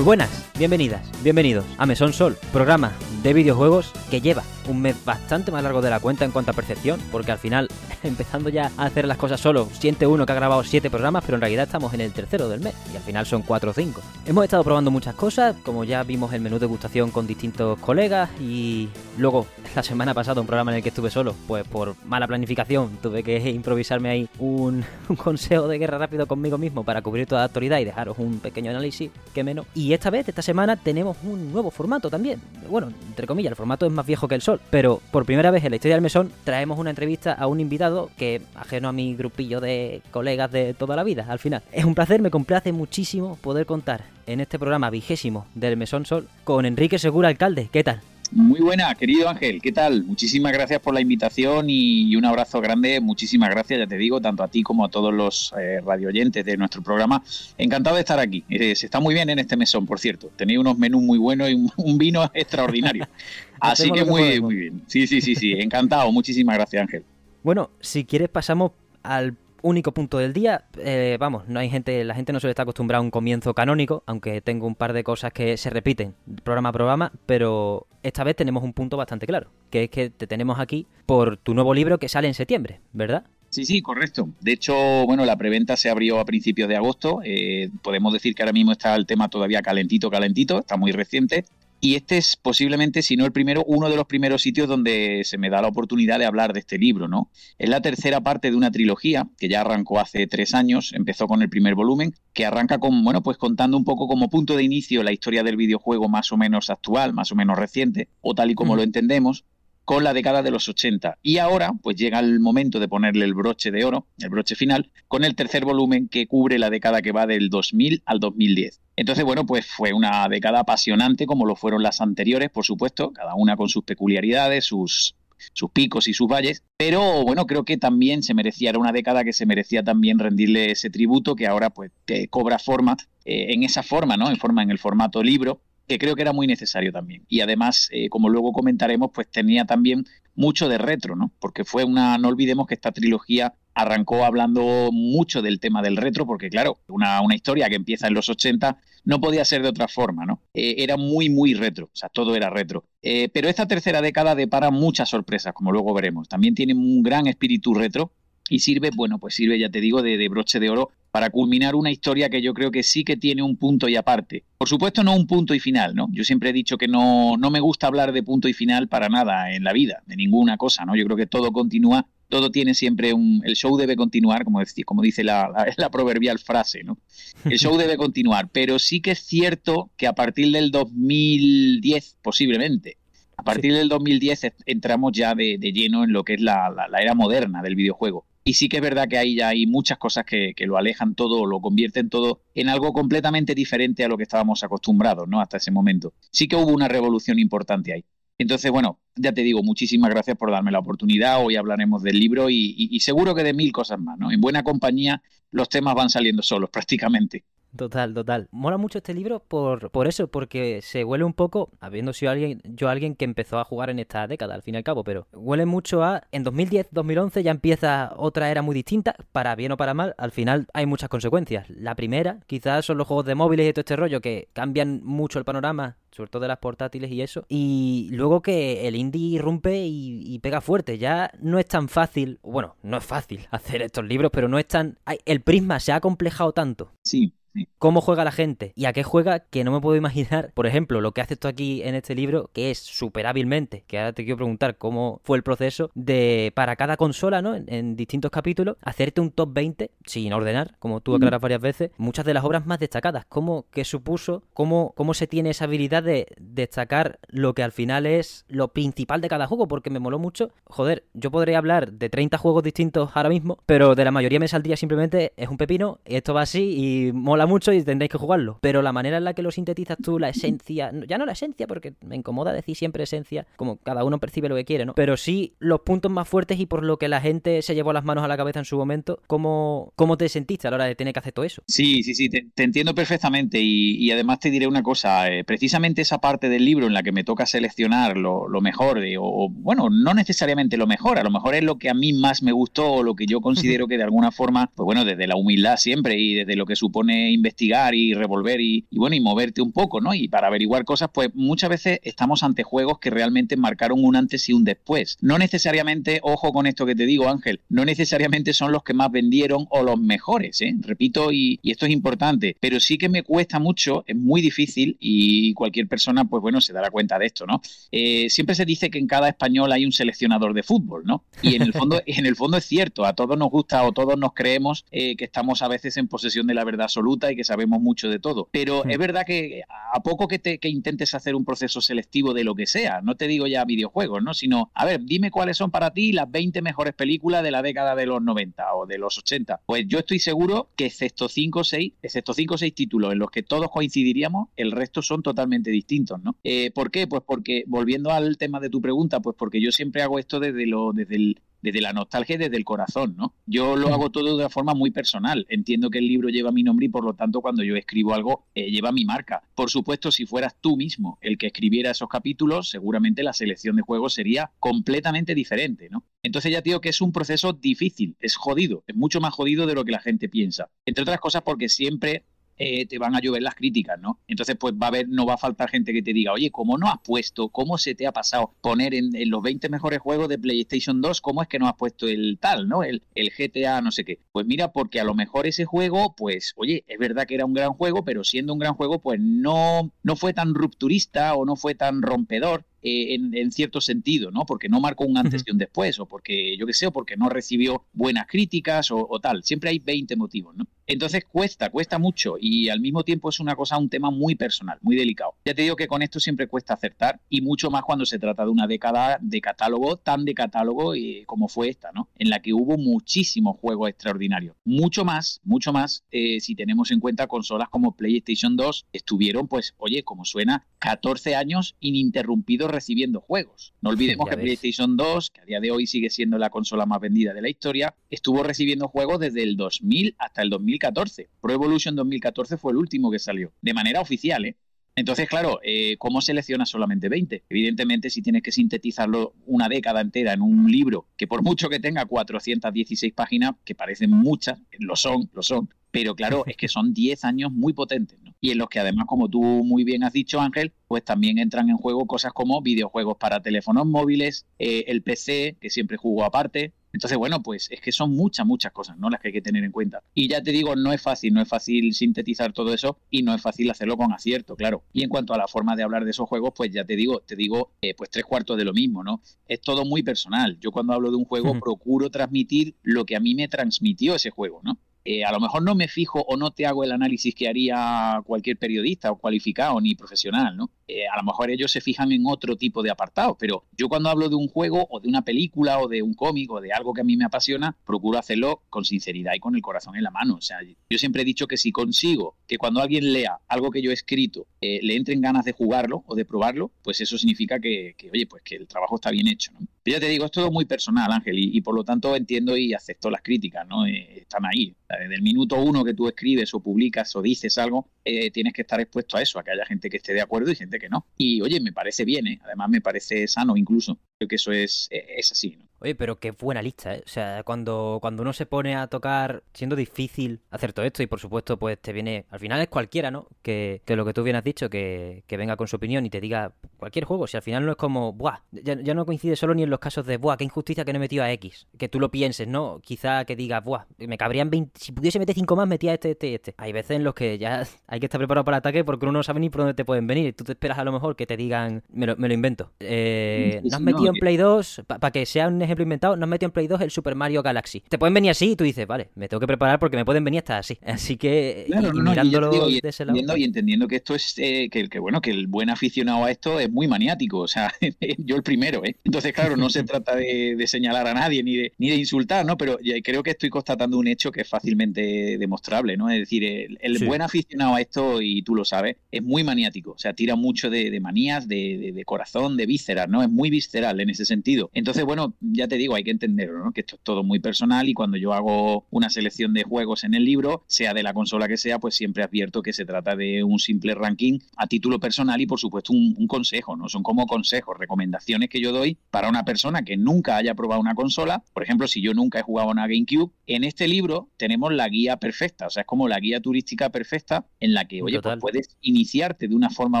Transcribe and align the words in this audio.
Muy 0.00 0.06
buenas, 0.06 0.49
bienvenidas, 0.60 1.00
bienvenidos 1.22 1.64
a 1.78 1.86
Mesón 1.86 2.12
Sol, 2.12 2.36
programa 2.52 2.92
de 3.22 3.32
videojuegos 3.32 3.92
que 4.10 4.20
lleva 4.20 4.42
un 4.68 4.82
mes 4.82 4.96
bastante 5.04 5.50
más 5.50 5.62
largo 5.62 5.80
de 5.80 5.90
la 5.90 6.00
cuenta 6.00 6.24
en 6.24 6.30
cuanto 6.30 6.50
a 6.50 6.54
percepción, 6.54 7.00
porque 7.10 7.32
al 7.32 7.38
final, 7.38 7.68
empezando 8.02 8.50
ya 8.50 8.70
a 8.76 8.84
hacer 8.84 9.06
las 9.06 9.16
cosas 9.16 9.40
solo, 9.40 9.68
siente 9.72 10.06
uno 10.06 10.26
que 10.26 10.32
ha 10.32 10.36
grabado 10.36 10.62
7 10.62 10.90
programas, 10.90 11.24
pero 11.24 11.36
en 11.36 11.40
realidad 11.40 11.64
estamos 11.64 11.92
en 11.94 12.02
el 12.02 12.12
tercero 12.12 12.48
del 12.48 12.60
mes, 12.60 12.74
y 12.92 12.96
al 12.96 13.02
final 13.02 13.26
son 13.26 13.42
4 13.42 13.70
o 13.70 13.74
5. 13.74 14.00
Hemos 14.26 14.44
estado 14.44 14.62
probando 14.62 14.90
muchas 14.90 15.14
cosas, 15.14 15.56
como 15.64 15.84
ya 15.84 16.02
vimos 16.02 16.32
el 16.32 16.40
menú 16.40 16.58
de 16.58 16.66
gustación 16.66 17.10
con 17.10 17.26
distintos 17.26 17.78
colegas, 17.80 18.30
y 18.40 18.88
luego 19.18 19.46
la 19.74 19.82
semana 19.82 20.14
pasada 20.14 20.40
un 20.40 20.46
programa 20.46 20.72
en 20.72 20.78
el 20.78 20.82
que 20.82 20.90
estuve 20.90 21.10
solo, 21.10 21.34
pues 21.46 21.66
por 21.66 21.94
mala 22.04 22.26
planificación 22.26 22.98
tuve 23.02 23.22
que 23.22 23.38
improvisarme 23.50 24.10
ahí 24.10 24.28
un, 24.38 24.84
un 25.08 25.16
consejo 25.16 25.68
de 25.68 25.78
guerra 25.78 25.98
rápido 25.98 26.26
conmigo 26.26 26.58
mismo 26.58 26.84
para 26.84 27.02
cubrir 27.02 27.26
toda 27.26 27.42
la 27.42 27.46
actualidad 27.46 27.78
y 27.78 27.84
dejaros 27.84 28.18
un 28.18 28.40
pequeño 28.40 28.70
análisis, 28.70 29.10
que 29.34 29.42
menos. 29.42 29.66
Y 29.74 29.92
esta 29.92 30.10
vez, 30.10 30.28
esta 30.28 30.42
semana, 30.42 30.49
tenemos 30.82 31.16
un 31.24 31.52
nuevo 31.52 31.70
formato 31.70 32.10
también. 32.10 32.40
Bueno, 32.68 32.92
entre 33.08 33.26
comillas, 33.26 33.50
el 33.50 33.56
formato 33.56 33.86
es 33.86 33.92
más 33.92 34.06
viejo 34.06 34.28
que 34.28 34.34
el 34.34 34.42
sol, 34.42 34.60
pero 34.70 35.00
por 35.10 35.24
primera 35.24 35.50
vez 35.50 35.64
en 35.64 35.70
la 35.70 35.76
historia 35.76 35.96
del 35.96 36.02
mesón 36.02 36.30
traemos 36.44 36.78
una 36.78 36.90
entrevista 36.90 37.32
a 37.32 37.46
un 37.46 37.60
invitado 37.60 38.10
que, 38.16 38.42
ajeno 38.54 38.88
a 38.88 38.92
mi 38.92 39.14
grupillo 39.14 39.60
de 39.60 40.02
colegas 40.10 40.50
de 40.50 40.74
toda 40.74 40.96
la 40.96 41.04
vida, 41.04 41.26
al 41.28 41.38
final. 41.38 41.62
Es 41.72 41.84
un 41.84 41.94
placer, 41.94 42.20
me 42.20 42.30
complace 42.30 42.72
muchísimo 42.72 43.36
poder 43.36 43.66
contar 43.66 44.04
en 44.26 44.40
este 44.40 44.58
programa 44.58 44.90
vigésimo 44.90 45.46
del 45.54 45.76
Mesón 45.76 46.06
Sol 46.06 46.28
con 46.44 46.66
Enrique 46.66 46.98
Segura, 46.98 47.28
alcalde. 47.28 47.68
¿Qué 47.72 47.82
tal? 47.82 48.00
Muy 48.32 48.60
buena, 48.60 48.94
querido 48.94 49.28
Ángel, 49.28 49.60
¿qué 49.60 49.72
tal? 49.72 50.04
Muchísimas 50.04 50.52
gracias 50.52 50.80
por 50.80 50.94
la 50.94 51.00
invitación 51.00 51.66
y 51.68 52.14
un 52.14 52.24
abrazo 52.24 52.60
grande. 52.60 53.00
Muchísimas 53.00 53.50
gracias, 53.50 53.80
ya 53.80 53.86
te 53.88 53.96
digo, 53.96 54.20
tanto 54.20 54.44
a 54.44 54.48
ti 54.48 54.62
como 54.62 54.84
a 54.84 54.88
todos 54.88 55.12
los 55.12 55.52
eh, 55.58 55.80
radioyentes 55.84 56.44
de 56.44 56.56
nuestro 56.56 56.80
programa. 56.80 57.24
Encantado 57.58 57.96
de 57.96 58.02
estar 58.02 58.20
aquí. 58.20 58.44
Eh, 58.48 58.76
se 58.76 58.86
está 58.86 59.00
muy 59.00 59.14
bien 59.14 59.30
en 59.30 59.40
este 59.40 59.56
mesón, 59.56 59.84
por 59.84 59.98
cierto. 59.98 60.30
Tenéis 60.36 60.60
unos 60.60 60.78
menús 60.78 61.02
muy 61.02 61.18
buenos 61.18 61.50
y 61.50 61.54
un, 61.76 61.98
vino 61.98 62.30
extraordinario. 62.32 63.08
Así 63.60 63.90
que 63.90 64.04
muy, 64.04 64.40
muy 64.40 64.54
bien. 64.54 64.82
Sí, 64.86 65.08
sí, 65.08 65.20
sí, 65.20 65.34
sí. 65.34 65.54
Encantado. 65.54 66.12
Muchísimas 66.12 66.54
gracias, 66.54 66.82
Ángel. 66.82 67.04
Bueno, 67.42 67.70
si 67.80 68.04
quieres 68.04 68.28
pasamos 68.28 68.70
al 69.02 69.34
único 69.62 69.92
punto 69.92 70.18
del 70.18 70.32
día. 70.32 70.64
Eh, 70.78 71.16
vamos, 71.18 71.48
no 71.48 71.60
hay 71.60 71.70
gente, 71.70 72.04
la 72.04 72.14
gente 72.14 72.32
no 72.32 72.40
suele 72.40 72.52
estar 72.52 72.64
acostumbrada 72.64 73.00
a 73.00 73.02
un 73.02 73.10
comienzo 73.10 73.54
canónico, 73.54 74.02
aunque 74.06 74.40
tengo 74.40 74.66
un 74.66 74.74
par 74.74 74.92
de 74.92 75.04
cosas 75.04 75.32
que 75.32 75.56
se 75.56 75.70
repiten 75.70 76.14
programa 76.42 76.70
a 76.70 76.72
programa, 76.72 77.12
pero 77.26 77.86
esta 78.02 78.24
vez 78.24 78.36
tenemos 78.36 78.62
un 78.62 78.72
punto 78.72 78.96
bastante 78.96 79.26
claro, 79.26 79.50
que 79.70 79.84
es 79.84 79.90
que 79.90 80.10
te 80.10 80.26
tenemos 80.26 80.58
aquí 80.58 80.86
por 81.06 81.36
tu 81.36 81.54
nuevo 81.54 81.74
libro 81.74 81.98
que 81.98 82.08
sale 82.08 82.28
en 82.28 82.34
septiembre, 82.34 82.80
¿verdad? 82.92 83.24
Sí, 83.50 83.64
sí, 83.64 83.82
correcto. 83.82 84.28
De 84.40 84.52
hecho, 84.52 84.74
bueno, 85.06 85.24
la 85.24 85.36
preventa 85.36 85.76
se 85.76 85.90
abrió 85.90 86.20
a 86.20 86.24
principios 86.24 86.68
de 86.68 86.76
agosto. 86.76 87.20
Eh, 87.24 87.68
podemos 87.82 88.12
decir 88.12 88.32
que 88.32 88.42
ahora 88.42 88.52
mismo 88.52 88.70
está 88.70 88.94
el 88.94 89.06
tema 89.06 89.28
todavía 89.28 89.60
calentito, 89.60 90.08
calentito, 90.08 90.60
está 90.60 90.76
muy 90.76 90.92
reciente. 90.92 91.44
Y 91.80 91.94
este 91.94 92.18
es 92.18 92.36
posiblemente, 92.36 93.00
si 93.00 93.16
no 93.16 93.24
el 93.24 93.32
primero, 93.32 93.64
uno 93.66 93.88
de 93.88 93.96
los 93.96 94.04
primeros 94.04 94.42
sitios 94.42 94.68
donde 94.68 95.22
se 95.24 95.38
me 95.38 95.48
da 95.48 95.62
la 95.62 95.68
oportunidad 95.68 96.18
de 96.18 96.26
hablar 96.26 96.52
de 96.52 96.60
este 96.60 96.76
libro, 96.76 97.08
¿no? 97.08 97.30
Es 97.58 97.70
la 97.70 97.80
tercera 97.80 98.20
parte 98.20 98.50
de 98.50 98.56
una 98.56 98.70
trilogía 98.70 99.28
que 99.38 99.48
ya 99.48 99.62
arrancó 99.62 99.98
hace 99.98 100.26
tres 100.26 100.54
años, 100.54 100.92
empezó 100.92 101.26
con 101.26 101.40
el 101.40 101.48
primer 101.48 101.74
volumen, 101.74 102.14
que 102.34 102.44
arranca 102.44 102.78
con, 102.78 103.02
bueno, 103.02 103.22
pues 103.22 103.38
contando 103.38 103.78
un 103.78 103.84
poco 103.84 104.08
como 104.08 104.28
punto 104.28 104.56
de 104.56 104.62
inicio 104.62 105.02
la 105.02 105.12
historia 105.12 105.42
del 105.42 105.56
videojuego 105.56 106.10
más 106.10 106.30
o 106.32 106.36
menos 106.36 106.68
actual, 106.68 107.14
más 107.14 107.32
o 107.32 107.34
menos 107.34 107.58
reciente, 107.58 108.08
o 108.20 108.34
tal 108.34 108.50
y 108.50 108.54
como 108.54 108.74
mm. 108.74 108.76
lo 108.76 108.82
entendemos, 108.82 109.44
con 109.90 110.04
la 110.04 110.14
década 110.14 110.44
de 110.44 110.52
los 110.52 110.68
80. 110.68 111.18
Y 111.20 111.38
ahora, 111.38 111.72
pues 111.82 111.96
llega 111.96 112.20
el 112.20 112.38
momento 112.38 112.78
de 112.78 112.86
ponerle 112.86 113.24
el 113.24 113.34
broche 113.34 113.72
de 113.72 113.84
oro, 113.84 114.06
el 114.18 114.28
broche 114.28 114.54
final, 114.54 114.92
con 115.08 115.24
el 115.24 115.34
tercer 115.34 115.64
volumen 115.64 116.06
que 116.08 116.28
cubre 116.28 116.60
la 116.60 116.70
década 116.70 117.02
que 117.02 117.10
va 117.10 117.26
del 117.26 117.50
2000 117.50 118.04
al 118.06 118.20
2010. 118.20 118.80
Entonces, 118.94 119.24
bueno, 119.24 119.46
pues 119.46 119.66
fue 119.66 119.92
una 119.92 120.28
década 120.28 120.60
apasionante, 120.60 121.26
como 121.26 121.44
lo 121.44 121.56
fueron 121.56 121.82
las 121.82 122.00
anteriores, 122.00 122.50
por 122.50 122.64
supuesto, 122.64 123.10
cada 123.10 123.34
una 123.34 123.56
con 123.56 123.68
sus 123.68 123.82
peculiaridades, 123.82 124.64
sus, 124.64 125.16
sus 125.54 125.72
picos 125.72 126.06
y 126.06 126.14
sus 126.14 126.28
valles, 126.28 126.62
pero 126.76 127.24
bueno, 127.24 127.46
creo 127.46 127.64
que 127.64 127.76
también 127.76 128.22
se 128.22 128.32
merecía, 128.32 128.70
era 128.70 128.78
una 128.78 128.92
década 128.92 129.24
que 129.24 129.32
se 129.32 129.44
merecía 129.44 129.82
también 129.82 130.20
rendirle 130.20 130.70
ese 130.70 130.90
tributo 130.90 131.34
que 131.34 131.48
ahora 131.48 131.70
pues 131.70 131.90
cobra 132.30 132.60
forma 132.60 132.96
eh, 133.24 133.46
en 133.54 133.64
esa 133.64 133.82
forma, 133.82 134.16
¿no? 134.16 134.30
En 134.30 134.36
forma 134.36 134.62
en 134.62 134.70
el 134.70 134.78
formato 134.78 135.20
libro, 135.20 135.62
que 135.90 135.98
creo 135.98 136.14
que 136.14 136.22
era 136.22 136.32
muy 136.32 136.46
necesario 136.46 136.92
también. 136.92 137.24
Y 137.28 137.40
además, 137.40 137.88
eh, 137.90 138.08
como 138.08 138.28
luego 138.28 138.52
comentaremos, 138.52 139.10
pues 139.12 139.28
tenía 139.28 139.64
también 139.64 140.04
mucho 140.36 140.68
de 140.68 140.78
retro, 140.78 141.16
¿no? 141.16 141.32
Porque 141.40 141.64
fue 141.64 141.82
una, 141.82 142.16
no 142.16 142.28
olvidemos 142.28 142.68
que 142.68 142.74
esta 142.74 142.92
trilogía 142.92 143.54
arrancó 143.74 144.24
hablando 144.24 144.90
mucho 144.92 145.42
del 145.42 145.58
tema 145.58 145.82
del 145.82 145.96
retro, 145.96 146.26
porque 146.26 146.48
claro, 146.48 146.78
una, 146.86 147.20
una 147.22 147.34
historia 147.34 147.68
que 147.68 147.74
empieza 147.74 148.06
en 148.06 148.14
los 148.14 148.28
80 148.28 148.78
no 149.04 149.20
podía 149.20 149.44
ser 149.44 149.62
de 149.62 149.68
otra 149.68 149.88
forma, 149.88 150.24
¿no? 150.24 150.40
Eh, 150.54 150.76
era 150.78 150.96
muy, 150.96 151.28
muy 151.28 151.54
retro, 151.54 151.86
o 151.86 151.96
sea, 151.96 152.08
todo 152.08 152.36
era 152.36 152.50
retro. 152.50 152.84
Eh, 153.02 153.28
pero 153.34 153.48
esta 153.48 153.66
tercera 153.66 154.00
década 154.00 154.36
depara 154.36 154.70
muchas 154.70 155.08
sorpresas, 155.08 155.52
como 155.52 155.72
luego 155.72 155.92
veremos. 155.92 156.28
También 156.28 156.54
tiene 156.54 156.72
un 156.72 157.02
gran 157.02 157.26
espíritu 157.26 157.74
retro 157.74 158.12
y 158.48 158.60
sirve, 158.60 158.90
bueno, 158.94 159.18
pues 159.18 159.34
sirve, 159.34 159.58
ya 159.58 159.70
te 159.70 159.80
digo, 159.80 160.02
de, 160.02 160.28
broche 160.28 160.60
de 160.60 160.70
oro 160.70 160.90
para 161.10 161.30
culminar 161.30 161.74
una 161.74 161.90
historia 161.90 162.30
que 162.30 162.42
yo 162.42 162.54
creo 162.54 162.70
que 162.70 162.82
sí 162.82 163.04
que 163.04 163.16
tiene 163.16 163.42
un 163.42 163.56
punto 163.56 163.88
y 163.88 163.96
aparte. 163.96 164.44
Por 164.58 164.68
supuesto, 164.68 165.02
no 165.02 165.14
un 165.14 165.26
punto 165.26 165.54
y 165.54 165.60
final, 165.60 165.94
¿no? 165.94 166.08
Yo 166.12 166.24
siempre 166.24 166.50
he 166.50 166.52
dicho 166.52 166.78
que 166.78 166.88
no, 166.88 167.36
no 167.36 167.50
me 167.50 167.60
gusta 167.60 167.86
hablar 167.86 168.12
de 168.12 168.22
punto 168.22 168.48
y 168.48 168.52
final 168.52 168.88
para 168.88 169.08
nada 169.08 169.52
en 169.52 169.64
la 169.64 169.72
vida, 169.72 170.02
de 170.06 170.16
ninguna 170.16 170.56
cosa, 170.56 170.84
¿no? 170.84 170.94
Yo 170.96 171.04
creo 171.04 171.16
que 171.16 171.26
todo 171.26 171.52
continúa, 171.52 172.06
todo 172.28 172.50
tiene 172.50 172.74
siempre 172.74 173.12
un... 173.12 173.42
El 173.44 173.56
show 173.56 173.76
debe 173.76 173.96
continuar, 173.96 174.44
como, 174.44 174.60
como 174.84 175.02
dice 175.02 175.24
la, 175.24 175.48
la, 175.48 175.66
la 175.76 175.90
proverbial 175.90 176.38
frase, 176.38 176.84
¿no? 176.84 176.98
El 177.44 177.58
show 177.58 177.76
debe 177.76 177.96
continuar, 177.96 178.48
pero 178.52 178.78
sí 178.78 179.00
que 179.00 179.12
es 179.12 179.20
cierto 179.20 179.90
que 179.96 180.06
a 180.06 180.12
partir 180.12 180.52
del 180.52 180.70
2010, 180.70 182.18
posiblemente, 182.22 182.98
a 183.40 183.42
partir 183.42 183.72
sí. 183.72 183.78
del 183.78 183.88
2010 183.88 184.52
entramos 184.66 185.12
ya 185.12 185.34
de, 185.34 185.56
de, 185.58 185.72
lleno 185.72 186.04
en 186.04 186.12
lo 186.12 186.24
que 186.24 186.34
es 186.34 186.42
la, 186.42 186.68
la, 186.68 186.88
la, 186.88 186.98
era 187.00 187.14
moderna 187.14 187.62
del 187.62 187.74
videojuego. 187.74 188.26
Y 188.42 188.54
sí 188.54 188.68
que 188.68 188.78
es 188.78 188.82
verdad 188.82 189.08
que 189.08 189.18
ahí 189.18 189.36
ya 189.36 189.48
hay 189.48 189.66
muchas 189.66 189.98
cosas 189.98 190.24
que, 190.24 190.54
que, 190.56 190.66
lo 190.66 190.76
alejan 190.76 191.14
todo, 191.14 191.44
lo 191.46 191.60
convierten 191.60 192.08
todo 192.08 192.40
en 192.54 192.68
algo 192.68 192.92
completamente 192.92 193.54
diferente 193.54 194.04
a 194.04 194.08
lo 194.08 194.16
que 194.16 194.22
estábamos 194.22 194.64
acostumbrados, 194.64 195.28
¿no? 195.28 195.40
Hasta 195.40 195.58
ese 195.58 195.70
momento. 195.70 196.14
Sí 196.30 196.48
que 196.48 196.56
hubo 196.56 196.72
una 196.72 196.88
revolución 196.88 197.38
importante 197.38 197.92
ahí. 197.92 198.04
Entonces, 198.38 198.70
bueno, 198.70 198.98
ya 199.16 199.32
te 199.32 199.42
digo, 199.42 199.62
muchísimas 199.62 200.10
gracias 200.10 200.38
por 200.38 200.50
darme 200.50 200.70
la 200.70 200.78
oportunidad. 200.78 201.44
Hoy 201.44 201.56
hablaremos 201.56 202.02
del 202.02 202.18
libro 202.18 202.48
y, 202.48 202.74
y, 202.90 203.00
seguro 203.00 203.34
que 203.34 203.44
de 203.44 203.52
mil 203.52 203.70
cosas 203.70 204.00
más, 204.00 204.18
¿no? 204.18 204.32
En 204.32 204.40
buena 204.40 204.62
compañía 204.62 205.22
los 205.50 205.68
temas 205.68 205.94
van 205.94 206.08
saliendo 206.08 206.42
solos 206.42 206.70
prácticamente. 206.70 207.44
Total, 207.76 208.12
total. 208.12 208.48
Mola 208.50 208.78
mucho 208.78 208.98
este 208.98 209.14
libro 209.14 209.40
por, 209.40 209.90
por 209.90 210.08
eso, 210.08 210.26
porque 210.26 210.80
se 210.82 211.04
huele 211.04 211.24
un 211.24 211.34
poco, 211.34 211.70
habiendo 211.80 212.12
sido 212.12 212.32
alguien, 212.32 212.60
yo 212.64 212.88
alguien 212.88 213.14
que 213.14 213.24
empezó 213.24 213.58
a 213.60 213.64
jugar 213.64 213.90
en 213.90 214.00
esta 214.00 214.26
década, 214.26 214.54
al 214.54 214.62
fin 214.62 214.74
y 214.74 214.78
al 214.78 214.84
cabo, 214.84 215.04
pero 215.04 215.28
huele 215.32 215.66
mucho 215.66 216.02
a, 216.02 216.22
en 216.32 216.42
2010, 216.42 216.88
2011 216.90 217.42
ya 217.44 217.50
empieza 217.52 218.12
otra 218.16 218.50
era 218.50 218.62
muy 218.62 218.74
distinta, 218.74 219.14
para 219.30 219.54
bien 219.54 219.70
o 219.72 219.76
para 219.76 219.94
mal, 219.94 220.14
al 220.18 220.32
final 220.32 220.66
hay 220.74 220.86
muchas 220.86 221.08
consecuencias. 221.08 221.70
La 221.70 221.94
primera, 221.94 222.40
quizás 222.46 222.84
son 222.84 222.98
los 222.98 223.06
juegos 223.06 223.26
de 223.26 223.36
móviles 223.36 223.68
y 223.68 223.72
todo 223.72 223.80
este 223.80 223.96
rollo 223.96 224.20
que 224.20 224.48
cambian 224.52 225.00
mucho 225.04 225.38
el 225.38 225.44
panorama, 225.44 225.96
sobre 226.10 226.30
todo 226.30 226.42
de 226.42 226.48
las 226.48 226.58
portátiles 226.58 227.10
y 227.12 227.22
eso, 227.22 227.44
y 227.48 228.08
luego 228.10 228.42
que 228.42 228.88
el 228.88 228.96
indie 228.96 229.36
irrumpe 229.36 229.86
y, 229.86 230.22
y 230.26 230.40
pega 230.40 230.60
fuerte, 230.60 230.98
ya 230.98 231.30
no 231.40 231.60
es 231.60 231.66
tan 231.66 231.88
fácil, 231.88 232.40
bueno, 232.42 232.74
no 232.82 232.96
es 232.96 233.04
fácil 233.04 233.46
hacer 233.52 233.82
estos 233.82 234.04
libros, 234.04 234.32
pero 234.34 234.48
no 234.48 234.58
es 234.58 234.66
tan... 234.66 234.98
El 235.24 235.40
prisma 235.42 235.78
se 235.78 235.92
ha 235.92 236.00
complejado 236.00 236.52
tanto. 236.52 236.92
Sí, 237.02 237.34
cómo 237.78 238.00
juega 238.00 238.24
la 238.24 238.32
gente 238.32 238.72
y 238.76 238.84
a 238.84 238.92
qué 238.92 239.02
juega 239.02 239.40
que 239.40 239.64
no 239.64 239.72
me 239.72 239.80
puedo 239.80 239.96
imaginar. 239.96 240.52
Por 240.54 240.66
ejemplo, 240.66 241.00
lo 241.00 241.12
que 241.12 241.20
haces 241.20 241.38
tú 241.38 241.48
aquí 241.48 241.82
en 241.82 241.94
este 241.94 242.14
libro, 242.14 242.50
que 242.52 242.70
es 242.70 242.78
súper 242.78 243.26
hábilmente, 243.26 243.84
que 243.86 243.98
ahora 243.98 244.12
te 244.12 244.24
quiero 244.24 244.36
preguntar 244.36 244.76
cómo 244.78 245.20
fue 245.24 245.36
el 245.36 245.42
proceso 245.42 245.90
de 245.94 246.52
para 246.54 246.76
cada 246.76 246.96
consola, 246.96 247.42
¿no? 247.42 247.54
En, 247.54 247.64
en, 247.72 247.96
distintos 247.96 248.30
capítulos, 248.30 248.76
hacerte 248.82 249.20
un 249.20 249.30
top 249.30 249.52
20 249.52 249.90
sin 250.04 250.32
ordenar, 250.32 250.76
como 250.78 251.00
tú 251.00 251.14
aclaras 251.14 251.40
varias 251.40 251.60
veces, 251.60 251.90
muchas 251.96 252.24
de 252.24 252.34
las 252.34 252.44
obras 252.44 252.66
más 252.66 252.78
destacadas. 252.78 253.24
¿Cómo 253.28 253.66
que 253.70 253.84
supuso, 253.84 254.42
cómo, 254.54 254.92
cómo 254.96 255.14
se 255.14 255.26
tiene 255.26 255.50
esa 255.50 255.64
habilidad 255.64 256.02
de 256.02 256.26
destacar 256.38 257.18
lo 257.28 257.54
que 257.54 257.62
al 257.62 257.72
final 257.72 258.06
es 258.06 258.44
lo 258.48 258.68
principal 258.68 259.20
de 259.20 259.28
cada 259.28 259.46
juego? 259.46 259.68
Porque 259.68 259.90
me 259.90 259.98
moló 259.98 260.18
mucho. 260.18 260.50
Joder, 260.64 261.04
yo 261.14 261.30
podría 261.30 261.58
hablar 261.58 261.92
de 261.92 262.08
30 262.08 262.38
juegos 262.38 262.62
distintos 262.62 263.10
ahora 263.14 263.28
mismo, 263.28 263.58
pero 263.66 263.94
de 263.94 264.04
la 264.04 264.10
mayoría 264.10 264.40
me 264.40 264.48
saldría 264.48 264.76
simplemente 264.76 265.32
es 265.36 265.48
un 265.48 265.56
pepino, 265.56 265.98
esto 266.04 266.34
va 266.34 266.42
así 266.42 266.74
y 266.76 267.12
mola 267.12 267.39
mucho 267.46 267.72
y 267.72 267.82
tendréis 267.82 268.10
que 268.10 268.18
jugarlo. 268.18 268.58
Pero 268.60 268.82
la 268.82 268.92
manera 268.92 269.18
en 269.18 269.24
la 269.24 269.34
que 269.34 269.42
lo 269.42 269.50
sintetizas 269.50 269.98
tú, 270.02 270.18
la 270.18 270.28
esencia, 270.28 270.92
ya 271.08 271.18
no 271.18 271.26
la 271.26 271.32
esencia, 271.32 271.66
porque 271.66 271.94
me 272.00 272.16
incomoda 272.16 272.52
decir 272.52 272.76
siempre 272.76 273.04
esencia, 273.04 273.46
como 273.56 273.76
cada 273.76 274.04
uno 274.04 274.18
percibe 274.18 274.48
lo 274.48 274.56
que 274.56 274.64
quiere, 274.64 274.84
¿no? 274.84 274.94
Pero 274.94 275.16
sí 275.16 275.54
los 275.58 275.80
puntos 275.80 276.10
más 276.10 276.28
fuertes 276.28 276.58
y 276.60 276.66
por 276.66 276.84
lo 276.84 276.98
que 276.98 277.08
la 277.08 277.20
gente 277.20 277.62
se 277.62 277.74
llevó 277.74 277.92
las 277.92 278.04
manos 278.04 278.24
a 278.24 278.28
la 278.28 278.36
cabeza 278.36 278.60
en 278.60 278.64
su 278.64 278.76
momento, 278.76 279.20
¿cómo, 279.26 279.92
cómo 279.96 280.16
te 280.16 280.28
sentiste 280.28 280.68
a 280.68 280.70
la 280.70 280.76
hora 280.76 280.84
de 280.84 280.94
tener 280.94 281.12
que 281.12 281.20
hacer 281.20 281.32
todo 281.32 281.44
eso? 281.44 281.62
Sí, 281.66 282.02
sí, 282.02 282.14
sí, 282.14 282.28
te, 282.28 282.46
te 282.54 282.62
entiendo 282.62 282.94
perfectamente 282.94 283.60
y, 283.60 283.96
y, 283.96 284.10
además 284.10 284.40
te 284.40 284.50
diré 284.50 284.66
una 284.66 284.82
cosa, 284.82 285.28
eh, 285.28 285.44
precisamente 285.44 286.02
esa 286.02 286.18
parte 286.18 286.48
del 286.48 286.64
libro 286.64 286.86
en 286.86 286.94
la 286.94 287.02
que 287.02 287.12
me 287.12 287.24
toca 287.24 287.46
seleccionar 287.46 288.16
lo, 288.16 288.48
lo 288.48 288.60
mejor, 288.60 289.00
de, 289.00 289.16
o 289.18 289.48
bueno, 289.50 289.88
no 289.90 290.14
necesariamente 290.14 290.76
lo 290.76 290.86
mejor, 290.86 291.18
a 291.18 291.22
lo 291.22 291.30
mejor 291.30 291.54
es 291.54 291.64
lo 291.64 291.78
que 291.78 291.90
a 291.90 291.94
mí 291.94 292.12
más 292.12 292.42
me 292.42 292.52
gustó 292.52 292.92
o 292.92 293.02
lo 293.02 293.14
que 293.14 293.26
yo 293.26 293.40
considero 293.40 293.86
que 293.86 293.96
de 293.96 294.04
alguna 294.04 294.30
forma, 294.30 294.70
pues 294.74 294.84
bueno, 294.84 295.04
desde 295.04 295.26
la 295.26 295.36
humildad 295.36 295.76
siempre 295.76 296.18
y 296.18 296.34
desde 296.34 296.56
lo 296.56 296.66
que 296.66 296.76
supone 296.76 297.29
investigar 297.32 297.94
y 297.94 298.14
revolver 298.14 298.60
y, 298.60 298.86
bueno, 298.92 299.16
y 299.16 299.20
moverte 299.20 299.62
un 299.62 299.72
poco, 299.72 300.00
¿no? 300.00 300.14
Y 300.14 300.28
para 300.28 300.48
averiguar 300.48 300.84
cosas, 300.84 301.10
pues 301.12 301.30
muchas 301.34 301.70
veces 301.70 302.00
estamos 302.02 302.42
ante 302.42 302.62
juegos 302.62 302.98
que 302.98 303.10
realmente 303.10 303.56
marcaron 303.56 304.04
un 304.04 304.16
antes 304.16 304.48
y 304.48 304.52
un 304.52 304.64
después. 304.64 305.16
No 305.20 305.38
necesariamente, 305.38 306.20
ojo 306.22 306.52
con 306.52 306.66
esto 306.66 306.86
que 306.86 306.94
te 306.94 307.06
digo, 307.06 307.28
Ángel, 307.28 307.60
no 307.68 307.84
necesariamente 307.84 308.52
son 308.52 308.72
los 308.72 308.82
que 308.82 308.94
más 308.94 309.10
vendieron 309.10 309.66
o 309.70 309.82
los 309.82 309.98
mejores, 309.98 310.60
¿eh? 310.60 310.74
Repito, 310.80 311.32
y, 311.32 311.60
esto 311.62 311.86
es 311.86 311.92
importante, 311.92 312.56
pero 312.58 312.80
sí 312.80 312.98
que 312.98 313.08
me 313.08 313.22
cuesta 313.22 313.58
mucho, 313.58 314.04
es 314.06 314.16
muy 314.16 314.40
difícil 314.40 314.96
y 314.98 315.54
cualquier 315.54 315.86
persona, 315.86 316.24
pues 316.24 316.40
bueno, 316.42 316.60
se 316.60 316.72
dará 316.72 316.90
cuenta 316.90 317.18
de 317.18 317.26
esto, 317.26 317.46
¿no? 317.46 317.60
Eh, 317.92 318.28
siempre 318.28 318.54
se 318.54 318.64
dice 318.64 318.90
que 318.90 318.98
en 318.98 319.06
cada 319.06 319.28
español 319.28 319.72
hay 319.72 319.84
un 319.84 319.92
seleccionador 319.92 320.52
de 320.54 320.62
fútbol, 320.62 321.02
¿no? 321.04 321.24
Y 321.42 321.56
en 321.56 321.62
el 321.62 321.72
fondo, 321.72 322.00
en 322.06 322.26
el 322.26 322.36
fondo 322.36 322.56
es 322.56 322.64
cierto, 322.64 323.04
a 323.04 323.14
todos 323.14 323.38
nos 323.38 323.50
gusta 323.50 323.84
o 323.84 323.92
todos 323.92 324.18
nos 324.18 324.32
creemos 324.34 324.84
eh, 324.90 325.16
que 325.16 325.24
estamos 325.24 325.62
a 325.62 325.68
veces 325.68 325.96
en 325.96 326.08
posesión 326.08 326.46
de 326.46 326.54
la 326.54 326.64
verdad 326.64 326.84
absoluta 326.84 327.19
y 327.28 327.36
que 327.36 327.44
sabemos 327.44 327.80
mucho 327.80 328.08
de 328.08 328.18
todo. 328.18 328.48
Pero 328.52 328.84
es 328.84 328.98
verdad 328.98 329.26
que 329.26 329.62
a 329.92 330.00
poco 330.02 330.28
que, 330.28 330.38
te, 330.38 330.58
que 330.58 330.68
intentes 330.68 331.14
hacer 331.14 331.34
un 331.34 331.44
proceso 331.44 331.80
selectivo 331.80 332.32
de 332.34 332.44
lo 332.44 332.54
que 332.54 332.66
sea, 332.66 333.00
no 333.02 333.16
te 333.16 333.26
digo 333.26 333.46
ya 333.46 333.64
videojuegos, 333.64 334.22
¿no? 334.22 334.34
Sino, 334.34 334.70
a 334.74 334.84
ver, 334.84 335.00
dime 335.02 335.30
cuáles 335.30 335.56
son 335.56 335.70
para 335.70 335.92
ti 335.92 336.12
las 336.12 336.30
20 336.30 336.62
mejores 336.62 336.94
películas 336.94 337.42
de 337.42 337.50
la 337.50 337.62
década 337.62 337.94
de 337.94 338.06
los 338.06 338.22
90 338.22 338.74
o 338.74 338.86
de 338.86 338.98
los 338.98 339.18
80. 339.18 339.60
Pues 339.66 339.86
yo 339.86 339.98
estoy 339.98 340.18
seguro 340.18 340.68
que 340.76 340.86
excepto 340.86 341.28
5 341.28 341.60
o 341.60 341.64
6, 341.64 341.92
excepto 342.02 342.34
5 342.34 342.54
o 342.54 342.58
6 342.58 342.74
títulos 342.74 343.12
en 343.12 343.18
los 343.18 343.30
que 343.30 343.42
todos 343.42 343.70
coincidiríamos, 343.70 344.48
el 344.56 344.72
resto 344.72 345.02
son 345.02 345.22
totalmente 345.22 345.70
distintos, 345.70 346.22
¿no? 346.22 346.36
Eh, 346.44 346.70
¿Por 346.72 346.90
qué? 346.90 347.06
Pues 347.06 347.22
porque, 347.26 347.64
volviendo 347.66 348.10
al 348.10 348.38
tema 348.38 348.60
de 348.60 348.70
tu 348.70 348.80
pregunta, 348.80 349.20
pues 349.20 349.36
porque 349.38 349.60
yo 349.60 349.72
siempre 349.72 350.02
hago 350.02 350.18
esto 350.18 350.40
desde, 350.40 350.66
lo, 350.66 350.92
desde 350.92 351.16
el 351.16 351.40
desde 351.62 351.80
la 351.80 351.92
nostalgia 351.92 352.34
y 352.34 352.38
desde 352.38 352.56
el 352.56 352.64
corazón, 352.64 353.14
¿no? 353.16 353.34
Yo 353.46 353.76
lo 353.76 353.88
hago 353.88 354.10
todo 354.10 354.28
de 354.28 354.34
una 354.34 354.48
forma 354.48 354.74
muy 354.74 354.90
personal. 354.90 355.46
Entiendo 355.48 355.90
que 355.90 355.98
el 355.98 356.08
libro 356.08 356.28
lleva 356.28 356.52
mi 356.52 356.62
nombre 356.62 356.86
y 356.86 356.88
por 356.88 357.04
lo 357.04 357.14
tanto 357.14 357.40
cuando 357.40 357.62
yo 357.62 357.76
escribo 357.76 358.14
algo 358.14 358.46
eh, 358.54 358.70
lleva 358.70 358.92
mi 358.92 359.04
marca. 359.04 359.42
Por 359.54 359.70
supuesto, 359.70 360.10
si 360.10 360.26
fueras 360.26 360.56
tú 360.60 360.76
mismo 360.76 361.18
el 361.20 361.38
que 361.38 361.46
escribiera 361.48 361.90
esos 361.90 362.08
capítulos, 362.08 362.70
seguramente 362.70 363.22
la 363.22 363.32
selección 363.32 363.76
de 363.76 363.82
juegos 363.82 364.14
sería 364.14 364.50
completamente 364.58 365.34
diferente, 365.34 365.88
¿no? 365.90 366.04
Entonces 366.22 366.52
ya 366.52 366.60
digo 366.60 366.80
que 366.80 366.90
es 366.90 367.00
un 367.00 367.12
proceso 367.12 367.52
difícil, 367.52 368.16
es 368.20 368.36
jodido, 368.36 368.84
es 368.86 368.96
mucho 368.96 369.20
más 369.20 369.32
jodido 369.32 369.66
de 369.66 369.74
lo 369.74 369.84
que 369.84 369.92
la 369.92 370.00
gente 370.00 370.28
piensa. 370.28 370.70
Entre 370.84 371.02
otras 371.02 371.20
cosas 371.20 371.42
porque 371.42 371.68
siempre 371.68 372.24
eh, 372.62 372.84
te 372.84 372.98
van 372.98 373.16
a 373.16 373.20
llover 373.20 373.42
las 373.42 373.54
críticas, 373.54 373.98
¿no? 373.98 374.20
Entonces, 374.28 374.54
pues 374.60 374.74
va 374.74 374.84
a 374.84 374.88
haber, 374.88 375.08
no 375.08 375.24
va 375.24 375.34
a 375.34 375.38
faltar 375.38 375.70
gente 375.70 375.94
que 375.94 376.02
te 376.02 376.12
diga, 376.12 376.34
oye, 376.34 376.50
¿cómo 376.50 376.76
no 376.76 376.88
has 376.88 376.98
puesto, 377.02 377.48
cómo 377.48 377.78
se 377.78 377.94
te 377.94 378.06
ha 378.06 378.12
pasado 378.12 378.52
poner 378.60 378.92
en, 378.92 379.12
los 379.30 379.40
20 379.42 379.70
mejores 379.70 379.98
juegos 379.98 380.28
de 380.28 380.38
PlayStation 380.38 381.00
2, 381.00 381.22
cómo 381.22 381.40
es 381.40 381.48
que 381.48 381.58
no 381.58 381.66
has 381.66 381.76
puesto 381.76 382.06
el 382.06 382.36
tal, 382.38 382.68
¿no? 382.68 382.82
El, 382.82 383.02
el 383.14 383.30
GTA, 383.30 383.80
no 383.80 383.90
sé 383.90 384.04
qué. 384.04 384.18
Pues 384.30 384.44
mira, 384.44 384.72
porque 384.72 385.00
a 385.00 385.04
lo 385.04 385.14
mejor 385.14 385.46
ese 385.46 385.64
juego, 385.64 386.14
pues, 386.14 386.52
oye, 386.56 386.84
es 386.86 386.98
verdad 386.98 387.26
que 387.26 387.36
era 387.36 387.46
un 387.46 387.54
gran 387.54 387.72
juego, 387.72 388.04
pero 388.04 388.24
siendo 388.24 388.52
un 388.52 388.58
gran 388.58 388.74
juego, 388.74 389.00
pues 389.00 389.18
no, 389.18 389.90
no 390.02 390.16
fue 390.16 390.34
tan 390.34 390.54
rupturista 390.54 391.34
o 391.36 391.46
no 391.46 391.56
fue 391.56 391.74
tan 391.74 392.02
rompedor 392.02 392.66
eh, 392.82 393.14
en, 393.14 393.52
cierto 393.52 393.80
sentido, 393.80 394.30
¿no? 394.30 394.46
Porque 394.46 394.68
no 394.68 394.80
marcó 394.80 395.04
un 395.04 395.16
antes 395.18 395.42
y 395.46 395.50
un 395.50 395.58
después, 395.58 395.98
o 395.98 396.06
porque, 396.06 396.56
yo 396.56 396.66
qué 396.66 396.72
sé, 396.72 396.86
o 396.86 396.92
porque 396.92 397.16
no 397.16 397.28
recibió 397.28 397.84
buenas 397.92 398.26
críticas 398.26 398.90
o, 398.90 399.20
tal. 399.20 399.42
Siempre 399.44 399.70
hay 399.70 399.78
20 399.78 400.16
motivos, 400.16 400.56
¿no? 400.56 400.66
Entonces 400.86 401.24
cuesta, 401.24 401.70
cuesta 401.70 401.98
mucho 401.98 402.34
y 402.40 402.68
al 402.68 402.80
mismo 402.80 403.04
tiempo 403.04 403.28
es 403.28 403.38
una 403.38 403.54
cosa, 403.54 403.78
un 403.78 403.88
tema 403.88 404.10
muy 404.10 404.34
personal, 404.34 404.78
muy 404.82 404.96
delicado. 404.96 405.34
Ya 405.44 405.54
te 405.54 405.62
digo 405.62 405.76
que 405.76 405.86
con 405.86 406.02
esto 406.02 406.18
siempre 406.18 406.48
cuesta 406.48 406.74
acertar 406.74 407.20
y 407.28 407.42
mucho 407.42 407.70
más 407.70 407.84
cuando 407.84 408.04
se 408.04 408.18
trata 408.18 408.44
de 408.44 408.50
una 408.50 408.66
década 408.66 409.18
de 409.20 409.40
catálogo, 409.40 409.98
tan 409.98 410.24
de 410.24 410.34
catálogo 410.34 410.94
eh, 410.94 411.22
como 411.26 411.48
fue 411.48 411.68
esta, 411.68 411.92
¿no? 411.92 412.08
En 412.18 412.28
la 412.28 412.40
que 412.40 412.52
hubo 412.52 412.76
muchísimos 412.76 413.56
juegos 413.58 413.88
extraordinarios. 413.88 414.56
Mucho 414.64 415.04
más, 415.04 415.40
mucho 415.44 415.72
más 415.72 416.04
eh, 416.10 416.40
si 416.40 416.54
tenemos 416.54 416.90
en 416.90 417.00
cuenta 417.00 417.26
consolas 417.26 417.68
como 417.68 417.94
PlayStation 417.94 418.56
2, 418.56 418.86
estuvieron, 418.92 419.48
pues, 419.48 419.74
oye, 419.78 420.02
como 420.02 420.24
suena, 420.24 420.66
14 420.78 421.36
años 421.36 421.76
ininterrumpidos 421.80 422.69
recibiendo 422.70 423.20
juegos. 423.20 423.74
No 423.80 423.90
olvidemos 423.90 424.28
que 424.28 424.36
PlayStation 424.36 424.96
2, 424.96 425.30
que 425.30 425.40
a 425.40 425.44
día 425.44 425.60
de 425.60 425.70
hoy 425.70 425.86
sigue 425.86 426.10
siendo 426.10 426.38
la 426.38 426.50
consola 426.50 426.86
más 426.86 427.00
vendida 427.00 427.32
de 427.32 427.42
la 427.42 427.48
historia, 427.48 427.94
estuvo 428.10 428.42
recibiendo 428.42 428.88
juegos 428.88 429.20
desde 429.20 429.42
el 429.42 429.56
2000 429.56 430.16
hasta 430.18 430.42
el 430.42 430.50
2014. 430.50 431.28
Pro 431.40 431.52
Evolution 431.52 431.96
2014 431.96 432.56
fue 432.56 432.72
el 432.72 432.78
último 432.78 433.10
que 433.10 433.18
salió, 433.18 433.52
de 433.60 433.74
manera 433.74 434.00
oficial, 434.00 434.44
¿eh? 434.44 434.56
Entonces, 434.96 435.28
claro, 435.28 435.60
eh, 435.62 435.96
¿cómo 435.98 436.20
seleccionas 436.20 436.68
solamente 436.68 437.08
20? 437.08 437.44
Evidentemente, 437.48 438.10
si 438.10 438.22
tienes 438.22 438.42
que 438.42 438.52
sintetizarlo 438.52 439.34
una 439.46 439.68
década 439.68 440.00
entera 440.00 440.32
en 440.32 440.42
un 440.42 440.70
libro 440.70 441.06
que 441.16 441.26
por 441.26 441.42
mucho 441.42 441.68
que 441.68 441.80
tenga 441.80 442.04
416 442.04 443.12
páginas, 443.14 443.54
que 443.64 443.74
parecen 443.74 444.10
muchas, 444.10 444.58
lo 444.78 444.96
son, 444.96 445.30
lo 445.32 445.42
son, 445.42 445.70
pero 445.90 446.14
claro, 446.14 446.44
es 446.46 446.56
que 446.56 446.68
son 446.68 446.92
10 446.92 447.24
años 447.24 447.52
muy 447.52 447.72
potentes, 447.72 448.20
¿no? 448.22 448.29
Y 448.40 448.52
en 448.52 448.58
los 448.58 448.68
que 448.68 448.80
además, 448.80 449.06
como 449.06 449.28
tú 449.28 449.42
muy 449.42 449.84
bien 449.84 450.02
has 450.02 450.12
dicho, 450.12 450.40
Ángel, 450.40 450.72
pues 450.88 451.04
también 451.04 451.38
entran 451.38 451.68
en 451.68 451.76
juego 451.76 452.06
cosas 452.06 452.32
como 452.32 452.62
videojuegos 452.62 453.18
para 453.18 453.42
teléfonos 453.42 453.86
móviles, 453.86 454.46
eh, 454.58 454.84
el 454.88 455.02
PC, 455.02 455.56
que 455.60 455.68
siempre 455.68 455.98
jugó 455.98 456.24
aparte. 456.24 456.72
Entonces, 456.92 457.18
bueno, 457.18 457.42
pues 457.42 457.68
es 457.70 457.80
que 457.80 457.92
son 457.92 458.16
muchas, 458.16 458.46
muchas 458.46 458.72
cosas, 458.72 458.98
¿no? 458.98 459.10
Las 459.10 459.20
que 459.20 459.28
hay 459.28 459.34
que 459.34 459.42
tener 459.42 459.62
en 459.62 459.70
cuenta. 459.70 460.02
Y 460.14 460.28
ya 460.28 460.42
te 460.42 460.50
digo, 460.50 460.74
no 460.74 460.92
es 460.92 461.00
fácil, 461.00 461.34
no 461.34 461.40
es 461.40 461.48
fácil 461.48 461.94
sintetizar 461.94 462.52
todo 462.52 462.74
eso 462.74 462.98
y 463.10 463.22
no 463.22 463.34
es 463.34 463.42
fácil 463.42 463.70
hacerlo 463.70 463.96
con 463.96 464.12
acierto, 464.12 464.56
claro. 464.56 464.84
Y 464.92 465.04
en 465.04 465.10
cuanto 465.10 465.34
a 465.34 465.38
la 465.38 465.46
forma 465.46 465.76
de 465.76 465.82
hablar 465.82 466.04
de 466.04 466.10
esos 466.10 466.28
juegos, 466.28 466.52
pues 466.56 466.72
ya 466.72 466.84
te 466.84 466.96
digo, 466.96 467.20
te 467.20 467.36
digo, 467.36 467.72
eh, 467.82 467.94
pues 467.94 468.10
tres 468.10 468.24
cuartos 468.24 468.56
de 468.56 468.64
lo 468.64 468.72
mismo, 468.72 469.04
¿no? 469.04 469.22
Es 469.46 469.60
todo 469.60 469.84
muy 469.84 470.02
personal. 470.02 470.58
Yo 470.60 470.72
cuando 470.72 470.94
hablo 470.94 471.10
de 471.10 471.16
un 471.16 471.26
juego 471.26 471.60
procuro 471.60 472.10
transmitir 472.10 472.74
lo 472.82 473.04
que 473.04 473.16
a 473.16 473.20
mí 473.20 473.34
me 473.34 473.46
transmitió 473.48 474.16
ese 474.16 474.30
juego, 474.30 474.60
¿no? 474.64 474.78
Eh, 475.04 475.24
a 475.24 475.32
lo 475.32 475.40
mejor 475.40 475.62
no 475.62 475.74
me 475.74 475.88
fijo 475.88 476.20
o 476.22 476.36
no 476.36 476.50
te 476.50 476.66
hago 476.66 476.84
el 476.84 476.92
análisis 476.92 477.34
que 477.34 477.48
haría 477.48 478.20
cualquier 478.24 478.58
periodista 478.58 479.10
o 479.10 479.18
cualificado 479.18 479.80
ni 479.80 479.94
profesional, 479.94 480.56
¿no? 480.56 480.70
Eh, 480.90 481.06
a 481.06 481.16
lo 481.16 481.22
mejor 481.22 481.50
ellos 481.50 481.70
se 481.70 481.80
fijan 481.80 482.10
en 482.10 482.24
otro 482.26 482.56
tipo 482.56 482.82
de 482.82 482.90
apartados, 482.90 483.36
pero 483.38 483.64
yo 483.76 483.88
cuando 483.88 484.08
hablo 484.08 484.28
de 484.28 484.34
un 484.34 484.48
juego 484.48 484.88
o 484.90 484.98
de 484.98 485.08
una 485.08 485.22
película 485.22 485.78
o 485.78 485.86
de 485.86 486.02
un 486.02 486.14
cómic 486.14 486.50
o 486.50 486.60
de 486.60 486.72
algo 486.72 486.92
que 486.92 487.02
a 487.02 487.04
mí 487.04 487.16
me 487.16 487.24
apasiona, 487.24 487.76
procuro 487.86 488.18
hacerlo 488.18 488.62
con 488.68 488.84
sinceridad 488.84 489.34
y 489.34 489.38
con 489.38 489.54
el 489.54 489.62
corazón 489.62 489.94
en 489.96 490.02
la 490.02 490.10
mano. 490.10 490.34
O 490.34 490.40
sea, 490.40 490.58
yo 490.62 490.98
siempre 490.98 491.22
he 491.22 491.24
dicho 491.24 491.46
que 491.46 491.56
si 491.56 491.70
consigo 491.70 492.36
que 492.48 492.58
cuando 492.58 492.80
alguien 492.80 493.12
lea 493.12 493.38
algo 493.46 493.70
que 493.70 493.82
yo 493.82 493.90
he 493.90 493.94
escrito 493.94 494.46
eh, 494.60 494.80
le 494.82 494.96
entren 494.96 495.20
ganas 495.20 495.44
de 495.44 495.52
jugarlo 495.52 496.02
o 496.06 496.16
de 496.16 496.24
probarlo, 496.24 496.72
pues 496.82 497.00
eso 497.00 497.16
significa 497.16 497.60
que, 497.60 497.94
oye, 498.12 498.26
pues 498.26 498.42
que 498.42 498.56
el 498.56 498.66
trabajo 498.66 498.96
está 498.96 499.10
bien 499.10 499.28
hecho, 499.28 499.52
¿no? 499.52 499.60
Pero 499.82 499.96
ya 499.96 500.00
te 500.00 500.08
digo, 500.08 500.26
es 500.26 500.30
todo 500.30 500.50
muy 500.50 500.66
personal, 500.66 501.10
Ángel, 501.10 501.38
y, 501.38 501.60
por 501.62 501.74
lo 501.74 501.84
tanto 501.84 502.14
entiendo 502.14 502.56
y 502.56 502.74
acepto 502.74 503.10
las 503.10 503.22
críticas, 503.22 503.66
¿no? 503.66 503.86
están 503.86 504.44
ahí 504.44 504.74
desde 504.98 505.14
el 505.14 505.22
minuto 505.22 505.56
uno 505.56 505.84
que 505.84 505.94
tú 505.94 506.08
escribes 506.08 506.52
o 506.54 506.60
publicas 506.60 507.14
o 507.16 507.22
dices 507.22 507.58
algo, 507.58 507.88
eh, 508.04 508.30
tienes 508.30 508.52
que 508.52 508.62
estar 508.62 508.80
expuesto 508.80 509.16
a 509.16 509.22
eso, 509.22 509.38
a 509.38 509.44
que 509.44 509.52
haya 509.52 509.64
gente 509.64 509.88
que 509.88 509.98
esté 509.98 510.12
de 510.12 510.20
acuerdo 510.20 510.50
y 510.50 510.56
gente 510.56 510.78
que 510.80 510.88
no. 510.88 511.06
Y 511.16 511.40
oye, 511.42 511.60
me 511.60 511.72
parece 511.72 512.04
bien, 512.04 512.26
¿eh? 512.26 512.40
además 512.44 512.70
me 512.70 512.80
parece 512.80 513.28
sano 513.28 513.56
incluso. 513.56 514.00
Creo 514.18 514.28
que 514.28 514.36
eso 514.36 514.52
es, 514.52 514.88
eh, 514.90 515.06
es 515.18 515.32
así, 515.32 515.56
¿no? 515.56 515.69
Oye, 515.82 515.94
pero 515.94 516.18
qué 516.18 516.32
buena 516.32 516.60
lista, 516.60 516.94
¿eh? 516.94 517.02
O 517.06 517.08
sea, 517.08 517.42
cuando, 517.42 517.98
cuando 518.02 518.20
uno 518.20 518.34
se 518.34 518.44
pone 518.44 518.76
a 518.76 518.86
tocar, 518.86 519.42
siendo 519.54 519.76
difícil 519.76 520.40
hacer 520.50 520.74
todo 520.74 520.84
esto, 520.84 521.02
y 521.02 521.06
por 521.06 521.20
supuesto, 521.20 521.58
pues 521.58 521.78
te 521.80 521.94
viene. 521.94 522.26
Al 522.28 522.38
final 522.38 522.60
es 522.60 522.68
cualquiera, 522.68 523.10
¿no? 523.10 523.26
Que, 523.40 523.80
que 523.86 523.96
lo 523.96 524.04
que 524.04 524.12
tú 524.12 524.22
bien 524.22 524.36
has 524.36 524.44
dicho, 524.44 524.68
que, 524.68 525.24
que, 525.26 525.38
venga 525.38 525.56
con 525.56 525.68
su 525.68 525.76
opinión 525.76 526.04
y 526.04 526.10
te 526.10 526.20
diga 526.20 526.52
cualquier 526.76 527.06
juego. 527.06 527.26
Si 527.26 527.38
al 527.38 527.42
final 527.42 527.64
no 527.64 527.72
es 527.72 527.78
como, 527.78 528.12
¡buah! 528.12 528.40
Ya, 528.52 528.74
ya, 528.78 528.92
no 528.92 529.06
coincide 529.06 529.36
solo 529.36 529.54
ni 529.54 529.62
en 529.62 529.70
los 529.70 529.78
casos 529.78 530.04
de, 530.04 530.18
¡buah! 530.18 530.36
¡Qué 530.36 530.44
injusticia 530.44 530.84
que 530.84 530.92
no 530.92 530.98
he 530.98 531.00
metido 531.00 531.24
a 531.24 531.32
X! 531.32 531.66
Que 531.78 531.88
tú 531.88 531.98
lo 531.98 532.10
pienses, 532.10 532.46
¿no? 532.46 532.80
Quizá 532.82 533.24
que 533.24 533.34
digas, 533.34 533.64
¡buah! 533.64 533.86
Me 533.96 534.18
cabrían 534.18 534.50
20. 534.50 534.78
Si 534.78 534.92
pudiese 534.92 535.18
meter 535.18 535.34
5 535.34 535.56
más, 535.56 535.66
metía 535.66 535.94
este, 535.94 536.10
este 536.10 536.28
y 536.28 536.34
este. 536.34 536.54
Hay 536.58 536.72
veces 536.72 536.96
en 536.96 537.04
los 537.04 537.14
que 537.14 537.38
ya 537.38 537.64
hay 537.86 538.00
que 538.00 538.06
estar 538.06 538.18
preparado 538.18 538.44
para 538.44 538.58
el 538.58 538.60
ataque 538.60 538.84
porque 538.84 539.06
uno 539.06 539.12
no 539.12 539.22
sabe 539.22 539.40
ni 539.40 539.48
por 539.48 539.62
dónde 539.62 539.74
te 539.74 539.86
pueden 539.86 540.06
venir. 540.06 540.36
Tú 540.36 540.44
te 540.44 540.52
esperas 540.52 540.78
a 540.78 540.84
lo 540.84 540.92
mejor 540.92 541.16
que 541.16 541.26
te 541.26 541.38
digan, 541.38 541.82
me 541.88 542.06
lo, 542.06 542.16
me 542.16 542.28
lo 542.28 542.34
invento. 542.34 542.70
Eh, 542.80 543.62
¿No 543.64 543.76
has 543.76 543.82
metido 543.82 544.08
en 544.08 544.20
Play 544.20 544.36
2? 544.36 544.82
Para 544.86 545.10
que 545.10 545.24
sea 545.24 545.48
un 545.48 545.69
ejemplo 545.70 545.82
inventado, 545.84 546.16
¿no 546.16 546.24
has 546.24 546.28
metido 546.28 546.50
Play 546.52 546.66
2 546.66 546.80
el 546.80 546.90
Super 546.90 547.14
Mario 547.14 547.42
Galaxy. 547.42 547.82
Te 547.88 547.98
pueden 547.98 548.14
venir 548.14 548.30
así 548.30 548.52
y 548.52 548.56
tú 548.56 548.64
dices, 548.64 548.86
vale, 548.86 549.10
me 549.14 549.28
tengo 549.28 549.40
que 549.40 549.46
preparar 549.46 549.78
porque 549.78 549.96
me 549.96 550.04
pueden 550.04 550.24
venir 550.24 550.38
hasta 550.38 550.58
así. 550.58 550.78
Así 550.90 551.16
que 551.16 551.66
mirándolo 551.92 552.50
de 552.50 552.80
ese 552.82 553.04
lado. 553.04 553.36
Y 553.36 553.44
entendiendo 553.44 553.86
que 553.86 553.96
esto 553.96 554.14
es, 554.14 554.34
eh, 554.38 554.68
que, 554.70 554.88
que, 554.88 554.98
bueno, 554.98 555.20
que 555.20 555.30
el 555.30 555.46
buen 555.46 555.70
aficionado 555.70 556.24
a 556.24 556.30
esto 556.30 556.58
es 556.58 556.70
muy 556.70 556.88
maniático, 556.88 557.38
o 557.38 557.48
sea, 557.48 557.72
yo 558.18 558.36
el 558.36 558.42
primero, 558.42 558.84
¿eh? 558.84 558.96
Entonces, 559.04 559.32
claro, 559.32 559.56
no 559.56 559.70
se 559.70 559.84
trata 559.84 560.16
de, 560.16 560.64
señalar 560.66 561.06
a 561.06 561.14
nadie 561.14 561.42
ni 561.42 561.56
de, 561.56 561.72
ni 561.78 561.90
de 561.90 561.96
insultar, 561.96 562.44
¿no? 562.44 562.56
Pero 562.56 562.78
creo 563.02 563.22
que 563.22 563.30
estoy 563.30 563.50
constatando 563.50 563.98
un 563.98 564.06
hecho 564.08 564.30
que 564.30 564.42
es 564.42 564.48
fácilmente 564.48 565.38
demostrable, 565.38 565.96
¿no? 565.96 566.10
Es 566.10 566.18
decir, 566.18 566.44
el, 566.44 566.98
buen 567.06 567.22
aficionado 567.22 567.74
a 567.74 567.80
esto, 567.80 568.20
y 568.20 568.42
tú 568.42 568.54
lo 568.54 568.64
sabes, 568.64 568.96
es 569.10 569.22
muy 569.22 569.42
maniático, 569.42 569.92
o 569.92 569.98
sea, 569.98 570.12
tira 570.12 570.36
mucho 570.36 570.70
de, 570.70 571.00
manías, 571.00 571.48
de, 571.48 571.92
de, 571.94 572.04
corazón, 572.04 572.56
de 572.56 572.66
vísceras, 572.66 573.08
¿no? 573.08 573.22
Es 573.22 573.30
muy 573.30 573.50
visceral 573.50 574.00
en 574.00 574.10
ese 574.10 574.24
sentido. 574.24 574.70
Entonces, 574.74 575.04
bueno, 575.04 575.34
ya 575.60 575.68
te 575.68 575.76
digo, 575.76 575.94
hay 575.94 576.04
que 576.04 576.10
entenderlo, 576.10 576.64
¿no? 576.64 576.72
Que 576.72 576.80
esto 576.80 576.96
es 576.96 577.02
todo 577.02 577.22
muy 577.22 577.38
personal 577.38 577.88
y 577.88 577.94
cuando 577.94 578.16
yo 578.16 578.32
hago 578.32 578.86
una 578.90 579.10
selección 579.10 579.52
de 579.52 579.62
juegos 579.62 580.04
en 580.04 580.14
el 580.14 580.24
libro, 580.24 580.64
sea 580.66 580.94
de 580.94 581.02
la 581.02 581.12
consola 581.14 581.48
que 581.48 581.56
sea, 581.56 581.78
pues 581.78 581.94
siempre 581.94 582.22
advierto 582.22 582.62
que 582.62 582.72
se 582.72 582.84
trata 582.84 583.14
de 583.14 583.44
un 583.44 583.58
simple 583.58 583.94
ranking 583.94 584.38
a 584.56 584.66
título 584.66 584.98
personal 584.98 585.40
y 585.40 585.46
por 585.46 585.60
supuesto 585.60 585.92
un, 585.92 586.14
un 586.18 586.26
consejo, 586.26 586.76
¿no? 586.76 586.88
Son 586.88 587.02
como 587.02 587.26
consejos, 587.26 587.76
recomendaciones 587.78 588.48
que 588.48 588.60
yo 588.60 588.72
doy 588.72 588.96
para 589.10 589.28
una 589.28 589.44
persona 589.44 589.82
que 589.82 589.96
nunca 589.96 590.36
haya 590.36 590.54
probado 590.54 590.80
una 590.80 590.94
consola. 590.94 591.42
Por 591.52 591.62
ejemplo, 591.62 591.86
si 591.86 592.00
yo 592.00 592.14
nunca 592.14 592.38
he 592.38 592.42
jugado 592.42 592.70
una 592.70 592.86
GameCube, 592.86 593.32
en 593.46 593.64
este 593.64 593.86
libro 593.86 594.30
tenemos 594.36 594.72
la 594.72 594.88
guía 594.88 595.18
perfecta, 595.18 595.66
o 595.66 595.70
sea, 595.70 595.82
es 595.82 595.86
como 595.86 596.08
la 596.08 596.20
guía 596.20 596.40
turística 596.40 596.90
perfecta 596.90 597.46
en 597.60 597.74
la 597.74 597.86
que, 597.86 598.02
oye, 598.02 598.20
pues 598.20 598.38
puedes 598.40 598.76
iniciarte 598.80 599.48
de 599.48 599.54
una 599.54 599.70
forma 599.70 600.00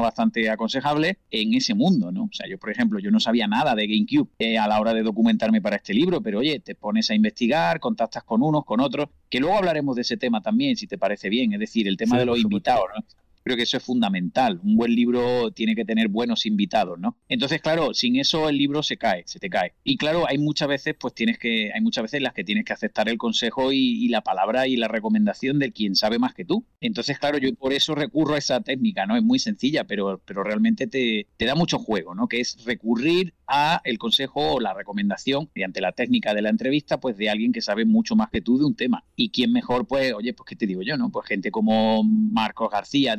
bastante 0.00 0.48
aconsejable 0.48 1.18
en 1.30 1.54
ese 1.54 1.74
mundo, 1.74 2.12
¿no? 2.12 2.24
O 2.24 2.32
sea, 2.32 2.48
yo, 2.48 2.58
por 2.58 2.70
ejemplo, 2.70 2.98
yo 2.98 3.10
no 3.10 3.20
sabía 3.20 3.46
nada 3.46 3.74
de 3.74 3.86
GameCube 3.86 4.30
eh, 4.38 4.58
a 4.58 4.68
la 4.68 4.80
hora 4.80 4.94
de 4.94 5.02
documentarme 5.50 5.60
para 5.60 5.76
este 5.76 5.94
libro, 5.94 6.20
pero 6.20 6.38
oye, 6.38 6.60
te 6.60 6.74
pones 6.74 7.10
a 7.10 7.14
investigar, 7.14 7.80
contactas 7.80 8.22
con 8.24 8.42
unos, 8.42 8.64
con 8.64 8.80
otros, 8.80 9.08
que 9.28 9.40
luego 9.40 9.56
hablaremos 9.56 9.96
de 9.96 10.02
ese 10.02 10.16
tema 10.16 10.40
también, 10.40 10.76
si 10.76 10.86
te 10.86 10.98
parece 10.98 11.28
bien, 11.28 11.52
es 11.52 11.60
decir, 11.60 11.88
el 11.88 11.96
tema 11.96 12.18
de 12.18 12.26
los 12.26 12.38
invitados, 12.38 12.86
¿no? 12.94 13.04
Creo 13.42 13.56
que 13.56 13.62
eso 13.62 13.78
es 13.78 13.82
fundamental. 13.82 14.60
Un 14.62 14.76
buen 14.76 14.94
libro 14.94 15.50
tiene 15.52 15.74
que 15.74 15.86
tener 15.86 16.08
buenos 16.08 16.44
invitados, 16.44 16.98
¿no? 16.98 17.16
Entonces, 17.26 17.62
claro, 17.62 17.94
sin 17.94 18.16
eso 18.16 18.50
el 18.50 18.58
libro 18.58 18.82
se 18.82 18.98
cae, 18.98 19.22
se 19.26 19.38
te 19.38 19.48
cae. 19.48 19.72
Y 19.82 19.96
claro, 19.96 20.26
hay 20.28 20.36
muchas 20.36 20.68
veces, 20.68 20.94
pues 21.00 21.14
tienes 21.14 21.38
que, 21.38 21.72
hay 21.72 21.80
muchas 21.80 22.02
veces 22.02 22.20
las 22.20 22.34
que 22.34 22.44
tienes 22.44 22.66
que 22.66 22.74
aceptar 22.74 23.08
el 23.08 23.16
consejo 23.16 23.72
y, 23.72 24.08
la 24.08 24.20
palabra 24.20 24.66
y 24.66 24.76
la 24.76 24.88
recomendación 24.88 25.58
de 25.58 25.72
quien 25.72 25.94
sabe 25.94 26.18
más 26.18 26.34
que 26.34 26.44
tú. 26.44 26.66
Entonces, 26.82 27.18
claro, 27.18 27.38
yo 27.38 27.54
por 27.54 27.72
eso 27.72 27.94
recurro 27.94 28.34
a 28.34 28.38
esa 28.38 28.60
técnica, 28.60 29.06
¿no? 29.06 29.16
Es 29.16 29.22
muy 29.22 29.38
sencilla, 29.38 29.84
pero, 29.84 30.20
pero 30.26 30.44
realmente 30.44 30.86
te, 30.86 31.26
te 31.38 31.46
da 31.46 31.54
mucho 31.54 31.78
juego, 31.78 32.14
¿no? 32.14 32.28
Que 32.28 32.40
es 32.40 32.62
recurrir 32.66 33.32
a 33.50 33.80
el 33.84 33.98
consejo 33.98 34.54
o 34.54 34.60
la 34.60 34.72
recomendación 34.72 35.50
mediante 35.54 35.80
la 35.80 35.92
técnica 35.92 36.32
de 36.32 36.42
la 36.42 36.50
entrevista, 36.50 37.00
pues 37.00 37.16
de 37.16 37.28
alguien 37.28 37.52
que 37.52 37.60
sabe 37.60 37.84
mucho 37.84 38.16
más 38.16 38.30
que 38.30 38.40
tú 38.40 38.58
de 38.58 38.64
un 38.64 38.76
tema. 38.76 39.04
Y 39.16 39.30
quién 39.30 39.52
mejor, 39.52 39.86
pues, 39.86 40.12
oye, 40.14 40.32
pues 40.32 40.46
qué 40.48 40.56
te 40.56 40.66
digo 40.66 40.82
yo, 40.82 40.96
¿no? 40.96 41.10
Pues 41.10 41.26
gente 41.26 41.50
como 41.50 42.02
Marcos 42.04 42.70
García, 42.70 43.16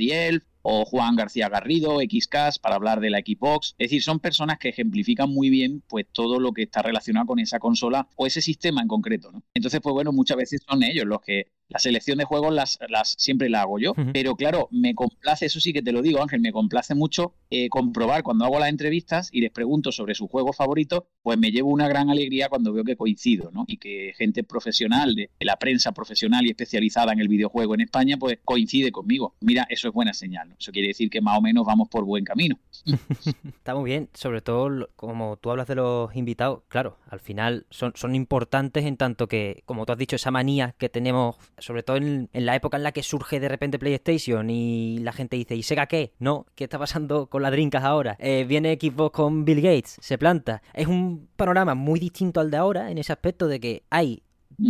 o 0.63 0.85
Juan 0.85 1.15
García 1.15 1.50
Garrido, 1.50 2.00
XCAS, 2.00 2.59
para 2.59 2.75
hablar 2.75 3.00
de 3.00 3.09
la 3.09 3.19
Xbox. 3.19 3.75
Es 3.77 3.89
decir, 3.89 4.03
son 4.03 4.19
personas 4.19 4.59
que 4.59 4.69
ejemplifican 4.69 5.29
muy 5.29 5.50
bien 5.50 5.83
pues 5.88 6.05
todo 6.11 6.39
lo 6.39 6.53
que 6.53 6.63
está 6.63 6.81
relacionado 6.81 7.25
con 7.25 7.39
esa 7.39 7.59
consola 7.59 8.07
o 8.15 8.27
ese 8.27 8.41
sistema 8.41 8.81
en 8.81 8.88
concreto, 8.88 9.31
¿no? 9.31 9.43
Entonces, 9.53 9.79
pues 9.81 9.93
bueno, 9.93 10.11
muchas 10.11 10.38
veces 10.38 10.61
son 10.67 10.83
ellos 10.83 11.05
los 11.05 11.21
que 11.21 11.47
la 11.71 11.79
selección 11.79 12.17
de 12.17 12.25
juegos 12.25 12.53
las, 12.53 12.79
las 12.89 13.15
siempre 13.17 13.49
la 13.49 13.61
hago 13.61 13.79
yo, 13.79 13.93
pero 14.11 14.35
claro, 14.35 14.67
me 14.71 14.93
complace, 14.93 15.45
eso 15.45 15.61
sí 15.61 15.71
que 15.71 15.81
te 15.81 15.93
lo 15.93 16.01
digo, 16.01 16.21
Ángel, 16.21 16.41
me 16.41 16.51
complace 16.51 16.95
mucho 16.95 17.33
eh, 17.49 17.69
comprobar 17.69 18.23
cuando 18.23 18.43
hago 18.43 18.59
las 18.59 18.69
entrevistas 18.69 19.29
y 19.31 19.39
les 19.39 19.51
pregunto 19.51 19.93
sobre 19.93 20.13
su 20.13 20.27
juego 20.27 20.51
favorito, 20.51 21.07
pues 21.21 21.37
me 21.37 21.49
llevo 21.49 21.69
una 21.69 21.87
gran 21.87 22.09
alegría 22.09 22.49
cuando 22.49 22.73
veo 22.73 22.83
que 22.83 22.97
coincido, 22.97 23.51
¿no? 23.53 23.63
Y 23.67 23.77
que 23.77 24.13
gente 24.17 24.43
profesional 24.43 25.15
de, 25.15 25.29
la 25.39 25.55
prensa 25.55 25.93
profesional 25.93 26.45
y 26.45 26.49
especializada 26.49 27.13
en 27.13 27.19
el 27.19 27.29
videojuego 27.29 27.73
en 27.73 27.81
España, 27.81 28.17
pues 28.19 28.39
coincide 28.43 28.91
conmigo. 28.91 29.35
Mira, 29.39 29.65
eso 29.69 29.87
es 29.87 29.93
buena 29.93 30.13
señal, 30.13 30.49
¿no? 30.49 30.55
Eso 30.59 30.73
quiere 30.73 30.89
decir 30.89 31.09
que 31.09 31.21
más 31.21 31.37
o 31.37 31.41
menos 31.41 31.65
vamos 31.65 31.87
por 31.87 32.03
buen 32.03 32.25
camino. 32.25 32.59
Está 33.45 33.75
muy 33.75 33.89
bien, 33.89 34.09
sobre 34.13 34.41
todo 34.41 34.89
como 34.97 35.37
tú 35.37 35.51
hablas 35.51 35.67
de 35.67 35.75
los 35.75 36.13
invitados, 36.15 36.63
claro, 36.67 36.97
al 37.07 37.21
final 37.21 37.65
son, 37.69 37.93
son 37.95 38.13
importantes 38.13 38.85
en 38.85 38.97
tanto 38.97 39.27
que, 39.27 39.63
como 39.65 39.85
tú 39.85 39.93
has 39.93 39.97
dicho, 39.97 40.17
esa 40.17 40.31
manía 40.31 40.75
que 40.77 40.89
tenemos 40.89 41.37
sobre 41.61 41.83
todo 41.83 41.97
en, 41.97 42.29
la 42.33 42.55
época 42.55 42.77
en 42.77 42.83
la 42.83 42.91
que 42.91 43.03
surge 43.03 43.39
de 43.39 43.49
repente 43.49 43.79
PlayStation 43.79 44.49
y 44.49 44.99
la 44.99 45.13
gente 45.13 45.37
dice, 45.37 45.55
¿y 45.55 45.63
Sega 45.63 45.87
qué? 45.87 46.13
No, 46.19 46.45
¿qué 46.55 46.65
está 46.65 46.79
pasando 46.79 47.27
con 47.27 47.41
las 47.41 47.51
drinkas 47.51 47.83
ahora? 47.83 48.17
Eh, 48.19 48.45
viene 48.47 48.77
Xbox 48.79 49.15
con 49.15 49.45
Bill 49.45 49.61
Gates, 49.61 49.97
se 50.01 50.17
planta. 50.17 50.61
Es 50.73 50.87
un 50.87 51.29
panorama 51.35 51.75
muy 51.75 51.99
distinto 51.99 52.39
al 52.39 52.51
de 52.51 52.57
ahora 52.57 52.91
en 52.91 52.97
ese 52.97 53.13
aspecto 53.13 53.47
de 53.47 53.59
que 53.59 53.83
hay 53.89 54.23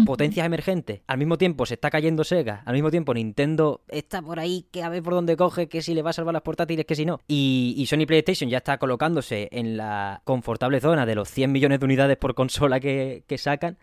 potencias 0.06 0.46
emergentes. 0.46 1.02
Al 1.08 1.18
mismo 1.18 1.38
tiempo 1.38 1.66
se 1.66 1.76
está 1.76 1.90
cayendo 1.90 2.24
Sega. 2.24 2.64
Al 2.66 2.74
mismo 2.74 2.92
tiempo 2.92 3.14
Nintendo 3.14 3.82
está 3.88 4.22
por 4.22 4.40
ahí 4.40 4.66
que 4.72 4.84
a 4.84 4.90
ver 4.90 5.04
por 5.04 5.14
dónde 5.14 5.36
coge, 5.36 5.68
que 5.68 5.82
si 5.82 5.94
le 5.94 6.02
va 6.02 6.12
a 6.12 6.14
salvar 6.14 6.34
las 6.34 6.44
portátiles, 6.44 6.86
que 6.86 6.96
si 6.96 7.06
no. 7.06 7.20
Y, 7.28 7.74
y 7.78 7.86
Sony 7.86 8.06
PlayStation 8.06 8.50
ya 8.50 8.58
está 8.58 8.78
colocándose 8.78 9.50
en 9.52 9.78
la 9.78 10.22
confortable 10.24 10.80
zona 10.80 11.06
de 11.06 11.16
los 11.16 11.30
100 11.30 11.52
millones 11.52 11.80
de 11.80 11.86
unidades 11.86 12.18
por 12.18 12.36
consola 12.36 12.80
que, 12.80 13.24
que 13.28 13.38
sacan. 13.38 13.78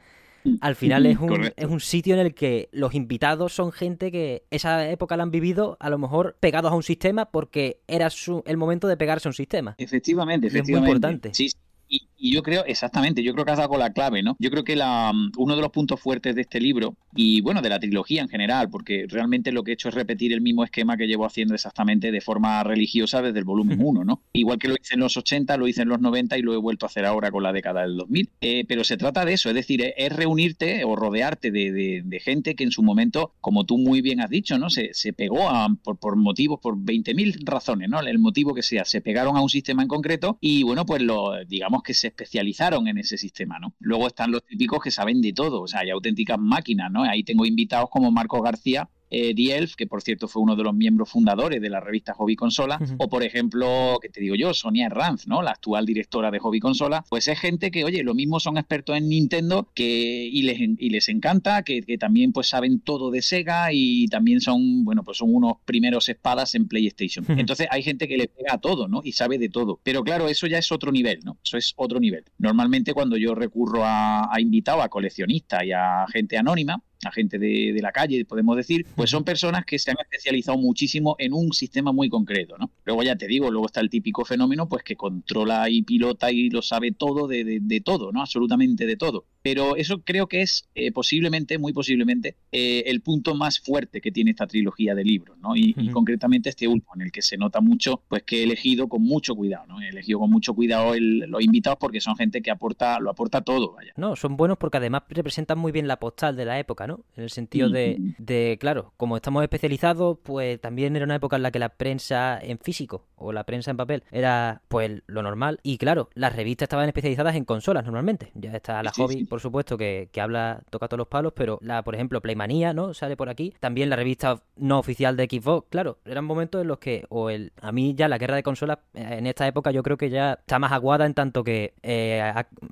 Al 0.61 0.77
final 0.77 1.07
es 1.07 1.19
un, 1.19 1.51
es 1.57 1.67
un 1.67 1.81
sitio 1.81 2.15
en 2.15 2.21
el 2.21 2.35
que 2.35 2.69
los 2.73 2.95
invitados 2.95 3.53
son 3.53 3.73
gente 3.73 4.11
que 4.11 4.45
esa 4.51 4.89
época 4.91 5.17
la 5.17 5.23
han 5.25 5.31
vivido 5.31 5.77
a 5.81 5.91
lo 5.91 5.99
mejor 5.99 6.37
pegados 6.41 6.73
a 6.73 6.75
un 6.75 6.83
sistema 6.83 7.31
porque 7.31 7.81
era 7.87 8.11
su, 8.11 8.43
el 8.47 8.57
momento 8.57 8.89
de 8.89 8.97
pegarse 8.97 9.29
a 9.29 9.31
un 9.31 9.35
sistema. 9.35 9.75
Efectivamente, 9.79 10.47
efectivamente. 10.47 10.73
Es 10.73 10.81
muy 10.81 10.89
importante. 10.89 11.35
Sí, 11.35 11.51
y, 11.89 12.08
yo 12.19 12.43
creo, 12.43 12.65
exactamente, 12.65 13.23
yo 13.23 13.33
creo 13.33 13.45
que 13.45 13.53
has 13.53 13.59
dado 13.59 13.79
la 13.79 13.93
clave, 13.93 14.23
¿no? 14.23 14.37
Yo 14.39 14.51
creo 14.51 14.65
que 14.65 14.77
la, 14.77 15.13
mm, 15.13 15.33
uno 15.37 15.57
de 15.57 15.63
los 15.63 15.71
puntos 15.71 16.01
fuertes 16.01 16.35
de 16.35 16.43
este 16.43 16.61
libro, 16.61 16.97
y 17.15 17.41
bueno, 17.41 17.63
de 17.63 17.69
la 17.69 17.79
trilogía 17.79 18.23
en 18.23 18.29
general, 18.29 18.69
porque 18.71 19.07
realmente 19.09 19.53
lo 19.53 19.63
que 19.63 19.73
he 19.73 19.75
hecho 19.75 19.89
es 19.89 19.95
repetir 19.95 20.33
el 20.33 20.41
mismo 20.41 20.65
esquema 20.65 20.97
que 20.97 21.07
llevo 21.07 21.25
haciendo 21.25 21.55
exactamente 21.55 22.11
de 22.11 22.21
forma 22.21 22.63
religiosa 22.65 23.23
desde 23.23 23.39
el 23.39 23.45
volumen 23.45 23.79
1, 23.81 24.05
¿no? 24.05 24.23
Igual 24.33 24.59
que 24.59 24.69
lo 24.69 24.75
hice 24.75 24.95
en 24.95 25.01
los 25.01 25.17
80, 25.17 25.57
lo 25.57 25.69
hice 25.69 25.83
en 25.83 25.89
los 25.89 26.01
90 26.01 26.39
y 26.39 26.43
lo 26.43 26.55
he 26.55 26.57
vuelto 26.57 26.87
a 26.87 26.89
hacer 26.89 27.05
ahora 27.05 27.31
con 27.31 27.43
la 27.43 27.53
década 27.53 27.83
del 27.83 27.97
2000. 27.97 28.31
Eh, 28.41 28.65
pero 28.67 28.85
se 28.85 28.97
trata 28.97 29.25
de 29.25 29.35
eso, 29.35 29.49
es 29.49 29.55
decir, 29.55 29.93
es 29.97 30.13
reunirte 30.15 30.85
o 30.85 30.97
rodearte 30.97 31.51
de, 31.51 32.03
de, 32.05 32.21
gente 32.21 32.57
que 32.57 32.65
en 32.65 32.73
su 32.73 32.83
momento, 32.83 33.35
como 33.41 33.65
tú 33.65 33.79
muy 33.79 34.01
bien 34.01 34.21
has 34.21 34.29
dicho, 34.29 34.59
¿no? 34.59 34.71
Se, 34.71 34.93
se 34.93 35.13
pegó 35.13 35.49
a, 35.49 35.69
por, 35.85 35.99
por 35.99 36.17
motivos, 36.17 36.59
por 36.61 36.77
20.000 36.77 37.45
razones, 37.45 37.89
¿no? 37.89 38.01
El 38.01 38.19
motivo 38.19 38.55
que 38.55 38.63
sea, 38.63 38.85
se 38.85 39.01
pegaron 39.01 39.37
a 39.37 39.41
un 39.41 39.49
sistema 39.49 39.83
en 39.83 39.89
concreto 39.89 40.37
y 40.41 40.65
bueno, 40.65 40.85
pues 40.85 41.01
lo, 41.03 41.45
digamos 41.45 41.83
que 41.83 41.95
se 41.95 42.08
especializaron 42.09 42.89
en 42.89 42.99
ese 42.99 43.17
sistema, 43.17 43.59
¿no? 43.59 43.75
Luego 43.79 44.09
están 44.09 44.31
los 44.31 44.45
típicos 44.45 44.83
que 44.83 44.91
saben 44.91 45.21
de 45.21 45.33
todo, 45.33 45.63
o 45.63 45.69
sea, 45.69 45.81
hay 45.81 45.91
auténticas 45.91 46.39
máquinas, 46.39 46.91
¿no? 46.91 47.05
Ahí 47.05 47.23
tengo 47.25 47.47
invitados 47.47 47.89
como 47.91 48.11
Marco 48.11 48.43
García, 48.43 48.89
eh, 49.11 49.35
Dielf, 49.35 49.75
que 49.75 49.87
por 49.87 50.03
cierto 50.03 50.29
fue 50.29 50.43
uno 50.43 50.57
de 50.57 50.63
los 50.63 50.75
miembros 50.75 51.11
fundadores 51.11 51.61
de 51.61 51.71
la 51.71 51.81
revista 51.81 52.15
Hobby 52.15 52.37
Consola, 52.37 52.79
o 52.99 53.09
por 53.09 53.23
ejemplo, 53.23 53.99
que 54.01 54.09
te 54.09 54.21
digo 54.21 54.35
yo, 54.35 54.55
Sonia 54.55 54.87
Herranz, 54.87 55.27
¿no? 55.27 55.43
La 55.43 55.53
actual 55.53 55.87
directora 55.87 56.31
de 56.31 56.39
Hobby 56.39 56.61
Consola, 56.61 57.05
pues 57.09 57.29
es 57.29 57.39
gente 57.39 57.71
que, 57.71 57.85
oye, 57.85 58.03
lo 58.03 58.15
mismo 58.15 58.41
son 58.41 58.59
expertos 58.59 58.97
en 58.97 59.09
Nintendo 59.09 59.69
que, 59.75 60.29
y, 60.31 60.43
les, 60.43 60.59
y 60.61 60.91
les 60.91 61.09
encanta, 61.09 61.63
que, 61.63 61.83
también 61.99 62.33
pues 62.33 62.49
saben 62.49 62.81
todo 62.81 63.11
de 63.11 63.23
Sega 63.23 63.73
y 63.73 64.07
también 64.09 64.41
son, 64.41 64.85
bueno, 64.85 65.03
pues 65.03 65.19
son 65.19 65.35
unos 65.35 65.55
primeros 65.65 66.09
espadas 66.09 66.55
en 66.55 66.69
PlayStation. 66.69 67.25
Entonces 67.29 67.67
hay 67.71 67.83
gente 67.83 68.07
que 68.07 68.17
le 68.17 68.29
pega 68.29 68.55
a 68.55 68.59
todo, 68.59 68.89
¿no? 68.89 69.01
Y 69.03 69.13
sabe 69.13 69.39
de 69.39 69.49
todo. 69.49 69.81
Pero 69.83 70.03
claro, 70.05 70.29
eso 70.29 70.47
ya 70.47 70.59
es 70.59 70.71
otro 70.71 70.93
nivel, 70.93 71.21
¿no? 71.25 71.39
Eso 71.43 71.57
es 71.57 71.73
otro 71.77 71.99
nivel. 71.99 72.25
Normalmente 72.39 72.95
cuando 72.95 73.17
yo 73.17 73.35
recurro 73.35 73.85
a, 73.85 74.33
a 74.33 74.41
invitados, 74.41 74.85
a 74.85 74.89
coleccionistas 74.89 75.65
y 75.65 75.73
a 75.73 76.07
gente 76.13 76.37
anónima, 76.37 76.83
a 77.05 77.13
gente 77.13 77.39
de, 77.39 77.73
de, 77.73 77.81
la 77.81 77.93
calle, 77.93 78.25
podemos 78.25 78.57
decir, 78.57 78.85
pues 78.97 79.11
son 79.11 79.25
personas 79.25 79.65
que 79.65 79.79
se 79.79 79.91
han 79.91 79.97
especializado 80.01 80.59
muchísimo 80.59 81.15
en 81.19 81.33
un 81.33 81.53
sistema 81.53 81.93
muy 81.93 82.09
concreto, 82.09 82.57
¿no? 82.59 82.71
Luego 82.85 83.03
ya 83.03 83.17
te 83.17 83.27
digo, 83.27 83.51
luego 83.51 83.67
está 83.67 83.81
el 83.81 83.91
típico 83.91 84.25
fenómeno, 84.25 84.69
pues 84.69 84.83
que 84.83 84.97
controla 84.97 85.71
y 85.71 85.83
pilota 85.83 86.33
y 86.33 86.51
lo 86.51 86.63
sabe 86.63 86.93
todo 86.93 87.29
de, 87.29 87.61
de, 87.61 87.81
todo, 87.81 88.11
¿no? 88.11 88.21
Absolutamente 88.21 88.87
de 88.87 88.97
todo. 88.97 89.27
Pero 89.49 89.77
eso 89.77 90.03
creo 90.05 90.27
que 90.27 90.43
es 90.43 90.69
eh, 90.75 90.93
posiblemente, 90.93 91.57
muy 91.57 91.73
posiblemente, 91.73 92.37
eh, 92.53 92.83
el 92.85 93.01
punto 93.01 93.35
más 93.35 93.59
fuerte 93.59 94.03
que 94.03 94.13
tiene 94.13 94.33
esta 94.33 94.47
trilogía 94.47 94.95
de 94.95 95.03
libros, 95.03 95.39
¿no? 95.39 95.57
Y, 95.57 95.89
concretamente 95.91 96.51
este 96.51 96.69
último, 96.69 96.93
en 96.97 97.03
el 97.03 97.11
que 97.11 97.23
se 97.23 97.39
nota 97.39 97.63
mucho, 97.63 98.03
pues 98.09 98.25
que 98.25 98.41
he 98.41 98.43
elegido 98.43 98.89
con 98.89 99.03
mucho 99.03 99.35
cuidado, 99.35 99.67
¿no? 99.67 99.81
He 99.81 99.89
elegido 99.89 100.19
con 100.19 100.31
mucho 100.31 100.53
cuidado 100.53 100.93
los 100.99 101.43
invitados 101.43 101.79
porque 101.81 101.99
son 102.03 102.15
gente 102.15 102.43
que 102.43 102.51
aporta, 102.51 103.01
lo 103.01 103.09
aporta 103.09 103.41
todo, 103.41 103.73
vaya. 103.73 103.95
No, 103.97 104.17
son 104.17 104.37
buenos 104.37 104.59
porque 104.59 104.77
además 104.77 105.05
representan 105.09 105.59
muy 105.59 105.73
bien 105.73 105.89
la 105.89 105.99
postal 105.99 106.37
de 106.37 106.45
la 106.45 106.59
época, 106.59 106.87
¿no? 106.87 107.07
En 107.17 107.23
el 107.23 107.31
sentido 107.31 107.71
de, 107.71 107.97
de, 108.19 108.59
claro, 108.61 108.93
como 108.99 109.17
estamos 109.17 109.43
especializados, 109.43 110.19
pues 110.23 110.61
también 110.61 110.95
era 110.95 111.07
una 111.07 111.15
época 111.15 111.37
en 111.37 111.43
la 111.43 111.51
que 111.51 111.59
la 111.59 111.71
prensa 111.71 112.39
en 112.43 112.59
físico 112.59 113.07
o 113.17 113.33
la 113.33 113.45
prensa 113.45 113.71
en 113.71 113.79
papel 113.79 114.05
era 114.11 114.61
pues 114.69 115.03
lo 115.07 115.23
normal. 115.23 115.61
Y 115.63 115.79
claro, 115.79 116.11
las 116.13 116.37
revistas 116.37 116.67
estaban 116.67 116.87
especializadas 116.87 117.35
en 117.35 117.47
consolas 117.47 117.85
normalmente. 117.85 118.31
Ya 118.35 118.53
está 118.53 118.83
la 118.83 118.93
hobby, 118.93 119.25
por 119.25 119.38
supuesto, 119.41 119.77
que, 119.77 120.09
que, 120.13 120.21
habla, 120.21 120.63
toca 120.71 120.89
todos 120.89 120.99
los 120.99 121.09
palos, 121.09 121.33
pero 121.35 121.59
la, 121.63 121.83
por 121.83 121.95
ejemplo, 121.95 122.21
Playmanía, 122.21 122.73
¿no? 122.73 122.95
Sale 122.95 123.17
por 123.17 123.29
aquí. 123.29 123.55
También 123.61 123.91
la 123.91 123.97
revista 123.97 124.41
no 124.57 124.79
oficial 124.79 125.17
de 125.17 125.25
Xbox. 125.25 125.69
Claro, 125.71 125.99
eran 126.05 126.25
momentos 126.25 126.63
en 126.63 126.69
los 126.69 126.79
que, 126.79 127.05
o 127.09 127.31
el, 127.31 127.53
a 127.61 127.73
mí 127.73 127.95
ya 127.95 128.09
la 128.09 128.19
guerra 128.19 128.37
de 128.37 128.43
consolas 128.43 128.79
eh, 128.95 129.17
en 129.19 129.27
esta 129.27 129.47
época 129.47 129.71
yo 129.71 129.83
creo 129.83 129.97
que 129.97 130.11
ya 130.11 130.35
está 130.35 130.59
más 130.59 130.73
aguada 130.73 131.07
en 131.07 131.15
tanto 131.15 131.45
que 131.45 131.75
eh, 131.83 132.23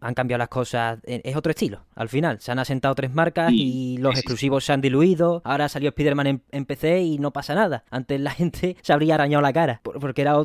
han 0.00 0.14
cambiado 0.14 0.38
las 0.38 0.48
cosas. 0.48 0.98
Es 1.04 1.36
otro 1.36 1.50
estilo. 1.50 1.84
Al 1.94 2.08
final, 2.08 2.40
se 2.40 2.52
han 2.52 2.58
asentado 2.58 2.94
tres 2.94 3.12
marcas 3.12 3.52
y 3.52 3.98
los 3.98 4.14
exclusivos 4.16 4.64
se 4.64 4.72
han 4.72 4.80
diluido. 4.80 5.42
Ahora 5.44 5.68
salió 5.68 5.88
Spider-Man 5.90 6.42
en, 6.50 6.64
PC 6.66 7.02
y 7.02 7.18
no 7.18 7.32
pasa 7.32 7.54
nada. 7.54 7.84
Antes 7.90 8.20
la 8.20 8.30
gente 8.32 8.76
se 8.82 8.92
habría 8.92 9.14
arañado 9.14 9.42
la 9.42 9.52
cara 9.52 9.80
porque 9.82 10.22
era 10.22 10.36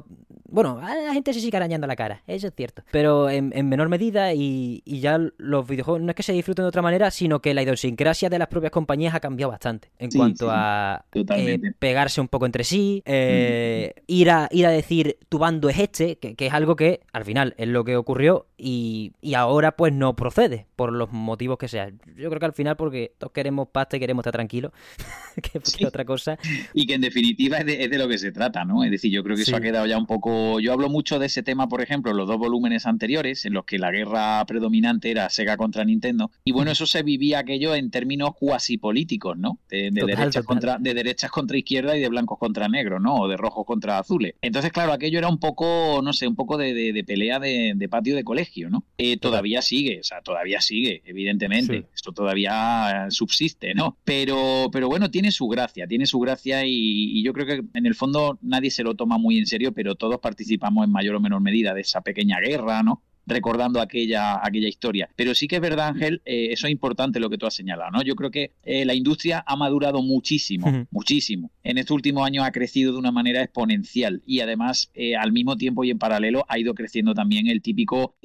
Bueno, 0.50 0.80
la 0.82 1.13
gente 1.13 1.34
se 1.34 1.40
sigue 1.40 1.58
arañando 1.58 1.88
la 1.88 1.96
cara, 1.96 2.24
eso 2.28 2.48
es 2.48 2.54
cierto. 2.56 2.84
Pero 2.92 3.30
en, 3.30 3.50
menor 3.70 3.90
medida 3.90 4.34
y, 4.34 4.82
ya 4.86 5.20
los 5.38 5.68
videojuegos 5.68 6.00
no 6.01 6.10
es 6.10 6.15
que 6.15 6.24
se 6.24 6.34
disfruten 6.34 6.63
de 6.63 6.70
otra 6.70 6.81
manera, 6.81 7.12
sino 7.12 7.41
que 7.41 7.53
la 7.53 7.63
idiosincrasia 7.63 8.29
de 8.29 8.39
las 8.39 8.48
propias 8.48 8.72
compañías 8.72 9.13
ha 9.13 9.20
cambiado 9.20 9.51
bastante 9.51 9.89
en 10.00 10.12
cuanto 10.12 10.50
a 10.50 11.05
eh, 11.13 11.60
pegarse 11.79 12.22
un 12.22 12.27
poco 12.27 12.46
entre 12.46 12.63
sí, 12.63 13.01
eh, 13.05 13.93
ir, 14.08 14.29
a, 14.29 14.48
ir 14.51 14.65
a 14.65 14.70
decir 14.70 15.17
tu 15.29 15.38
bando 15.38 15.70
es 15.70 15.79
este, 15.79 16.17
que, 16.17 16.36
es 16.38 16.53
algo 16.53 16.75
que 16.75 17.01
al 17.13 17.25
final 17.25 17.53
es 17.58 17.67
lo 17.67 17.84
que 17.84 17.96
ocurrió 17.96 18.48
y, 18.58 19.13
ahora 19.36 19.75
pues 19.75 19.93
no 19.93 20.15
procede 20.15 20.67
por 20.75 20.91
los 20.91 21.12
motivos 21.12 21.58
que 21.58 21.67
sean. 21.67 22.00
Yo 22.17 22.29
creo 22.29 22.39
que 22.39 22.46
al 22.46 22.53
final 22.53 22.75
porque 22.75 23.13
todos 23.17 23.34
queremos 23.34 23.70
pasta 23.70 23.98
y 23.98 24.00
queremos 24.00 24.22
estar 24.22 24.34
tranquilos, 24.34 24.72
que, 25.77 25.86
otra 25.86 26.05
cosa. 26.05 26.38
Y 26.74 26.86
que 26.86 26.96
en 26.96 27.01
definitiva 27.01 27.60
es 27.60 27.65
de, 27.65 27.98
lo 27.98 28.08
que 28.08 28.17
se 28.17 28.31
trata, 28.31 28.65
¿no? 28.65 28.84
Es 28.84 28.91
decir, 28.91 29.12
yo 29.12 29.24
creo 29.24 29.36
que 29.36 29.43
eso 29.43 29.55
ha 29.55 29.62
quedado 29.62 29.86
ya 29.86 29.98
un 29.98 30.05
poco... 30.05 30.60
Yo 30.60 30.74
hablo 30.74 30.89
mucho 30.89 31.20
de 31.20 31.27
ese 31.27 31.43
tema, 31.43 31.67
por 31.67 31.81
ejemplo, 31.81 32.13
los 32.13 32.27
dos 32.27 32.38
volúmenes 32.38 32.86
anteriores, 32.86 33.46
en 33.46 33.53
los 33.53 33.65
que 33.65 33.79
la 33.79 33.91
guerra 33.91 34.46
predominante 34.46 35.12
era 35.12 35.29
Sega 35.29 35.58
contra 35.58 35.84
Nintendo. 35.91 36.31
Y 36.43 36.51
bueno, 36.51 36.71
eso 36.71 36.86
se 36.86 37.03
vivía 37.03 37.39
aquello 37.39 37.75
en 37.75 37.91
términos 37.91 38.31
cuasi 38.38 38.77
políticos, 38.77 39.38
¿no? 39.38 39.60
De, 39.69 39.91
derechas, 39.91 40.45
Contra, 40.45 40.77
de 40.79 40.93
derechas 40.93 41.31
contra 41.31 41.57
izquierda 41.57 41.95
y 41.95 42.01
de 42.01 42.10
blancos 42.10 42.39
contra 42.39 42.67
negros, 42.67 43.01
¿no? 43.01 43.15
O 43.15 43.27
de 43.27 43.38
rojos 43.38 43.65
contra 43.65 44.00
azules. 44.00 44.36
Entonces, 44.41 44.71
claro, 44.71 44.93
aquello 44.93 45.19
era 45.19 45.27
un 45.27 45.39
poco, 45.39 46.01
no 46.03 46.13
sé, 46.13 46.27
un 46.27 46.36
poco 46.36 46.57
de, 46.57 47.03
pelea 47.05 47.39
de, 47.39 47.88
patio 47.89 48.15
de 48.15 48.24
colegio, 48.24 48.69
¿no? 48.69 48.86
Eh, 48.98 49.17
todavía 49.17 49.62
sigue, 49.62 50.00
o 50.00 50.03
sea, 50.03 50.21
todavía 50.21 50.62
sigue, 50.62 51.01
evidentemente. 51.05 51.88
Esto 51.93 52.12
todavía 52.12 53.07
subsiste, 53.10 53.74
¿no? 53.74 53.98
Pero, 54.03 54.69
pero 54.71 54.88
bueno, 54.88 55.12
tiene 55.12 55.31
su 55.31 55.48
gracia, 55.48 55.88
tiene 55.88 56.05
su 56.05 56.19
gracia 56.19 56.65
y, 56.65 57.21
yo 57.24 57.33
creo 57.33 57.45
que 57.45 57.63
en 57.74 57.86
el 57.86 57.95
fondo 57.95 58.39
nadie 58.41 58.71
se 58.71 58.83
lo 58.83 58.95
toma 58.95 59.17
muy 59.17 59.38
en 59.38 59.45
serio, 59.45 59.74
pero 59.74 59.95
todos 59.95 60.19
participamos 60.19 60.86
en 60.86 60.91
mayor 60.91 61.15
o 61.15 61.19
menor 61.19 61.41
medida 61.41 61.74
de 61.74 61.81
esa 61.81 62.01
pequeña 62.01 62.39
guerra, 62.39 62.81
¿no? 62.83 63.03
Recordando 63.25 63.80
aquella, 63.80 64.46
aquella 64.46 64.68
historia. 64.68 65.10
Pero 65.16 65.36
sí 65.36 65.48
que 65.48 65.56
es 65.56 65.62
verdad, 65.62 65.90
Ángel, 65.90 66.22
eh, 66.25 66.50
eso 66.51 66.68
es 66.68 66.72
importante 66.72 67.20
lo 67.20 67.30
que 67.30 67.38
tú 67.38 67.46
has 67.46 67.54
señalado, 67.54 67.92
¿no? 67.92 68.01
Yo 68.01 68.16
creo 68.16 68.32
que 68.32 68.51
eh, 68.63 68.86
la 68.86 68.94
industria 68.94 69.44
ha 69.46 69.56
madurado 69.56 70.01
muchísimo, 70.01 70.88
muchísimo. 70.92 71.51
En 71.63 71.78
estos 71.78 71.96
últimos 71.96 72.25
años 72.25 72.46
ha 72.46 72.51
crecido 72.51 72.94
de 72.94 73.00
una 73.00 73.12
manera 73.12 73.42
exponencial 73.42 74.22
y 74.25 74.40
además 74.40 74.92
eh, 74.94 75.16
al 75.16 75.32
mismo 75.32 75.56
tiempo 75.58 75.84
y 75.84 75.92
en 75.92 76.00
paralelo 76.00 76.46
ha 76.48 76.58
ido 76.60 76.74
creciendo 76.74 77.13
también 77.13 77.48
el 77.48 77.62
típico 77.62 78.16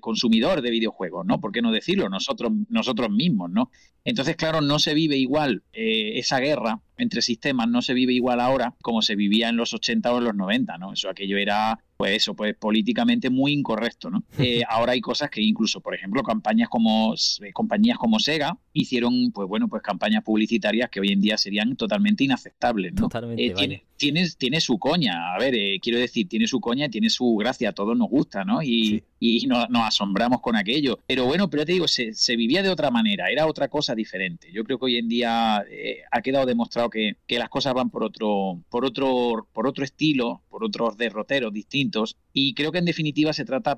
consumidor 0.00 0.62
de 0.62 0.70
videojuegos, 0.70 1.26
¿no? 1.26 1.40
¿Por 1.40 1.52
qué 1.52 1.62
no 1.62 1.72
decirlo? 1.72 2.08
Nosotros, 2.08 2.52
nosotros 2.68 3.10
mismos, 3.10 3.50
¿no? 3.50 3.70
Entonces, 4.04 4.36
claro, 4.36 4.60
no 4.60 4.78
se 4.78 4.94
vive 4.94 5.16
igual 5.16 5.62
esa 5.72 6.38
guerra 6.38 6.80
entre 6.96 7.22
sistemas, 7.22 7.68
no 7.68 7.82
se 7.82 7.94
vive 7.94 8.12
igual 8.12 8.40
ahora 8.40 8.74
como 8.82 9.02
se 9.02 9.16
vivía 9.16 9.48
en 9.48 9.56
los 9.56 9.74
80 9.74 10.12
o 10.12 10.18
en 10.18 10.24
los 10.24 10.34
90, 10.34 10.78
¿no? 10.78 10.92
Eso 10.92 11.08
aquello 11.08 11.36
era 11.36 11.78
pues 11.98 12.12
eso, 12.12 12.34
pues 12.34 12.54
políticamente 12.54 13.28
muy 13.28 13.52
incorrecto, 13.52 14.08
¿no? 14.08 14.22
Eh, 14.38 14.62
ahora 14.68 14.92
hay 14.92 15.00
cosas 15.00 15.30
que 15.30 15.42
incluso, 15.42 15.80
por 15.80 15.96
ejemplo, 15.96 16.22
campañas 16.22 16.68
como 16.68 17.12
eh, 17.14 17.52
compañías 17.52 17.98
como 17.98 18.20
Sega 18.20 18.56
hicieron, 18.72 19.32
pues 19.32 19.48
bueno, 19.48 19.66
pues 19.68 19.82
campañas 19.82 20.22
publicitarias 20.22 20.88
que 20.90 21.00
hoy 21.00 21.08
en 21.08 21.20
día 21.20 21.36
serían 21.36 21.74
totalmente 21.74 22.22
inaceptables, 22.22 22.92
¿no? 22.94 23.02
Totalmente, 23.02 23.44
eh, 23.44 23.52
tiene, 23.52 23.82
tiene, 23.96 24.28
tiene, 24.38 24.60
su 24.60 24.78
coña, 24.78 25.34
a 25.34 25.38
ver, 25.40 25.54
quiero 25.80 25.98
decir, 25.98 26.28
tiene 26.28 26.46
su 26.46 26.60
coña, 26.60 26.88
tiene 26.88 27.10
su 27.10 27.34
gracia, 27.34 27.70
a 27.70 27.72
todos 27.72 27.98
nos 27.98 28.08
gusta, 28.08 28.44
¿no? 28.44 28.62
Y, 28.62 29.02
y 29.18 29.44
nos, 29.48 29.66
asombramos 29.82 30.40
con 30.40 30.54
aquello. 30.54 31.00
Pero 31.08 31.24
bueno, 31.24 31.50
pero 31.50 31.66
te 31.66 31.72
digo, 31.72 31.88
se, 31.88 32.14
se, 32.14 32.36
vivía 32.36 32.62
de 32.62 32.68
otra 32.68 32.92
manera, 32.92 33.28
era 33.28 33.48
otra 33.48 33.66
cosa 33.66 33.96
diferente. 33.96 34.52
Yo 34.52 34.62
creo 34.62 34.78
que 34.78 34.84
hoy 34.84 34.96
en 34.98 35.08
día 35.08 35.56
ha 35.58 36.22
quedado 36.22 36.46
demostrado 36.46 36.90
que, 36.90 37.16
que 37.26 37.40
las 37.40 37.48
cosas 37.48 37.74
van 37.74 37.90
por 37.90 38.04
otro, 38.04 38.62
por 38.70 38.84
otro, 38.84 39.48
por 39.52 39.66
otro 39.66 39.84
estilo, 39.84 40.42
por 40.58 40.66
otros 40.66 40.96
derroteros 40.96 41.52
distintos 41.52 42.16
y 42.38 42.54
creo 42.54 42.70
que 42.70 42.78
en 42.78 42.84
definitiva 42.84 43.32
se 43.32 43.44
trata 43.44 43.76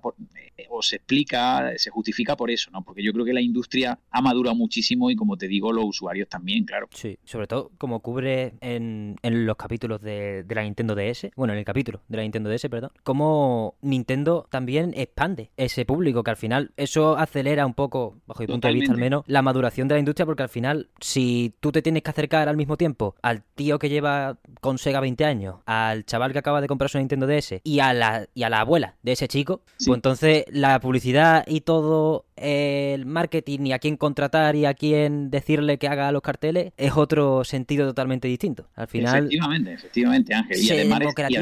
eh, 0.56 0.66
o 0.68 0.82
se 0.82 0.96
explica, 0.96 1.72
se 1.76 1.88
justifica 1.90 2.36
por 2.36 2.50
eso, 2.50 2.70
¿no? 2.70 2.82
Porque 2.82 3.02
yo 3.02 3.12
creo 3.12 3.24
que 3.24 3.32
la 3.32 3.40
industria 3.40 3.98
ha 4.10 4.20
madurado 4.20 4.54
muchísimo 4.54 5.10
y 5.10 5.16
como 5.16 5.38
te 5.38 5.48
digo, 5.48 5.72
los 5.72 5.84
usuarios 5.86 6.28
también, 6.28 6.64
claro. 6.64 6.88
Sí, 6.92 7.18
sobre 7.24 7.46
todo 7.46 7.70
como 7.78 8.00
cubre 8.00 8.52
en, 8.60 9.16
en 9.22 9.46
los 9.46 9.56
capítulos 9.56 10.02
de, 10.02 10.44
la 10.48 10.62
Nintendo 10.62 10.94
DS, 10.94 11.30
bueno, 11.36 11.54
en 11.54 11.58
el 11.58 11.64
capítulo 11.64 12.02
de 12.08 12.18
la 12.18 12.22
Nintendo 12.22 12.50
DS, 12.50 12.68
perdón, 12.68 12.90
como 13.02 13.76
Nintendo 13.80 14.46
también 14.50 14.92
expande 14.94 15.52
ese 15.56 15.86
público, 15.86 16.22
que 16.22 16.30
al 16.30 16.36
final 16.36 16.72
eso 16.76 17.16
acelera 17.16 17.64
un 17.64 17.74
poco, 17.74 18.20
bajo 18.26 18.42
mi 18.42 18.46
punto 18.46 18.68
de 18.68 18.74
vista 18.74 18.92
al 18.92 18.98
menos, 18.98 19.24
la 19.26 19.40
maduración 19.40 19.88
de 19.88 19.94
la 19.94 20.00
industria, 20.00 20.26
porque 20.26 20.42
al 20.42 20.48
final, 20.50 20.90
si 21.00 21.54
tú 21.60 21.72
te 21.72 21.80
tienes 21.80 22.02
que 22.02 22.10
acercar 22.10 22.48
al 22.48 22.56
mismo 22.58 22.76
tiempo 22.76 23.14
al 23.22 23.42
tío 23.54 23.78
que 23.78 23.88
lleva 23.88 24.38
con 24.60 24.76
Sega 24.76 25.00
20 25.00 25.24
años, 25.24 25.56
al 25.64 26.04
chaval 26.04 26.32
que 26.32 26.40
acaba 26.40 26.60
de 26.60 26.66
comprar 26.66 26.90
su 26.90 26.98
Nintendo 26.98 27.26
DS 27.26 27.60
y 27.64 27.80
a 27.80 27.94
la, 27.94 28.28
y 28.34 28.42
a 28.42 28.49
la 28.50 28.60
abuela 28.60 28.96
de 29.02 29.12
ese 29.12 29.28
chico, 29.28 29.62
pues 29.78 29.88
entonces 29.94 30.44
la 30.50 30.78
publicidad 30.80 31.44
y 31.46 31.62
todo 31.62 32.26
el 32.36 33.06
marketing 33.06 33.66
y 33.66 33.72
a 33.72 33.78
quién 33.78 33.96
contratar 33.96 34.56
y 34.56 34.64
a 34.64 34.74
quién 34.74 35.30
decirle 35.30 35.78
que 35.78 35.88
haga 35.88 36.10
los 36.10 36.22
carteles 36.22 36.72
es 36.76 36.92
otro 36.96 37.44
sentido 37.44 37.86
totalmente 37.86 38.28
distinto. 38.28 38.68
Al 38.74 38.88
final. 38.88 39.26
Efectivamente, 39.26 39.72
efectivamente, 39.72 40.34
Ángel. 40.34 40.58
Y 40.58 40.70
además, 40.70 41.00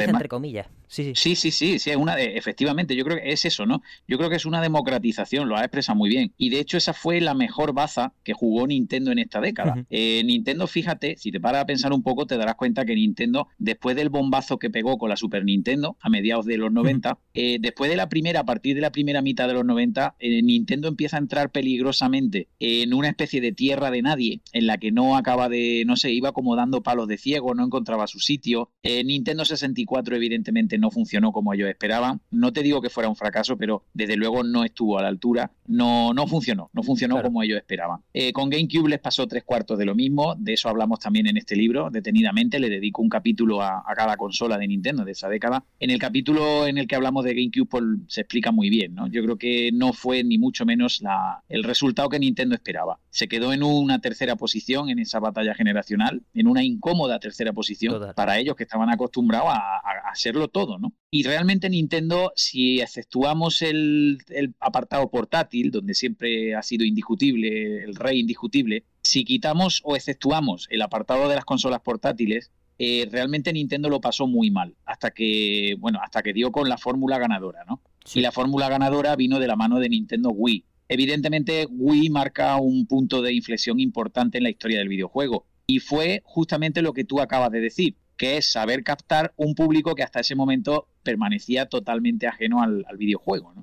entre 0.08 0.28
comillas. 0.28 0.66
Sí, 0.88 1.12
sí, 1.14 1.36
sí, 1.36 1.50
sí, 1.50 1.78
sí, 1.78 1.90
es 1.90 1.96
una 1.96 2.18
efectivamente, 2.18 2.96
yo 2.96 3.04
creo 3.04 3.18
que 3.18 3.30
es 3.30 3.44
eso, 3.44 3.66
¿no? 3.66 3.82
Yo 4.08 4.16
creo 4.16 4.30
que 4.30 4.36
es 4.36 4.46
una 4.46 4.62
democratización, 4.62 5.48
lo 5.48 5.56
ha 5.56 5.60
expresado 5.60 5.96
muy 5.96 6.08
bien. 6.08 6.32
Y 6.38 6.48
de 6.48 6.60
hecho, 6.60 6.78
esa 6.78 6.94
fue 6.94 7.20
la 7.20 7.34
mejor 7.34 7.74
baza 7.74 8.14
que 8.24 8.32
jugó 8.32 8.66
Nintendo 8.66 9.12
en 9.12 9.18
esta 9.18 9.40
década. 9.40 9.84
Eh, 9.90 10.22
Nintendo, 10.24 10.66
fíjate, 10.66 11.16
si 11.18 11.30
te 11.30 11.40
paras 11.40 11.62
a 11.62 11.66
pensar 11.66 11.92
un 11.92 12.02
poco, 12.02 12.26
te 12.26 12.38
darás 12.38 12.54
cuenta 12.54 12.86
que 12.86 12.94
Nintendo, 12.94 13.48
después 13.58 13.96
del 13.96 14.08
bombazo 14.08 14.58
que 14.58 14.70
pegó 14.70 14.96
con 14.96 15.10
la 15.10 15.16
Super 15.16 15.44
Nintendo 15.44 15.98
a 16.00 16.08
mediados 16.08 16.46
de 16.46 16.56
los 16.56 16.72
90, 16.72 16.97
eh, 17.34 17.58
después 17.60 17.90
de 17.90 17.96
la 17.96 18.08
primera, 18.08 18.40
a 18.40 18.44
partir 18.44 18.74
de 18.74 18.80
la 18.80 18.92
primera 18.92 19.22
mitad 19.22 19.48
de 19.48 19.54
los 19.54 19.64
90, 19.64 20.16
eh, 20.18 20.42
Nintendo 20.42 20.88
empieza 20.88 21.16
a 21.16 21.20
entrar 21.20 21.50
peligrosamente 21.50 22.48
en 22.58 22.94
una 22.94 23.08
especie 23.08 23.40
de 23.40 23.52
tierra 23.52 23.90
de 23.90 24.02
nadie, 24.02 24.40
en 24.52 24.66
la 24.66 24.78
que 24.78 24.92
no 24.92 25.16
acaba 25.16 25.48
de, 25.48 25.84
no 25.86 25.96
sé, 25.96 26.10
iba 26.12 26.32
como 26.32 26.56
dando 26.56 26.82
palos 26.82 27.08
de 27.08 27.18
ciego, 27.18 27.54
no 27.54 27.64
encontraba 27.64 28.06
su 28.06 28.20
sitio. 28.20 28.70
Nintendo 28.82 29.44
64, 29.44 30.16
evidentemente, 30.16 30.78
no 30.78 30.90
funcionó 30.90 31.32
como 31.32 31.52
ellos 31.52 31.68
esperaban. 31.68 32.20
No 32.30 32.52
te 32.52 32.62
digo 32.62 32.80
que 32.80 32.90
fuera 32.90 33.08
un 33.08 33.16
fracaso, 33.16 33.56
pero 33.56 33.84
desde 33.92 34.16
luego 34.16 34.42
no 34.42 34.64
estuvo 34.64 34.98
a 34.98 35.02
la 35.02 35.08
altura. 35.08 35.52
No, 35.66 36.14
no 36.14 36.26
funcionó, 36.26 36.70
no 36.72 36.82
funcionó 36.82 37.20
como 37.22 37.42
ellos 37.42 37.58
esperaban. 37.58 38.00
Eh, 38.12 38.32
con 38.32 38.48
GameCube 38.48 38.88
les 38.88 39.00
pasó 39.00 39.26
tres 39.26 39.44
cuartos 39.44 39.78
de 39.78 39.84
lo 39.84 39.94
mismo. 39.94 40.34
De 40.36 40.54
eso 40.54 40.68
hablamos 40.68 41.00
también 41.00 41.26
en 41.26 41.36
este 41.36 41.56
libro, 41.56 41.90
detenidamente. 41.90 42.58
Le 42.58 42.70
dedico 42.70 43.02
un 43.02 43.08
capítulo 43.08 43.62
a, 43.62 43.84
cada 43.94 44.16
consola 44.16 44.56
de 44.58 44.66
Nintendo 44.66 45.04
de 45.04 45.12
esa 45.12 45.28
década. 45.28 45.64
En 45.78 45.90
el 45.90 45.98
capítulo 45.98 46.66
en 46.66 46.77
el 46.78 46.86
que 46.86 46.96
hablamos 46.96 47.24
de 47.24 47.34
GameCube 47.34 47.66
pues, 47.68 47.84
se 48.08 48.22
explica 48.22 48.52
muy 48.52 48.70
bien. 48.70 48.94
¿no? 48.94 49.06
Yo 49.08 49.22
creo 49.22 49.36
que 49.36 49.70
no 49.72 49.92
fue 49.92 50.24
ni 50.24 50.38
mucho 50.38 50.64
menos 50.64 51.00
la, 51.00 51.42
el 51.48 51.64
resultado 51.64 52.08
que 52.08 52.18
Nintendo 52.18 52.54
esperaba. 52.54 53.00
Se 53.10 53.28
quedó 53.28 53.52
en 53.52 53.62
una 53.62 54.00
tercera 54.00 54.36
posición 54.36 54.88
en 54.90 54.98
esa 54.98 55.20
batalla 55.20 55.54
generacional, 55.54 56.22
en 56.34 56.46
una 56.46 56.62
incómoda 56.62 57.18
tercera 57.18 57.52
posición 57.52 58.12
para 58.14 58.38
ellos 58.38 58.56
que 58.56 58.64
estaban 58.64 58.90
acostumbrados 58.90 59.48
a, 59.50 59.76
a 59.76 60.10
hacerlo 60.12 60.48
todo. 60.48 60.78
Y 61.10 61.22
realmente 61.22 61.70
Nintendo, 61.70 62.32
si 62.36 62.80
exceptuamos 62.80 63.62
el, 63.62 64.18
apartado 64.60 65.10
portátil, 65.10 65.70
donde 65.70 65.94
siempre 65.94 66.54
ha 66.54 66.62
sido 66.62 66.84
indiscutible, 66.84 67.82
el 67.84 67.94
rey 67.94 68.20
indiscutible, 68.20 68.84
si 69.02 69.24
quitamos 69.24 69.80
o 69.84 69.96
exceptuamos 69.96 70.66
el 70.70 70.82
apartado 70.82 71.28
de 71.28 71.36
las 71.36 71.46
consolas 71.46 71.80
portátiles, 71.80 72.50
eh, 72.78 73.08
realmente 73.10 73.52
Nintendo 73.52 73.88
lo 73.88 74.00
pasó 74.00 74.26
muy 74.26 74.50
mal, 74.50 74.74
hasta 74.86 75.10
que, 75.10 75.76
bueno, 75.78 75.98
hasta 76.02 76.22
que 76.22 76.32
dio 76.32 76.52
con 76.52 76.68
la 76.68 76.78
fórmula 76.78 77.18
ganadora, 77.18 77.64
¿no? 77.66 77.82
Y 78.14 78.20
la 78.20 78.32
fórmula 78.32 78.68
ganadora 78.68 79.16
vino 79.16 79.38
de 79.38 79.46
la 79.46 79.56
mano 79.56 79.78
de 79.80 79.88
Nintendo 79.88 80.30
Wii. 80.30 80.64
Evidentemente, 80.88 81.66
Wii 81.70 82.08
marca 82.08 82.56
un 82.56 82.86
punto 82.86 83.20
de 83.20 83.34
inflexión 83.34 83.80
importante 83.80 84.38
en 84.38 84.44
la 84.44 84.50
historia 84.50 84.78
del 84.78 84.88
videojuego. 84.88 85.44
Y 85.66 85.80
fue 85.80 86.22
justamente 86.24 86.80
lo 86.80 86.94
que 86.94 87.04
tú 87.04 87.20
acabas 87.20 87.50
de 87.50 87.60
decir 87.60 87.96
que 88.16 88.36
es 88.36 88.50
saber 88.50 88.82
captar 88.82 89.32
un 89.36 89.54
público 89.54 89.94
que 89.94 90.02
hasta 90.02 90.20
ese 90.20 90.34
momento 90.34 90.88
permanecía 91.02 91.66
totalmente 91.66 92.26
ajeno 92.26 92.62
al, 92.62 92.84
videojuego. 92.98 93.54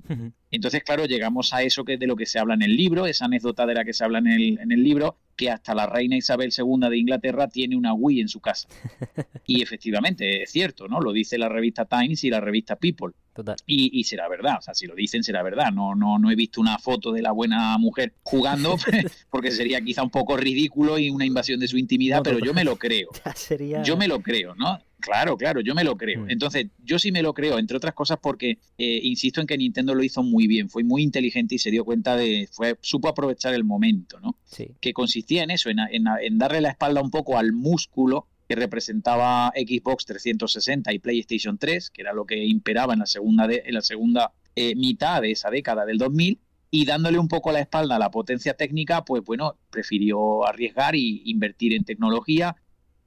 Entonces, 0.56 0.82
claro, 0.82 1.04
llegamos 1.04 1.52
a 1.52 1.62
eso 1.62 1.84
que 1.84 1.96
de 1.96 2.06
lo 2.06 2.16
que 2.16 2.26
se 2.26 2.38
habla 2.38 2.54
en 2.54 2.62
el 2.62 2.76
libro, 2.76 3.06
esa 3.06 3.26
anécdota 3.26 3.66
de 3.66 3.74
la 3.74 3.84
que 3.84 3.92
se 3.92 4.04
habla 4.04 4.18
en 4.18 4.26
el, 4.26 4.58
en 4.58 4.72
el 4.72 4.82
libro, 4.82 5.16
que 5.36 5.50
hasta 5.50 5.74
la 5.74 5.86
reina 5.86 6.16
Isabel 6.16 6.52
II 6.56 6.88
de 6.88 6.98
Inglaterra 6.98 7.48
tiene 7.48 7.76
una 7.76 7.92
Wii 7.92 8.20
en 8.20 8.28
su 8.28 8.40
casa. 8.40 8.68
Y 9.48 9.62
efectivamente, 9.62 10.42
es 10.42 10.50
cierto, 10.50 10.88
¿no? 10.88 11.00
Lo 11.00 11.12
dice 11.12 11.38
la 11.38 11.48
revista 11.48 11.84
Times 11.84 12.24
y 12.24 12.30
la 12.30 12.40
revista 12.40 12.74
People. 12.74 13.12
Y, 13.66 14.02
será 14.02 14.28
verdad, 14.28 14.56
o 14.58 14.62
sea, 14.62 14.74
si 14.74 14.86
lo 14.86 14.94
dicen 14.96 15.22
será 15.22 15.42
verdad. 15.42 15.70
No, 15.70 15.94
no, 15.94 16.18
no 16.18 16.30
he 16.30 16.34
visto 16.34 16.60
una 16.60 16.78
foto 16.78 17.12
de 17.12 17.22
la 17.22 17.30
buena 17.30 17.76
mujer 17.78 18.14
jugando, 18.22 18.76
porque 19.30 19.52
sería 19.52 19.80
quizá 19.80 20.02
un 20.02 20.10
poco 20.10 20.36
ridículo 20.36 20.98
y 20.98 21.10
una 21.10 21.24
invasión 21.24 21.60
de 21.60 21.68
su 21.68 21.76
intimidad, 21.78 22.22
pero 22.24 22.38
yo 22.40 22.54
me 22.54 22.64
lo 22.64 22.76
creo. 22.76 23.10
Yo 23.84 23.96
me 23.96 24.08
lo 24.08 24.20
creo, 24.20 24.54
¿no? 24.56 24.80
Claro, 25.00 25.36
claro, 25.36 25.60
yo 25.60 25.74
me 25.74 25.84
lo 25.84 25.96
creo. 25.96 26.24
Mm. 26.24 26.30
Entonces, 26.30 26.66
yo 26.82 26.98
sí 26.98 27.12
me 27.12 27.22
lo 27.22 27.34
creo, 27.34 27.58
entre 27.58 27.76
otras 27.76 27.94
cosas 27.94 28.18
porque 28.20 28.58
eh, 28.78 29.00
insisto 29.02 29.40
en 29.40 29.46
que 29.46 29.58
Nintendo 29.58 29.94
lo 29.94 30.02
hizo 30.02 30.22
muy 30.22 30.46
bien, 30.46 30.68
fue 30.68 30.84
muy 30.84 31.02
inteligente 31.02 31.54
y 31.54 31.58
se 31.58 31.70
dio 31.70 31.84
cuenta 31.84 32.16
de, 32.16 32.48
fue, 32.50 32.76
supo 32.80 33.08
aprovechar 33.08 33.54
el 33.54 33.64
momento, 33.64 34.18
¿no? 34.20 34.36
Sí. 34.44 34.68
Que 34.80 34.92
consistía 34.92 35.42
en 35.42 35.50
eso, 35.50 35.70
en, 35.70 35.78
en, 35.80 36.38
darle 36.38 36.60
la 36.60 36.70
espalda 36.70 37.02
un 37.02 37.10
poco 37.10 37.38
al 37.38 37.52
músculo 37.52 38.26
que 38.48 38.54
representaba 38.54 39.52
Xbox 39.56 40.06
360 40.06 40.92
y 40.92 40.98
PlayStation 40.98 41.58
3, 41.58 41.90
que 41.90 42.02
era 42.02 42.12
lo 42.12 42.24
que 42.24 42.44
imperaba 42.44 42.92
en 42.92 43.00
la 43.00 43.06
segunda, 43.06 43.46
de, 43.46 43.62
en 43.66 43.74
la 43.74 43.82
segunda 43.82 44.32
eh, 44.54 44.74
mitad 44.76 45.20
de 45.20 45.32
esa 45.32 45.50
década 45.50 45.84
del 45.84 45.98
2000, 45.98 46.38
y 46.70 46.84
dándole 46.84 47.18
un 47.18 47.28
poco 47.28 47.52
la 47.52 47.60
espalda 47.60 47.96
a 47.96 47.98
la 47.98 48.10
potencia 48.10 48.54
técnica, 48.54 49.04
pues 49.04 49.22
bueno, 49.24 49.56
prefirió 49.70 50.46
arriesgar 50.46 50.94
y 50.94 51.22
invertir 51.26 51.74
en 51.74 51.84
tecnología, 51.84 52.56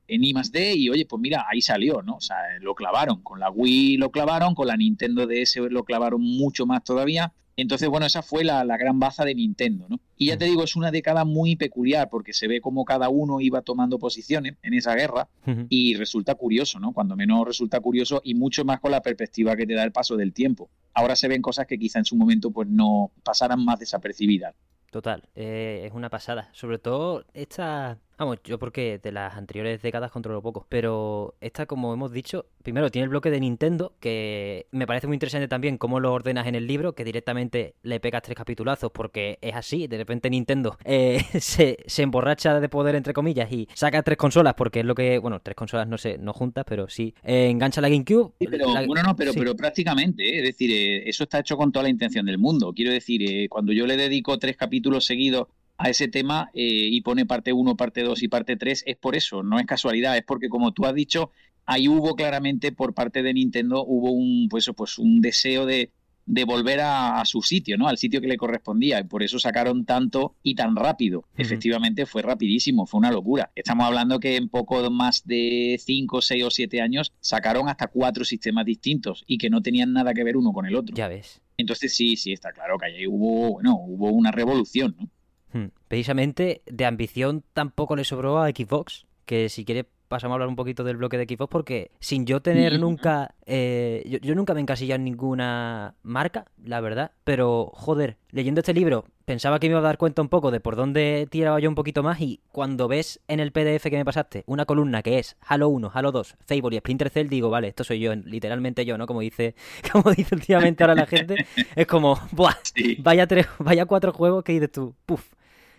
en 0.10 0.24
I 0.24 0.34
D, 0.52 0.76
y 0.76 0.90
oye, 0.90 1.06
pues 1.06 1.22
mira, 1.22 1.46
ahí 1.50 1.62
salió, 1.62 2.02
¿no? 2.02 2.16
O 2.16 2.22
sea, 2.22 2.38
lo 2.60 2.76
clavaron, 2.76 3.22
con 3.22 3.40
la 3.40 3.50
Wii 3.50 3.98
lo 3.98 4.12
clavaron, 4.12 4.56
con 4.56 4.68
la 4.68 4.76
Nintendo 4.76 5.28
DS 5.28 5.58
lo 5.70 5.84
clavaron 5.84 6.22
mucho 6.22 6.66
más 6.66 6.84
todavía, 6.84 7.32
entonces, 7.62 7.90
bueno, 7.90 8.06
esa 8.06 8.22
fue 8.22 8.44
la, 8.44 8.64
gran 8.78 9.00
baza 9.00 9.26
de 9.26 9.36
Nintendo, 9.36 9.86
¿no? 9.90 10.00
Y 10.18 10.28
ya 10.28 10.38
te 10.38 10.46
digo, 10.46 10.64
es 10.64 10.76
una 10.76 10.92
década 10.92 11.26
muy 11.26 11.56
peculiar 11.56 12.10
porque 12.10 12.34
se 12.34 12.48
ve 12.48 12.62
como 12.62 12.86
cada 12.86 13.10
uno 13.10 13.42
iba 13.42 13.62
tomando 13.62 14.00
posiciones 14.00 14.56
en 14.62 14.74
esa 14.74 14.96
guerra 14.96 15.28
y 15.70 15.96
resulta 15.96 16.36
curioso, 16.36 16.80
¿no? 16.80 16.94
Cuando 16.94 17.16
menos 17.16 17.46
resulta 17.46 17.80
curioso 17.80 18.22
y 18.24 18.34
mucho 18.34 18.64
más 18.64 18.80
con 18.80 18.92
la 18.92 19.02
perspectiva 19.02 19.56
que 19.56 19.66
te 19.66 19.74
da 19.74 19.84
el 19.84 19.92
paso 19.92 20.16
del 20.16 20.34
tiempo. 20.34 20.70
Ahora 20.94 21.16
se 21.16 21.28
ven 21.28 21.42
cosas 21.42 21.68
que 21.68 21.78
quizá 21.78 22.00
en 22.00 22.06
su 22.06 22.16
momento 22.16 22.52
pues 22.52 22.68
no 22.68 23.12
pasaran 23.24 23.64
más 23.64 23.80
desapercibidas. 23.80 24.56
Total, 24.90 25.24
eh, 25.36 25.84
es 25.86 25.94
una 25.94 26.10
pasada. 26.10 26.50
Sobre 26.54 26.80
todo 26.80 27.26
esta 27.34 27.98
Vamos, 28.20 28.40
yo 28.44 28.60
porque 28.60 29.00
de 29.02 29.14
las 29.14 29.38
anteriores 29.38 29.82
décadas 29.82 30.12
controlo 30.12 30.42
poco. 30.42 30.68
Pero 30.68 31.36
esta, 31.40 31.66
como 31.66 31.94
hemos 31.94 32.12
dicho, 32.12 32.48
primero 32.62 32.92
tiene 32.92 33.06
el 33.06 33.10
bloque 33.10 33.32
de 33.32 33.40
Nintendo, 33.40 33.94
que 34.02 34.68
me 34.72 34.86
parece 34.86 35.08
muy 35.08 35.16
interesante 35.16 35.48
también 35.48 35.78
cómo 35.78 36.02
lo 36.02 36.12
ordenas 36.12 36.46
en 36.46 36.56
el 36.56 36.68
libro, 36.68 36.96
que 36.96 37.06
directamente 37.06 37.76
le 37.82 38.02
pegas 38.02 38.24
tres 38.24 38.36
capitulazos, 38.36 38.92
porque 38.92 39.40
es 39.42 39.56
así. 39.56 39.88
De 39.88 39.96
repente 39.96 40.30
Nintendo 40.30 40.78
eh, 40.84 41.24
se, 41.40 41.78
emborracha 41.98 42.60
de 42.60 42.68
poder, 42.68 42.96
entre 42.96 43.14
comillas, 43.14 43.50
y 43.54 43.70
saca 43.74 44.04
tres 44.04 44.18
consolas, 44.18 44.54
porque 44.54 44.82
es 44.82 44.86
lo 44.86 44.96
que, 44.96 45.18
bueno, 45.18 45.40
tres 45.42 45.56
consolas 45.56 45.88
no 45.88 45.98
sé, 45.98 46.18
no 46.18 46.34
juntas, 46.34 46.66
pero 46.68 46.90
sí. 46.90 47.16
Eh, 47.24 47.50
engancha 47.50 47.80
la 47.80 47.88
GameCube. 47.88 48.34
Sí, 48.38 48.48
pero, 48.52 48.68
bueno, 48.86 49.02
no, 49.02 49.16
pero, 49.16 49.34
pero 49.34 49.56
prácticamente, 49.56 50.24
eh, 50.28 50.40
es 50.40 50.44
decir, 50.44 51.04
eso 51.08 51.24
está 51.24 51.40
hecho 51.40 51.56
con 51.56 51.72
toda 51.72 51.84
la 51.84 51.90
intención 51.90 52.26
del 52.26 52.38
mundo. 52.38 52.74
Quiero 52.74 52.92
decir, 52.92 53.48
cuando 53.48 53.72
yo 53.72 53.88
le 53.88 53.96
dedico 53.96 54.38
tres 54.38 54.58
capítulos 54.58 55.06
seguidos 55.06 55.48
a 55.80 55.90
ese 55.90 56.10
tema 56.10 56.52
eh, 56.54 56.62
y 56.92 57.02
pone 57.02 57.26
parte 57.26 57.54
1, 57.54 57.76
parte 57.76 58.04
2 58.04 58.22
y 58.22 58.28
parte 58.28 58.58
3 58.58 58.84
es 58.86 58.98
por 58.98 59.16
eso, 59.16 59.42
no 59.44 59.60
es 59.60 59.66
casualidad, 59.66 60.18
es 60.18 60.24
porque 60.24 60.50
como 60.50 60.74
tú 60.74 60.86
has 60.86 60.94
dicho, 60.94 61.32
ahí 61.66 61.88
hubo 61.88 62.16
claramente 62.16 62.74
por 62.74 62.94
parte 62.94 63.24
de 63.24 63.34
Nintendo 63.34 63.84
hubo 63.86 64.12
un 64.12 64.50
pues, 64.50 64.70
pues 64.76 65.00
un 65.00 65.22
deseo 65.22 65.66
de, 65.66 65.92
de 66.26 66.44
volver 66.44 66.82
a, 66.82 67.24
su 67.24 67.42
sitio, 67.42 67.78
¿no? 67.78 67.88
Al 67.88 67.98
sitio 67.98 68.20
que 68.20 68.28
le 68.28 68.38
correspondía. 68.38 69.00
Y 69.00 69.06
por 69.06 69.24
eso 69.24 69.40
sacaron 69.40 69.86
tanto 69.86 70.36
y 70.44 70.54
tan 70.54 70.76
rápido. 70.76 71.26
Efectivamente, 71.38 72.06
fue 72.06 72.22
rapidísimo, 72.22 72.86
fue 72.86 73.00
una 73.00 73.12
locura. 73.12 73.52
Estamos 73.56 73.88
hablando 73.88 74.20
que 74.20 74.36
en 74.36 74.50
poco 74.50 74.92
más 74.92 75.26
de 75.26 75.80
5, 75.84 76.22
6 76.22 76.44
o 76.44 76.52
7 76.52 76.82
años 76.82 77.14
sacaron 77.20 77.68
hasta 77.68 77.88
cuatro 77.88 78.26
sistemas 78.26 78.66
distintos 78.66 79.24
y 79.26 79.38
que 79.38 79.50
no 79.50 79.62
tenían 79.62 79.92
nada 79.92 80.14
que 80.14 80.24
ver 80.24 80.38
uno 80.38 80.52
con 80.54 80.68
el 80.68 80.76
otro. 80.76 80.96
Ya 80.96 81.08
ves. 81.08 81.42
Entonces 81.58 81.96
sí, 81.96 82.16
sí, 82.16 82.32
está 82.32 82.52
claro 82.52 82.78
que 82.78 82.86
ahí 82.86 83.08
hubo, 83.08 83.54
bueno, 83.54 83.76
hubo 83.82 84.12
una 84.12 84.32
revolución, 84.32 84.96
¿no? 85.00 85.10
Hmm. 85.52 85.68
Precisamente 85.88 86.62
de 86.66 86.86
ambición 86.86 87.44
tampoco 87.54 87.96
le 87.96 88.04
sobró 88.04 88.40
a 88.40 88.50
Xbox, 88.50 89.08
que 89.26 89.50
si 89.50 89.66
quiere 89.66 89.88
pasamos 90.10 90.34
a 90.34 90.36
hablar 90.36 90.50
un 90.50 90.56
poquito 90.56 90.84
del 90.84 90.98
bloque 90.98 91.18
de 91.18 91.26
Xbox 91.26 91.50
porque 91.50 91.92
sin 92.00 92.26
yo 92.26 92.42
tener 92.42 92.80
nunca 92.80 93.36
eh, 93.46 94.20
yo, 94.22 94.36
nunca 94.36 94.54
me 94.54 94.60
encasillado 94.60 94.98
en 94.98 95.06
ninguna 95.06 95.96
marca 96.02 96.46
la 96.62 96.82
verdad 96.82 97.12
pero 97.24 97.72
joder 97.74 98.18
leyendo 98.32 98.60
este 98.60 98.74
libro 98.74 99.06
pensaba 99.26 99.60
que 99.60 99.68
me 99.68 99.74
iba 99.74 99.80
a 99.80 99.84
dar 99.84 100.00
cuenta 100.00 100.24
un 100.24 100.28
poco 100.28 100.50
de 100.50 100.60
por 100.60 100.76
dónde 100.76 101.28
tiraba 101.30 101.60
yo 101.60 101.70
un 101.70 101.76
poquito 101.76 102.02
más 102.02 102.20
y 102.20 102.42
cuando 102.52 102.88
ves 102.88 103.22
en 103.28 103.40
el 103.40 103.52
PDF 103.52 103.84
que 103.84 103.98
me 103.98 104.04
pasaste 104.04 104.44
una 104.48 104.66
columna 104.66 105.04
que 105.04 105.20
es 105.20 105.38
Halo 105.46 105.70
1 105.70 105.92
Halo 105.94 106.12
2 106.12 106.38
Fable 106.44 106.76
y 106.76 106.80
Splinter 106.80 107.12
Cell 107.12 107.30
digo 107.30 107.52
vale 107.52 107.68
esto 107.68 107.84
soy 107.84 108.00
yo 108.00 108.14
literalmente 108.16 108.86
yo 108.86 108.98
no 108.98 109.06
como 109.06 109.22
dice 109.22 109.54
como 109.94 110.12
dice 110.12 110.34
últimamente 110.34 110.84
ahora 110.84 110.96
la 110.96 111.06
gente 111.06 111.36
es 111.76 111.86
como 111.86 112.20
buah 112.32 112.56
vaya 112.98 113.28
tres 113.28 113.48
vaya 113.60 113.86
cuatro 113.86 114.12
juegos 114.12 114.44
que 114.44 114.54
dices 114.54 114.72
tú 114.72 114.96
puf 115.06 115.24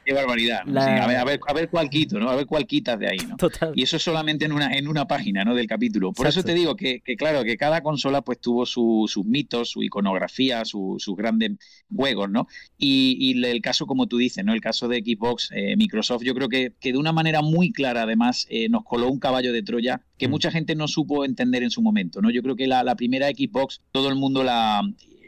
Qué 0.04 0.14
barbaridad. 0.14 0.60
a, 0.60 1.06
ver, 1.06 1.16
a, 1.16 1.24
ver, 1.24 1.40
a, 1.46 1.52
ver, 1.52 1.68
cuál 1.68 1.90
quito, 1.90 2.18
¿no? 2.18 2.30
A 2.30 2.36
ver 2.36 2.46
cuál 2.46 2.66
quitas 2.66 2.98
de 2.98 3.08
ahí, 3.08 3.18
¿no? 3.28 3.36
Total. 3.36 3.72
Y 3.74 3.82
eso 3.82 3.98
solamente 3.98 4.46
en 4.46 4.52
una, 4.52 4.72
en 4.74 4.88
una 4.88 5.06
página, 5.06 5.44
¿no? 5.44 5.54
Del 5.54 5.66
capítulo. 5.66 6.12
Por 6.12 6.26
eso 6.26 6.42
te 6.42 6.54
digo 6.54 6.74
que, 6.74 7.02
claro, 7.18 7.44
que 7.44 7.56
cada 7.56 7.82
consola 7.82 8.22
pues 8.22 8.40
tuvo 8.40 8.64
sus 8.66 9.24
mitos, 9.24 9.70
su 9.70 9.82
iconografía, 9.82 10.64
sus 10.64 11.04
grandes 11.16 11.52
juegos, 11.94 12.30
¿no? 12.30 12.46
Y, 12.78 13.40
el 13.44 13.60
caso, 13.60 13.86
como 13.86 14.06
tú 14.06 14.16
dices, 14.16 14.44
¿no? 14.44 14.54
El 14.54 14.60
caso 14.60 14.88
de 14.88 14.98
Xbox, 14.98 15.50
eh, 15.54 15.76
Microsoft, 15.76 16.22
yo 16.22 16.34
creo 16.34 16.48
que, 16.48 16.72
que, 16.80 16.92
de 16.92 16.98
una 16.98 17.12
manera 17.12 17.42
muy 17.42 17.72
clara, 17.72 18.02
además, 18.02 18.46
eh, 18.50 18.68
nos 18.68 18.84
coló 18.84 19.08
un 19.08 19.18
caballo 19.18 19.52
de 19.52 19.62
Troya 19.62 20.02
que 20.18 20.28
mm. 20.28 20.30
mucha 20.30 20.50
gente 20.50 20.74
no 20.74 20.88
supo 20.88 21.24
entender 21.24 21.62
en 21.62 21.70
su 21.70 21.82
momento, 21.82 22.20
¿no? 22.20 22.30
Yo 22.30 22.42
creo 22.42 22.56
que 22.56 22.66
la, 22.66 22.84
la 22.84 22.94
primera 22.94 23.28
Xbox, 23.28 23.80
todo 23.92 24.08
el 24.08 24.14
mundo 24.14 24.44
la 24.44 24.82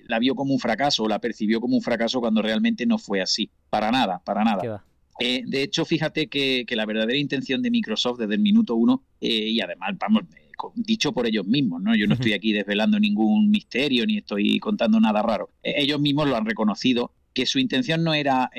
la 0.06 0.18
vio 0.18 0.34
como 0.34 0.52
un 0.52 0.60
fracaso 0.60 1.04
o 1.04 1.08
la 1.08 1.18
percibió 1.18 1.60
como 1.60 1.76
un 1.76 1.82
fracaso 1.82 2.20
cuando 2.20 2.42
realmente 2.42 2.86
no 2.86 2.98
fue 2.98 3.20
así. 3.20 3.50
Para 3.70 3.90
nada, 3.90 4.20
para 4.24 4.44
nada. 4.44 4.84
Eh, 5.18 5.42
de 5.46 5.62
hecho, 5.62 5.84
fíjate 5.84 6.28
que, 6.28 6.64
la 6.70 6.86
verdadera 6.86 7.18
intención 7.18 7.62
de 7.62 7.70
Microsoft 7.70 8.18
desde 8.18 8.34
el 8.34 8.40
minuto 8.40 8.74
uno, 8.74 9.04
eh, 9.20 9.50
y 9.50 9.60
además, 9.60 9.94
vamos, 9.98 10.24
eh, 10.34 10.50
dicho 10.74 11.12
por 11.12 11.26
ellos 11.26 11.46
mismos, 11.46 11.82
¿no? 11.82 11.94
Yo 11.94 12.06
no 12.06 12.14
estoy 12.14 12.32
aquí 12.34 12.52
desvelando 12.52 12.98
ningún 12.98 13.50
misterio 13.50 14.06
ni 14.06 14.18
estoy 14.18 14.58
contando 14.58 14.98
nada 15.00 15.22
raro. 15.22 15.50
ellos 15.62 16.00
mismos 16.00 16.28
lo 16.28 16.36
han 16.36 16.46
reconocido 16.46 17.12
que 17.34 17.46
su 17.46 17.58
intención 17.58 18.04
no 18.04 18.12
era 18.12 18.50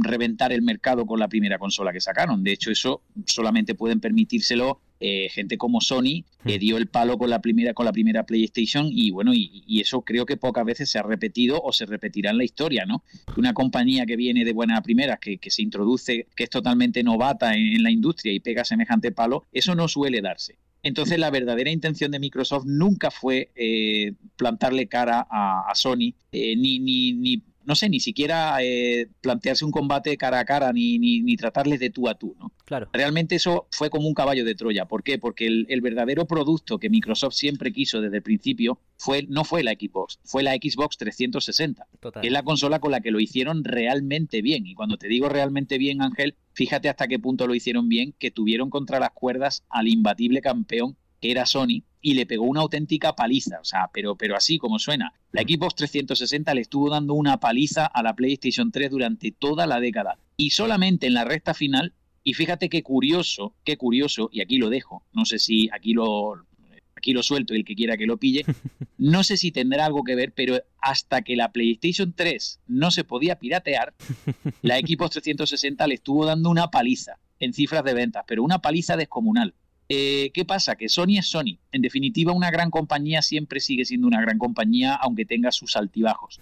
reventar 0.00 0.50
el 0.50 0.62
mercado 0.62 1.04
con 1.04 1.20
la 1.20 1.28
primera 1.28 1.58
consola 1.58 1.92
que 1.92 2.00
sacaron. 2.00 2.42
De 2.42 2.52
hecho, 2.52 2.70
eso 2.70 3.02
solamente 3.26 3.74
pueden 3.74 4.00
permitírselo 4.00 4.80
eh, 5.00 5.28
gente 5.30 5.58
como 5.58 5.80
Sony 5.80 6.24
que 6.44 6.56
hmm. 6.56 6.58
dio 6.58 6.76
el 6.76 6.86
palo 6.86 7.18
con 7.18 7.28
la 7.28 7.40
primera 7.40 7.74
con 7.74 7.84
la 7.84 7.92
primera 7.92 8.24
PlayStation 8.24 8.88
y 8.90 9.10
bueno 9.10 9.32
y, 9.34 9.80
eso 9.80 10.00
creo 10.00 10.24
que 10.24 10.36
pocas 10.36 10.64
veces 10.64 10.90
se 10.90 10.98
ha 10.98 11.02
repetido 11.02 11.60
o 11.62 11.72
se 11.72 11.84
repetirá 11.84 12.30
en 12.30 12.38
la 12.38 12.44
historia 12.44 12.86
no 12.86 13.04
una 13.36 13.52
compañía 13.52 14.06
que 14.06 14.16
viene 14.16 14.44
de 14.44 14.52
buena 14.52 14.80
primera 14.80 15.18
que, 15.18 15.38
se 15.48 15.62
introduce 15.62 16.26
que 16.34 16.44
es 16.44 16.50
totalmente 16.50 17.02
novata 17.02 17.54
en, 17.54 17.82
la 17.82 17.90
industria 17.90 18.32
y 18.32 18.40
pega 18.40 18.64
semejante 18.64 19.12
palo 19.12 19.44
eso 19.52 19.74
no 19.74 19.86
suele 19.86 20.22
darse 20.22 20.56
entonces 20.82 21.18
la 21.18 21.30
verdadera 21.30 21.70
intención 21.70 22.10
de 22.10 22.18
Microsoft 22.18 22.64
nunca 22.64 23.10
fue 23.10 23.50
eh, 23.54 24.12
plantarle 24.36 24.86
cara 24.86 25.26
a, 25.30 25.72
Sony 25.74 26.14
eh, 26.32 26.56
ni, 26.56 26.78
ni, 26.78 27.12
ni 27.12 27.42
no 27.66 27.74
sé, 27.74 27.88
ni 27.88 28.00
siquiera 28.00 28.56
eh, 28.62 29.08
plantearse 29.20 29.64
un 29.64 29.72
combate 29.72 30.16
cara 30.16 30.38
a 30.38 30.44
cara 30.44 30.72
ni, 30.72 30.98
ni, 30.98 31.36
tratarles 31.36 31.80
de 31.80 31.90
tú 31.90 32.08
a 32.08 32.14
tú, 32.14 32.36
¿no? 32.38 32.52
Claro. 32.64 32.88
Realmente 32.92 33.34
eso 33.34 33.66
fue 33.70 33.90
como 33.90 34.08
un 34.08 34.14
caballo 34.14 34.44
de 34.44 34.54
Troya. 34.54 34.86
¿Por 34.86 35.02
qué? 35.02 35.18
Porque 35.18 35.46
el, 35.46 35.80
verdadero 35.80 36.26
producto 36.26 36.78
que 36.78 36.90
Microsoft 36.90 37.34
siempre 37.34 37.72
quiso 37.72 38.00
desde 38.00 38.16
el 38.16 38.22
principio 38.22 38.80
fue, 38.96 39.24
no 39.28 39.44
fue 39.44 39.62
la 39.62 39.72
Xbox, 39.72 40.18
fue 40.24 40.42
la 40.42 40.54
Xbox 40.54 40.96
360, 40.96 41.86
que 42.20 42.28
es 42.28 42.32
la 42.32 42.42
consola 42.42 42.80
con 42.80 42.92
la 42.92 43.00
que 43.00 43.10
lo 43.10 43.20
hicieron 43.20 43.64
realmente 43.64 44.42
bien. 44.42 44.66
Y 44.66 44.74
cuando 44.74 44.96
te 44.96 45.08
digo 45.08 45.28
realmente 45.28 45.78
bien, 45.78 46.02
Ángel, 46.02 46.36
fíjate 46.54 46.88
hasta 46.88 47.08
qué 47.08 47.18
punto 47.18 47.46
lo 47.46 47.54
hicieron 47.54 47.88
bien, 47.88 48.14
que 48.18 48.30
tuvieron 48.30 48.70
contra 48.70 49.00
las 49.00 49.10
cuerdas 49.10 49.64
al 49.68 49.88
imbatible 49.88 50.40
campeón 50.40 50.96
que 51.20 51.30
era 51.30 51.46
Sony, 51.46 51.82
y 52.06 52.14
le 52.14 52.24
pegó 52.24 52.44
una 52.44 52.60
auténtica 52.60 53.16
paliza, 53.16 53.58
o 53.60 53.64
sea, 53.64 53.90
pero, 53.92 54.14
pero 54.14 54.36
así 54.36 54.58
como 54.58 54.78
suena. 54.78 55.12
La 55.32 55.42
Xbox 55.42 55.74
360 55.74 56.54
le 56.54 56.60
estuvo 56.60 56.88
dando 56.88 57.14
una 57.14 57.40
paliza 57.40 57.84
a 57.84 58.00
la 58.00 58.14
PlayStation 58.14 58.70
3 58.70 58.92
durante 58.92 59.32
toda 59.32 59.66
la 59.66 59.80
década. 59.80 60.16
Y 60.36 60.50
solamente 60.50 61.08
en 61.08 61.14
la 61.14 61.24
recta 61.24 61.52
final, 61.52 61.94
y 62.22 62.34
fíjate 62.34 62.68
qué 62.68 62.84
curioso, 62.84 63.56
qué 63.64 63.76
curioso, 63.76 64.30
y 64.32 64.40
aquí 64.40 64.58
lo 64.58 64.70
dejo, 64.70 65.02
no 65.12 65.24
sé 65.24 65.40
si 65.40 65.68
aquí 65.72 65.94
lo, 65.94 66.46
aquí 66.94 67.12
lo 67.12 67.24
suelto 67.24 67.54
y 67.54 67.56
el 67.56 67.64
que 67.64 67.74
quiera 67.74 67.96
que 67.96 68.06
lo 68.06 68.18
pille, 68.18 68.44
no 68.98 69.24
sé 69.24 69.36
si 69.36 69.50
tendrá 69.50 69.86
algo 69.86 70.04
que 70.04 70.14
ver, 70.14 70.32
pero 70.32 70.62
hasta 70.80 71.22
que 71.22 71.34
la 71.34 71.50
PlayStation 71.50 72.12
3 72.12 72.60
no 72.68 72.92
se 72.92 73.02
podía 73.02 73.40
piratear, 73.40 73.96
la 74.62 74.78
Xbox 74.78 75.10
360 75.10 75.84
le 75.88 75.94
estuvo 75.94 76.24
dando 76.24 76.50
una 76.50 76.70
paliza 76.70 77.18
en 77.40 77.52
cifras 77.52 77.82
de 77.82 77.94
ventas, 77.94 78.22
pero 78.28 78.44
una 78.44 78.60
paliza 78.60 78.96
descomunal. 78.96 79.54
Eh, 79.88 80.30
¿Qué 80.34 80.44
pasa? 80.44 80.76
Que 80.76 80.88
Sony 80.88 81.18
es 81.18 81.26
Sony. 81.26 81.58
En 81.70 81.82
definitiva, 81.82 82.32
una 82.32 82.50
gran 82.50 82.70
compañía 82.70 83.22
siempre 83.22 83.60
sigue 83.60 83.84
siendo 83.84 84.06
una 84.06 84.20
gran 84.20 84.38
compañía, 84.38 84.94
aunque 84.94 85.24
tenga 85.24 85.52
sus 85.52 85.76
altibajos. 85.76 86.40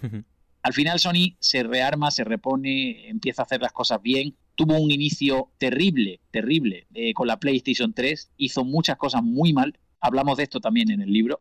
Al 0.63 0.73
final, 0.73 0.99
Sony 0.99 1.35
se 1.39 1.61
rearma, 1.61 2.09
se 2.09 2.23
repone, 2.23 3.07
empieza 3.07 3.43
a 3.43 3.45
hacer 3.45 3.61
las 3.61 3.71
cosas 3.71 4.01
bien. 4.01 4.35
Tuvo 4.55 4.79
un 4.79 4.89
inicio 4.89 5.51
terrible, 5.59 6.21
terrible 6.31 6.87
eh, 6.95 7.13
con 7.13 7.27
la 7.27 7.39
PlayStation 7.39 7.93
3. 7.93 8.31
Hizo 8.37 8.65
muchas 8.65 8.97
cosas 8.97 9.21
muy 9.21 9.53
mal. 9.53 9.77
Hablamos 9.99 10.37
de 10.37 10.43
esto 10.43 10.59
también 10.59 10.89
en 10.89 11.01
el 11.01 11.13
libro. 11.13 11.39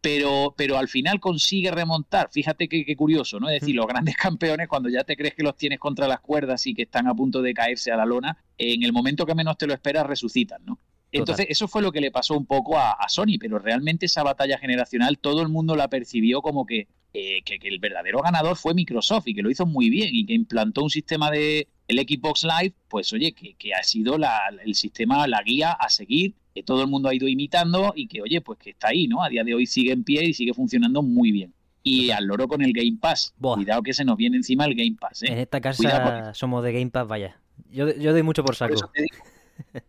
Pero, 0.00 0.54
pero, 0.56 0.78
al 0.78 0.88
final 0.88 1.20
consigue 1.20 1.70
remontar. 1.70 2.28
Fíjate 2.30 2.68
qué, 2.68 2.96
curioso, 2.96 3.40
¿no? 3.40 3.48
Es 3.48 3.60
decir, 3.60 3.74
los 3.74 3.86
grandes 3.86 4.16
campeones, 4.22 4.68
cuando 4.68 4.88
ya 4.88 5.04
te 5.04 5.16
crees 5.16 5.34
que 5.34 5.42
los 5.42 5.56
tienes 5.56 5.78
contra 5.78 6.08
las 6.08 6.20
cuerdas 6.20 6.66
y 6.66 6.74
que 6.74 6.82
están 6.82 7.06
a 7.06 7.14
punto 7.14 7.42
de 7.42 7.52
caerse 7.52 7.90
a 7.90 7.96
la 7.96 8.06
lona, 8.06 8.38
en 8.56 8.82
el 8.82 8.92
momento 8.92 9.26
que 9.26 9.34
menos 9.34 9.58
te 9.58 9.66
lo 9.66 9.74
esperas, 9.74 10.06
resucitan, 10.06 10.64
¿no? 10.64 10.78
Entonces, 11.18 11.46
eso 11.48 11.68
fue 11.68 11.82
lo 11.82 11.92
que 11.92 12.00
le 12.00 12.10
pasó 12.10 12.36
un 12.36 12.46
poco 12.46 12.78
a, 12.78 12.96
Sony, 13.08 13.38
pero 13.38 13.58
realmente 13.58 14.06
esa 14.06 14.22
batalla 14.22 14.58
generacional 14.58 15.18
todo 15.18 15.42
el 15.42 15.48
mundo 15.48 15.76
la 15.76 15.88
percibió 15.88 16.42
como 16.42 16.66
que, 16.66 16.88
eh, 17.12 17.42
que, 17.44 17.58
el 17.62 17.78
verdadero 17.78 18.20
ganador 18.20 18.56
fue 18.56 18.74
Microsoft 18.74 19.28
y 19.28 19.34
que 19.34 19.42
lo 19.42 19.50
hizo 19.50 19.66
muy 19.66 19.90
bien 19.90 20.08
y 20.12 20.26
que 20.26 20.34
implantó 20.34 20.82
un 20.82 20.90
sistema 20.90 21.30
de 21.30 21.68
el 21.86 21.98
Xbox 21.98 22.44
Live, 22.44 22.74
pues 22.88 23.12
oye, 23.12 23.32
que, 23.32 23.74
ha 23.74 23.82
sido 23.82 24.16
el 24.64 24.74
sistema, 24.74 25.26
la 25.28 25.42
guía 25.42 25.72
a 25.72 25.88
seguir 25.88 26.34
que 26.54 26.62
todo 26.62 26.82
el 26.82 26.88
mundo 26.88 27.08
ha 27.08 27.14
ido 27.14 27.26
imitando 27.26 27.92
y 27.96 28.06
que, 28.06 28.22
oye, 28.22 28.40
pues 28.40 28.58
que 28.58 28.70
está 28.70 28.88
ahí, 28.88 29.08
¿no? 29.08 29.22
A 29.22 29.28
día 29.28 29.42
de 29.42 29.54
hoy 29.54 29.66
sigue 29.66 29.92
en 29.92 30.04
pie 30.04 30.24
y 30.24 30.34
sigue 30.34 30.54
funcionando 30.54 31.02
muy 31.02 31.32
bien. 31.32 31.52
Y 31.82 32.10
al 32.10 32.26
loro 32.26 32.48
con 32.48 32.62
el 32.62 32.72
Game 32.72 32.96
Pass. 32.98 33.34
Cuidado 33.38 33.82
que 33.82 33.92
se 33.92 34.04
nos 34.04 34.16
viene 34.16 34.36
encima 34.36 34.64
el 34.64 34.74
Game 34.74 34.96
Pass. 34.98 35.24
¿eh? 35.24 35.32
En 35.32 35.38
esta 35.38 35.60
casa 35.60 36.32
somos 36.32 36.62
de 36.64 36.72
Game 36.72 36.90
Pass, 36.90 37.08
vaya. 37.08 37.40
Yo, 37.70 37.92
yo 37.94 38.12
doy 38.12 38.22
mucho 38.22 38.44
por 38.44 38.54
saco. 38.54 38.90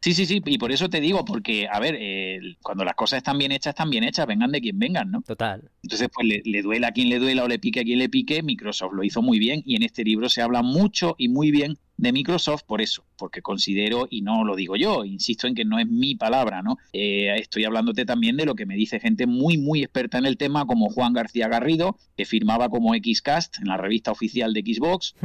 Sí, 0.01 0.13
sí, 0.13 0.25
sí, 0.25 0.41
y 0.45 0.57
por 0.57 0.71
eso 0.71 0.89
te 0.89 0.99
digo, 0.99 1.25
porque, 1.25 1.67
a 1.71 1.79
ver, 1.79 1.95
eh, 1.99 2.39
cuando 2.61 2.83
las 2.83 2.95
cosas 2.95 3.17
están 3.17 3.37
bien 3.37 3.51
hechas, 3.51 3.71
están 3.71 3.89
bien 3.89 4.03
hechas, 4.03 4.25
vengan 4.25 4.51
de 4.51 4.61
quien 4.61 4.79
vengan, 4.79 5.11
¿no? 5.11 5.21
Total. 5.21 5.69
Entonces, 5.83 6.09
pues 6.13 6.27
le, 6.27 6.41
le 6.45 6.61
duela 6.61 6.87
a 6.87 6.91
quien 6.91 7.09
le 7.09 7.19
duela 7.19 7.43
o 7.43 7.47
le 7.47 7.59
pique 7.59 7.81
a 7.81 7.83
quien 7.83 7.99
le 7.99 8.09
pique, 8.09 8.43
Microsoft 8.43 8.93
lo 8.93 9.03
hizo 9.03 9.21
muy 9.21 9.39
bien 9.39 9.61
y 9.65 9.75
en 9.75 9.83
este 9.83 10.03
libro 10.03 10.29
se 10.29 10.41
habla 10.41 10.61
mucho 10.61 11.15
y 11.17 11.29
muy 11.29 11.51
bien 11.51 11.77
de 11.97 12.11
Microsoft 12.11 12.63
por 12.63 12.81
eso, 12.81 13.05
porque 13.17 13.41
considero, 13.41 14.07
y 14.09 14.21
no 14.21 14.43
lo 14.43 14.55
digo 14.55 14.75
yo, 14.75 15.05
insisto 15.05 15.47
en 15.47 15.55
que 15.55 15.65
no 15.65 15.79
es 15.79 15.87
mi 15.87 16.15
palabra, 16.15 16.61
¿no? 16.61 16.77
Eh, 16.91 17.33
estoy 17.37 17.63
hablándote 17.63 18.05
también 18.05 18.37
de 18.37 18.45
lo 18.45 18.55
que 18.55 18.65
me 18.65 18.75
dice 18.75 18.99
gente 18.99 19.27
muy, 19.27 19.57
muy 19.57 19.83
experta 19.83 20.17
en 20.17 20.25
el 20.25 20.37
tema, 20.37 20.65
como 20.65 20.89
Juan 20.89 21.13
García 21.13 21.47
Garrido, 21.47 21.97
que 22.17 22.25
firmaba 22.25 22.69
como 22.69 22.93
Xcast 22.93 23.59
en 23.59 23.67
la 23.67 23.77
revista 23.77 24.11
oficial 24.11 24.53
de 24.53 24.61
Xbox, 24.61 25.15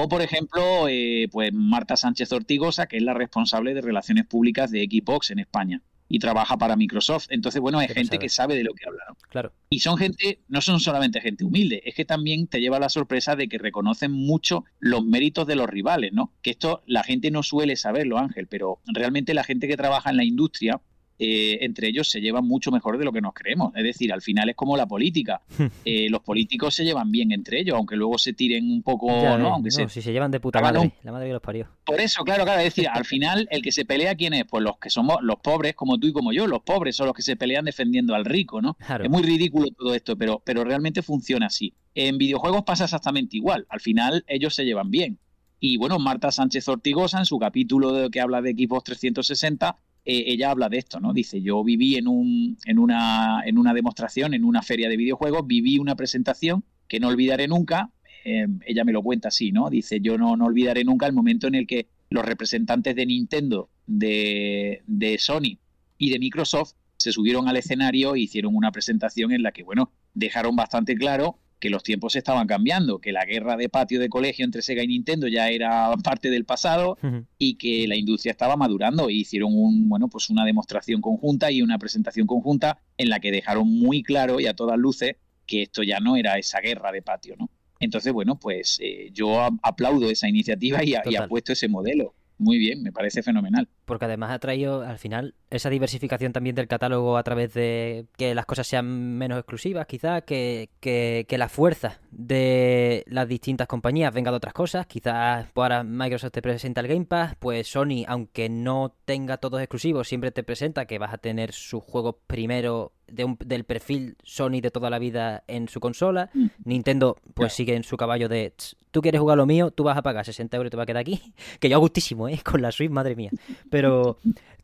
o 0.00 0.08
por 0.08 0.22
ejemplo, 0.22 0.88
eh, 0.88 1.28
pues 1.30 1.52
Marta 1.52 1.96
Sánchez 1.96 2.30
Ortigosa, 2.32 2.86
que 2.86 2.98
es 2.98 3.02
la 3.02 3.14
responsable 3.14 3.74
de 3.74 3.80
relaciones 3.80 4.26
públicas 4.26 4.70
de 4.70 4.84
Xbox 4.84 5.30
en 5.30 5.40
España 5.40 5.82
y 6.08 6.20
trabaja 6.20 6.56
para 6.56 6.76
Microsoft. 6.76 7.26
Entonces, 7.30 7.60
bueno, 7.60 7.80
hay 7.80 7.88
gente 7.88 8.18
que 8.18 8.28
sabe 8.28 8.54
de 8.54 8.64
lo 8.64 8.72
que 8.74 8.86
habla. 8.86 9.02
Claro. 9.28 9.52
Y 9.70 9.80
son 9.80 9.98
gente, 9.98 10.40
no 10.48 10.60
son 10.60 10.80
solamente 10.80 11.20
gente 11.20 11.44
humilde, 11.44 11.82
es 11.84 11.94
que 11.94 12.04
también 12.04 12.46
te 12.46 12.60
lleva 12.60 12.78
la 12.78 12.88
sorpresa 12.88 13.36
de 13.36 13.48
que 13.48 13.58
reconocen 13.58 14.12
mucho 14.12 14.64
los 14.78 15.04
méritos 15.04 15.46
de 15.46 15.56
los 15.56 15.68
rivales, 15.68 16.12
¿no? 16.12 16.32
Que 16.42 16.50
esto 16.50 16.82
la 16.86 17.02
gente 17.02 17.30
no 17.30 17.42
suele 17.42 17.76
saberlo, 17.76 18.18
Ángel, 18.18 18.46
pero 18.46 18.80
realmente 18.86 19.34
la 19.34 19.44
gente 19.44 19.68
que 19.68 19.76
trabaja 19.76 20.10
en 20.10 20.16
la 20.16 20.24
industria 20.24 20.80
eh, 21.18 21.58
entre 21.62 21.88
ellos 21.88 22.08
se 22.08 22.20
llevan 22.20 22.46
mucho 22.46 22.70
mejor 22.70 22.98
de 22.98 23.04
lo 23.04 23.12
que 23.12 23.20
nos 23.20 23.34
creemos. 23.34 23.74
Es 23.74 23.82
decir, 23.82 24.12
al 24.12 24.22
final 24.22 24.48
es 24.48 24.56
como 24.56 24.76
la 24.76 24.86
política. 24.86 25.42
Eh, 25.84 26.10
los 26.10 26.20
políticos 26.20 26.74
se 26.74 26.84
llevan 26.84 27.10
bien 27.10 27.32
entre 27.32 27.60
ellos, 27.60 27.76
aunque 27.76 27.96
luego 27.96 28.18
se 28.18 28.32
tiren 28.32 28.70
un 28.70 28.82
poco, 28.82 29.08
¿no? 29.38 29.54
Aunque 29.54 29.70
se... 29.70 29.88
si 29.88 30.02
se 30.02 30.12
llevan 30.12 30.30
de 30.30 30.40
puta 30.40 30.60
madre, 30.60 30.92
la 31.02 31.12
madre 31.12 31.28
que 31.28 31.32
los 31.32 31.40
parió. 31.40 31.68
Por 31.84 32.00
eso, 32.00 32.24
claro, 32.24 32.44
claro, 32.44 32.60
es 32.60 32.74
decir, 32.74 32.88
al 32.88 33.04
final 33.04 33.48
el 33.50 33.62
que 33.62 33.72
se 33.72 33.84
pelea, 33.84 34.14
¿quién 34.14 34.34
es? 34.34 34.44
Pues 34.44 34.62
los 34.62 34.78
que 34.78 34.90
somos 34.90 35.16
los 35.22 35.36
pobres, 35.40 35.74
como 35.74 35.98
tú 35.98 36.08
y 36.08 36.12
como 36.12 36.32
yo, 36.32 36.46
los 36.46 36.62
pobres 36.62 36.96
son 36.96 37.06
los 37.06 37.14
que 37.14 37.22
se 37.22 37.36
pelean 37.36 37.64
defendiendo 37.64 38.14
al 38.14 38.24
rico, 38.24 38.60
¿no? 38.60 38.76
Es 39.02 39.08
muy 39.08 39.22
ridículo 39.22 39.68
todo 39.70 39.94
esto, 39.94 40.16
pero, 40.16 40.42
pero 40.44 40.64
realmente 40.64 41.02
funciona 41.02 41.46
así. 41.46 41.74
En 41.94 42.18
videojuegos 42.18 42.64
pasa 42.64 42.84
exactamente 42.84 43.36
igual. 43.36 43.66
Al 43.70 43.80
final 43.80 44.24
ellos 44.28 44.54
se 44.54 44.64
llevan 44.64 44.90
bien. 44.90 45.18
Y 45.60 45.76
bueno, 45.76 45.98
Marta 45.98 46.30
Sánchez 46.30 46.68
Ortigosa, 46.68 47.18
en 47.18 47.26
su 47.26 47.38
capítulo 47.38 47.92
de, 47.92 48.10
que 48.10 48.20
habla 48.20 48.40
de 48.40 48.50
equipos 48.50 48.84
360, 48.84 49.76
eh, 50.10 50.32
ella 50.32 50.50
habla 50.50 50.70
de 50.70 50.78
esto, 50.78 51.00
¿no? 51.00 51.12
Dice, 51.12 51.42
yo 51.42 51.62
viví 51.62 51.96
en, 51.96 52.08
un, 52.08 52.56
en, 52.64 52.78
una, 52.78 53.42
en 53.44 53.58
una 53.58 53.74
demostración, 53.74 54.32
en 54.32 54.42
una 54.42 54.62
feria 54.62 54.88
de 54.88 54.96
videojuegos, 54.96 55.46
viví 55.46 55.78
una 55.78 55.96
presentación 55.96 56.64
que 56.88 56.98
no 56.98 57.08
olvidaré 57.08 57.46
nunca, 57.46 57.90
eh, 58.24 58.46
ella 58.64 58.84
me 58.84 58.92
lo 58.92 59.02
cuenta 59.02 59.28
así, 59.28 59.52
¿no? 59.52 59.68
Dice, 59.68 60.00
yo 60.00 60.16
no, 60.16 60.34
no 60.34 60.46
olvidaré 60.46 60.82
nunca 60.82 61.06
el 61.06 61.12
momento 61.12 61.46
en 61.46 61.56
el 61.56 61.66
que 61.66 61.88
los 62.08 62.24
representantes 62.24 62.96
de 62.96 63.04
Nintendo, 63.04 63.68
de, 63.86 64.80
de 64.86 65.18
Sony 65.18 65.58
y 65.98 66.08
de 66.08 66.18
Microsoft 66.18 66.72
se 66.96 67.12
subieron 67.12 67.46
al 67.46 67.58
escenario 67.58 68.14
e 68.14 68.20
hicieron 68.20 68.56
una 68.56 68.72
presentación 68.72 69.32
en 69.32 69.42
la 69.42 69.52
que, 69.52 69.62
bueno, 69.62 69.92
dejaron 70.14 70.56
bastante 70.56 70.94
claro 70.94 71.38
que 71.58 71.70
los 71.70 71.82
tiempos 71.82 72.16
estaban 72.16 72.46
cambiando, 72.46 73.00
que 73.00 73.12
la 73.12 73.24
guerra 73.24 73.56
de 73.56 73.68
patio 73.68 74.00
de 74.00 74.08
colegio 74.08 74.44
entre 74.44 74.62
Sega 74.62 74.82
y 74.82 74.86
Nintendo 74.86 75.28
ya 75.28 75.50
era 75.50 75.90
parte 76.02 76.30
del 76.30 76.44
pasado 76.44 76.98
y 77.38 77.54
que 77.54 77.86
la 77.88 77.96
industria 77.96 78.30
estaba 78.30 78.56
madurando 78.56 79.08
e 79.08 79.14
hicieron 79.14 79.50
un, 79.52 79.88
bueno, 79.88 80.08
pues 80.08 80.30
una 80.30 80.44
demostración 80.44 81.00
conjunta 81.00 81.50
y 81.50 81.62
una 81.62 81.78
presentación 81.78 82.26
conjunta 82.26 82.78
en 82.96 83.08
la 83.08 83.20
que 83.20 83.32
dejaron 83.32 83.68
muy 83.68 84.02
claro 84.02 84.40
y 84.40 84.46
a 84.46 84.54
todas 84.54 84.78
luces 84.78 85.16
que 85.46 85.62
esto 85.62 85.82
ya 85.82 85.98
no 85.98 86.16
era 86.16 86.38
esa 86.38 86.60
guerra 86.60 86.92
de 86.92 87.02
patio, 87.02 87.34
¿no? 87.38 87.50
Entonces, 87.80 88.12
bueno, 88.12 88.38
pues 88.38 88.78
eh, 88.82 89.10
yo 89.12 89.40
aplaudo 89.62 90.10
esa 90.10 90.28
iniciativa 90.28 90.84
y, 90.84 90.94
y 91.06 91.16
apuesto 91.16 91.52
ese 91.52 91.68
modelo 91.68 92.14
muy 92.38 92.58
bien, 92.58 92.82
me 92.82 92.92
parece 92.92 93.22
fenomenal. 93.22 93.68
Porque 93.88 94.04
además 94.04 94.30
ha 94.30 94.38
traído 94.38 94.82
al 94.82 94.98
final 94.98 95.34
esa 95.50 95.70
diversificación 95.70 96.32
también 96.32 96.54
del 96.54 96.68
catálogo 96.68 97.16
a 97.16 97.22
través 97.22 97.54
de 97.54 98.04
que 98.16 98.34
las 98.34 98.44
cosas 98.44 98.66
sean 98.66 99.16
menos 99.16 99.38
exclusivas, 99.38 99.86
quizás, 99.86 100.22
que, 100.24 100.68
que, 100.80 101.38
la 101.38 101.48
fuerza 101.48 102.00
de 102.10 103.04
las 103.06 103.26
distintas 103.26 103.66
compañías 103.66 104.12
venga 104.12 104.30
de 104.30 104.36
otras 104.36 104.52
cosas. 104.52 104.86
Quizás 104.86 105.46
ahora 105.54 105.84
Microsoft 105.84 106.32
te 106.32 106.42
presenta 106.42 106.82
el 106.82 106.88
Game 106.88 107.06
Pass, 107.06 107.34
pues 107.38 107.68
Sony, 107.68 108.04
aunque 108.06 108.48
no 108.48 108.94
tenga 109.06 109.38
todos 109.38 109.60
exclusivos, 109.60 110.06
siempre 110.06 110.32
te 110.32 110.42
presenta 110.42 110.84
que 110.84 110.98
vas 110.98 111.14
a 111.14 111.18
tener 111.18 111.52
sus 111.52 111.82
juegos 111.82 112.16
primero 112.26 112.92
de 113.06 113.36
del 113.40 113.64
perfil 113.64 114.16
Sony 114.22 114.60
de 114.60 114.70
toda 114.70 114.90
la 114.90 114.98
vida 114.98 115.44
en 115.46 115.68
su 115.68 115.80
consola. 115.80 116.30
Mm. 116.34 116.46
Nintendo, 116.64 117.16
pues 117.34 117.54
sigue 117.54 117.74
en 117.74 117.84
su 117.84 117.96
caballo 117.96 118.28
de 118.28 118.52
tú 118.90 119.02
quieres 119.02 119.20
jugar 119.20 119.36
lo 119.36 119.46
mío, 119.46 119.70
tú 119.70 119.84
vas 119.84 119.96
a 119.96 120.02
pagar 120.02 120.24
60 120.24 120.56
euros 120.56 120.68
y 120.68 120.70
te 120.70 120.76
va 120.76 120.82
a 120.82 120.86
quedar 120.86 121.00
aquí. 121.00 121.20
Que 121.60 121.68
yo 121.68 121.76
a 121.76 121.80
gustísimo, 121.80 122.28
¿eh? 122.28 122.40
Con 122.44 122.62
la 122.62 122.72
Switch, 122.72 122.90
madre 122.90 123.16
mía. 123.16 123.30
Pero 123.70 123.77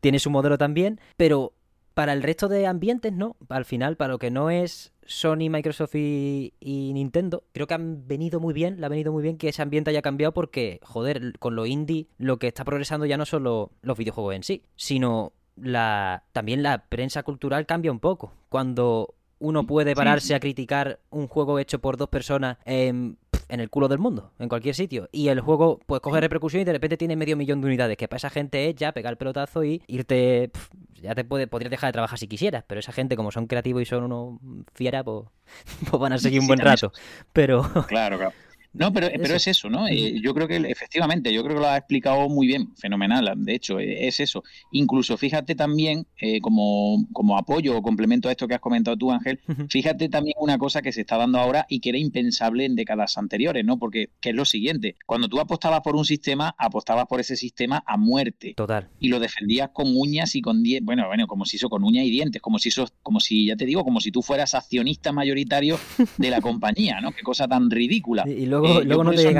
tiene 0.01 0.19
su 0.19 0.29
modelo 0.29 0.57
también. 0.57 0.99
Pero 1.17 1.53
para 1.95 2.13
el 2.13 2.21
resto 2.21 2.47
de 2.47 2.67
ambientes, 2.67 3.13
no. 3.13 3.35
Al 3.49 3.65
final, 3.65 3.95
para 3.95 4.13
lo 4.13 4.19
que 4.19 4.29
no 4.29 4.49
es 4.49 4.93
Sony, 5.05 5.49
Microsoft 5.49 5.95
y, 5.95 6.51
Nintendo, 6.61 7.43
creo 7.53 7.67
que 7.67 7.73
han 7.73 8.07
venido 8.07 8.39
muy 8.39 8.53
bien, 8.53 8.79
le 8.79 8.85
ha 8.85 8.89
venido 8.89 9.11
muy 9.11 9.23
bien 9.23 9.37
que 9.37 9.49
ese 9.49 9.61
ambiente 9.61 9.89
haya 9.89 10.01
cambiado 10.01 10.33
porque, 10.33 10.79
joder, 10.83 11.37
con 11.39 11.55
lo 11.55 11.65
indie 11.65 12.07
lo 12.17 12.37
que 12.37 12.47
está 12.47 12.65
progresando 12.65 13.05
ya 13.05 13.17
no 13.17 13.25
son 13.25 13.43
los 13.43 13.97
videojuegos 13.97 14.35
en 14.35 14.43
sí, 14.43 14.63
sino 14.75 15.33
la 15.55 16.23
también 16.33 16.63
la 16.63 16.85
prensa 16.89 17.23
cultural 17.23 17.65
cambia 17.65 17.91
un 17.91 17.99
poco. 17.99 18.33
Cuando 18.49 19.15
uno 19.39 19.65
puede 19.65 19.95
pararse 19.95 20.33
a 20.33 20.39
criticar 20.39 20.99
un 21.09 21.27
juego 21.27 21.59
hecho 21.59 21.79
por 21.79 21.97
dos 21.97 22.09
personas 22.09 22.57
en, 22.65 23.17
en, 23.49 23.59
el 23.59 23.69
culo 23.69 23.87
del 23.87 23.99
mundo, 23.99 24.31
en 24.39 24.49
cualquier 24.49 24.75
sitio, 24.75 25.09
y 25.11 25.27
el 25.29 25.39
juego 25.39 25.79
pues 25.85 26.01
coge 26.01 26.21
repercusión 26.21 26.61
y 26.61 26.65
de 26.65 26.73
repente 26.73 26.97
tiene 26.97 27.15
medio 27.15 27.37
millón 27.37 27.61
de 27.61 27.67
unidades, 27.67 27.97
que 27.97 28.07
para 28.07 28.17
esa 28.17 28.29
gente 28.29 28.69
es 28.69 28.75
ya 28.75 28.91
pegar 28.91 29.13
el 29.13 29.17
pelotazo 29.17 29.63
y 29.63 29.81
irte, 29.87 30.51
ya 30.93 31.15
te 31.15 31.23
puede, 31.23 31.47
podrías 31.47 31.71
dejar 31.71 31.89
de 31.89 31.93
trabajar 31.93 32.19
si 32.19 32.27
quisieras, 32.27 32.63
pero 32.67 32.79
esa 32.79 32.91
gente 32.91 33.15
como 33.15 33.31
son 33.31 33.47
creativos 33.47 33.81
y 33.81 33.85
son 33.85 34.03
uno 34.03 34.39
fiera, 34.73 35.03
pues, 35.03 35.25
pues 35.89 35.99
van 35.99 36.13
a 36.13 36.17
seguir 36.17 36.41
un 36.41 36.47
buen 36.47 36.59
rato. 36.59 36.91
Pero... 37.33 37.63
Claro, 37.87 38.17
claro. 38.17 38.33
No, 38.77 38.91
pero, 38.91 39.07
pero 39.21 39.35
es 39.35 39.47
eso, 39.47 39.69
¿no? 39.69 39.87
Eh, 39.87 40.19
yo 40.21 40.33
creo 40.33 40.47
que 40.47 40.57
efectivamente, 40.57 41.33
yo 41.33 41.43
creo 41.43 41.55
que 41.55 41.61
lo 41.61 41.67
ha 41.67 41.77
explicado 41.77 42.27
muy 42.29 42.47
bien, 42.47 42.75
fenomenal. 42.75 43.33
De 43.37 43.55
hecho, 43.55 43.79
eh, 43.79 44.07
es 44.07 44.19
eso. 44.19 44.43
Incluso 44.71 45.17
fíjate 45.17 45.55
también, 45.55 46.05
eh, 46.17 46.41
como, 46.41 47.07
como 47.13 47.37
apoyo 47.37 47.77
o 47.77 47.81
complemento 47.81 48.27
a 48.27 48.31
esto 48.31 48.47
que 48.47 48.55
has 48.55 48.59
comentado 48.59 48.97
tú, 48.97 49.11
Ángel, 49.11 49.39
fíjate 49.69 50.09
también 50.09 50.35
una 50.39 50.57
cosa 50.57 50.81
que 50.81 50.91
se 50.91 51.01
está 51.01 51.17
dando 51.17 51.39
ahora 51.39 51.65
y 51.69 51.79
que 51.79 51.89
era 51.89 51.97
impensable 51.97 52.65
en 52.65 52.75
décadas 52.75 53.17
anteriores, 53.17 53.63
¿no? 53.63 53.77
Porque 53.77 54.09
que 54.19 54.29
es 54.29 54.35
lo 54.35 54.45
siguiente, 54.45 54.95
cuando 55.05 55.27
tú 55.27 55.39
apostabas 55.39 55.81
por 55.81 55.95
un 55.95 56.05
sistema, 56.05 56.53
apostabas 56.57 57.05
por 57.07 57.19
ese 57.19 57.35
sistema 57.35 57.83
a 57.85 57.97
muerte. 57.97 58.53
Total. 58.55 58.89
Y 58.99 59.09
lo 59.09 59.19
defendías 59.19 59.69
con 59.73 59.87
uñas 59.95 60.35
y 60.35 60.41
con 60.41 60.63
dientes, 60.63 60.85
bueno, 60.85 61.07
bueno, 61.07 61.27
como 61.27 61.45
si 61.45 61.57
eso 61.57 61.69
con 61.69 61.83
uñas 61.83 62.05
y 62.05 62.09
dientes, 62.09 62.41
como 62.41 62.59
si 62.59 62.69
eso, 62.69 62.87
como 63.01 63.19
si, 63.19 63.45
ya 63.47 63.55
te 63.55 63.65
digo, 63.65 63.83
como 63.83 64.01
si 64.01 64.11
tú 64.11 64.21
fueras 64.21 64.53
accionista 64.53 65.11
mayoritario 65.11 65.79
de 66.17 66.29
la 66.29 66.41
compañía, 66.41 66.99
¿no? 67.01 67.11
Qué 67.11 67.23
cosa 67.23 67.47
tan 67.47 67.69
ridícula. 67.69 68.25
Y 68.27 68.45
luego 68.45 68.64
eh, 68.67 68.83
luego, 68.85 69.03
no 69.03 69.11
te. 69.11 69.33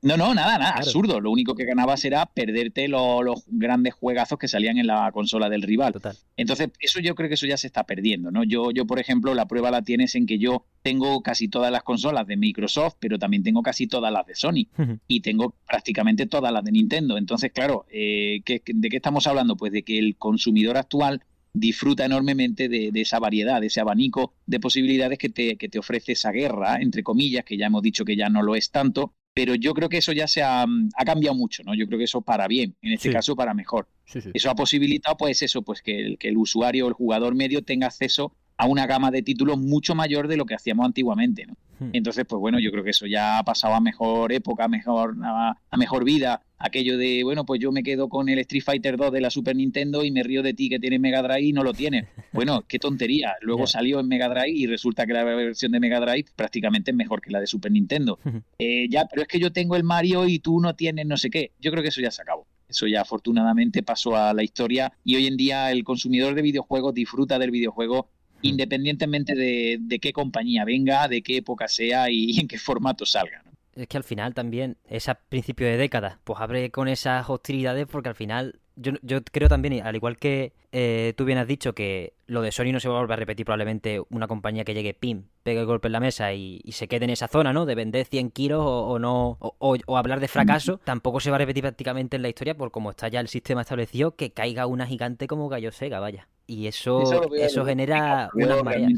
No, 0.00 0.16
no, 0.16 0.32
nada, 0.32 0.58
nada, 0.58 0.76
absurdo. 0.76 1.20
Lo 1.20 1.30
único 1.30 1.56
que 1.56 1.64
ganabas 1.64 2.04
era 2.04 2.24
perderte 2.26 2.86
los 2.86 3.44
grandes 3.48 3.94
juegazos 3.94 4.38
que 4.38 4.46
salían 4.46 4.78
en 4.78 4.86
la 4.86 5.10
consola 5.10 5.48
del 5.48 5.62
rival. 5.62 5.92
Total. 5.92 6.16
Entonces, 6.36 6.70
eso 6.78 7.00
yo 7.00 7.16
creo 7.16 7.28
que 7.28 7.34
eso 7.34 7.46
ya 7.46 7.56
se 7.56 7.66
está 7.66 7.84
perdiendo, 7.84 8.30
¿no? 8.30 8.44
Yo, 8.44 8.70
yo, 8.70 8.86
por 8.86 9.00
ejemplo, 9.00 9.34
la 9.34 9.46
prueba 9.46 9.72
la 9.72 9.82
tienes 9.82 10.14
en 10.14 10.26
que 10.26 10.38
yo 10.38 10.64
tengo 10.82 11.20
casi 11.22 11.48
todas 11.48 11.72
las 11.72 11.82
consolas 11.82 12.28
de 12.28 12.36
Microsoft, 12.36 12.94
pero 13.00 13.18
también 13.18 13.42
tengo 13.42 13.62
casi 13.62 13.88
todas 13.88 14.12
las 14.12 14.24
de 14.24 14.36
Sony. 14.36 14.68
Y 15.08 15.20
tengo 15.20 15.54
prácticamente 15.66 16.26
todas 16.26 16.52
las 16.52 16.62
de 16.62 16.70
Nintendo. 16.70 17.18
Entonces, 17.18 17.50
claro, 17.52 17.84
eh, 17.90 18.40
¿de 18.46 18.88
qué 18.88 18.96
estamos 18.96 19.26
hablando? 19.26 19.56
Pues 19.56 19.72
de 19.72 19.82
que 19.82 19.98
el 19.98 20.16
consumidor 20.16 20.76
actual 20.76 21.24
disfruta 21.52 22.04
enormemente 22.04 22.68
de, 22.68 22.90
esa 22.94 23.18
variedad, 23.18 23.60
de 23.60 23.68
ese 23.68 23.80
abanico 23.80 24.34
de 24.46 24.60
posibilidades 24.60 25.18
que 25.18 25.28
te, 25.28 25.56
que 25.56 25.68
te 25.68 25.78
ofrece 25.78 26.12
esa 26.12 26.30
guerra, 26.30 26.80
entre 26.80 27.02
comillas, 27.02 27.44
que 27.44 27.56
ya 27.56 27.66
hemos 27.66 27.82
dicho 27.82 28.04
que 28.04 28.16
ya 28.16 28.28
no 28.28 28.42
lo 28.42 28.54
es 28.54 28.70
tanto, 28.70 29.14
pero 29.34 29.54
yo 29.54 29.72
creo 29.72 29.88
que 29.88 29.98
eso 29.98 30.12
ya 30.12 30.26
se 30.26 30.42
ha, 30.42 30.66
cambiado 31.06 31.36
mucho, 31.36 31.62
¿no? 31.62 31.74
Yo 31.74 31.86
creo 31.86 31.98
que 31.98 32.06
eso 32.06 32.22
para 32.22 32.48
bien, 32.48 32.74
en 32.82 32.92
este 32.92 33.12
caso 33.12 33.36
para 33.36 33.54
mejor. 33.54 33.88
Eso 34.34 34.50
ha 34.50 34.54
posibilitado, 34.56 35.16
pues 35.16 35.42
eso, 35.42 35.62
pues 35.62 35.80
que 35.80 35.98
el, 36.00 36.18
que 36.18 36.28
el 36.28 36.36
usuario 36.36 36.86
o 36.86 36.88
el 36.88 36.94
jugador 36.94 37.34
medio 37.36 37.62
tenga 37.62 37.86
acceso 37.86 38.34
a 38.58 38.66
una 38.66 38.86
gama 38.86 39.10
de 39.12 39.22
títulos 39.22 39.56
mucho 39.56 39.94
mayor 39.94 40.26
de 40.26 40.36
lo 40.36 40.44
que 40.44 40.54
hacíamos 40.54 40.84
antiguamente, 40.84 41.46
¿no? 41.46 41.56
Hmm. 41.78 41.90
Entonces, 41.92 42.24
pues 42.28 42.40
bueno, 42.40 42.58
yo 42.58 42.72
creo 42.72 42.82
que 42.82 42.90
eso 42.90 43.06
ya 43.06 43.38
ha 43.38 43.44
pasado 43.44 43.74
a 43.74 43.80
mejor 43.80 44.32
época, 44.32 44.64
a 44.64 44.68
mejor, 44.68 45.16
a, 45.22 45.76
mejor 45.76 46.04
vida. 46.04 46.42
Aquello 46.58 46.98
de, 46.98 47.22
bueno, 47.22 47.46
pues 47.46 47.60
yo 47.60 47.70
me 47.70 47.84
quedo 47.84 48.08
con 48.08 48.28
el 48.28 48.40
Street 48.40 48.64
Fighter 48.64 48.96
2 48.96 49.12
de 49.12 49.20
la 49.20 49.30
Super 49.30 49.54
Nintendo 49.54 50.04
y 50.04 50.10
me 50.10 50.24
río 50.24 50.42
de 50.42 50.54
ti 50.54 50.68
que 50.68 50.80
tienes 50.80 50.98
Mega 50.98 51.22
Drive 51.22 51.42
y 51.42 51.52
no 51.52 51.62
lo 51.62 51.72
tienes. 51.72 52.06
Bueno, 52.30 52.62
qué 52.68 52.78
tontería. 52.78 53.34
Luego 53.40 53.66
salió 53.66 54.00
en 54.00 54.06
Mega 54.06 54.28
Drive 54.28 54.50
y 54.50 54.66
resulta 54.66 55.06
que 55.06 55.12
la 55.12 55.24
versión 55.24 55.72
de 55.72 55.80
Mega 55.80 55.98
Drive 55.98 56.26
prácticamente 56.36 56.90
es 56.90 56.96
mejor 56.96 57.20
que 57.20 57.30
la 57.30 57.40
de 57.40 57.46
Super 57.46 57.72
Nintendo. 57.72 58.18
Eh, 58.60 58.88
ya, 58.90 59.06
pero 59.08 59.22
es 59.22 59.28
que 59.28 59.38
yo 59.38 59.52
tengo 59.52 59.76
el 59.76 59.84
Mario 59.84 60.26
y 60.26 60.40
tú 60.40 60.60
no 60.60 60.74
tienes 60.74 61.06
no 61.06 61.16
sé 61.16 61.30
qué. 61.30 61.52
Yo 61.60 61.70
creo 61.70 61.82
que 61.82 61.90
eso 61.90 62.00
ya 62.00 62.10
se 62.10 62.22
acabó. 62.22 62.46
Eso 62.68 62.86
ya 62.86 63.00
afortunadamente 63.00 63.82
pasó 63.82 64.16
a 64.16 64.34
la 64.34 64.42
historia 64.42 64.92
y 65.04 65.16
hoy 65.16 65.26
en 65.26 65.36
día 65.36 65.70
el 65.70 65.84
consumidor 65.84 66.34
de 66.34 66.42
videojuegos 66.42 66.92
disfruta 66.92 67.38
del 67.38 67.50
videojuego. 67.50 68.10
Independientemente 68.42 69.34
de, 69.34 69.98
qué 70.00 70.12
compañía 70.12 70.64
venga, 70.64 71.08
de 71.08 71.22
qué 71.22 71.38
época 71.38 71.68
sea 71.68 72.10
y, 72.10 72.38
en 72.38 72.48
qué 72.48 72.58
formato 72.58 73.06
salga. 73.06 73.42
Es 73.74 73.86
que 73.86 73.96
al 73.96 74.04
final 74.04 74.34
también, 74.34 74.76
ese 74.88 75.14
principio 75.28 75.66
de 75.66 75.76
década, 75.76 76.20
pues 76.24 76.40
abre 76.40 76.70
con 76.70 76.88
esas 76.88 77.28
hostilidades 77.30 77.86
porque 77.86 78.08
al 78.08 78.16
final 78.16 78.60
yo, 78.74 78.92
yo 79.02 79.22
creo 79.22 79.48
también, 79.48 79.84
al 79.84 79.94
igual 79.94 80.16
que 80.16 80.52
eh, 80.70 81.14
tú 81.16 81.24
bien 81.24 81.38
has 81.38 81.46
dicho 81.46 81.74
que 81.74 82.14
lo 82.26 82.42
de 82.42 82.52
Sony 82.52 82.72
no 82.72 82.80
se 82.80 82.88
va 82.88 82.96
a 82.96 83.00
volver 83.00 83.14
a 83.14 83.20
repetir 83.20 83.46
probablemente 83.46 84.02
una 84.10 84.28
compañía 84.28 84.64
que 84.64 84.74
llegue, 84.74 84.94
pim, 84.94 85.24
pegue 85.42 85.60
el 85.60 85.66
golpe 85.66 85.88
en 85.88 85.92
la 85.92 86.00
mesa 86.00 86.32
y, 86.34 86.60
se 86.72 86.88
quede 86.88 87.04
en 87.04 87.10
esa 87.10 87.28
zona, 87.28 87.52
¿no? 87.52 87.66
De 87.66 87.74
vender 87.74 88.06
100 88.06 88.30
kilos 88.30 88.62
o, 88.64 88.98
no, 88.98 89.38
o, 89.40 89.96
hablar 89.96 90.20
de 90.20 90.28
fracaso, 90.28 90.78
tampoco 90.84 91.20
se 91.20 91.30
va 91.30 91.36
a 91.36 91.38
repetir 91.38 91.62
prácticamente 91.62 92.16
en 92.16 92.22
la 92.22 92.28
historia 92.28 92.56
por 92.56 92.70
como 92.70 92.90
está 92.90 93.08
ya 93.08 93.20
el 93.20 93.28
sistema 93.28 93.62
establecido, 93.62 94.14
que 94.14 94.32
caiga 94.32 94.66
una 94.66 94.86
gigante 94.86 95.26
como 95.26 95.48
Gallo 95.48 95.72
Sega, 95.72 96.00
vaya. 96.00 96.28
Y 96.48 96.66
eso, 96.66 97.30
eso, 97.34 97.64
genera 97.66 98.30
unas 98.32 98.64
mareas. 98.64 98.90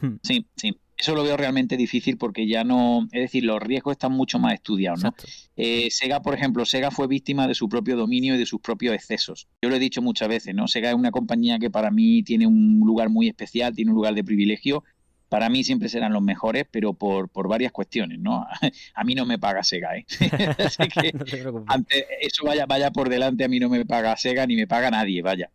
Hmm. 0.00 0.16
Sí, 0.22 0.44
sí. 0.56 0.76
Eso 0.96 1.14
lo 1.14 1.22
veo 1.22 1.36
realmente 1.36 1.76
difícil 1.76 2.16
porque 2.18 2.46
ya 2.46 2.62
no, 2.62 3.06
es 3.12 3.22
decir, 3.22 3.44
los 3.44 3.60
riesgos 3.60 3.92
están 3.92 4.12
mucho 4.12 4.38
más 4.38 4.54
estudiados, 4.54 5.02
¿no? 5.02 5.14
Eh, 5.56 5.88
Sega, 5.90 6.20
por 6.20 6.34
ejemplo, 6.34 6.64
Sega 6.64 6.90
fue 6.90 7.08
víctima 7.08 7.48
de 7.48 7.54
su 7.54 7.68
propio 7.68 7.96
dominio 7.96 8.34
y 8.34 8.38
de 8.38 8.46
sus 8.46 8.60
propios 8.60 8.94
excesos. 8.94 9.48
Yo 9.60 9.70
lo 9.70 9.76
he 9.76 9.80
dicho 9.80 10.02
muchas 10.02 10.28
veces, 10.28 10.54
¿no? 10.54 10.68
Sega 10.68 10.90
es 10.90 10.94
una 10.94 11.10
compañía 11.10 11.58
que 11.58 11.70
para 11.70 11.90
mí 11.90 12.22
tiene 12.22 12.46
un 12.46 12.80
lugar 12.84 13.08
muy 13.08 13.28
especial, 13.28 13.74
tiene 13.74 13.90
un 13.90 13.96
lugar 13.96 14.14
de 14.14 14.24
privilegio 14.24 14.84
para 15.28 15.48
mí 15.48 15.64
siempre 15.64 15.88
serán 15.88 16.12
los 16.12 16.22
mejores, 16.22 16.66
pero 16.70 16.94
por, 16.94 17.28
por 17.28 17.48
varias 17.48 17.72
cuestiones, 17.72 18.18
¿no? 18.18 18.46
A 18.94 19.04
mí 19.04 19.14
no 19.14 19.26
me 19.26 19.38
paga 19.38 19.62
Sega, 19.62 19.96
¿eh? 19.96 20.06
Así 20.58 20.88
que 20.88 21.12
eso 22.20 22.44
vaya, 22.44 22.66
vaya 22.66 22.90
por 22.90 23.08
delante, 23.08 23.44
a 23.44 23.48
mí 23.48 23.58
no 23.58 23.68
me 23.68 23.84
paga 23.84 24.16
Sega 24.16 24.46
ni 24.46 24.56
me 24.56 24.66
paga 24.66 24.90
nadie, 24.90 25.22
vaya. 25.22 25.50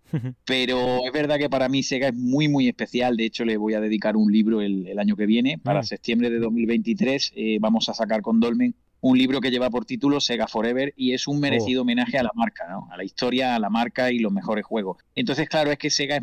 Pero 0.46 1.06
es 1.06 1.12
verdad 1.12 1.38
que 1.38 1.50
para 1.50 1.70
mí 1.70 1.84
Sega 1.84 2.10
es 2.10 2.16
muy, 2.16 2.48
muy 2.48 2.68
especial. 2.68 3.16
De 3.18 3.26
hecho, 3.26 3.46
le 3.46 3.58
voy 3.58 3.74
a 3.74 3.80
dedicar 3.80 4.18
un 4.18 4.32
libro 4.32 4.62
el, 4.62 4.98
año 5.00 5.16
que 5.16 5.26
viene. 5.26 5.58
Para 5.58 5.82
mm. 5.82 5.84
septiembre 5.84 6.30
de 6.30 6.40
2023 6.40 7.34
eh, 7.36 7.58
vamos 7.62 7.88
a 7.90 7.94
sacar 7.94 8.22
con 8.22 8.40
Dolmen 8.40 8.76
un 9.02 9.18
libro 9.18 9.40
que 9.40 9.52
lleva 9.52 9.70
por 9.70 9.86
título 9.86 10.20
Sega 10.20 10.48
Forever 10.48 10.94
y 10.96 11.14
es 11.14 11.28
un 11.28 11.40
merecido 11.40 11.82
oh. 11.82 11.84
homenaje 11.84 12.18
a 12.18 12.24
la 12.24 12.32
marca, 12.36 12.68
¿no? 12.70 12.88
a 12.92 12.98
la 12.98 13.04
historia, 13.04 13.56
a 13.56 13.60
la 13.60 13.70
marca 13.70 14.12
y 14.12 14.20
los 14.20 14.32
mejores 14.32 14.66
juegos. 14.66 14.98
Entonces, 15.16 15.48
claro, 15.48 15.72
es 15.72 15.78
que 15.78 15.90
Sega 15.90 16.22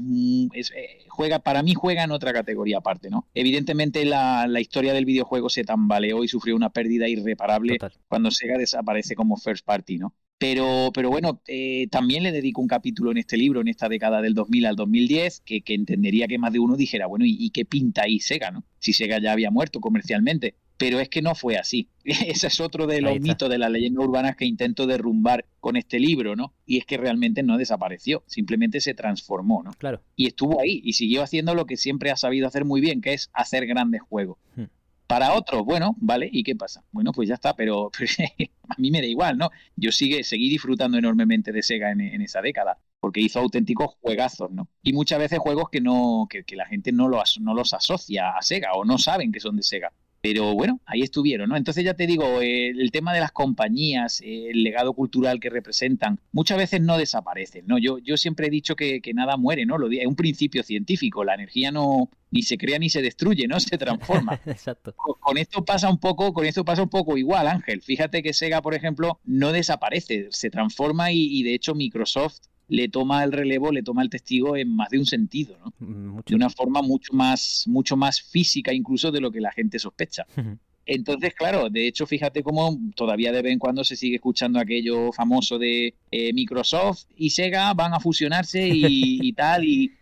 es, 0.52 0.72
eh, 0.76 1.04
juega, 1.08 1.38
para 1.38 1.62
mí 1.62 1.74
juega 1.74 2.04
en 2.04 2.10
otra 2.10 2.32
categoría 2.32 2.78
aparte, 2.78 3.10
¿no? 3.10 3.26
Evidentemente 3.34 4.04
la, 4.04 4.48
historia 4.60 4.92
del 4.92 5.04
videojuego 5.04 5.48
se 5.48 5.64
tambaleó 5.64 6.24
y 6.24 6.28
sufrió 6.28 6.56
una 6.56 6.70
pérdida 6.70 7.08
irreparable 7.08 7.78
cuando 8.08 8.30
Sega 8.30 8.58
desaparece 8.58 9.14
como 9.14 9.36
first 9.36 9.64
party, 9.64 9.98
¿no? 9.98 10.14
Pero, 10.38 10.90
pero 10.92 11.08
bueno, 11.08 11.40
eh, 11.46 11.86
también 11.90 12.22
le 12.22 12.30
dedico 12.30 12.60
un 12.60 12.68
capítulo 12.68 13.10
en 13.10 13.16
este 13.16 13.38
libro, 13.38 13.62
en 13.62 13.68
esta 13.68 13.88
década 13.88 14.20
del 14.20 14.34
2000 14.34 14.66
al 14.66 14.76
2010, 14.76 15.40
que, 15.40 15.62
que 15.62 15.72
entendería 15.72 16.26
que 16.26 16.38
más 16.38 16.52
de 16.52 16.58
uno 16.58 16.76
dijera, 16.76 17.06
bueno, 17.06 17.24
¿y, 17.24 17.36
¿y, 17.38 17.50
qué 17.50 17.64
pinta 17.64 18.02
ahí 18.02 18.20
Sega, 18.20 18.50
no? 18.50 18.62
Si 18.78 18.92
Sega 18.92 19.18
ya 19.18 19.32
había 19.32 19.50
muerto 19.50 19.80
comercialmente 19.80 20.54
pero 20.76 21.00
es 21.00 21.08
que 21.08 21.22
no 21.22 21.34
fue 21.34 21.56
así. 21.56 21.88
Ese 22.04 22.46
es 22.48 22.60
otro 22.60 22.86
de 22.86 23.00
los 23.00 23.20
mitos 23.20 23.48
de 23.48 23.58
la 23.58 23.68
leyenda 23.68 24.02
urbana 24.02 24.34
que 24.34 24.44
intento 24.44 24.86
derrumbar 24.86 25.46
con 25.60 25.76
este 25.76 25.98
libro, 25.98 26.36
¿no? 26.36 26.52
Y 26.64 26.78
es 26.78 26.84
que 26.84 26.96
realmente 26.96 27.42
no 27.42 27.56
desapareció, 27.56 28.22
simplemente 28.26 28.80
se 28.80 28.94
transformó, 28.94 29.62
¿no? 29.62 29.72
Claro. 29.72 30.02
Y 30.14 30.26
estuvo 30.26 30.60
ahí 30.60 30.80
y 30.84 30.92
siguió 30.92 31.22
haciendo 31.22 31.54
lo 31.54 31.66
que 31.66 31.76
siempre 31.76 32.10
ha 32.10 32.16
sabido 32.16 32.46
hacer 32.46 32.64
muy 32.64 32.80
bien, 32.80 33.00
que 33.00 33.14
es 33.14 33.30
hacer 33.32 33.66
grandes 33.66 34.02
juegos. 34.02 34.38
Hmm. 34.54 34.64
Para 35.06 35.34
otros, 35.34 35.64
bueno, 35.64 35.94
vale, 36.00 36.28
¿y 36.32 36.42
qué 36.42 36.56
pasa? 36.56 36.82
Bueno, 36.90 37.12
pues 37.12 37.28
ya 37.28 37.34
está, 37.34 37.54
pero, 37.54 37.92
a 38.68 38.74
mí 38.76 38.90
me 38.90 39.00
da 39.00 39.06
igual, 39.06 39.38
¿no? 39.38 39.50
Yo 39.76 39.92
sigue, 39.92 40.24
seguí 40.24 40.50
disfrutando 40.50 40.98
enormemente 40.98 41.52
de 41.52 41.62
Sega 41.62 41.92
en, 41.92 42.20
esa 42.20 42.42
década, 42.42 42.76
porque 42.98 43.20
hizo 43.20 43.38
auténticos 43.38 43.94
juegazos, 44.00 44.50
¿no? 44.50 44.68
Y 44.82 44.92
muchas 44.92 45.20
veces 45.20 45.38
juegos 45.38 45.70
que 45.70 45.80
no, 45.80 46.26
que, 46.28 46.42
que 46.42 46.56
la 46.56 46.66
gente 46.66 46.90
no 46.90 47.06
los, 47.08 47.38
no 47.40 47.54
los 47.54 47.72
asocia 47.72 48.30
a 48.30 48.42
Sega 48.42 48.72
o 48.72 48.84
no 48.84 48.98
saben 48.98 49.30
que 49.30 49.38
son 49.38 49.54
de 49.54 49.62
Sega. 49.62 49.92
Pero 50.26 50.54
bueno, 50.54 50.80
ahí 50.86 51.02
estuvieron, 51.02 51.48
¿no? 51.48 51.56
Entonces 51.56 51.84
ya 51.84 51.94
te 51.94 52.04
digo, 52.04 52.42
eh, 52.42 52.70
el 52.70 52.90
tema 52.90 53.14
de 53.14 53.20
las 53.20 53.30
compañías, 53.30 54.20
eh, 54.22 54.48
el 54.50 54.64
legado 54.64 54.92
cultural 54.92 55.38
que 55.38 55.50
representan, 55.50 56.18
muchas 56.32 56.58
veces 56.58 56.80
no 56.80 56.98
desaparecen, 56.98 57.64
¿no? 57.68 57.78
Yo, 57.78 57.98
yo 57.98 58.16
siempre 58.16 58.48
he 58.48 58.50
dicho 58.50 58.74
que, 58.74 59.00
nada 59.14 59.36
muere, 59.36 59.66
¿no? 59.66 59.78
Lo, 59.78 59.88
es 59.88 60.04
un 60.04 60.16
principio 60.16 60.64
científico, 60.64 61.22
la 61.22 61.34
energía 61.34 61.70
no 61.70 62.10
ni 62.32 62.42
se 62.42 62.58
crea 62.58 62.80
ni 62.80 62.90
se 62.90 63.02
destruye, 63.02 63.46
¿no? 63.46 63.60
Se 63.60 63.78
transforma. 63.78 64.40
Exacto. 64.46 64.96
Con, 64.96 65.38
esto 65.38 65.64
pasa 65.64 65.88
un 65.88 65.98
poco, 65.98 66.32
con 66.32 66.44
esto 66.44 66.64
pasa 66.64 66.82
un 66.82 66.90
poco 66.90 67.16
igual, 67.16 67.46
Ángel. 67.46 67.80
Fíjate 67.80 68.20
que 68.24 68.32
Sega, 68.32 68.60
por 68.62 68.74
ejemplo, 68.74 69.20
no 69.24 69.52
desaparece, 69.52 70.26
se 70.32 70.50
transforma 70.50 71.12
y 71.12 71.44
de 71.44 71.54
hecho 71.54 71.76
Microsoft 71.76 72.40
le 72.68 72.88
toma 72.88 73.22
el 73.22 73.32
relevo, 73.32 73.70
le 73.70 73.82
toma 73.82 74.02
el 74.02 74.10
testigo 74.10 74.56
en 74.56 74.74
más 74.74 74.90
de 74.90 74.98
un 74.98 75.06
sentido, 75.06 75.56
¿no? 75.58 75.72
Mm, 75.78 76.20
de 76.26 76.34
una 76.34 76.50
forma 76.50 76.82
mucho 76.82 77.12
más, 77.12 77.64
mucho 77.66 77.96
más 77.96 78.20
física 78.20 78.72
incluso 78.72 79.12
de 79.12 79.20
lo 79.20 79.30
que 79.30 79.40
la 79.40 79.52
gente 79.52 79.78
sospecha. 79.78 80.26
Entonces, 80.84 81.34
claro, 81.34 81.68
de 81.68 81.88
hecho, 81.88 82.06
fíjate 82.06 82.44
cómo 82.44 82.78
todavía 82.94 83.32
de 83.32 83.42
vez 83.42 83.52
en 83.52 83.58
cuando 83.58 83.82
se 83.82 83.96
sigue 83.96 84.16
escuchando 84.16 84.60
aquello 84.60 85.12
famoso 85.12 85.58
de 85.58 85.94
eh, 86.12 86.32
Microsoft 86.32 87.06
y 87.16 87.30
Sega 87.30 87.74
van 87.74 87.92
a 87.92 88.00
fusionarse 88.00 88.68
y, 88.68 89.32
tal, 89.36 89.64
y, 89.64 89.92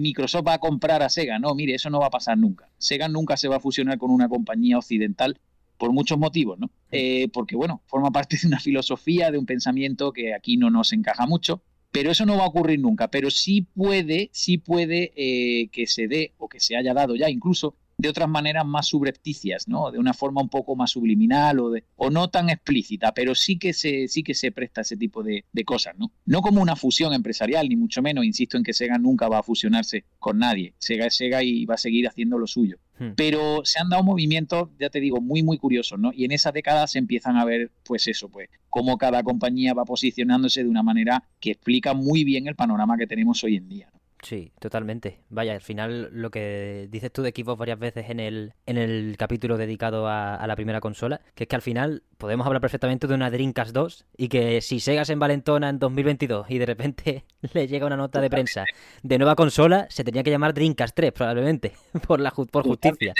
Microsoft 0.00 0.46
va 0.46 0.54
a 0.54 0.58
comprar 0.58 1.02
a 1.02 1.08
Sega. 1.08 1.38
No, 1.38 1.54
mire, 1.54 1.74
eso 1.74 1.88
no 1.88 2.00
va 2.00 2.06
a 2.06 2.10
pasar 2.10 2.36
nunca. 2.36 2.68
Sega 2.78 3.08
nunca 3.08 3.36
se 3.36 3.48
va 3.48 3.56
a 3.56 3.60
fusionar 3.60 3.96
con 3.96 4.10
una 4.10 4.28
compañía 4.28 4.76
occidental 4.76 5.38
por 5.78 5.92
muchos 5.92 6.18
motivos, 6.18 6.58
¿no? 6.58 6.68
Eh, 6.90 7.28
porque, 7.32 7.54
bueno, 7.54 7.80
forma 7.86 8.10
parte 8.10 8.36
de 8.42 8.48
una 8.48 8.58
filosofía, 8.58 9.30
de 9.30 9.38
un 9.38 9.46
pensamiento 9.46 10.12
que 10.12 10.34
aquí 10.34 10.56
no 10.56 10.68
nos 10.68 10.92
encaja 10.92 11.26
mucho 11.26 11.62
pero 11.90 12.10
eso 12.10 12.26
no 12.26 12.36
va 12.36 12.44
a 12.44 12.48
ocurrir 12.48 12.80
nunca. 12.80 13.08
Pero 13.08 13.30
sí 13.30 13.62
puede, 13.62 14.30
sí 14.32 14.58
puede 14.58 15.12
eh, 15.16 15.68
que 15.68 15.86
se 15.86 16.08
dé 16.08 16.34
o 16.38 16.48
que 16.48 16.60
se 16.60 16.76
haya 16.76 16.94
dado 16.94 17.16
ya 17.16 17.30
incluso 17.30 17.76
de 17.98 18.08
otras 18.08 18.28
maneras 18.28 18.64
más 18.64 18.86
subrepticias, 18.86 19.66
¿no? 19.66 19.90
De 19.90 19.98
una 19.98 20.14
forma 20.14 20.40
un 20.40 20.48
poco 20.48 20.76
más 20.76 20.92
subliminal 20.92 21.58
o, 21.58 21.70
de, 21.70 21.82
o 21.96 22.10
no 22.10 22.30
tan 22.30 22.48
explícita, 22.48 23.12
pero 23.12 23.34
sí 23.34 23.58
que 23.58 23.72
se, 23.72 24.06
sí 24.06 24.22
que 24.22 24.34
se 24.34 24.52
presta 24.52 24.82
ese 24.82 24.96
tipo 24.96 25.24
de, 25.24 25.44
cosas, 25.66 25.94
¿no? 25.98 26.12
No 26.24 26.40
como 26.40 26.62
una 26.62 26.76
fusión 26.76 27.12
empresarial, 27.12 27.68
ni 27.68 27.74
mucho 27.74 28.00
menos, 28.00 28.24
insisto 28.24 28.56
en 28.56 28.62
que 28.62 28.72
Sega 28.72 28.96
nunca 28.96 29.28
va 29.28 29.40
a 29.40 29.42
fusionarse 29.42 30.04
con 30.20 30.38
nadie. 30.38 30.72
Sega 30.78 31.06
es 31.06 31.16
Sega 31.16 31.42
y 31.42 31.66
va 31.66 31.74
a 31.74 31.78
seguir 31.78 32.06
haciendo 32.06 32.38
lo 32.38 32.46
suyo. 32.46 32.78
Hmm. 32.98 33.10
Pero 33.16 33.62
se 33.64 33.80
han 33.80 33.88
dado 33.88 34.04
movimientos, 34.04 34.68
ya 34.78 34.88
te 34.88 35.00
digo, 35.00 35.20
muy, 35.20 35.42
muy 35.42 35.58
curiosos, 35.58 35.98
¿no? 35.98 36.12
Y 36.14 36.24
en 36.24 36.30
esa 36.30 36.52
década 36.52 36.86
se 36.86 37.00
empiezan 37.00 37.36
a 37.36 37.44
ver, 37.44 37.72
pues 37.84 38.06
eso, 38.06 38.28
pues, 38.28 38.48
cómo 38.70 38.96
cada 38.98 39.24
compañía 39.24 39.74
va 39.74 39.84
posicionándose 39.84 40.62
de 40.62 40.70
una 40.70 40.84
manera 40.84 41.24
que 41.40 41.50
explica 41.50 41.92
muy 41.92 42.22
bien 42.22 42.46
el 42.46 42.54
panorama 42.54 42.96
que 42.96 43.08
tenemos 43.08 43.42
hoy 43.42 43.56
en 43.56 43.68
día. 43.68 43.90
Sí, 44.22 44.52
totalmente. 44.58 45.20
Vaya, 45.28 45.52
al 45.54 45.60
final 45.60 46.10
lo 46.12 46.30
que 46.30 46.88
dices 46.90 47.12
tú 47.12 47.22
de 47.22 47.28
equipos 47.28 47.56
varias 47.56 47.78
veces 47.78 48.10
en 48.10 48.18
el, 48.18 48.52
en 48.66 48.76
el 48.76 49.16
capítulo 49.16 49.56
dedicado 49.56 50.08
a, 50.08 50.44
la 50.46 50.56
primera 50.56 50.80
consola, 50.80 51.20
que 51.34 51.44
es 51.44 51.48
que 51.48 51.56
al 51.56 51.62
final 51.62 52.02
podemos 52.16 52.46
hablar 52.46 52.60
perfectamente 52.60 53.06
de 53.06 53.14
una 53.14 53.30
Dreamcast 53.30 53.72
2 53.72 54.06
y 54.16 54.28
que 54.28 54.60
si 54.60 54.80
Sega 54.80 55.04
en 55.06 55.18
Valentona 55.18 55.68
en 55.68 55.78
2022 55.78 56.50
y 56.50 56.58
de 56.58 56.66
repente 56.66 57.24
le 57.52 57.68
llega 57.68 57.86
una 57.86 57.96
nota 57.96 58.20
de 58.20 58.30
prensa 58.30 58.64
de 59.02 59.18
nueva 59.18 59.36
consola, 59.36 59.86
se 59.90 60.04
tenía 60.04 60.22
que 60.22 60.30
llamar 60.30 60.54
Dreamcast 60.54 60.96
3 60.96 61.12
probablemente, 61.12 61.74
por, 62.06 62.20
la, 62.20 62.30
por 62.30 62.64
justicia. 62.64 63.14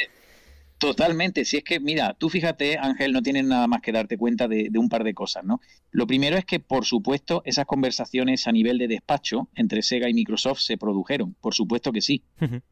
Totalmente, 0.79 1.45
si 1.45 1.57
es 1.57 1.65
que, 1.65 1.81
mira, 1.81 2.15
tú 2.15 2.29
fíjate, 2.29 2.79
Ángel, 2.79 3.13
no 3.13 3.21
tienes 3.21 3.45
nada 3.45 3.67
más 3.67 3.81
que 3.81 3.91
darte 3.91 4.17
cuenta 4.17 4.47
de, 4.47 4.71
un 4.77 4.89
par 4.89 5.03
de 5.03 5.13
cosas, 5.13 5.43
¿no? 5.45 5.61
Lo 5.91 6.07
primero 6.07 6.37
es 6.37 6.45
que, 6.45 6.61
por 6.61 6.85
supuesto, 6.85 7.43
esas 7.45 7.65
conversaciones 7.65 8.47
a 8.47 8.53
nivel 8.53 8.79
de 8.79 8.89
despacho 8.89 9.49
entre 9.55 9.83
Sega 9.83 10.09
y 10.09 10.15
Microsoft 10.15 10.61
se 10.61 10.77
produjeron, 10.77 11.35
por 11.41 11.55
supuesto 11.55 11.93
que 11.93 12.03
sí, 12.03 12.23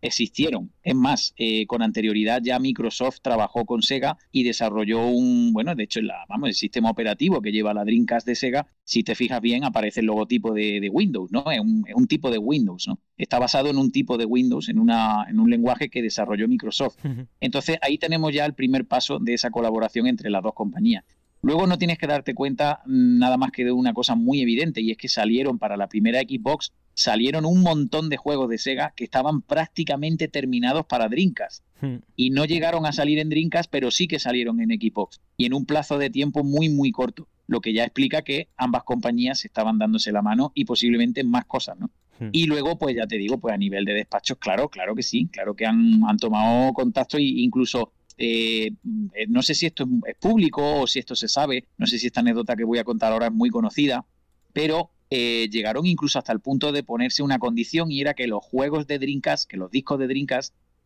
existieron. 0.02 0.70
Es 0.82 0.94
más, 0.94 1.32
eh, 1.36 1.66
con 1.66 1.82
anterioridad 1.82 2.42
ya 2.42 2.58
Microsoft 2.58 3.20
trabajó 3.22 3.64
con 3.64 3.82
Sega 3.82 4.18
y 4.30 4.42
desarrolló 4.42 5.06
un, 5.06 5.52
bueno, 5.52 5.74
de 5.74 5.84
hecho, 5.84 6.00
la, 6.02 6.24
vamos, 6.28 6.50
el 6.50 6.54
sistema 6.54 6.90
operativo 6.90 7.40
que 7.40 7.52
lleva 7.52 7.72
la 7.72 7.84
Dreamcast 7.84 8.26
de 8.26 8.34
Sega, 8.34 8.66
si 8.84 9.02
te 9.02 9.14
fijas 9.14 9.40
bien, 9.40 9.64
aparece 9.64 10.00
el 10.00 10.06
logotipo 10.06 10.52
de, 10.52 10.88
Windows, 10.92 11.32
¿no? 11.32 11.50
Es 11.50 11.58
un, 11.58 11.84
es 11.88 11.94
un, 11.94 12.06
tipo 12.06 12.30
de 12.30 12.38
Windows, 12.38 12.86
¿no? 12.86 13.00
Está 13.16 13.38
basado 13.38 13.70
en 13.70 13.78
un 13.78 13.90
tipo 13.90 14.16
de 14.16 14.24
Windows, 14.24 14.68
en, 14.68 14.78
una, 14.78 15.26
en 15.28 15.40
un 15.40 15.50
lenguaje 15.50 15.88
que 15.88 16.02
desarrolló 16.02 16.46
Microsoft. 16.46 16.96
Entonces, 17.40 17.78
ahí 17.82 17.98
tenemos 17.98 18.32
ya 18.32 18.44
el 18.44 18.54
primer 18.54 18.86
paso 18.86 19.18
de 19.18 19.34
esa 19.34 19.50
colaboración 19.50 20.06
entre 20.06 20.30
las 20.30 20.42
dos 20.42 20.54
compañías. 20.54 21.04
Luego 21.46 21.68
no 21.68 21.78
tienes 21.78 21.98
que 21.98 22.08
darte 22.08 22.34
cuenta 22.34 22.82
nada 22.86 23.36
más 23.36 23.52
que 23.52 23.64
de 23.64 23.70
una 23.70 23.94
cosa 23.94 24.16
muy 24.16 24.40
evidente 24.42 24.80
y 24.80 24.90
es 24.90 24.96
que 24.96 25.06
salieron 25.06 25.60
para 25.60 25.76
la 25.76 25.86
primera 25.86 26.18
Xbox, 26.18 26.72
salieron 26.92 27.44
un 27.44 27.62
montón 27.62 28.08
de 28.08 28.16
juegos 28.16 28.48
de 28.48 28.58
Sega 28.58 28.92
que 28.96 29.04
estaban 29.04 29.42
prácticamente 29.42 30.26
terminados 30.26 30.86
para 30.86 31.08
Dreamcast. 31.08 31.62
Hmm. 31.80 31.98
Y 32.16 32.30
no 32.30 32.46
llegaron 32.46 32.84
a 32.84 32.90
salir 32.90 33.20
en 33.20 33.28
Dreamcast, 33.28 33.70
pero 33.70 33.92
sí 33.92 34.08
que 34.08 34.18
salieron 34.18 34.60
en 34.60 34.70
Xbox. 34.70 35.20
Y 35.36 35.44
en 35.44 35.54
un 35.54 35.66
plazo 35.66 35.98
de 35.98 36.10
tiempo 36.10 36.42
muy, 36.42 36.68
muy 36.68 36.90
corto. 36.90 37.28
Lo 37.46 37.60
que 37.60 37.72
ya 37.72 37.84
explica 37.84 38.22
que 38.22 38.48
ambas 38.56 38.82
compañías 38.82 39.44
estaban 39.44 39.78
dándose 39.78 40.10
la 40.10 40.22
mano 40.22 40.50
y 40.52 40.64
posiblemente 40.64 41.22
más 41.22 41.44
cosas, 41.44 41.78
¿no? 41.78 41.90
Hmm. 42.18 42.30
Y 42.32 42.46
luego, 42.46 42.76
pues 42.76 42.96
ya 42.96 43.06
te 43.06 43.18
digo, 43.18 43.38
pues 43.38 43.54
a 43.54 43.56
nivel 43.56 43.84
de 43.84 43.92
despachos, 43.92 44.38
claro, 44.38 44.68
claro 44.68 44.96
que 44.96 45.04
sí, 45.04 45.28
claro 45.30 45.54
que 45.54 45.64
han, 45.64 46.02
han 46.08 46.16
tomado 46.16 46.72
contacto 46.72 47.18
e 47.18 47.22
incluso 47.22 47.92
eh, 48.18 48.70
eh, 49.14 49.26
no 49.28 49.42
sé 49.42 49.54
si 49.54 49.66
esto 49.66 49.86
es 50.06 50.16
público 50.16 50.80
o 50.80 50.86
si 50.86 50.98
esto 50.98 51.14
se 51.14 51.28
sabe, 51.28 51.66
no 51.76 51.86
sé 51.86 51.98
si 51.98 52.06
esta 52.06 52.20
anécdota 52.20 52.56
que 52.56 52.64
voy 52.64 52.78
a 52.78 52.84
contar 52.84 53.12
ahora 53.12 53.26
es 53.26 53.32
muy 53.32 53.50
conocida, 53.50 54.04
pero 54.52 54.90
eh, 55.10 55.48
llegaron 55.50 55.86
incluso 55.86 56.18
hasta 56.18 56.32
el 56.32 56.40
punto 56.40 56.72
de 56.72 56.82
ponerse 56.82 57.22
una 57.22 57.38
condición 57.38 57.92
y 57.92 58.00
era 58.00 58.14
que 58.14 58.26
los 58.26 58.44
juegos 58.44 58.86
de 58.86 58.98
Dreamcast, 58.98 59.48
que 59.48 59.56
los 59.56 59.70
discos 59.70 59.98
de 59.98 60.26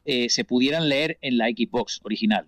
eh, 0.05 0.29
se 0.29 0.45
pudieran 0.45 0.89
leer 0.89 1.19
en 1.23 1.39
la 1.39 1.47
Xbox 1.47 2.01
original. 2.03 2.47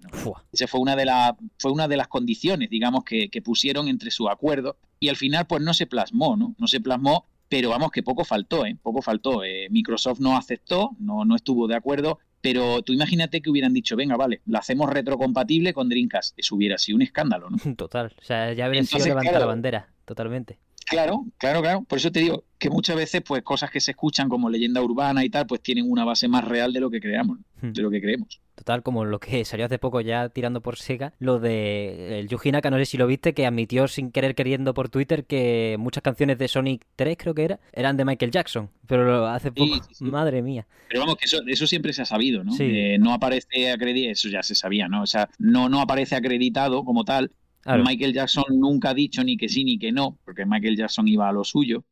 Esa 0.52 0.66
fue 0.66 0.80
una 0.80 0.96
de 0.96 1.04
las 1.04 1.32
fue 1.58 1.70
una 1.70 1.86
de 1.88 1.96
las 1.96 2.08
condiciones, 2.08 2.70
digamos, 2.70 3.04
que, 3.04 3.28
que, 3.28 3.40
pusieron 3.40 3.88
entre 3.88 4.10
su 4.10 4.28
acuerdo 4.28 4.76
y 5.00 5.08
al 5.08 5.16
final 5.16 5.46
pues 5.46 5.62
no 5.62 5.72
se 5.74 5.86
plasmó, 5.86 6.36
¿no? 6.36 6.54
No 6.58 6.66
se 6.66 6.80
plasmó, 6.80 7.26
pero 7.52 7.68
vamos 7.68 7.90
que 7.90 8.02
poco 8.02 8.24
faltó, 8.24 8.64
¿eh? 8.64 8.78
Poco 8.82 9.02
faltó. 9.02 9.44
Eh, 9.44 9.68
Microsoft 9.68 10.20
no 10.20 10.38
aceptó, 10.38 10.92
no, 10.98 11.26
no 11.26 11.36
estuvo 11.36 11.68
de 11.68 11.74
acuerdo. 11.74 12.18
Pero 12.40 12.80
tú 12.80 12.94
imagínate 12.94 13.42
que 13.42 13.50
hubieran 13.50 13.74
dicho, 13.74 13.94
venga, 13.94 14.16
vale, 14.16 14.40
la 14.46 14.60
hacemos 14.60 14.88
retrocompatible 14.88 15.74
con 15.74 15.90
Dreamcast. 15.90 16.32
Eso 16.38 16.54
hubiera 16.54 16.78
sido 16.78 16.96
un 16.96 17.02
escándalo, 17.02 17.50
¿no? 17.50 17.58
Total. 17.76 18.10
O 18.18 18.24
sea, 18.24 18.54
ya 18.54 18.64
habría 18.64 18.82
sido 18.84 19.04
levantar 19.04 19.38
la 19.38 19.44
bandera, 19.44 19.90
totalmente. 20.06 20.60
Claro, 20.86 21.26
claro, 21.36 21.60
claro. 21.60 21.82
Por 21.82 21.98
eso 21.98 22.10
te 22.10 22.20
digo 22.20 22.44
que 22.58 22.70
muchas 22.70 22.96
veces, 22.96 23.20
pues, 23.20 23.42
cosas 23.42 23.70
que 23.70 23.80
se 23.80 23.90
escuchan 23.90 24.30
como 24.30 24.48
leyenda 24.48 24.80
urbana 24.80 25.22
y 25.22 25.28
tal, 25.28 25.46
pues 25.46 25.60
tienen 25.60 25.90
una 25.90 26.06
base 26.06 26.28
más 26.28 26.46
real 26.46 26.72
de 26.72 26.80
lo 26.80 26.88
que 26.88 27.02
creamos, 27.02 27.38
hmm. 27.60 27.72
de 27.72 27.82
lo 27.82 27.90
que 27.90 28.00
creemos. 28.00 28.40
Total, 28.54 28.82
como 28.82 29.04
lo 29.04 29.18
que 29.18 29.44
salió 29.44 29.66
hace 29.66 29.78
poco 29.78 30.00
ya 30.00 30.28
tirando 30.28 30.60
por 30.60 30.76
Sega, 30.76 31.14
lo 31.18 31.38
de 31.38 32.20
el 32.20 32.28
Yuji 32.28 32.52
Naka, 32.52 32.70
no 32.70 32.78
sé 32.78 32.86
si 32.86 32.98
lo 32.98 33.06
viste, 33.06 33.34
que 33.34 33.46
admitió 33.46 33.88
sin 33.88 34.10
querer 34.10 34.34
queriendo 34.34 34.74
por 34.74 34.88
Twitter 34.88 35.24
que 35.24 35.76
muchas 35.78 36.02
canciones 36.02 36.38
de 36.38 36.48
Sonic 36.48 36.84
3, 36.96 37.16
creo 37.18 37.34
que 37.34 37.44
era, 37.44 37.60
eran 37.72 37.96
de 37.96 38.04
Michael 38.04 38.30
Jackson. 38.30 38.70
Pero 38.86 39.26
hace 39.26 39.52
poco, 39.52 39.80
madre 40.00 40.42
mía. 40.42 40.66
Pero 40.88 41.00
vamos, 41.00 41.16
que 41.16 41.24
eso, 41.24 41.66
siempre 41.66 41.92
se 41.92 42.02
ha 42.02 42.06
sabido, 42.06 42.44
¿no? 42.44 42.52
Eh, 42.58 42.98
no 42.98 43.14
aparece 43.14 43.70
acreditado, 43.70 44.12
eso 44.12 44.28
ya 44.28 44.42
se 44.42 44.54
sabía, 44.54 44.88
¿no? 44.88 45.02
O 45.02 45.06
sea, 45.06 45.28
no, 45.38 45.68
no 45.68 45.80
aparece 45.80 46.14
acreditado 46.14 46.84
como 46.84 47.04
tal, 47.04 47.32
Michael 47.64 48.12
Jackson 48.12 48.44
nunca 48.50 48.90
ha 48.90 48.94
dicho 48.94 49.22
ni 49.22 49.36
que 49.36 49.48
sí 49.48 49.64
ni 49.64 49.78
que 49.78 49.92
no, 49.92 50.18
porque 50.24 50.44
Michael 50.44 50.76
Jackson 50.76 51.06
iba 51.08 51.28
a 51.28 51.32
lo 51.32 51.44
suyo 51.44 51.84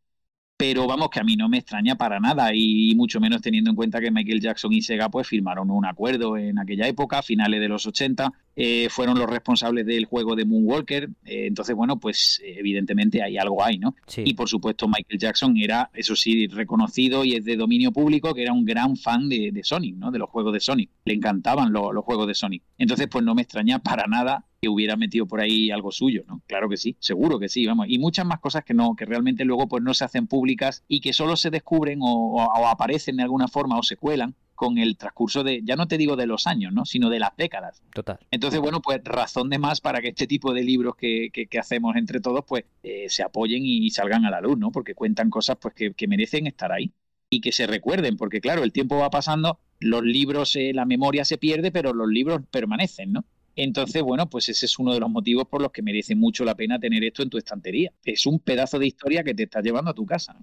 pero 0.60 0.86
vamos 0.86 1.08
que 1.08 1.18
a 1.18 1.24
mí 1.24 1.36
no 1.36 1.48
me 1.48 1.56
extraña 1.56 1.94
para 1.94 2.20
nada 2.20 2.50
y 2.52 2.94
mucho 2.94 3.18
menos 3.18 3.40
teniendo 3.40 3.70
en 3.70 3.76
cuenta 3.76 3.98
que 3.98 4.10
Michael 4.10 4.42
Jackson 4.42 4.70
y 4.74 4.82
Sega 4.82 5.08
pues 5.08 5.26
firmaron 5.26 5.70
un 5.70 5.86
acuerdo 5.86 6.36
en 6.36 6.58
aquella 6.58 6.86
época, 6.86 7.22
finales 7.22 7.62
de 7.62 7.68
los 7.68 7.86
80, 7.86 8.30
eh, 8.56 8.88
fueron 8.90 9.18
los 9.18 9.28
responsables 9.28 9.86
del 9.86 10.04
juego 10.04 10.36
de 10.36 10.44
Moonwalker, 10.44 11.04
eh, 11.24 11.46
entonces 11.46 11.74
bueno 11.74 11.98
pues 11.98 12.40
evidentemente 12.44 13.22
hay 13.22 13.38
algo 13.38 13.62
ahí, 13.62 13.78
¿no? 13.78 13.94
Y 14.16 14.34
por 14.34 14.48
supuesto 14.48 14.88
Michael 14.88 15.18
Jackson 15.18 15.56
era, 15.56 15.90
eso 15.94 16.16
sí, 16.16 16.46
reconocido 16.46 17.24
y 17.24 17.34
es 17.34 17.44
de 17.44 17.56
dominio 17.56 17.92
público 17.92 18.34
que 18.34 18.42
era 18.42 18.52
un 18.52 18.64
gran 18.64 18.96
fan 18.96 19.28
de, 19.28 19.60
Sonic, 19.62 19.96
¿no? 19.96 20.10
De 20.10 20.18
los 20.18 20.30
juegos 20.30 20.52
de 20.52 20.60
Sonic, 20.60 20.90
le 21.04 21.14
encantaban 21.14 21.72
los 21.72 22.04
juegos 22.04 22.26
de 22.26 22.34
Sonic, 22.34 22.62
entonces 22.78 23.08
pues 23.10 23.24
no 23.24 23.34
me 23.34 23.42
extraña 23.42 23.78
para 23.78 24.06
nada 24.06 24.44
que 24.60 24.68
hubiera 24.68 24.96
metido 24.96 25.26
por 25.26 25.40
ahí 25.40 25.70
algo 25.70 25.90
suyo, 25.90 26.22
¿no? 26.28 26.42
Claro 26.46 26.68
que 26.68 26.76
sí, 26.76 26.96
seguro 27.00 27.38
que 27.38 27.48
sí, 27.48 27.64
vamos. 27.66 27.86
Y 27.88 27.98
muchas 27.98 28.26
más 28.26 28.40
cosas 28.40 28.64
que 28.64 28.74
no, 28.74 28.94
que 28.94 29.06
realmente 29.06 29.44
luego 29.44 29.68
pues 29.68 29.82
no 29.82 29.94
se 29.94 30.04
hacen 30.04 30.26
públicas 30.26 30.84
y 30.86 31.00
que 31.00 31.12
solo 31.12 31.36
se 31.36 31.50
descubren 31.50 32.00
o, 32.02 32.42
aparecen 32.68 33.16
de 33.16 33.22
alguna 33.22 33.48
forma 33.48 33.78
o 33.78 33.82
se 33.82 33.96
cuelan 33.96 34.34
con 34.60 34.76
el 34.76 34.98
transcurso 34.98 35.42
de, 35.42 35.62
ya 35.64 35.74
no 35.74 35.88
te 35.88 35.96
digo 35.96 36.16
de 36.16 36.26
los 36.26 36.46
años, 36.46 36.70
¿no? 36.74 36.84
Sino 36.84 37.08
de 37.08 37.18
las 37.18 37.34
décadas. 37.34 37.82
Total. 37.94 38.18
Entonces, 38.30 38.60
bueno, 38.60 38.82
pues 38.82 39.00
razón 39.02 39.48
de 39.48 39.58
más 39.58 39.80
para 39.80 40.02
que 40.02 40.08
este 40.08 40.26
tipo 40.26 40.52
de 40.52 40.62
libros 40.62 40.96
que, 40.96 41.30
que, 41.32 41.58
hacemos 41.58 41.96
entre 41.96 42.20
todos, 42.20 42.44
pues 42.46 42.66
eh, 42.82 43.06
se 43.08 43.22
apoyen 43.22 43.62
y, 43.64 43.88
salgan 43.88 44.26
a 44.26 44.30
la 44.30 44.42
luz, 44.42 44.58
¿no? 44.58 44.70
Porque 44.70 44.94
cuentan 44.94 45.30
cosas 45.30 45.56
pues 45.58 45.72
que, 45.72 45.94
que, 45.94 46.06
merecen 46.06 46.46
estar 46.46 46.72
ahí 46.72 46.92
y 47.30 47.40
que 47.40 47.52
se 47.52 47.66
recuerden, 47.66 48.18
porque 48.18 48.42
claro, 48.42 48.62
el 48.62 48.70
tiempo 48.70 48.98
va 48.98 49.08
pasando, 49.08 49.60
los 49.78 50.02
libros, 50.02 50.54
eh, 50.56 50.72
la 50.74 50.84
memoria 50.84 51.24
se 51.24 51.38
pierde, 51.38 51.72
pero 51.72 51.94
los 51.94 52.08
libros 52.08 52.42
permanecen, 52.50 53.12
¿no? 53.12 53.24
Entonces, 53.56 54.02
bueno, 54.02 54.28
pues 54.28 54.50
ese 54.50 54.66
es 54.66 54.78
uno 54.78 54.92
de 54.92 55.00
los 55.00 55.08
motivos 55.08 55.48
por 55.48 55.62
los 55.62 55.72
que 55.72 55.80
merece 55.80 56.14
mucho 56.14 56.44
la 56.44 56.54
pena 56.54 56.78
tener 56.78 57.02
esto 57.02 57.22
en 57.22 57.30
tu 57.30 57.38
estantería. 57.38 57.92
Es 58.04 58.26
un 58.26 58.40
pedazo 58.40 58.78
de 58.78 58.88
historia 58.88 59.24
que 59.24 59.32
te 59.32 59.44
estás 59.44 59.64
llevando 59.64 59.90
a 59.90 59.94
tu 59.94 60.04
casa. 60.04 60.36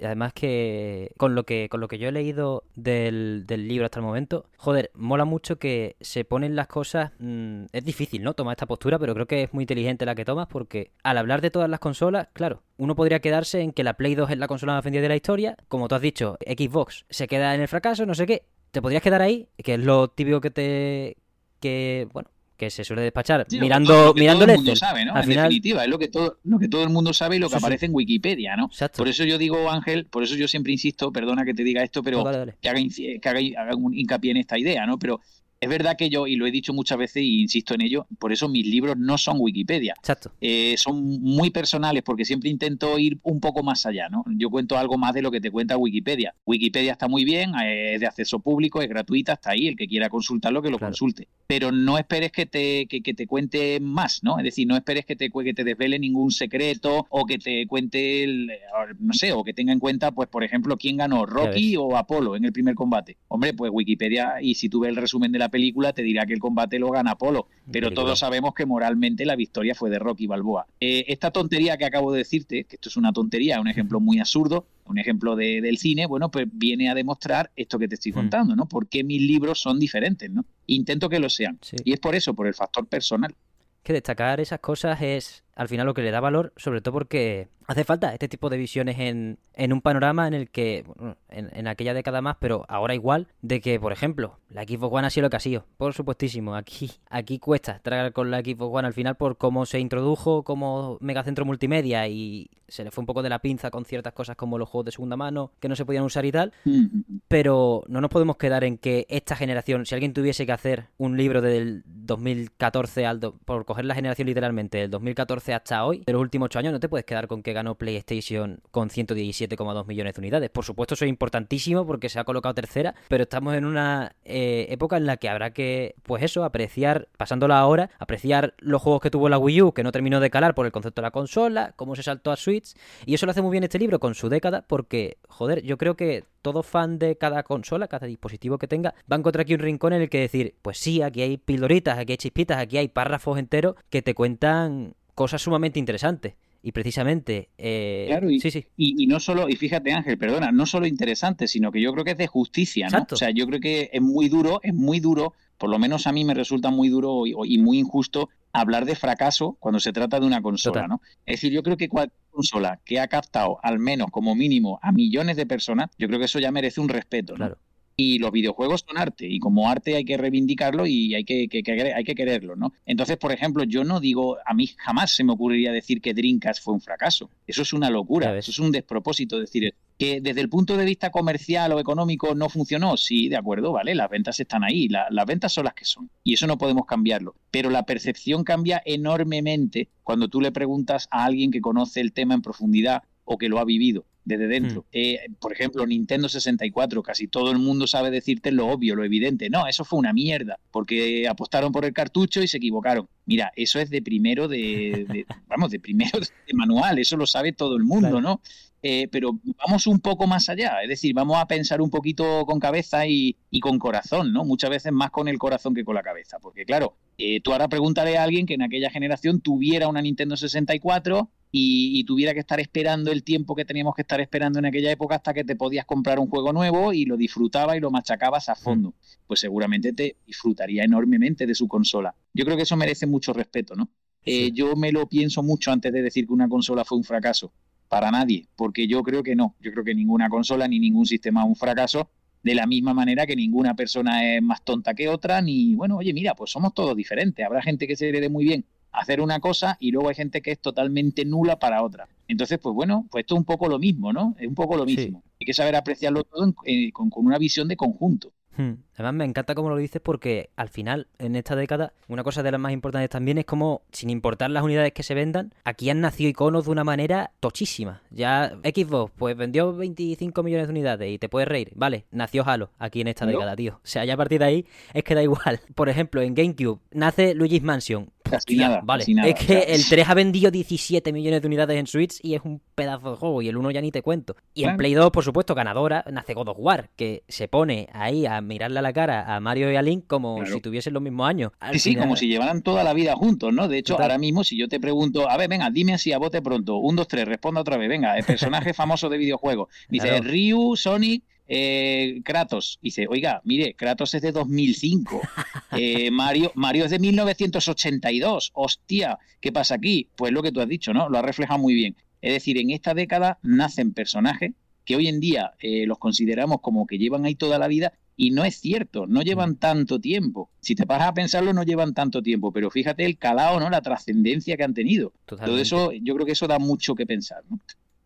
Además 0.00 0.32
que 0.32 1.12
con 1.16 1.34
lo 1.34 1.44
que 1.44 1.68
con 1.68 1.80
lo 1.80 1.88
que 1.88 1.98
yo 1.98 2.08
he 2.08 2.12
leído 2.12 2.64
del, 2.74 3.46
libro 3.48 3.86
hasta 3.86 4.00
el 4.00 4.04
momento, 4.04 4.46
joder, 4.56 4.90
mola 4.94 5.24
mucho 5.24 5.58
que 5.58 5.96
se 6.00 6.24
ponen 6.24 6.56
las 6.56 6.66
cosas. 6.66 7.12
Mm, 7.18 7.64
es 7.72 7.84
difícil, 7.84 8.22
¿no? 8.22 8.34
Tomar 8.34 8.52
esta 8.52 8.66
postura, 8.66 8.98
pero 8.98 9.14
creo 9.14 9.26
que 9.26 9.44
es 9.44 9.54
muy 9.54 9.62
inteligente 9.62 10.06
la 10.06 10.14
que 10.14 10.24
tomas 10.24 10.46
porque 10.48 10.92
al 11.02 11.18
hablar 11.18 11.40
de 11.40 11.50
todas 11.50 11.70
las 11.70 11.80
consolas, 11.80 12.28
claro, 12.32 12.62
uno 12.76 12.94
podría 12.94 13.20
quedarse 13.20 13.60
en 13.60 13.72
que 13.72 13.84
la 13.84 13.94
Play 13.94 14.14
2 14.14 14.30
es 14.30 14.38
la 14.38 14.48
consola 14.48 14.74
más 14.74 14.84
vendida 14.84 15.02
de 15.02 15.08
la 15.08 15.16
historia. 15.16 15.56
Como 15.68 15.88
tú 15.88 15.94
has 15.94 16.02
dicho, 16.02 16.36
Xbox 16.46 17.06
se 17.08 17.26
queda 17.26 17.54
en 17.54 17.60
el 17.60 17.68
fracaso, 17.68 18.06
no 18.06 18.14
sé 18.14 18.26
qué. 18.26 18.44
Te 18.70 18.82
podrías 18.82 19.02
quedar 19.02 19.22
ahí, 19.22 19.48
que 19.62 19.74
es 19.74 19.80
lo 19.80 20.08
típico 20.08 20.40
que 20.40 20.50
te. 20.50 21.16
que, 21.60 22.08
bueno, 22.12 22.28
que 22.56 22.70
se 22.70 22.84
suele 22.84 23.02
despachar 23.02 23.46
mirando, 23.50 24.14
mirando 24.14 24.44
el 24.44 24.56
mundo 24.56 24.76
sabe, 24.76 25.04
¿no? 25.04 25.16
en 25.20 25.28
definitiva, 25.28 25.84
es 25.84 25.90
lo 25.90 25.98
que 25.98 26.08
todo, 26.08 26.38
lo 26.44 26.58
que 26.58 26.68
todo 26.68 26.82
el 26.82 26.90
mundo 26.90 27.12
sabe 27.12 27.36
y 27.36 27.38
lo 27.38 27.50
que 27.50 27.56
aparece 27.56 27.86
en 27.86 27.94
Wikipedia, 27.94 28.56
¿no? 28.56 28.70
Por 28.96 29.08
eso 29.08 29.24
yo 29.24 29.38
digo, 29.38 29.70
Ángel, 29.70 30.06
por 30.06 30.22
eso 30.22 30.36
yo 30.36 30.48
siempre 30.48 30.72
insisto, 30.72 31.12
perdona 31.12 31.44
que 31.44 31.54
te 31.54 31.64
diga 31.64 31.82
esto, 31.82 32.02
pero 32.02 32.24
que, 32.24 32.68
haga, 32.68 32.80
que 33.20 33.54
haga, 33.56 33.76
un 33.76 33.94
hincapié 33.94 34.30
en 34.30 34.38
esta 34.38 34.58
idea, 34.58 34.86
¿no? 34.86 34.98
Pero 34.98 35.20
es 35.60 35.68
verdad 35.68 35.96
que 35.96 36.10
yo, 36.10 36.26
y 36.26 36.36
lo 36.36 36.46
he 36.46 36.50
dicho 36.50 36.72
muchas 36.72 36.98
veces 36.98 37.22
y 37.22 37.40
insisto 37.40 37.74
en 37.74 37.80
ello, 37.80 38.06
por 38.18 38.32
eso 38.32 38.48
mis 38.48 38.66
libros 38.66 38.96
no 38.98 39.16
son 39.16 39.36
Wikipedia. 39.38 39.94
Exacto. 39.98 40.32
Eh, 40.40 40.74
son 40.76 41.02
muy 41.02 41.50
personales 41.50 42.02
porque 42.02 42.24
siempre 42.24 42.50
intento 42.50 42.98
ir 42.98 43.18
un 43.22 43.40
poco 43.40 43.62
más 43.62 43.86
allá, 43.86 44.08
¿no? 44.08 44.24
Yo 44.36 44.50
cuento 44.50 44.76
algo 44.76 44.98
más 44.98 45.14
de 45.14 45.22
lo 45.22 45.30
que 45.30 45.40
te 45.40 45.50
cuenta 45.50 45.76
Wikipedia. 45.76 46.34
Wikipedia 46.44 46.92
está 46.92 47.08
muy 47.08 47.24
bien, 47.24 47.54
eh, 47.54 47.94
es 47.94 48.00
de 48.00 48.06
acceso 48.06 48.40
público, 48.40 48.82
es 48.82 48.88
gratuita, 48.88 49.34
está 49.34 49.50
ahí, 49.50 49.66
el 49.66 49.76
que 49.76 49.86
quiera 49.86 50.10
consultarlo 50.10 50.60
que 50.62 50.70
lo 50.70 50.78
consulte. 50.78 51.28
Pero 51.46 51.72
no 51.72 51.98
esperes 51.98 52.32
que 52.32 52.46
te, 52.46 52.86
que, 52.86 53.00
te 53.00 53.26
cuente 53.26 53.78
más, 53.80 54.22
¿no? 54.22 54.38
Es 54.38 54.44
decir, 54.44 54.66
no 54.66 54.76
esperes 54.76 55.06
que 55.06 55.16
te, 55.16 55.30
que 55.30 55.54
te 55.54 55.64
desvele 55.64 55.98
ningún 55.98 56.30
secreto 56.30 57.06
o 57.08 57.24
que 57.24 57.38
te 57.38 57.66
cuente, 57.66 58.24
el, 58.24 58.50
no 58.98 59.12
sé, 59.12 59.32
o 59.32 59.44
que 59.44 59.54
tenga 59.54 59.72
en 59.72 59.78
cuenta, 59.78 60.10
pues, 60.10 60.28
por 60.28 60.44
ejemplo, 60.44 60.76
quién 60.76 60.96
ganó, 60.96 61.24
Rocky 61.24 61.76
o 61.76 61.96
Apolo 61.96 62.36
en 62.36 62.44
el 62.44 62.52
primer 62.52 62.74
combate. 62.74 63.16
Hombre, 63.28 63.54
pues 63.54 63.70
Wikipedia, 63.72 64.42
y 64.42 64.54
si 64.54 64.68
tú 64.68 64.80
ves 64.80 64.90
el 64.90 64.96
resumen 64.96 65.32
de 65.32 65.38
la 65.38 65.48
película 65.48 65.92
te 65.92 66.02
dirá 66.02 66.26
que 66.26 66.32
el 66.32 66.40
combate 66.40 66.78
lo 66.78 66.90
gana 66.90 67.12
Apolo, 67.12 67.46
pero 67.70 67.92
todos 67.92 68.18
sabemos 68.18 68.54
que 68.54 68.66
moralmente 68.66 69.24
la 69.24 69.36
victoria 69.36 69.74
fue 69.74 69.90
de 69.90 69.98
Rocky 69.98 70.26
Balboa. 70.26 70.66
Eh, 70.80 71.04
esta 71.08 71.30
tontería 71.30 71.76
que 71.76 71.84
acabo 71.84 72.12
de 72.12 72.18
decirte, 72.18 72.64
que 72.64 72.76
esto 72.76 72.88
es 72.88 72.96
una 72.96 73.12
tontería, 73.12 73.60
un 73.60 73.68
ejemplo 73.68 74.00
muy 74.00 74.18
absurdo, 74.18 74.66
un 74.86 74.98
ejemplo 74.98 75.36
de, 75.36 75.60
del 75.60 75.78
cine, 75.78 76.06
bueno, 76.06 76.30
pues 76.30 76.46
viene 76.50 76.90
a 76.90 76.94
demostrar 76.94 77.50
esto 77.56 77.78
que 77.78 77.88
te 77.88 77.94
estoy 77.94 78.12
hmm. 78.12 78.16
contando, 78.16 78.56
¿no? 78.56 78.66
¿Por 78.66 78.88
qué 78.88 79.04
mis 79.04 79.22
libros 79.22 79.60
son 79.60 79.78
diferentes, 79.78 80.30
¿no? 80.30 80.44
Intento 80.66 81.08
que 81.08 81.18
lo 81.18 81.28
sean. 81.28 81.58
Y 81.84 81.92
es 81.92 82.00
por 82.00 82.14
eso, 82.14 82.34
por 82.34 82.46
el 82.46 82.54
factor 82.54 82.86
personal. 82.86 83.34
Que 83.82 83.92
destacar 83.92 84.40
esas 84.40 84.60
cosas 84.60 85.00
es 85.00 85.44
al 85.56 85.68
final 85.68 85.86
lo 85.86 85.94
que 85.94 86.02
le 86.02 86.10
da 86.10 86.20
valor, 86.20 86.52
sobre 86.56 86.82
todo 86.82 86.92
porque 86.92 87.48
hace 87.66 87.82
falta 87.82 88.12
este 88.12 88.28
tipo 88.28 88.50
de 88.50 88.58
visiones 88.58 88.98
en, 88.98 89.38
en 89.54 89.72
un 89.72 89.80
panorama 89.80 90.28
en 90.28 90.34
el 90.34 90.50
que, 90.50 90.84
en, 91.30 91.66
aquella 91.66 91.94
década 91.94 92.20
más, 92.20 92.36
pero 92.38 92.64
ahora 92.68 92.94
igual, 92.94 93.28
de 93.42 93.60
que, 93.60 93.80
por 93.80 93.92
ejemplo, 93.92 94.38
la 94.50 94.62
Xbox 94.64 94.94
One 94.94 95.06
ha 95.06 95.10
sido 95.10 95.24
lo 95.24 95.30
que 95.30 95.36
ha 95.36 95.40
sido, 95.40 95.66
por 95.78 95.94
supuestísimo, 95.94 96.54
aquí, 96.54 96.92
aquí 97.10 97.38
cuesta 97.38 97.80
tragar 97.80 98.12
con 98.12 98.30
la 98.30 98.40
Xbox 98.40 98.76
One 98.76 98.86
al 98.86 98.94
final 98.94 99.16
por 99.16 99.38
cómo 99.38 99.66
se 99.66 99.80
introdujo 99.80 100.44
como 100.44 100.98
megacentro 101.00 101.44
multimedia 101.44 102.06
y 102.06 102.50
se 102.68 102.84
le 102.84 102.90
fue 102.90 103.02
un 103.02 103.06
poco 103.06 103.22
de 103.22 103.28
la 103.28 103.38
pinza 103.38 103.70
con 103.70 103.84
ciertas 103.84 104.12
cosas 104.12 104.36
como 104.36 104.58
los 104.58 104.68
juegos 104.68 104.86
de 104.86 104.92
segunda 104.92 105.16
mano 105.16 105.52
que 105.60 105.68
no 105.68 105.76
se 105.76 105.84
podían 105.84 106.04
usar 106.04 106.24
y 106.24 106.32
tal, 106.32 106.52
mm. 106.64 106.86
pero 107.28 107.84
no 107.88 108.00
nos 108.00 108.10
podemos 108.10 108.36
quedar 108.36 108.64
en 108.64 108.76
que 108.76 109.06
esta 109.08 109.36
generación, 109.36 109.86
si 109.86 109.94
alguien 109.94 110.12
tuviese 110.12 110.46
que 110.46 110.52
hacer 110.52 110.88
un 110.98 111.16
libro 111.16 111.40
del 111.40 111.82
2014 111.86 113.06
al, 113.06 113.20
por 113.20 113.64
coger 113.64 113.84
la 113.84 113.94
generación 113.94 114.26
literalmente, 114.26 114.78
del 114.78 114.90
2014 114.90 115.45
hasta 115.54 115.84
hoy, 115.84 116.02
de 116.06 116.12
los 116.12 116.20
últimos 116.20 116.46
ocho 116.46 116.58
años, 116.58 116.72
no 116.72 116.80
te 116.80 116.88
puedes 116.88 117.04
quedar 117.04 117.26
con 117.26 117.42
que 117.42 117.52
ganó 117.52 117.74
PlayStation 117.74 118.60
con 118.70 118.90
117,2 118.90 119.86
millones 119.86 120.14
de 120.14 120.20
unidades. 120.20 120.50
Por 120.50 120.64
supuesto, 120.64 120.94
eso 120.94 121.04
es 121.04 121.08
importantísimo 121.08 121.86
porque 121.86 122.08
se 122.08 122.18
ha 122.18 122.24
colocado 122.24 122.54
tercera, 122.54 122.94
pero 123.08 123.24
estamos 123.24 123.54
en 123.54 123.64
una 123.64 124.14
eh, 124.24 124.66
época 124.70 124.96
en 124.96 125.06
la 125.06 125.16
que 125.16 125.28
habrá 125.28 125.50
que, 125.50 125.94
pues 126.02 126.22
eso, 126.22 126.44
apreciar, 126.44 127.08
pasándola 127.16 127.58
ahora, 127.58 127.90
apreciar 127.98 128.54
los 128.58 128.82
juegos 128.82 129.00
que 129.02 129.10
tuvo 129.10 129.28
la 129.28 129.38
Wii 129.38 129.62
U, 129.62 129.72
que 129.72 129.82
no 129.82 129.92
terminó 129.92 130.20
de 130.20 130.30
calar 130.30 130.54
por 130.54 130.66
el 130.66 130.72
concepto 130.72 131.00
de 131.00 131.06
la 131.06 131.10
consola, 131.10 131.72
cómo 131.76 131.96
se 131.96 132.02
saltó 132.02 132.30
a 132.30 132.36
Switch, 132.36 132.74
y 133.04 133.14
eso 133.14 133.26
lo 133.26 133.30
hace 133.30 133.42
muy 133.42 133.50
bien 133.50 133.64
este 133.64 133.78
libro 133.78 134.00
con 134.00 134.14
su 134.14 134.28
década, 134.28 134.64
porque, 134.66 135.18
joder, 135.28 135.62
yo 135.62 135.78
creo 135.78 135.96
que 135.96 136.24
todo 136.46 136.62
fan 136.62 137.00
de 137.00 137.18
cada 137.18 137.42
consola, 137.42 137.88
cada 137.88 138.06
dispositivo 138.06 138.56
que 138.56 138.68
tenga, 138.68 138.94
va 139.10 139.16
a 139.16 139.18
encontrar 139.18 139.42
aquí 139.42 139.54
un 139.54 139.58
rincón 139.58 139.92
en 139.92 140.02
el 140.02 140.08
que 140.08 140.20
decir, 140.20 140.54
pues 140.62 140.78
sí, 140.78 141.02
aquí 141.02 141.22
hay 141.22 141.38
pildoritas, 141.38 141.98
aquí 141.98 142.12
hay 142.12 142.18
chispitas, 142.18 142.58
aquí 142.58 142.78
hay 142.78 142.86
párrafos 142.86 143.36
enteros 143.38 143.74
que 143.90 144.00
te 144.00 144.14
cuentan 144.14 144.94
cosas 145.16 145.42
sumamente 145.42 145.80
interesantes. 145.80 146.34
Y 146.62 146.72
precisamente. 146.72 147.48
Eh, 147.58 148.06
claro, 148.08 148.28
y, 148.30 148.40
sí, 148.40 148.50
sí. 148.50 148.66
Y, 148.76 149.06
no 149.06 149.18
solo, 149.20 149.48
y 149.48 149.56
fíjate 149.56 149.92
Ángel, 149.92 150.18
perdona, 150.18 150.50
no 150.52 150.66
solo 150.66 150.86
interesante, 150.86 151.46
sino 151.48 151.70
que 151.70 151.80
yo 151.80 151.92
creo 151.92 152.04
que 152.04 152.10
es 152.12 152.18
de 152.18 152.26
justicia, 152.26 152.88
¿no? 152.88 153.06
O 153.10 153.16
sea, 153.16 153.30
yo 153.30 153.46
creo 153.46 153.60
que 153.60 153.88
es 153.92 154.02
muy 154.02 154.28
duro, 154.28 154.60
es 154.62 154.74
muy 154.74 154.98
duro, 155.00 155.32
por 155.58 155.70
lo 155.70 155.78
menos 155.78 156.06
a 156.06 156.12
mí 156.12 156.24
me 156.24 156.34
resulta 156.34 156.70
muy 156.70 156.88
duro 156.88 157.24
y, 157.26 157.58
muy 157.58 157.78
injusto 157.78 158.30
hablar 158.52 158.84
de 158.84 158.96
fracaso 158.96 159.56
cuando 159.60 159.78
se 159.80 159.92
trata 159.92 160.18
de 160.18 160.26
una 160.26 160.42
consola, 160.42 160.88
¿no? 160.88 161.00
Es 161.24 161.36
decir, 161.36 161.52
yo 161.52 161.62
creo 161.62 161.76
que 161.76 161.88
cualquier 161.88 162.20
consola 162.30 162.80
que 162.84 162.98
ha 162.98 163.06
captado 163.06 163.58
al 163.62 163.78
menos 163.78 164.08
como 164.10 164.34
mínimo 164.34 164.80
a 164.82 164.90
millones 164.90 165.36
de 165.36 165.46
personas, 165.46 165.90
yo 165.98 166.08
creo 166.08 166.18
que 166.18 166.24
eso 166.24 166.40
ya 166.40 166.50
merece 166.50 166.80
un 166.80 166.88
respeto, 166.88 167.34
¿no? 167.34 167.46
Claro. 167.46 167.58
Y 167.98 168.18
los 168.18 168.30
videojuegos 168.30 168.84
son 168.86 168.98
arte, 168.98 169.26
y 169.26 169.38
como 169.38 169.70
arte 169.70 169.96
hay 169.96 170.04
que 170.04 170.18
reivindicarlo 170.18 170.86
y 170.86 171.14
hay 171.14 171.24
que, 171.24 171.48
hay 171.94 172.04
que 172.04 172.14
quererlo, 172.14 172.54
¿no? 172.54 172.74
Entonces, 172.84 173.16
por 173.16 173.32
ejemplo, 173.32 173.64
yo 173.64 173.84
no 173.84 174.00
digo, 174.00 174.36
a 174.44 174.52
mí 174.52 174.66
jamás 174.76 175.12
se 175.12 175.24
me 175.24 175.32
ocurriría 175.32 175.72
decir 175.72 176.02
que 176.02 176.12
Dreamcast 176.12 176.62
fue 176.62 176.74
un 176.74 176.82
fracaso. 176.82 177.30
Eso 177.46 177.62
es 177.62 177.72
una 177.72 177.88
locura, 177.88 178.36
eso 178.36 178.50
es 178.50 178.58
un 178.58 178.70
despropósito 178.70 179.40
decir 179.40 179.74
que 179.98 180.20
desde 180.20 180.42
el 180.42 180.50
punto 180.50 180.76
de 180.76 180.84
vista 180.84 181.10
comercial 181.10 181.72
o 181.72 181.80
económico 181.80 182.34
no 182.34 182.50
funcionó, 182.50 182.98
sí, 182.98 183.30
de 183.30 183.36
acuerdo, 183.36 183.72
vale, 183.72 183.94
las 183.94 184.10
ventas 184.10 184.38
están 184.40 184.62
ahí, 184.62 184.88
las 184.88 185.26
ventas 185.26 185.54
son 185.54 185.64
las 185.64 185.72
que 185.72 185.86
son, 185.86 186.10
y 186.22 186.34
eso 186.34 186.46
no 186.46 186.58
podemos 186.58 186.84
cambiarlo, 186.84 187.34
pero 187.50 187.70
la 187.70 187.86
percepción 187.86 188.44
cambia 188.44 188.82
enormemente 188.84 189.88
cuando 190.02 190.28
tú 190.28 190.42
le 190.42 190.52
preguntas 190.52 191.08
a 191.10 191.24
alguien 191.24 191.50
que 191.50 191.62
conoce 191.62 192.02
el 192.02 192.12
tema 192.12 192.34
en 192.34 192.42
profundidad 192.42 193.04
o 193.24 193.38
que 193.38 193.48
lo 193.48 193.58
ha 193.58 193.64
vivido 193.64 194.04
desde 194.26 194.48
dentro. 194.48 194.82
Hmm. 194.82 194.88
Eh, 194.92 195.18
por 195.40 195.52
ejemplo, 195.52 195.86
Nintendo 195.86 196.28
64, 196.28 197.02
casi 197.02 197.28
todo 197.28 197.52
el 197.52 197.58
mundo 197.58 197.86
sabe 197.86 198.10
decirte 198.10 198.50
lo 198.50 198.66
obvio, 198.66 198.96
lo 198.96 199.04
evidente. 199.04 199.48
No, 199.48 199.66
eso 199.66 199.84
fue 199.84 199.98
una 199.98 200.12
mierda, 200.12 200.58
porque 200.72 201.26
apostaron 201.28 201.72
por 201.72 201.84
el 201.84 201.92
cartucho 201.94 202.42
y 202.42 202.48
se 202.48 202.58
equivocaron. 202.58 203.08
Mira, 203.24 203.52
eso 203.56 203.78
es 203.78 203.88
de 203.88 204.02
primero 204.02 204.48
de, 204.48 205.24
vamos, 205.46 205.70
de 205.70 205.78
primero 205.78 206.18
de 206.18 206.54
manual, 206.54 206.98
eso 206.98 207.16
lo 207.16 207.26
sabe 207.26 207.52
todo 207.52 207.76
el 207.76 207.84
mundo, 207.84 208.20
¿no? 208.20 208.42
Eh, 208.82 209.08
pero 209.10 209.38
vamos 209.66 209.86
un 209.86 210.00
poco 210.00 210.26
más 210.26 210.48
allá, 210.48 210.82
es 210.82 210.88
decir, 210.88 211.14
vamos 211.14 211.38
a 211.38 211.46
pensar 211.46 211.80
un 211.80 211.90
poquito 211.90 212.44
con 212.46 212.60
cabeza 212.60 213.06
y, 213.06 213.36
con 213.60 213.78
corazón, 213.78 214.32
¿no? 214.32 214.44
Muchas 214.44 214.70
veces 214.70 214.92
más 214.92 215.10
con 215.10 215.28
el 215.28 215.38
corazón 215.38 215.74
que 215.74 215.84
con 215.84 215.94
la 215.94 216.02
cabeza, 216.02 216.38
porque 216.40 216.64
claro, 216.64 216.96
eh, 217.16 217.40
tú 217.40 217.52
ahora 217.52 217.68
pregúntale 217.68 218.18
a 218.18 218.24
alguien 218.24 218.44
que 218.44 218.54
en 218.54 218.62
aquella 218.62 218.90
generación 218.90 219.40
tuviera 219.40 219.88
una 219.88 220.02
Nintendo 220.02 220.36
64 220.36 221.30
y, 221.58 222.04
tuviera 222.04 222.34
que 222.34 222.40
estar 222.40 222.60
esperando 222.60 223.10
el 223.10 223.22
tiempo 223.22 223.54
que 223.54 223.64
teníamos 223.64 223.94
que 223.94 224.02
estar 224.02 224.20
esperando 224.20 224.58
en 224.58 224.66
aquella 224.66 224.90
época 224.90 225.16
hasta 225.16 225.32
que 225.32 225.42
te 225.42 225.56
podías 225.56 225.86
comprar 225.86 226.18
un 226.18 226.28
juego 226.28 226.52
nuevo 226.52 226.92
y 226.92 227.06
lo 227.06 227.16
disfrutaba 227.16 227.76
y 227.76 227.80
lo 227.80 227.90
machacabas 227.90 228.48
a 228.48 228.52
mm. 228.52 228.56
fondo, 228.56 228.94
pues 229.26 229.40
seguramente 229.40 229.92
te 229.92 230.16
disfrutaría 230.26 230.84
enormemente 230.84 231.46
de 231.46 231.54
su 231.54 231.66
consola. 231.66 232.14
Yo 232.34 232.44
creo 232.44 232.56
que 232.56 232.64
eso 232.64 232.76
merece 232.76 233.06
mucho 233.06 233.32
respeto, 233.32 233.74
¿no? 233.74 233.88
Eh, 234.24 234.50
yo 234.52 234.76
me 234.76 234.92
lo 234.92 235.08
pienso 235.08 235.42
mucho 235.42 235.70
antes 235.70 235.92
de 235.92 236.02
decir 236.02 236.26
que 236.26 236.32
una 236.32 236.48
consola 236.48 236.84
fue 236.84 236.98
un 236.98 237.04
fracaso 237.04 237.52
para 237.88 238.10
nadie, 238.10 238.48
porque 238.56 238.86
yo 238.86 239.02
creo 239.02 239.22
que 239.22 239.36
no, 239.36 239.54
yo 239.60 239.72
creo 239.72 239.84
que 239.84 239.94
ninguna 239.94 240.28
consola 240.28 240.68
ni 240.68 240.78
ningún 240.78 241.06
sistema 241.06 241.42
es 241.42 241.48
un 241.48 241.56
fracaso, 241.56 242.10
de 242.42 242.54
la 242.54 242.66
misma 242.66 242.92
manera 242.92 243.26
que 243.26 243.34
ninguna 243.34 243.74
persona 243.74 244.36
es 244.36 244.42
más 244.42 244.62
tonta 244.62 244.94
que 244.94 245.08
otra, 245.08 245.40
ni 245.40 245.74
bueno, 245.74 245.96
oye, 245.96 246.12
mira, 246.12 246.34
pues 246.34 246.50
somos 246.50 246.74
todos 246.74 246.96
diferentes, 246.96 247.44
habrá 247.44 247.62
gente 247.62 247.86
que 247.86 247.96
se 247.96 248.08
herede 248.08 248.28
muy 248.28 248.44
bien 248.44 248.64
hacer 248.96 249.20
una 249.20 249.40
cosa 249.40 249.76
y 249.78 249.90
luego 249.90 250.08
hay 250.08 250.14
gente 250.14 250.40
que 250.40 250.52
es 250.52 250.58
totalmente 250.58 251.24
nula 251.24 251.58
para 251.58 251.82
otra. 251.82 252.08
Entonces, 252.28 252.58
pues 252.58 252.74
bueno, 252.74 253.06
pues 253.10 253.22
esto 253.22 253.34
es 253.34 253.38
un 253.38 253.44
poco 253.44 253.68
lo 253.68 253.78
mismo, 253.78 254.12
¿no? 254.12 254.34
Es 254.38 254.48
un 254.48 254.54
poco 254.54 254.76
lo 254.76 254.84
mismo. 254.84 255.22
Hay 255.40 255.44
que 255.44 255.54
saber 255.54 255.76
apreciarlo 255.76 256.24
todo 256.24 256.54
eh, 256.64 256.90
con, 256.92 257.10
con 257.10 257.26
una 257.26 257.38
visión 257.38 257.68
de 257.68 257.76
conjunto. 257.76 258.32
Hmm. 258.56 258.74
Además 258.94 259.14
me 259.14 259.24
encanta 259.24 259.54
cómo 259.54 259.68
lo 259.68 259.76
dices 259.76 260.00
porque 260.02 260.50
al 260.56 260.70
final, 260.70 261.08
en 261.18 261.36
esta 261.36 261.54
década, 261.54 261.92
una 262.08 262.24
cosa 262.24 262.42
de 262.42 262.50
las 262.50 262.60
más 262.60 262.72
importantes 262.72 263.10
también 263.10 263.36
es 263.38 263.44
como, 263.44 263.82
sin 263.92 264.08
importar 264.08 264.50
las 264.50 264.62
unidades 264.62 264.92
que 264.92 265.02
se 265.02 265.14
vendan, 265.14 265.52
aquí 265.64 265.90
han 265.90 266.00
nacido 266.00 266.30
iconos 266.30 266.64
de 266.64 266.70
una 266.70 266.84
manera 266.84 267.32
tochísima. 267.40 268.02
Ya 268.10 268.58
Xbox, 268.64 269.12
pues 269.16 269.36
vendió 269.36 269.74
25 269.74 270.42
millones 270.42 270.68
de 270.68 270.70
unidades 270.70 271.12
y 271.12 271.18
te 271.18 271.28
puedes 271.28 271.48
reír. 271.48 271.72
Vale, 271.74 272.06
nació 272.10 272.46
Halo 272.46 272.70
aquí 272.78 273.02
en 273.02 273.08
esta 273.08 273.26
década, 273.26 273.54
tío. 273.54 273.74
O 273.74 273.86
sea, 273.86 274.04
ya 274.04 274.14
a 274.14 274.16
partir 274.16 274.38
de 274.38 274.46
ahí 274.46 274.66
es 274.94 275.04
que 275.04 275.14
da 275.14 275.22
igual. 275.22 275.60
Por 275.74 275.90
ejemplo, 275.90 276.22
en 276.22 276.34
GameCube 276.34 276.80
nace 276.92 277.34
Luigi's 277.34 277.62
Mansion. 277.62 278.10
Casi 278.30 278.56
nada, 278.56 278.80
vale. 278.82 279.04
es 279.04 279.34
que 279.34 279.58
el 279.58 279.86
3 279.88 280.08
ha 280.08 280.14
vendido 280.14 280.50
17 280.50 281.12
millones 281.12 281.42
de 281.42 281.46
unidades 281.46 281.78
en 281.78 281.86
Switch 281.86 282.18
y 282.22 282.34
es 282.34 282.42
un 282.44 282.60
pedazo 282.74 283.12
de 283.12 283.16
juego 283.16 283.42
y 283.42 283.48
el 283.48 283.56
1 283.56 283.70
ya 283.70 283.80
ni 283.80 283.90
te 283.90 284.02
cuento. 284.02 284.36
Y 284.54 284.64
en 284.64 284.76
Play 284.76 284.94
2, 284.94 285.10
por 285.10 285.24
supuesto, 285.24 285.54
ganadora, 285.54 286.04
nace 286.10 286.34
God 286.34 286.48
of 286.48 286.58
War, 286.58 286.90
que 286.96 287.22
se 287.28 287.48
pone 287.48 287.88
ahí 287.92 288.26
a 288.26 288.40
mirarle 288.40 288.78
a 288.78 288.82
la 288.82 288.92
cara 288.92 289.34
a 289.34 289.40
Mario 289.40 289.70
y 289.70 289.76
a 289.76 289.82
Link 289.82 290.06
como 290.06 290.44
si 290.46 290.60
tuviesen 290.60 290.92
los 290.92 291.02
mismos 291.02 291.28
años. 291.28 291.52
sí, 291.72 291.78
sí, 291.78 291.96
como 291.96 292.16
si 292.16 292.28
llevaran 292.28 292.62
toda 292.62 292.84
la 292.84 292.92
vida 292.92 293.14
juntos, 293.16 293.52
¿no? 293.52 293.68
De 293.68 293.78
hecho, 293.78 294.00
ahora 294.00 294.18
mismo, 294.18 294.44
si 294.44 294.56
yo 294.56 294.68
te 294.68 294.80
pregunto, 294.80 295.28
a 295.28 295.36
ver, 295.36 295.48
venga, 295.48 295.70
dime 295.70 295.94
así 295.94 296.12
a 296.12 296.18
bote 296.18 296.42
pronto, 296.42 296.76
un, 296.76 296.96
dos, 296.96 297.08
tres, 297.08 297.26
responda 297.26 297.60
otra 297.60 297.76
vez, 297.76 297.88
venga, 297.88 298.16
el 298.16 298.24
personaje 298.24 298.74
famoso 298.74 299.08
de 299.08 299.18
videojuegos. 299.18 299.68
Dice 299.88 300.20
Ryu, 300.20 300.76
Sonic, 300.76 301.24
eh, 301.48 302.20
Kratos. 302.24 302.78
Dice, 302.82 303.06
oiga, 303.08 303.40
mire, 303.44 303.74
Kratos 303.74 304.14
es 304.14 304.22
de 304.22 304.32
2005. 304.32 305.20
Eh, 305.78 306.10
Mario, 306.10 306.52
Mario 306.54 306.86
es 306.86 306.90
de 306.90 306.98
1982. 306.98 308.52
Hostia, 308.54 309.18
¿qué 309.40 309.52
pasa 309.52 309.74
aquí? 309.74 310.08
Pues 310.16 310.32
lo 310.32 310.42
que 310.42 310.50
tú 310.50 310.62
has 310.62 310.68
dicho, 310.68 310.94
¿no? 310.94 311.10
Lo 311.10 311.18
ha 311.18 311.22
reflejado 311.22 311.58
muy 311.60 311.74
bien. 311.74 311.96
Es 312.22 312.32
decir, 312.32 312.56
en 312.56 312.70
esta 312.70 312.94
década 312.94 313.38
nacen 313.42 313.92
personajes 313.92 314.52
que 314.86 314.96
hoy 314.96 315.08
en 315.08 315.20
día 315.20 315.52
eh, 315.58 315.84
los 315.86 315.98
consideramos 315.98 316.62
como 316.62 316.86
que 316.86 316.96
llevan 316.96 317.26
ahí 317.26 317.34
toda 317.34 317.58
la 317.58 317.68
vida 317.68 317.92
y 318.16 318.30
no 318.30 318.44
es 318.44 318.56
cierto, 318.58 319.06
no 319.06 319.20
llevan 319.20 319.50
mm. 319.50 319.56
tanto 319.56 320.00
tiempo. 320.00 320.50
Si 320.60 320.74
te 320.74 320.86
paras 320.86 321.08
a 321.08 321.14
pensarlo, 321.14 321.52
no 321.52 321.64
llevan 321.64 321.92
tanto 321.92 322.22
tiempo, 322.22 322.52
pero 322.52 322.70
fíjate 322.70 323.04
el 323.04 323.18
calado, 323.18 323.60
¿no? 323.60 323.68
La 323.68 323.82
trascendencia 323.82 324.56
que 324.56 324.64
han 324.64 324.72
tenido. 324.72 325.12
Todo 325.26 325.58
eso, 325.58 325.92
yo 325.92 326.14
creo 326.14 326.24
que 326.24 326.32
eso 326.32 326.46
da 326.46 326.58
mucho 326.58 326.94
que 326.94 327.04
pensar, 327.04 327.42
¿no? 327.50 327.60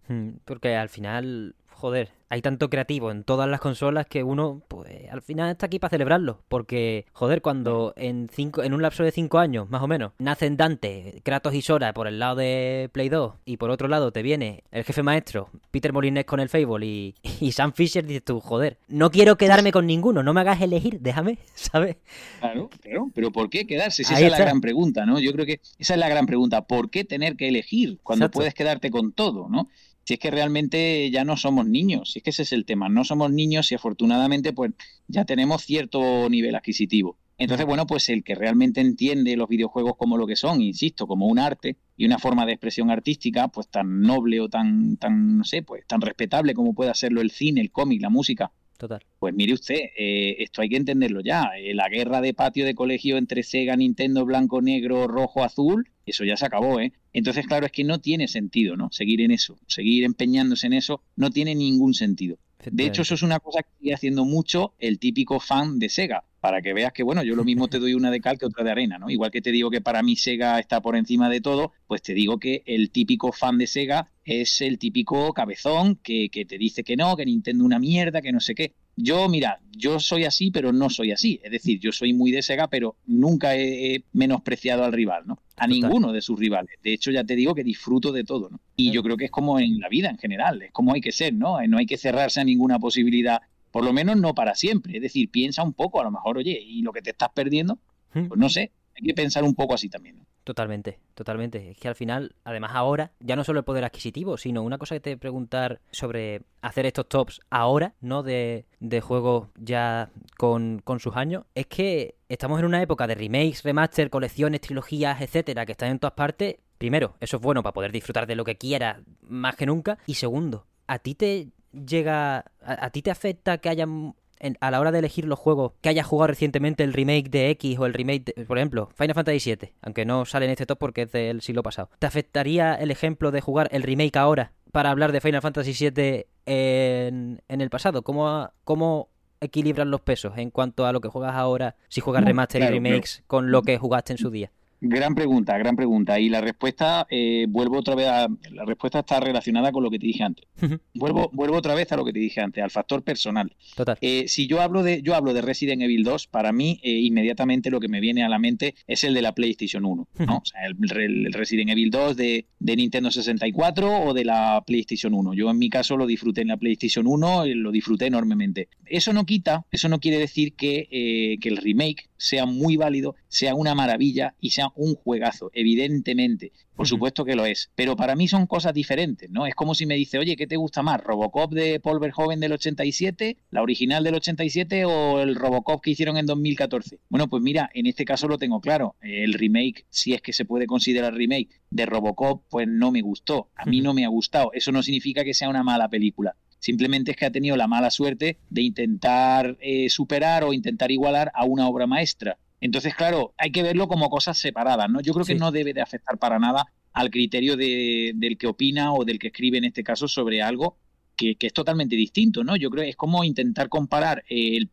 Mm, 0.08 0.38
porque 0.44 0.74
al 0.74 0.88
final, 0.88 1.54
joder, 1.80 2.10
hay 2.28 2.42
tanto 2.42 2.68
creativo 2.68 3.10
en 3.10 3.24
todas 3.24 3.48
las 3.48 3.58
consolas 3.58 4.06
que 4.06 4.22
uno, 4.22 4.62
pues, 4.68 5.10
al 5.10 5.22
final 5.22 5.50
está 5.50 5.66
aquí 5.66 5.78
para 5.78 5.90
celebrarlo. 5.90 6.42
Porque, 6.48 7.06
joder, 7.12 7.40
cuando 7.40 7.94
en 7.96 8.28
cinco, 8.30 8.62
en 8.62 8.74
un 8.74 8.82
lapso 8.82 9.02
de 9.02 9.10
cinco 9.10 9.38
años, 9.38 9.68
más 9.70 9.82
o 9.82 9.88
menos, 9.88 10.12
nacen 10.18 10.56
Dante, 10.56 11.22
Kratos 11.24 11.54
y 11.54 11.62
Sora 11.62 11.92
por 11.94 12.06
el 12.06 12.18
lado 12.18 12.36
de 12.36 12.90
Play 12.92 13.08
2, 13.08 13.34
y 13.46 13.56
por 13.56 13.70
otro 13.70 13.88
lado 13.88 14.12
te 14.12 14.22
viene 14.22 14.62
el 14.70 14.84
jefe 14.84 15.02
maestro, 15.02 15.48
Peter 15.70 15.92
Molines 15.92 16.26
con 16.26 16.38
el 16.38 16.50
Fable 16.50 16.86
y, 16.86 17.14
y 17.40 17.52
Sam 17.52 17.72
Fisher, 17.72 18.06
dices 18.06 18.24
tú, 18.24 18.40
joder, 18.40 18.76
no 18.88 19.10
quiero 19.10 19.36
quedarme 19.36 19.72
con 19.72 19.86
ninguno, 19.86 20.22
no 20.22 20.34
me 20.34 20.42
hagas 20.42 20.60
elegir, 20.60 21.00
déjame, 21.00 21.38
¿sabes? 21.54 21.96
Claro, 22.40 22.68
claro, 22.82 23.10
pero 23.14 23.32
¿por 23.32 23.48
qué 23.48 23.66
quedarse? 23.66 24.02
esa 24.02 24.20
es 24.20 24.30
la 24.30 24.38
gran 24.38 24.60
pregunta, 24.60 25.06
¿no? 25.06 25.18
Yo 25.18 25.32
creo 25.32 25.46
que 25.46 25.60
esa 25.78 25.94
es 25.94 26.00
la 26.00 26.08
gran 26.08 26.26
pregunta, 26.26 26.62
¿por 26.62 26.90
qué 26.90 27.04
tener 27.04 27.36
que 27.36 27.48
elegir 27.48 27.98
cuando 28.02 28.30
puedes 28.30 28.52
quedarte 28.52 28.90
con 28.90 29.12
todo, 29.12 29.48
¿no? 29.48 29.68
Si 30.04 30.14
es 30.14 30.20
que 30.20 30.30
realmente 30.30 31.10
ya 31.10 31.24
no 31.24 31.36
somos 31.36 31.66
niños, 31.66 32.12
si 32.12 32.18
es 32.18 32.22
que 32.22 32.30
ese 32.30 32.42
es 32.42 32.52
el 32.52 32.64
tema, 32.64 32.88
no 32.88 33.04
somos 33.04 33.30
niños 33.30 33.70
y 33.70 33.74
afortunadamente 33.74 34.52
pues 34.52 34.72
ya 35.08 35.24
tenemos 35.24 35.62
cierto 35.64 36.28
nivel 36.28 36.54
adquisitivo. 36.54 37.18
Entonces, 37.40 37.64
bueno, 37.64 37.86
pues 37.86 38.10
el 38.10 38.22
que 38.22 38.34
realmente 38.34 38.82
entiende 38.82 39.34
los 39.34 39.48
videojuegos 39.48 39.96
como 39.96 40.18
lo 40.18 40.26
que 40.26 40.36
son, 40.36 40.60
insisto, 40.60 41.06
como 41.06 41.26
un 41.26 41.38
arte 41.38 41.78
y 41.96 42.04
una 42.04 42.18
forma 42.18 42.44
de 42.44 42.52
expresión 42.52 42.90
artística, 42.90 43.48
pues 43.48 43.68
tan 43.68 44.02
noble 44.02 44.40
o 44.42 44.50
tan, 44.50 44.98
tan, 44.98 45.38
no 45.38 45.44
sé, 45.44 45.62
pues 45.62 45.86
tan 45.86 46.02
respetable 46.02 46.52
como 46.52 46.74
puede 46.74 46.90
hacerlo 46.90 47.22
el 47.22 47.30
cine, 47.30 47.62
el 47.62 47.70
cómic, 47.70 48.02
la 48.02 48.10
música, 48.10 48.52
Total. 48.80 49.04
Pues 49.18 49.34
mire 49.34 49.52
usted, 49.52 49.78
eh, 49.94 50.36
esto 50.38 50.62
hay 50.62 50.70
que 50.70 50.78
entenderlo 50.78 51.20
ya. 51.20 51.50
Eh, 51.58 51.74
la 51.74 51.90
guerra 51.90 52.22
de 52.22 52.32
patio 52.32 52.64
de 52.64 52.74
colegio 52.74 53.18
entre 53.18 53.42
Sega, 53.42 53.76
Nintendo, 53.76 54.24
blanco, 54.24 54.62
negro, 54.62 55.06
rojo, 55.06 55.44
azul, 55.44 55.90
eso 56.06 56.24
ya 56.24 56.38
se 56.38 56.46
acabó, 56.46 56.80
¿eh? 56.80 56.94
Entonces, 57.12 57.46
claro, 57.46 57.66
es 57.66 57.72
que 57.72 57.84
no 57.84 58.00
tiene 58.00 58.26
sentido, 58.26 58.76
¿no? 58.76 58.90
Seguir 58.90 59.20
en 59.20 59.32
eso, 59.32 59.58
seguir 59.66 60.04
empeñándose 60.04 60.66
en 60.66 60.72
eso, 60.72 61.02
no 61.14 61.30
tiene 61.30 61.54
ningún 61.54 61.92
sentido. 61.92 62.38
De 62.64 62.86
hecho, 62.86 63.02
eso 63.02 63.14
es 63.14 63.22
una 63.22 63.38
cosa 63.38 63.62
que 63.62 63.70
sigue 63.78 63.94
haciendo 63.94 64.24
mucho 64.24 64.74
el 64.78 64.98
típico 64.98 65.40
fan 65.40 65.78
de 65.78 65.88
Sega, 65.88 66.24
para 66.40 66.60
que 66.60 66.74
veas 66.74 66.92
que, 66.92 67.02
bueno, 67.02 67.22
yo 67.22 67.34
lo 67.34 67.44
mismo 67.44 67.68
te 67.68 67.78
doy 67.78 67.94
una 67.94 68.10
de 68.10 68.20
cal 68.20 68.38
que 68.38 68.46
otra 68.46 68.64
de 68.64 68.70
arena, 68.70 68.98
¿no? 68.98 69.10
Igual 69.10 69.30
que 69.30 69.40
te 69.40 69.50
digo 69.50 69.70
que 69.70 69.80
para 69.80 70.02
mí 70.02 70.16
Sega 70.16 70.58
está 70.58 70.80
por 70.80 70.96
encima 70.96 71.28
de 71.28 71.40
todo, 71.40 71.72
pues 71.86 72.02
te 72.02 72.14
digo 72.14 72.38
que 72.38 72.62
el 72.66 72.90
típico 72.90 73.32
fan 73.32 73.56
de 73.56 73.66
Sega 73.66 74.10
es 74.30 74.60
el 74.60 74.78
típico 74.78 75.32
cabezón 75.32 75.96
que, 75.96 76.28
que 76.28 76.44
te 76.44 76.56
dice 76.56 76.84
que 76.84 76.96
no, 76.96 77.16
que 77.16 77.26
Nintendo 77.26 77.64
una 77.64 77.80
mierda, 77.80 78.22
que 78.22 78.30
no 78.30 78.38
sé 78.38 78.54
qué. 78.54 78.74
Yo, 78.94 79.28
mira, 79.28 79.58
yo 79.72 79.98
soy 79.98 80.24
así, 80.24 80.52
pero 80.52 80.72
no 80.72 80.88
soy 80.88 81.10
así. 81.10 81.40
Es 81.42 81.50
decir, 81.50 81.80
yo 81.80 81.90
soy 81.90 82.12
muy 82.12 82.30
de 82.30 82.40
Sega, 82.42 82.68
pero 82.68 82.94
nunca 83.06 83.56
he, 83.56 84.04
menospreciado 84.12 84.84
al 84.84 84.92
rival, 84.92 85.24
¿no? 85.26 85.38
A 85.56 85.66
ninguno 85.66 86.12
de 86.12 86.20
sus 86.22 86.38
rivales. 86.38 86.76
De 86.80 86.92
hecho, 86.92 87.10
ya 87.10 87.24
te 87.24 87.34
digo 87.34 87.56
que 87.56 87.64
disfruto 87.64 88.12
de 88.12 88.22
todo, 88.22 88.50
¿no? 88.50 88.60
Y 88.76 88.92
yo 88.92 89.02
creo 89.02 89.16
que 89.16 89.24
es 89.24 89.30
como 89.32 89.58
en 89.58 89.80
la 89.80 89.88
vida 89.88 90.10
en 90.10 90.18
general, 90.18 90.62
es 90.62 90.70
como 90.70 90.94
hay 90.94 91.00
que 91.00 91.10
ser, 91.10 91.34
¿no? 91.34 91.60
No 91.66 91.78
hay 91.78 91.86
que 91.86 91.96
cerrarse 91.96 92.40
a 92.40 92.44
ninguna 92.44 92.78
posibilidad, 92.78 93.40
por 93.72 93.84
lo 93.84 93.92
menos 93.92 94.16
no 94.16 94.32
para 94.34 94.54
siempre. 94.54 94.94
Es 94.96 95.02
decir, 95.02 95.28
piensa 95.30 95.64
un 95.64 95.72
poco, 95.72 96.00
a 96.00 96.04
lo 96.04 96.12
mejor, 96.12 96.38
oye, 96.38 96.60
y 96.62 96.82
lo 96.82 96.92
que 96.92 97.02
te 97.02 97.10
estás 97.10 97.30
perdiendo, 97.34 97.80
pues 98.12 98.36
no 98.36 98.48
sé, 98.48 98.70
hay 99.00 99.06
que 99.06 99.14
pensar 99.14 99.44
un 99.44 99.54
poco 99.54 99.74
así 99.74 99.88
también, 99.88 100.18
¿no? 100.18 100.26
Totalmente, 100.44 100.98
totalmente. 101.14 101.70
Es 101.70 101.78
que 101.78 101.88
al 101.88 101.94
final, 101.94 102.34
además 102.44 102.72
ahora, 102.74 103.12
ya 103.20 103.36
no 103.36 103.44
solo 103.44 103.60
el 103.60 103.64
poder 103.64 103.84
adquisitivo, 103.84 104.36
sino 104.36 104.62
una 104.62 104.78
cosa 104.78 104.94
que 104.94 105.00
te 105.00 105.16
preguntar 105.16 105.80
sobre 105.90 106.42
hacer 106.62 106.86
estos 106.86 107.08
tops 107.08 107.40
ahora, 107.50 107.94
¿no? 108.00 108.22
De, 108.22 108.64
de 108.80 109.00
juegos 109.00 109.48
ya 109.56 110.10
con, 110.38 110.80
con, 110.82 110.98
sus 110.98 111.16
años, 111.16 111.44
es 111.54 111.66
que 111.66 112.16
estamos 112.28 112.58
en 112.58 112.66
una 112.66 112.82
época 112.82 113.06
de 113.06 113.14
remakes, 113.14 113.62
remaster, 113.62 114.10
colecciones, 114.10 114.60
trilogías, 114.60 115.20
etcétera, 115.20 115.66
que 115.66 115.72
están 115.72 115.90
en 115.90 115.98
todas 115.98 116.14
partes. 116.14 116.56
Primero, 116.78 117.16
eso 117.20 117.36
es 117.36 117.42
bueno 117.42 117.62
para 117.62 117.74
poder 117.74 117.92
disfrutar 117.92 118.26
de 118.26 118.34
lo 118.34 118.44
que 118.44 118.56
quieras 118.56 118.98
más 119.20 119.56
que 119.56 119.66
nunca. 119.66 119.98
Y 120.06 120.14
segundo, 120.14 120.66
¿a 120.86 120.98
ti 120.98 121.14
te 121.14 121.48
llega, 121.72 122.38
a, 122.38 122.86
a 122.86 122.90
ti 122.90 123.02
te 123.02 123.10
afecta 123.10 123.58
que 123.58 123.68
hayan 123.68 124.14
a 124.60 124.70
la 124.70 124.80
hora 124.80 124.92
de 124.92 124.98
elegir 124.98 125.24
los 125.24 125.38
juegos 125.38 125.72
que 125.80 125.88
haya 125.88 126.02
jugado 126.02 126.28
recientemente 126.28 126.82
el 126.84 126.92
remake 126.92 127.30
de 127.30 127.50
X 127.50 127.78
o 127.78 127.86
el 127.86 127.94
remake, 127.94 128.32
de, 128.34 128.44
por 128.44 128.58
ejemplo, 128.58 128.90
Final 128.94 129.14
Fantasy 129.14 129.54
VII, 129.54 129.72
aunque 129.82 130.04
no 130.04 130.24
sale 130.24 130.46
en 130.46 130.52
este 130.52 130.66
top 130.66 130.78
porque 130.78 131.02
es 131.02 131.12
del 131.12 131.40
siglo 131.42 131.62
pasado, 131.62 131.90
¿te 131.98 132.06
afectaría 132.06 132.74
el 132.74 132.90
ejemplo 132.90 133.30
de 133.30 133.40
jugar 133.40 133.68
el 133.72 133.82
remake 133.82 134.16
ahora 134.16 134.52
para 134.72 134.90
hablar 134.90 135.12
de 135.12 135.20
Final 135.20 135.42
Fantasy 135.42 135.90
VII 135.90 136.26
en, 136.46 137.42
en 137.48 137.60
el 137.60 137.70
pasado? 137.70 138.02
¿Cómo, 138.02 138.50
¿Cómo 138.64 139.08
equilibran 139.40 139.90
los 139.90 140.00
pesos 140.00 140.34
en 140.36 140.50
cuanto 140.50 140.86
a 140.86 140.92
lo 140.92 141.00
que 141.00 141.08
juegas 141.08 141.34
ahora, 141.34 141.76
si 141.88 142.00
juegas 142.00 142.24
remaster 142.24 142.62
y 142.62 142.66
remakes, 142.66 143.22
con 143.26 143.50
lo 143.50 143.62
que 143.62 143.78
jugaste 143.78 144.12
en 144.12 144.18
su 144.18 144.30
día? 144.30 144.52
Gran 144.82 145.14
pregunta, 145.14 145.58
gran 145.58 145.76
pregunta. 145.76 146.18
Y 146.18 146.30
la 146.30 146.40
respuesta, 146.40 147.06
eh, 147.10 147.44
vuelvo 147.48 147.78
otra 147.78 147.94
vez 147.94 148.06
a. 148.06 148.28
La 148.50 148.64
respuesta 148.64 149.00
está 149.00 149.20
relacionada 149.20 149.72
con 149.72 149.82
lo 149.82 149.90
que 149.90 149.98
te 149.98 150.06
dije 150.06 150.22
antes. 150.22 150.46
vuelvo, 150.94 151.30
vuelvo 151.34 151.56
otra 151.56 151.74
vez 151.74 151.92
a 151.92 151.96
lo 151.96 152.04
que 152.04 152.14
te 152.14 152.18
dije 152.18 152.40
antes, 152.40 152.64
al 152.64 152.70
factor 152.70 153.02
personal. 153.02 153.54
Total. 153.76 153.98
Eh, 154.00 154.24
si 154.28 154.46
yo 154.46 154.62
hablo 154.62 154.82
de, 154.82 155.02
yo 155.02 155.14
hablo 155.14 155.34
de 155.34 155.42
Resident 155.42 155.82
Evil 155.82 156.02
2, 156.02 156.28
para 156.28 156.52
mí, 156.52 156.80
eh, 156.82 156.92
inmediatamente 156.92 157.70
lo 157.70 157.78
que 157.78 157.88
me 157.88 158.00
viene 158.00 158.24
a 158.24 158.28
la 158.30 158.38
mente 158.38 158.74
es 158.86 159.04
el 159.04 159.12
de 159.12 159.20
la 159.20 159.34
PlayStation 159.34 159.84
1. 159.84 160.08
¿no? 160.26 160.36
o 160.36 160.44
sea, 160.44 160.60
el, 160.64 161.32
Resident 161.32 161.70
Evil 161.70 161.90
2 161.90 162.16
de, 162.16 162.46
de, 162.58 162.76
Nintendo 162.76 163.10
64 163.10 164.04
o 164.04 164.14
de 164.14 164.24
la 164.24 164.62
PlayStation 164.66 165.12
1. 165.12 165.34
Yo 165.34 165.50
en 165.50 165.58
mi 165.58 165.68
caso 165.68 165.98
lo 165.98 166.06
disfruté 166.06 166.40
en 166.40 166.48
la 166.48 166.56
PlayStation 166.56 167.06
1, 167.06 167.46
y 167.46 167.54
lo 167.54 167.70
disfruté 167.70 168.06
enormemente. 168.06 168.68
Eso 168.86 169.12
no 169.12 169.26
quita, 169.26 169.66
eso 169.70 169.90
no 169.90 170.00
quiere 170.00 170.18
decir 170.18 170.54
que, 170.54 171.38
que 171.40 171.48
el 171.48 171.58
remake 171.58 172.08
sea 172.16 172.46
muy 172.46 172.76
válido, 172.76 173.16
sea 173.28 173.54
una 173.54 173.74
maravilla 173.74 174.34
y 174.40 174.50
sea 174.50 174.69
un 174.76 174.94
juegazo, 174.94 175.50
evidentemente. 175.52 176.52
Por 176.74 176.88
supuesto 176.88 177.24
que 177.24 177.36
lo 177.36 177.44
es. 177.44 177.70
Pero 177.74 177.96
para 177.96 178.16
mí 178.16 178.28
son 178.28 178.46
cosas 178.46 178.72
diferentes, 178.72 179.30
¿no? 179.30 179.46
Es 179.46 179.54
como 179.54 179.74
si 179.74 179.86
me 179.86 179.94
dice, 179.94 180.18
oye, 180.18 180.36
¿qué 180.36 180.46
te 180.46 180.56
gusta 180.56 180.82
más? 180.82 181.02
¿Robocop 181.02 181.52
de 181.52 181.80
Paul 181.80 182.00
Verhoeven 182.00 182.40
del 182.40 182.52
87, 182.52 183.36
la 183.50 183.62
original 183.62 184.02
del 184.02 184.14
87 184.14 184.84
o 184.84 185.20
el 185.20 185.34
Robocop 185.34 185.82
que 185.82 185.90
hicieron 185.90 186.16
en 186.16 186.26
2014? 186.26 187.00
Bueno, 187.08 187.28
pues 187.28 187.42
mira, 187.42 187.70
en 187.74 187.86
este 187.86 188.04
caso 188.04 188.28
lo 188.28 188.38
tengo 188.38 188.60
claro. 188.60 188.96
El 189.00 189.34
remake, 189.34 189.86
si 189.90 190.14
es 190.14 190.22
que 190.22 190.32
se 190.32 190.44
puede 190.44 190.66
considerar 190.66 191.14
remake 191.14 191.60
de 191.70 191.86
Robocop, 191.86 192.44
pues 192.48 192.66
no 192.66 192.90
me 192.90 193.02
gustó. 193.02 193.50
A 193.56 193.66
mí 193.66 193.80
no 193.80 193.94
me 193.94 194.04
ha 194.04 194.08
gustado. 194.08 194.50
Eso 194.52 194.72
no 194.72 194.82
significa 194.82 195.24
que 195.24 195.34
sea 195.34 195.48
una 195.48 195.62
mala 195.62 195.88
película. 195.88 196.36
Simplemente 196.60 197.12
es 197.12 197.16
que 197.16 197.26
ha 197.26 197.32
tenido 197.32 197.56
la 197.56 197.66
mala 197.66 197.90
suerte 197.90 198.38
de 198.50 198.62
intentar 198.62 199.56
eh, 199.60 199.88
superar 199.88 200.44
o 200.44 200.52
intentar 200.52 200.90
igualar 200.90 201.32
a 201.34 201.44
una 201.44 201.66
obra 201.66 201.86
maestra. 201.86 202.38
Entonces, 202.60 202.94
claro, 202.94 203.34
hay 203.38 203.52
que 203.52 203.62
verlo 203.62 203.88
como 203.88 204.10
cosas 204.10 204.38
separadas, 204.38 204.88
¿no? 204.90 205.00
Yo 205.00 205.12
creo 205.14 205.24
que 205.24 205.34
no 205.34 205.50
debe 205.50 205.72
de 205.72 205.80
afectar 205.80 206.18
para 206.18 206.38
nada 206.38 206.66
al 206.92 207.10
criterio 207.10 207.56
de, 207.56 208.12
del 208.14 208.36
que 208.36 208.46
opina 208.46 208.92
o 208.92 209.04
del 209.04 209.18
que 209.18 209.28
escribe 209.28 209.58
en 209.58 209.64
este 209.64 209.82
caso 209.82 210.08
sobre 210.08 210.42
algo 210.42 210.76
que, 211.16 211.36
es 211.46 211.52
totalmente 211.52 211.96
distinto, 211.96 212.44
¿no? 212.44 212.56
Yo 212.56 212.70
creo 212.70 212.84
que 212.84 212.90
es 212.90 212.96
como 212.96 213.24
intentar 213.24 213.68
comparar 213.68 214.24
el, 214.28 214.70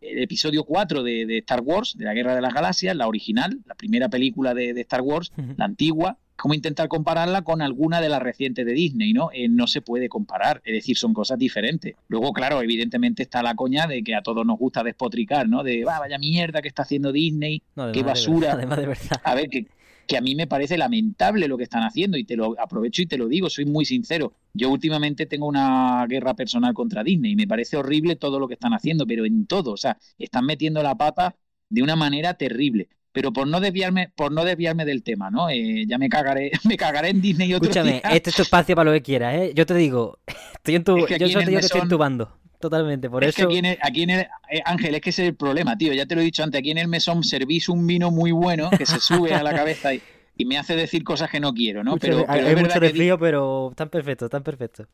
episodio 0.00 0.64
4 0.64 1.02
de, 1.02 1.38
Star 1.38 1.60
Wars, 1.60 1.96
de 1.96 2.04
la 2.04 2.14
Guerra 2.14 2.34
de 2.34 2.40
las 2.40 2.54
Galaxias, 2.54 2.96
la 2.96 3.08
original, 3.08 3.60
la 3.66 3.74
primera 3.74 4.08
película 4.08 4.54
de, 4.54 4.70
Star 4.80 5.02
Wars, 5.02 5.32
la 5.56 5.64
antigua, 5.64 6.18
como 6.36 6.54
intentar 6.54 6.88
compararla 6.88 7.42
con 7.42 7.62
alguna 7.62 8.00
de 8.00 8.08
las 8.08 8.22
recientes 8.22 8.66
de 8.66 8.72
Disney, 8.72 9.12
¿no? 9.12 9.30
Eh, 9.32 9.48
no 9.48 9.66
se 9.66 9.80
puede 9.80 10.08
comparar, 10.08 10.60
es 10.64 10.74
decir, 10.74 10.96
son 10.96 11.14
cosas 11.14 11.38
diferentes. 11.38 11.94
Luego, 12.08 12.32
claro, 12.32 12.60
evidentemente 12.62 13.22
está 13.22 13.42
la 13.42 13.54
coña 13.54 13.86
de 13.86 14.02
que 14.02 14.14
a 14.14 14.22
todos 14.22 14.44
nos 14.44 14.58
gusta 14.58 14.82
despotricar, 14.82 15.48
¿no? 15.48 15.62
De, 15.62 15.84
va, 15.84 15.98
vaya 15.98 16.18
mierda 16.18 16.62
que 16.62 16.68
está 16.68 16.82
haciendo 16.82 17.12
Disney, 17.12 17.62
qué 17.92 18.02
basura. 18.02 18.52
además 18.54 18.78
de 18.78 18.86
verdad. 18.86 19.20
A 19.24 19.34
ver, 19.34 19.48
que, 19.48 19.66
que 20.06 20.16
a 20.16 20.20
mí 20.20 20.34
me 20.34 20.46
parece 20.46 20.76
lamentable 20.76 21.48
lo 21.48 21.56
que 21.56 21.64
están 21.64 21.84
haciendo 21.84 22.16
y 22.16 22.24
te 22.24 22.36
lo 22.36 22.58
aprovecho 22.60 23.02
y 23.02 23.06
te 23.06 23.18
lo 23.18 23.28
digo, 23.28 23.48
soy 23.48 23.64
muy 23.64 23.84
sincero. 23.84 24.34
Yo 24.52 24.70
últimamente 24.70 25.26
tengo 25.26 25.46
una 25.46 26.04
guerra 26.08 26.34
personal 26.34 26.74
contra 26.74 27.04
Disney 27.04 27.32
y 27.32 27.36
me 27.36 27.46
parece 27.46 27.76
horrible 27.76 28.16
todo 28.16 28.38
lo 28.38 28.48
que 28.48 28.54
están 28.54 28.74
haciendo, 28.74 29.06
pero 29.06 29.24
en 29.24 29.46
todo, 29.46 29.72
o 29.72 29.76
sea, 29.76 29.98
están 30.18 30.44
metiendo 30.46 30.82
la 30.82 30.96
pata 30.96 31.36
de 31.68 31.82
una 31.82 31.96
manera 31.96 32.34
terrible. 32.34 32.88
Pero 33.12 33.32
por 33.32 33.46
no 33.46 33.60
desviarme, 33.60 34.10
por 34.14 34.32
no 34.32 34.44
desviarme 34.44 34.84
del 34.84 35.02
tema, 35.02 35.30
¿no? 35.30 35.50
Eh, 35.50 35.84
ya 35.86 35.98
me 35.98 36.08
cagaré, 36.08 36.50
me 36.64 36.76
cagaré 36.76 37.10
en 37.10 37.20
Disney 37.20 37.50
y 37.50 37.54
otro 37.54 37.70
Escúchame, 37.70 38.02
este 38.10 38.30
es 38.30 38.36
tu 38.36 38.42
espacio 38.42 38.74
para 38.74 38.90
lo 38.90 38.94
que 38.94 39.02
quieras, 39.02 39.34
¿eh? 39.34 39.52
Yo 39.54 39.66
te 39.66 39.74
digo, 39.74 40.18
estoy 40.54 40.76
en 40.76 40.84
tu, 40.84 40.96
yo 40.98 41.28
solo 41.28 41.44
te 41.44 41.50
digo 41.50 41.60
que 41.60 41.66
estoy 41.66 41.80
en 41.82 41.88
tu 41.88 41.98
bando. 41.98 42.38
Totalmente, 42.62 43.10
por 43.10 43.24
es 43.24 43.36
eso. 43.36 43.48
Que 43.48 43.76
aquí 43.82 44.02
en, 44.04 44.10
el, 44.10 44.20
eh, 44.48 44.62
Ángel, 44.64 44.94
es 44.94 45.00
que 45.00 45.10
ese 45.10 45.22
es 45.24 45.28
el 45.30 45.34
problema, 45.34 45.76
tío. 45.76 45.92
Ya 45.92 46.06
te 46.06 46.14
lo 46.14 46.20
he 46.20 46.24
dicho 46.24 46.44
antes. 46.44 46.60
Aquí 46.60 46.70
en 46.70 46.78
el 46.78 46.86
mesón 46.86 47.24
servís 47.24 47.68
un 47.68 47.84
vino 47.88 48.12
muy 48.12 48.30
bueno 48.30 48.70
que 48.70 48.86
se 48.86 49.00
sube 49.00 49.34
a 49.34 49.42
la 49.42 49.52
cabeza 49.52 49.92
y, 49.92 50.00
y 50.36 50.44
me 50.44 50.58
hace 50.58 50.74
decir 50.76 51.04
cosas 51.04 51.30
que 51.30 51.40
no 51.40 51.52
quiero, 51.52 51.84
¿no? 51.84 51.96
pero, 51.96 52.24
hay 52.28 52.56
mucho 52.56 52.80
desvío, 52.80 53.18
pero 53.18 53.72
tan 53.76 53.88
perfecto, 53.88 54.28
tan 54.28 54.42
perfecto. 54.42 54.86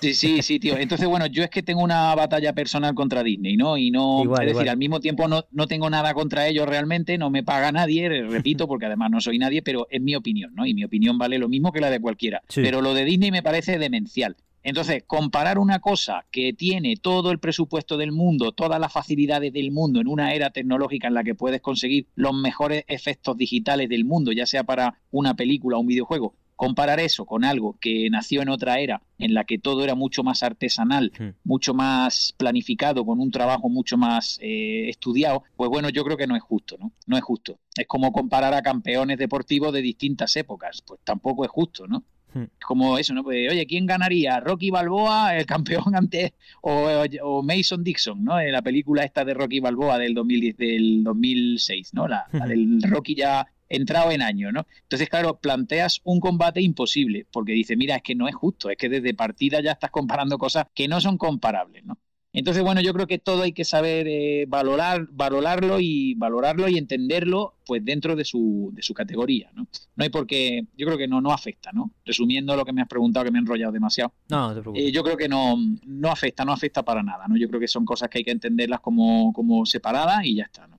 Sí, 0.00 0.14
sí, 0.14 0.42
sí, 0.42 0.60
tío. 0.60 0.76
Entonces, 0.76 1.08
bueno, 1.08 1.26
yo 1.26 1.42
es 1.42 1.50
que 1.50 1.62
tengo 1.62 1.82
una 1.82 2.14
batalla 2.14 2.52
personal 2.52 2.94
contra 2.94 3.24
Disney, 3.24 3.56
¿no? 3.56 3.76
Y 3.76 3.90
no, 3.90 4.22
es 4.40 4.54
decir, 4.54 4.70
al 4.70 4.76
mismo 4.76 5.00
tiempo 5.00 5.26
no, 5.26 5.44
no 5.50 5.66
tengo 5.66 5.90
nada 5.90 6.14
contra 6.14 6.46
ellos 6.46 6.68
realmente, 6.68 7.18
no 7.18 7.30
me 7.30 7.42
paga 7.42 7.72
nadie, 7.72 8.08
repito, 8.08 8.68
porque 8.68 8.86
además 8.86 9.10
no 9.10 9.20
soy 9.20 9.38
nadie, 9.38 9.62
pero 9.62 9.88
es 9.90 10.00
mi 10.00 10.14
opinión, 10.14 10.54
¿no? 10.54 10.66
Y 10.66 10.74
mi 10.74 10.84
opinión 10.84 11.18
vale 11.18 11.38
lo 11.38 11.48
mismo 11.48 11.72
que 11.72 11.80
la 11.80 11.90
de 11.90 12.00
cualquiera. 12.00 12.42
Pero 12.54 12.80
lo 12.80 12.94
de 12.94 13.04
Disney 13.04 13.32
me 13.32 13.42
parece 13.42 13.78
demencial. 13.78 14.36
Entonces, 14.68 15.04
comparar 15.06 15.58
una 15.58 15.80
cosa 15.80 16.26
que 16.30 16.52
tiene 16.52 16.96
todo 16.96 17.30
el 17.30 17.38
presupuesto 17.38 17.96
del 17.96 18.12
mundo, 18.12 18.52
todas 18.52 18.78
las 18.78 18.92
facilidades 18.92 19.52
del 19.52 19.70
mundo 19.70 20.00
en 20.00 20.08
una 20.08 20.34
era 20.34 20.50
tecnológica 20.50 21.08
en 21.08 21.14
la 21.14 21.24
que 21.24 21.34
puedes 21.34 21.60
conseguir 21.60 22.06
los 22.14 22.34
mejores 22.34 22.84
efectos 22.86 23.36
digitales 23.36 23.88
del 23.88 24.04
mundo, 24.04 24.32
ya 24.32 24.44
sea 24.44 24.64
para 24.64 25.00
una 25.10 25.34
película 25.34 25.76
o 25.78 25.80
un 25.80 25.86
videojuego, 25.86 26.34
comparar 26.54 26.98
eso 26.98 27.24
con 27.24 27.44
algo 27.44 27.78
que 27.80 28.10
nació 28.10 28.42
en 28.42 28.48
otra 28.48 28.80
era 28.80 29.00
en 29.18 29.32
la 29.32 29.44
que 29.44 29.58
todo 29.58 29.84
era 29.84 29.94
mucho 29.94 30.24
más 30.24 30.42
artesanal, 30.42 31.12
hmm. 31.18 31.28
mucho 31.44 31.72
más 31.72 32.34
planificado, 32.36 33.06
con 33.06 33.20
un 33.20 33.30
trabajo 33.30 33.68
mucho 33.68 33.96
más 33.96 34.38
eh, 34.42 34.88
estudiado, 34.88 35.44
pues 35.56 35.70
bueno, 35.70 35.88
yo 35.88 36.04
creo 36.04 36.16
que 36.16 36.26
no 36.26 36.36
es 36.36 36.42
justo, 36.42 36.76
¿no? 36.78 36.92
No 37.06 37.16
es 37.16 37.22
justo. 37.22 37.58
Es 37.76 37.86
como 37.86 38.12
comparar 38.12 38.54
a 38.54 38.62
campeones 38.62 39.18
deportivos 39.18 39.72
de 39.72 39.82
distintas 39.82 40.34
épocas, 40.36 40.82
pues 40.84 41.00
tampoco 41.04 41.44
es 41.44 41.50
justo, 41.50 41.86
¿no? 41.86 42.04
Hmm. 42.34 42.44
Como 42.64 42.98
eso, 42.98 43.14
¿no? 43.14 43.22
Pues, 43.22 43.50
oye, 43.50 43.66
¿quién 43.66 43.86
ganaría? 43.86 44.40
¿Rocky 44.40 44.70
Balboa, 44.70 45.36
el 45.36 45.46
campeón 45.46 45.84
antes, 45.94 46.32
o, 46.62 47.42
Mason 47.42 47.82
Dixon, 47.82 48.22
¿no? 48.24 48.40
En 48.40 48.52
la 48.52 48.62
película 48.62 49.04
esta 49.04 49.24
de 49.24 49.34
Rocky 49.34 49.60
Balboa 49.60 49.98
del, 49.98 50.14
2010, 50.14 50.56
del 50.56 51.04
2006, 51.04 51.94
¿no? 51.94 52.08
La, 52.08 52.26
la 52.32 52.46
del 52.46 52.82
Rocky 52.82 53.14
ya 53.14 53.46
entrado 53.68 54.10
en 54.10 54.22
año, 54.22 54.52
¿no? 54.52 54.66
Entonces, 54.82 55.08
claro, 55.08 55.38
planteas 55.38 56.00
un 56.04 56.20
combate 56.20 56.60
imposible, 56.60 57.26
porque 57.30 57.52
dice, 57.52 57.76
mira, 57.76 57.96
es 57.96 58.02
que 58.02 58.14
no 58.14 58.28
es 58.28 58.34
justo, 58.34 58.70
es 58.70 58.76
que 58.76 58.88
desde 58.88 59.14
partida 59.14 59.60
ya 59.60 59.72
estás 59.72 59.90
comparando 59.90 60.38
cosas 60.38 60.66
que 60.74 60.88
no 60.88 61.00
son 61.00 61.18
comparables, 61.18 61.84
¿no? 61.84 61.98
Entonces, 62.32 62.62
bueno, 62.62 62.80
yo 62.82 62.92
creo 62.92 63.06
que 63.06 63.18
todo 63.18 63.42
hay 63.42 63.52
que 63.52 63.64
saber 63.64 64.06
eh, 64.06 64.44
valorar, 64.46 65.08
valorarlo 65.10 65.80
y 65.80 66.14
valorarlo 66.14 66.68
y 66.68 66.76
entenderlo, 66.76 67.54
pues 67.64 67.82
dentro 67.84 68.16
de 68.16 68.24
su, 68.24 68.70
de 68.74 68.82
su 68.82 68.92
categoría, 68.92 69.50
¿no? 69.54 69.66
No 69.96 70.04
hay 70.04 70.10
por 70.10 70.26
qué, 70.26 70.66
yo 70.76 70.86
creo 70.86 70.98
que 70.98 71.08
no, 71.08 71.20
no 71.22 71.32
afecta, 71.32 71.72
¿no? 71.72 71.90
Resumiendo 72.04 72.54
lo 72.54 72.64
que 72.64 72.72
me 72.72 72.82
has 72.82 72.88
preguntado, 72.88 73.24
que 73.24 73.30
me 73.30 73.38
he 73.38 73.40
enrollado 73.40 73.72
demasiado. 73.72 74.12
No, 74.28 74.54
te 74.54 74.60
preocupes. 74.60 74.84
Eh, 74.84 74.92
yo 74.92 75.02
creo 75.02 75.16
que 75.16 75.28
no, 75.28 75.56
no 75.86 76.10
afecta, 76.10 76.44
no 76.44 76.52
afecta 76.52 76.84
para 76.84 77.02
nada, 77.02 77.26
¿no? 77.28 77.36
Yo 77.36 77.48
creo 77.48 77.60
que 77.60 77.68
son 77.68 77.86
cosas 77.86 78.10
que 78.10 78.18
hay 78.18 78.24
que 78.24 78.30
entenderlas 78.30 78.80
como, 78.80 79.32
como 79.32 79.64
separadas 79.64 80.24
y 80.24 80.36
ya 80.36 80.44
está, 80.44 80.66
¿no? 80.66 80.78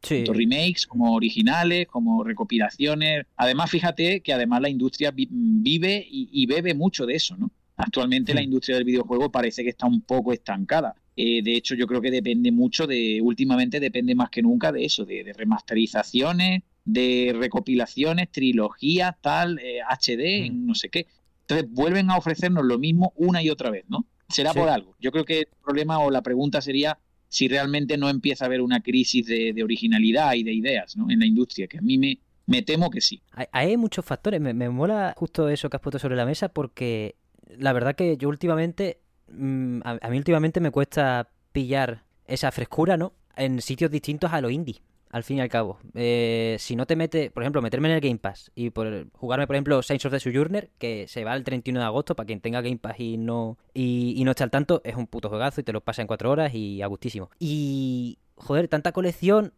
Tanto 0.00 0.32
remakes 0.32 0.86
como 0.86 1.14
originales, 1.14 1.86
como 1.86 2.24
recopilaciones. 2.24 3.26
Además, 3.36 3.70
fíjate 3.70 4.22
que 4.22 4.32
además 4.32 4.62
la 4.62 4.70
industria 4.70 5.12
vive 5.14 6.06
y, 6.10 6.46
bebe 6.46 6.74
mucho 6.74 7.04
de 7.04 7.16
eso, 7.16 7.36
¿no? 7.36 7.50
Actualmente 7.82 8.34
la 8.34 8.42
industria 8.42 8.76
del 8.76 8.84
videojuego 8.84 9.30
parece 9.30 9.62
que 9.62 9.70
está 9.70 9.86
un 9.86 10.02
poco 10.02 10.32
estancada. 10.32 10.94
Eh, 11.16 11.42
de 11.42 11.56
hecho, 11.56 11.74
yo 11.74 11.86
creo 11.86 12.00
que 12.00 12.10
depende 12.10 12.52
mucho 12.52 12.86
de, 12.86 13.20
últimamente 13.22 13.80
depende 13.80 14.14
más 14.14 14.30
que 14.30 14.42
nunca 14.42 14.72
de 14.72 14.84
eso, 14.84 15.04
de, 15.04 15.32
remasterizaciones, 15.36 16.62
de 16.84 17.34
recopilaciones, 17.38 18.30
trilogías, 18.30 19.16
tal, 19.20 19.58
HD, 19.58 20.46
eh, 20.46 20.50
no 20.50 20.74
sé 20.74 20.88
qué. 20.88 21.06
Entonces 21.42 21.70
vuelven 21.70 22.10
a 22.10 22.16
ofrecernos 22.16 22.64
lo 22.64 22.78
mismo 22.78 23.12
una 23.16 23.42
y 23.42 23.50
otra 23.50 23.70
vez, 23.70 23.84
¿no? 23.88 24.06
Será 24.28 24.54
por 24.54 24.68
algo. 24.68 24.94
Yo 25.00 25.10
creo 25.10 25.24
que 25.24 25.40
el 25.40 25.48
problema 25.62 25.98
o 25.98 26.10
la 26.10 26.22
pregunta 26.22 26.60
sería 26.60 26.98
si 27.30 27.48
realmente 27.48 27.96
no 27.96 28.08
empieza 28.08 28.44
a 28.44 28.46
haber 28.46 28.60
una 28.60 28.80
crisis 28.82 29.26
de, 29.26 29.62
originalidad 29.62 30.34
y 30.34 30.42
de 30.42 30.52
ideas 30.52 30.96
¿no? 30.96 31.10
en 31.10 31.20
la 31.20 31.26
industria, 31.26 31.68
que 31.68 31.78
a 31.78 31.80
mí 31.80 31.96
me, 31.96 32.18
me 32.46 32.62
temo 32.62 32.90
que 32.90 33.00
sí. 33.00 33.22
Hay, 33.52 33.76
muchos 33.76 34.04
factores, 34.04 34.40
me, 34.40 34.68
mola 34.68 35.14
justo 35.16 35.48
eso 35.48 35.70
que 35.70 35.76
has 35.76 35.82
puesto 35.82 35.98
sobre 35.98 36.16
la 36.16 36.26
mesa 36.26 36.48
porque 36.48 37.14
la 37.58 37.72
verdad 37.72 37.94
que 37.94 38.16
yo 38.16 38.28
últimamente, 38.28 39.00
mm, 39.28 39.80
a, 39.84 40.08
mí 40.10 40.18
últimamente 40.18 40.60
me 40.60 40.70
cuesta 40.70 41.28
pillar 41.52 42.04
esa 42.26 42.50
frescura, 42.52 42.96
¿no? 42.96 43.12
En 43.36 43.60
sitios 43.60 43.90
distintos 43.90 44.32
a 44.32 44.40
lo 44.40 44.50
indie 44.50 44.82
al 45.10 45.24
fin 45.24 45.38
y 45.38 45.40
al 45.40 45.48
cabo. 45.48 45.78
Eh, 45.94 46.56
si 46.58 46.76
no 46.76 46.86
te 46.86 46.96
mete, 46.96 47.30
por 47.30 47.42
ejemplo, 47.42 47.60
meterme 47.60 47.88
en 47.88 47.94
el 47.96 48.00
Game 48.00 48.18
Pass 48.18 48.50
y 48.54 48.70
por 48.70 49.08
jugarme, 49.12 49.46
por 49.46 49.56
ejemplo, 49.56 49.82
Saints 49.82 50.06
of 50.06 50.12
the 50.12 50.20
Sojourner, 50.20 50.70
que 50.78 51.06
se 51.08 51.24
va 51.24 51.34
el 51.34 51.44
31 51.44 51.80
de 51.80 51.86
agosto, 51.86 52.14
para 52.14 52.26
quien 52.26 52.40
tenga 52.40 52.60
Game 52.60 52.78
Pass 52.78 53.00
y 53.00 53.16
no, 53.16 53.58
y, 53.74 54.22
no 54.24 54.30
esté 54.30 54.44
al 54.44 54.50
tanto, 54.50 54.80
es 54.84 54.94
un 54.94 55.06
puto 55.06 55.28
juegazo 55.28 55.60
y 55.60 55.64
te 55.64 55.72
lo 55.72 55.80
pasa 55.80 56.02
en 56.02 56.08
cuatro 56.08 56.30
horas 56.30 56.54
y 56.54 56.80
a 56.80 56.86
gustísimo. 56.86 57.30
Y, 57.38 58.18
joder, 58.36 58.68
tanta 58.68 58.92
colección... 58.92 59.52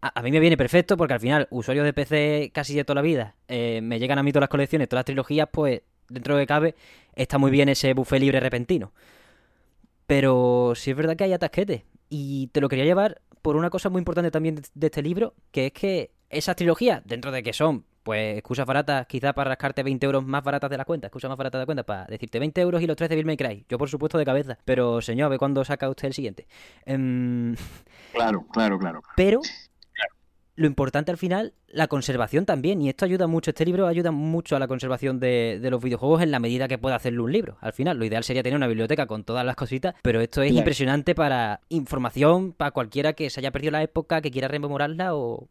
a, 0.00 0.22
mí 0.22 0.32
me 0.32 0.40
viene 0.40 0.56
perfecto 0.56 0.96
porque 0.96 1.14
al 1.14 1.20
final, 1.20 1.46
usuarios 1.50 1.84
de 1.84 1.92
PC 1.92 2.50
casi 2.52 2.74
de 2.74 2.84
toda 2.84 2.96
la 2.96 3.02
vida, 3.02 3.36
eh, 3.46 3.80
me 3.82 4.00
llegan 4.00 4.18
a 4.18 4.22
mí 4.24 4.32
todas 4.32 4.42
las 4.42 4.50
colecciones, 4.50 4.88
todas 4.88 5.00
las 5.00 5.06
trilogías, 5.06 5.48
pues 5.50 5.82
dentro 6.14 6.36
de 6.36 6.42
que 6.42 6.46
cabe, 6.46 6.74
está 7.14 7.36
muy 7.38 7.50
bien 7.50 7.68
ese 7.68 7.92
buffet 7.94 8.20
libre 8.20 8.40
repentino. 8.40 8.92
Pero 10.06 10.72
sí 10.74 10.90
es 10.90 10.96
verdad 10.96 11.16
que 11.16 11.24
hay 11.24 11.32
atasquetes. 11.32 11.82
Y 12.08 12.48
te 12.48 12.60
lo 12.60 12.68
quería 12.68 12.84
llevar 12.84 13.20
por 13.42 13.56
una 13.56 13.70
cosa 13.70 13.90
muy 13.90 13.98
importante 13.98 14.30
también 14.30 14.62
de 14.74 14.86
este 14.86 15.02
libro, 15.02 15.34
que 15.50 15.66
es 15.66 15.72
que 15.72 16.12
esas 16.30 16.56
trilogías, 16.56 17.02
dentro 17.04 17.30
de 17.30 17.42
que 17.42 17.52
son 17.52 17.84
Pues 18.04 18.36
excusas 18.36 18.66
baratas, 18.66 19.06
quizá 19.06 19.32
para 19.32 19.48
rascarte 19.48 19.82
20 19.82 20.04
euros 20.04 20.24
más 20.26 20.44
baratas 20.44 20.68
de 20.68 20.76
la 20.76 20.84
cuenta, 20.84 21.06
excusas 21.06 21.30
más 21.30 21.38
baratas 21.38 21.58
de 21.58 21.62
la 21.62 21.66
cuenta, 21.66 21.82
para 21.84 22.04
decirte 22.04 22.38
20 22.38 22.60
euros 22.60 22.82
y 22.82 22.86
los 22.86 22.96
3 22.96 23.08
de 23.08 23.16
Bill 23.16 23.24
May 23.24 23.38
Cry. 23.38 23.64
Yo, 23.66 23.78
por 23.78 23.88
supuesto, 23.88 24.18
de 24.18 24.26
cabeza. 24.26 24.58
Pero, 24.66 25.00
señor, 25.00 25.30
ve 25.30 25.38
cuándo 25.38 25.64
saca 25.64 25.88
usted 25.88 26.08
el 26.08 26.12
siguiente. 26.12 26.46
Em, 26.84 27.56
claro, 28.12 28.46
claro, 28.52 28.78
claro. 28.78 29.02
Pero 29.16 29.40
lo 30.56 30.66
importante 30.66 31.10
al 31.10 31.18
final, 31.18 31.52
la 31.68 31.88
conservación 31.88 32.46
también. 32.46 32.80
Y 32.80 32.88
esto 32.88 33.04
ayuda 33.04 33.26
mucho, 33.26 33.50
este 33.50 33.64
libro 33.64 33.86
ayuda 33.86 34.10
mucho 34.10 34.56
a 34.56 34.58
la 34.58 34.68
conservación 34.68 35.18
de, 35.18 35.58
los 35.70 35.82
videojuegos 35.82 36.22
en 36.22 36.30
la 36.30 36.38
medida 36.38 36.68
que 36.68 36.78
pueda 36.78 36.96
hacerlo 36.96 37.24
un 37.24 37.32
libro. 37.32 37.56
Al 37.60 37.72
final, 37.72 37.98
lo 37.98 38.04
ideal 38.04 38.24
sería 38.24 38.42
tener 38.42 38.56
una 38.56 38.68
biblioteca 38.68 39.06
con 39.06 39.24
todas 39.24 39.44
las 39.44 39.56
cositas, 39.56 39.94
pero 40.02 40.20
esto 40.20 40.42
es 40.42 40.52
impresionante 40.52 41.14
para 41.14 41.60
información, 41.68 42.52
para 42.52 42.70
cualquiera 42.70 43.14
que 43.14 43.30
se 43.30 43.40
haya 43.40 43.50
perdido 43.50 43.72
la 43.72 43.82
época, 43.82 44.20
que 44.20 44.30
quiera 44.30 44.48
rememorarla 44.48 45.14
o, 45.14 45.48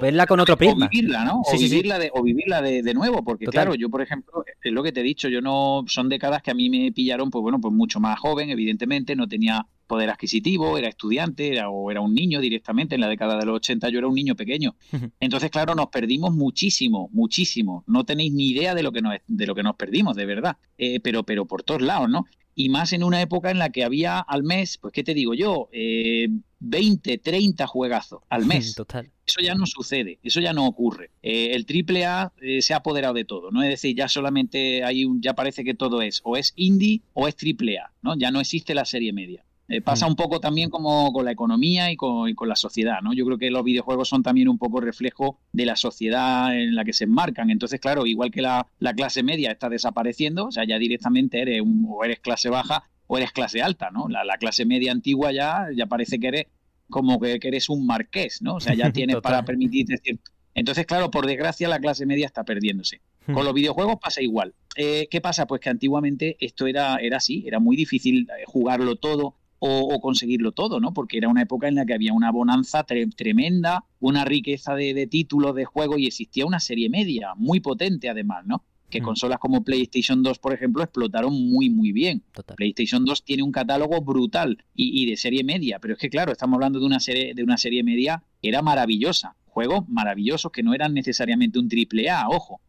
verla 0.00 0.26
con 0.26 0.40
otro 0.40 0.56
prisma. 0.56 0.86
O 0.86 0.88
vivirla, 0.88 1.24
¿no? 1.24 1.42
o, 1.44 1.58
vivirla 1.58 1.98
De, 1.98 2.10
o 2.14 2.22
vivirla 2.22 2.62
de, 2.62 2.94
nuevo, 2.94 3.24
porque 3.24 3.46
claro, 3.46 3.74
yo 3.74 3.88
por 3.88 4.02
ejemplo, 4.02 4.44
es 4.68 4.74
lo 4.74 4.82
que 4.82 4.92
te 4.92 5.00
he 5.00 5.04
dicho, 5.04 5.28
yo 5.28 5.40
no, 5.40 5.84
son 5.86 6.08
décadas 6.08 6.42
que 6.42 6.50
a 6.50 6.54
mí 6.54 6.68
me 6.68 6.92
pillaron, 6.92 7.30
pues 7.30 7.42
bueno, 7.42 7.60
pues 7.60 7.72
mucho 7.74 8.00
más 8.00 8.18
joven, 8.18 8.50
evidentemente, 8.50 9.16
no 9.16 9.26
tenía 9.26 9.66
poder 9.90 10.08
adquisitivo, 10.08 10.78
era 10.78 10.88
estudiante 10.88 11.48
era, 11.48 11.68
o 11.68 11.90
era 11.90 12.00
un 12.00 12.14
niño 12.14 12.40
directamente. 12.40 12.94
En 12.94 13.00
la 13.00 13.08
década 13.08 13.36
de 13.36 13.44
los 13.44 13.56
80 13.56 13.88
yo 13.88 13.98
era 13.98 14.06
un 14.06 14.14
niño 14.14 14.36
pequeño. 14.36 14.76
Entonces, 15.20 15.50
claro, 15.50 15.74
nos 15.74 15.88
perdimos 15.88 16.32
muchísimo, 16.32 17.10
muchísimo. 17.12 17.82
No 17.88 18.04
tenéis 18.04 18.32
ni 18.32 18.50
idea 18.50 18.76
de 18.76 18.84
lo 18.84 18.92
que 18.92 19.02
nos, 19.02 19.16
de 19.26 19.46
lo 19.46 19.54
que 19.56 19.64
nos 19.64 19.74
perdimos, 19.74 20.14
de 20.14 20.26
verdad. 20.26 20.56
Eh, 20.78 21.00
pero, 21.00 21.24
pero 21.24 21.44
por 21.44 21.64
todos 21.64 21.82
lados, 21.82 22.08
¿no? 22.08 22.26
Y 22.54 22.68
más 22.68 22.92
en 22.92 23.02
una 23.02 23.20
época 23.20 23.50
en 23.50 23.58
la 23.58 23.70
que 23.70 23.82
había 23.82 24.20
al 24.20 24.44
mes, 24.44 24.78
pues, 24.78 24.92
¿qué 24.92 25.02
te 25.02 25.14
digo 25.14 25.34
yo? 25.34 25.68
Eh, 25.72 26.28
20, 26.60 27.18
30 27.18 27.66
juegazos 27.66 28.22
al 28.28 28.46
mes. 28.46 28.74
Total. 28.76 29.10
Eso 29.26 29.40
ya 29.40 29.54
no 29.54 29.66
sucede, 29.66 30.18
eso 30.22 30.40
ya 30.40 30.52
no 30.52 30.66
ocurre. 30.66 31.10
Eh, 31.22 31.52
el 31.54 31.66
triple 31.66 32.04
A 32.04 32.32
eh, 32.40 32.62
se 32.62 32.74
ha 32.74 32.78
apoderado 32.78 33.14
de 33.14 33.24
todo, 33.24 33.50
¿no? 33.50 33.62
Es 33.62 33.68
decir, 33.68 33.96
ya 33.96 34.08
solamente 34.08 34.82
hay 34.84 35.04
un, 35.04 35.20
ya 35.22 35.34
parece 35.34 35.64
que 35.64 35.74
todo 35.74 36.02
es 36.02 36.20
o 36.24 36.36
es 36.36 36.52
indie 36.56 37.02
o 37.14 37.28
es 37.28 37.36
triple 37.36 37.78
A, 37.78 37.92
¿no? 38.02 38.16
Ya 38.16 38.30
no 38.30 38.40
existe 38.40 38.74
la 38.74 38.84
serie 38.84 39.12
media. 39.12 39.44
Eh, 39.70 39.80
pasa 39.82 40.06
mm. 40.06 40.10
un 40.10 40.16
poco 40.16 40.40
también 40.40 40.68
como 40.68 41.12
con 41.12 41.24
la 41.24 41.30
economía 41.30 41.92
y 41.92 41.96
con, 41.96 42.34
la 42.44 42.56
sociedad, 42.56 43.02
¿no? 43.02 43.12
Yo 43.12 43.24
creo 43.24 43.38
que 43.38 43.50
los 43.50 43.62
videojuegos 43.62 44.08
son 44.08 44.24
también 44.24 44.48
un 44.48 44.58
poco 44.58 44.80
reflejo 44.80 45.38
de 45.52 45.64
la 45.64 45.76
sociedad 45.76 46.52
en 46.58 46.74
la 46.74 46.84
que 46.84 46.92
se 46.92 47.04
enmarcan. 47.04 47.50
Entonces, 47.50 47.78
claro, 47.78 48.04
igual 48.04 48.32
que 48.32 48.42
la, 48.42 48.66
clase 48.96 49.22
media 49.22 49.52
está 49.52 49.68
desapareciendo, 49.68 50.46
o 50.46 50.50
sea, 50.50 50.64
ya 50.64 50.76
directamente 50.76 51.40
eres 51.40 51.62
o 51.62 52.04
eres 52.04 52.18
clase 52.18 52.48
baja 52.48 52.90
o 53.12 53.18
eres 53.18 53.32
clase 53.32 53.60
alta, 53.60 53.90
¿no? 53.90 54.08
La, 54.08 54.38
clase 54.38 54.64
media 54.64 54.92
antigua 54.92 55.32
ya, 55.32 55.66
ya 55.74 55.86
parece 55.86 56.20
que 56.20 56.28
eres 56.28 56.46
como 56.88 57.18
que, 57.18 57.40
eres 57.42 57.68
un 57.68 57.84
marqués, 57.84 58.40
¿no? 58.40 58.54
O 58.54 58.60
sea, 58.60 58.72
ya 58.74 58.92
tienes 58.92 59.16
para 59.16 59.44
permitirte 59.44 59.94
decir. 59.94 60.20
Entonces, 60.54 60.86
claro, 60.86 61.10
por 61.10 61.26
desgracia 61.26 61.68
la 61.68 61.80
clase 61.80 62.06
media 62.06 62.26
está 62.26 62.44
perdiéndose. 62.44 63.00
Hmm. 63.26 63.34
Con 63.34 63.44
los 63.44 63.52
videojuegos 63.52 63.96
pasa 64.00 64.22
igual. 64.22 64.54
Eh, 64.76 65.08
¿Qué 65.10 65.20
pasa? 65.20 65.48
Pues 65.48 65.60
que 65.60 65.70
antiguamente 65.70 66.36
esto 66.38 66.68
era, 66.68 66.98
era 66.98 67.16
así, 67.16 67.42
era 67.48 67.58
muy 67.58 67.74
difícil 67.74 68.28
eh, 68.30 68.44
jugarlo 68.46 68.94
todo, 68.94 69.34
o, 69.58 70.00
conseguirlo 70.00 70.52
todo, 70.52 70.80
¿no? 70.80 70.94
Porque 70.94 71.18
era 71.18 71.28
una 71.28 71.42
época 71.42 71.68
en 71.68 71.74
la 71.74 71.84
que 71.84 71.94
había 71.94 72.12
una 72.12 72.30
bonanza 72.30 72.84
tremenda, 72.84 73.84
una 73.98 74.24
riqueza 74.24 74.74
de, 74.74 75.06
títulos 75.06 75.54
de 75.54 75.66
juego 75.66 75.98
y 75.98 76.06
existía 76.06 76.46
una 76.46 76.60
serie 76.60 76.88
media 76.88 77.34
muy 77.36 77.60
potente 77.60 78.08
además, 78.08 78.46
¿no? 78.46 78.64
Que 78.90 79.00
mm. 79.00 79.04
consolas 79.04 79.38
como 79.38 79.64
PlayStation 79.64 80.22
2, 80.22 80.38
por 80.38 80.52
ejemplo, 80.52 80.82
explotaron 80.82 81.32
muy, 81.32 81.70
muy 81.70 81.92
bien. 81.92 82.22
PlayStation 82.56 83.04
2 83.04 83.24
tiene 83.24 83.42
un 83.42 83.52
catálogo 83.52 84.00
brutal 84.00 84.64
y, 84.74 85.02
y, 85.02 85.06
de 85.08 85.16
serie 85.16 85.44
media, 85.44 85.78
pero 85.78 85.94
es 85.94 86.00
que, 86.00 86.10
claro, 86.10 86.32
estamos 86.32 86.56
hablando 86.56 86.80
de 86.80 86.86
una 86.86 87.00
serie, 87.00 87.34
de 87.34 87.42
una 87.42 87.56
serie 87.56 87.82
media 87.82 88.22
que 88.42 88.48
era 88.48 88.62
maravillosa. 88.62 89.36
Juegos 89.46 89.88
maravillosos 89.88 90.52
que 90.52 90.62
no 90.62 90.74
eran 90.74 90.94
necesariamente 90.94 91.58
un 91.58 91.68
triple 91.68 92.08
A, 92.08 92.28
ojo, 92.28 92.60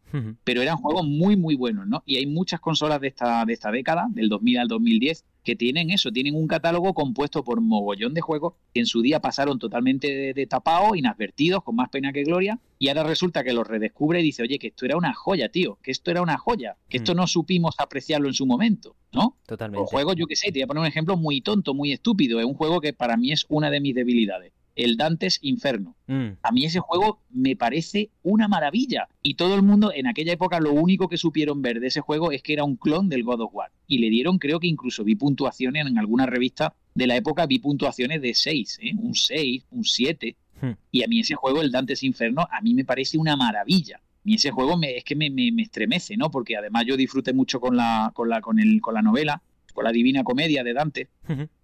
pero 0.44 0.62
eran 0.62 0.76
juegos 0.76 1.06
muy, 1.06 1.36
muy 1.36 1.54
buenos, 1.54 1.86
¿no? 1.86 2.02
Y 2.04 2.16
hay 2.16 2.26
muchas 2.26 2.60
consolas 2.60 3.00
de 3.00 3.08
esta, 3.08 3.44
de 3.44 3.52
esta 3.52 3.70
década, 3.70 4.08
del 4.10 4.28
2000 4.28 4.58
al 4.58 4.68
2010, 4.68 5.24
que 5.42 5.56
tienen 5.56 5.90
eso, 5.90 6.12
tienen 6.12 6.34
un 6.34 6.46
catálogo 6.46 6.94
compuesto 6.94 7.44
por 7.44 7.60
mogollón 7.60 8.14
de 8.14 8.20
juegos 8.20 8.54
que 8.72 8.80
en 8.80 8.86
su 8.86 9.02
día 9.02 9.20
pasaron 9.20 9.58
totalmente 9.58 10.32
de, 10.34 10.46
tapado, 10.46 10.94
inadvertidos, 10.94 11.62
con 11.62 11.76
más 11.76 11.88
pena 11.88 12.12
que 12.12 12.22
gloria, 12.22 12.58
y 12.78 12.88
ahora 12.88 13.04
resulta 13.04 13.44
que 13.44 13.52
los 13.52 13.66
redescubre 13.66 14.20
y 14.20 14.24
dice, 14.24 14.42
oye, 14.42 14.58
que 14.58 14.68
esto 14.68 14.84
era 14.84 14.96
una 14.96 15.14
joya, 15.14 15.48
tío, 15.48 15.78
que 15.82 15.90
esto 15.90 16.10
era 16.10 16.22
una 16.22 16.38
joya, 16.38 16.76
que 16.88 16.98
esto 16.98 17.14
mm. 17.14 17.16
no 17.16 17.26
supimos 17.26 17.74
apreciarlo 17.78 18.28
en 18.28 18.34
su 18.34 18.46
momento, 18.46 18.96
¿no? 19.12 19.36
Totalmente. 19.46 19.82
Los 19.82 19.90
juegos, 19.90 20.16
yo 20.16 20.26
qué 20.26 20.36
sé, 20.36 20.52
te 20.52 20.60
voy 20.60 20.62
a 20.62 20.66
poner 20.66 20.80
un 20.82 20.86
ejemplo 20.86 21.16
muy 21.16 21.40
tonto, 21.40 21.74
muy 21.74 21.92
estúpido, 21.92 22.38
es 22.40 22.46
un 22.46 22.54
juego 22.54 22.80
que 22.80 22.92
para 22.92 23.16
mí 23.16 23.32
es 23.32 23.46
una 23.48 23.70
de 23.70 23.80
mis 23.80 23.94
debilidades 23.94 24.52
el 24.76 24.96
Dantes 24.96 25.38
Inferno. 25.42 25.96
Mm. 26.06 26.28
A 26.42 26.52
mí 26.52 26.64
ese 26.64 26.80
juego 26.80 27.20
me 27.30 27.56
parece 27.56 28.10
una 28.22 28.48
maravilla. 28.48 29.08
Y 29.22 29.34
todo 29.34 29.54
el 29.54 29.62
mundo 29.62 29.92
en 29.94 30.06
aquella 30.06 30.32
época 30.32 30.60
lo 30.60 30.72
único 30.72 31.08
que 31.08 31.16
supieron 31.16 31.62
ver 31.62 31.80
de 31.80 31.88
ese 31.88 32.00
juego 32.00 32.32
es 32.32 32.42
que 32.42 32.52
era 32.52 32.64
un 32.64 32.76
clon 32.76 33.08
del 33.08 33.24
God 33.24 33.42
of 33.42 33.54
War. 33.54 33.70
Y 33.86 33.98
le 33.98 34.10
dieron, 34.10 34.38
creo 34.38 34.60
que 34.60 34.66
incluso 34.66 35.04
vi 35.04 35.14
puntuaciones 35.14 35.86
en 35.86 35.98
alguna 35.98 36.26
revista 36.26 36.74
de 36.94 37.06
la 37.06 37.16
época, 37.16 37.46
vi 37.46 37.58
puntuaciones 37.58 38.20
de 38.22 38.34
6, 38.34 38.78
¿eh? 38.82 38.92
un 38.96 39.14
6, 39.14 39.64
un 39.70 39.84
7. 39.84 40.36
Hmm. 40.60 40.70
Y 40.90 41.02
a 41.02 41.08
mí 41.08 41.20
ese 41.20 41.34
juego, 41.34 41.62
el 41.62 41.70
Dantes 41.70 42.02
Inferno, 42.02 42.46
a 42.50 42.60
mí 42.60 42.74
me 42.74 42.84
parece 42.84 43.18
una 43.18 43.36
maravilla. 43.36 44.00
Y 44.24 44.36
ese 44.36 44.50
juego 44.50 44.76
me, 44.76 44.96
es 44.96 45.04
que 45.04 45.16
me, 45.16 45.32
estremece, 45.60 46.16
¿no? 46.16 46.30
Porque 46.30 46.56
además 46.56 46.84
yo 46.86 46.96
disfruté 46.96 47.32
mucho 47.32 47.60
con 47.60 47.76
la, 47.76 48.12
con 48.14 48.28
la, 48.28 48.40
con 48.40 48.60
el, 48.60 48.80
con 48.80 48.94
la 48.94 49.02
novela, 49.02 49.42
con 49.72 49.84
la 49.84 49.92
Divina 49.92 50.24
Comedia 50.24 50.62
de 50.62 50.74
Dante. 50.74 51.08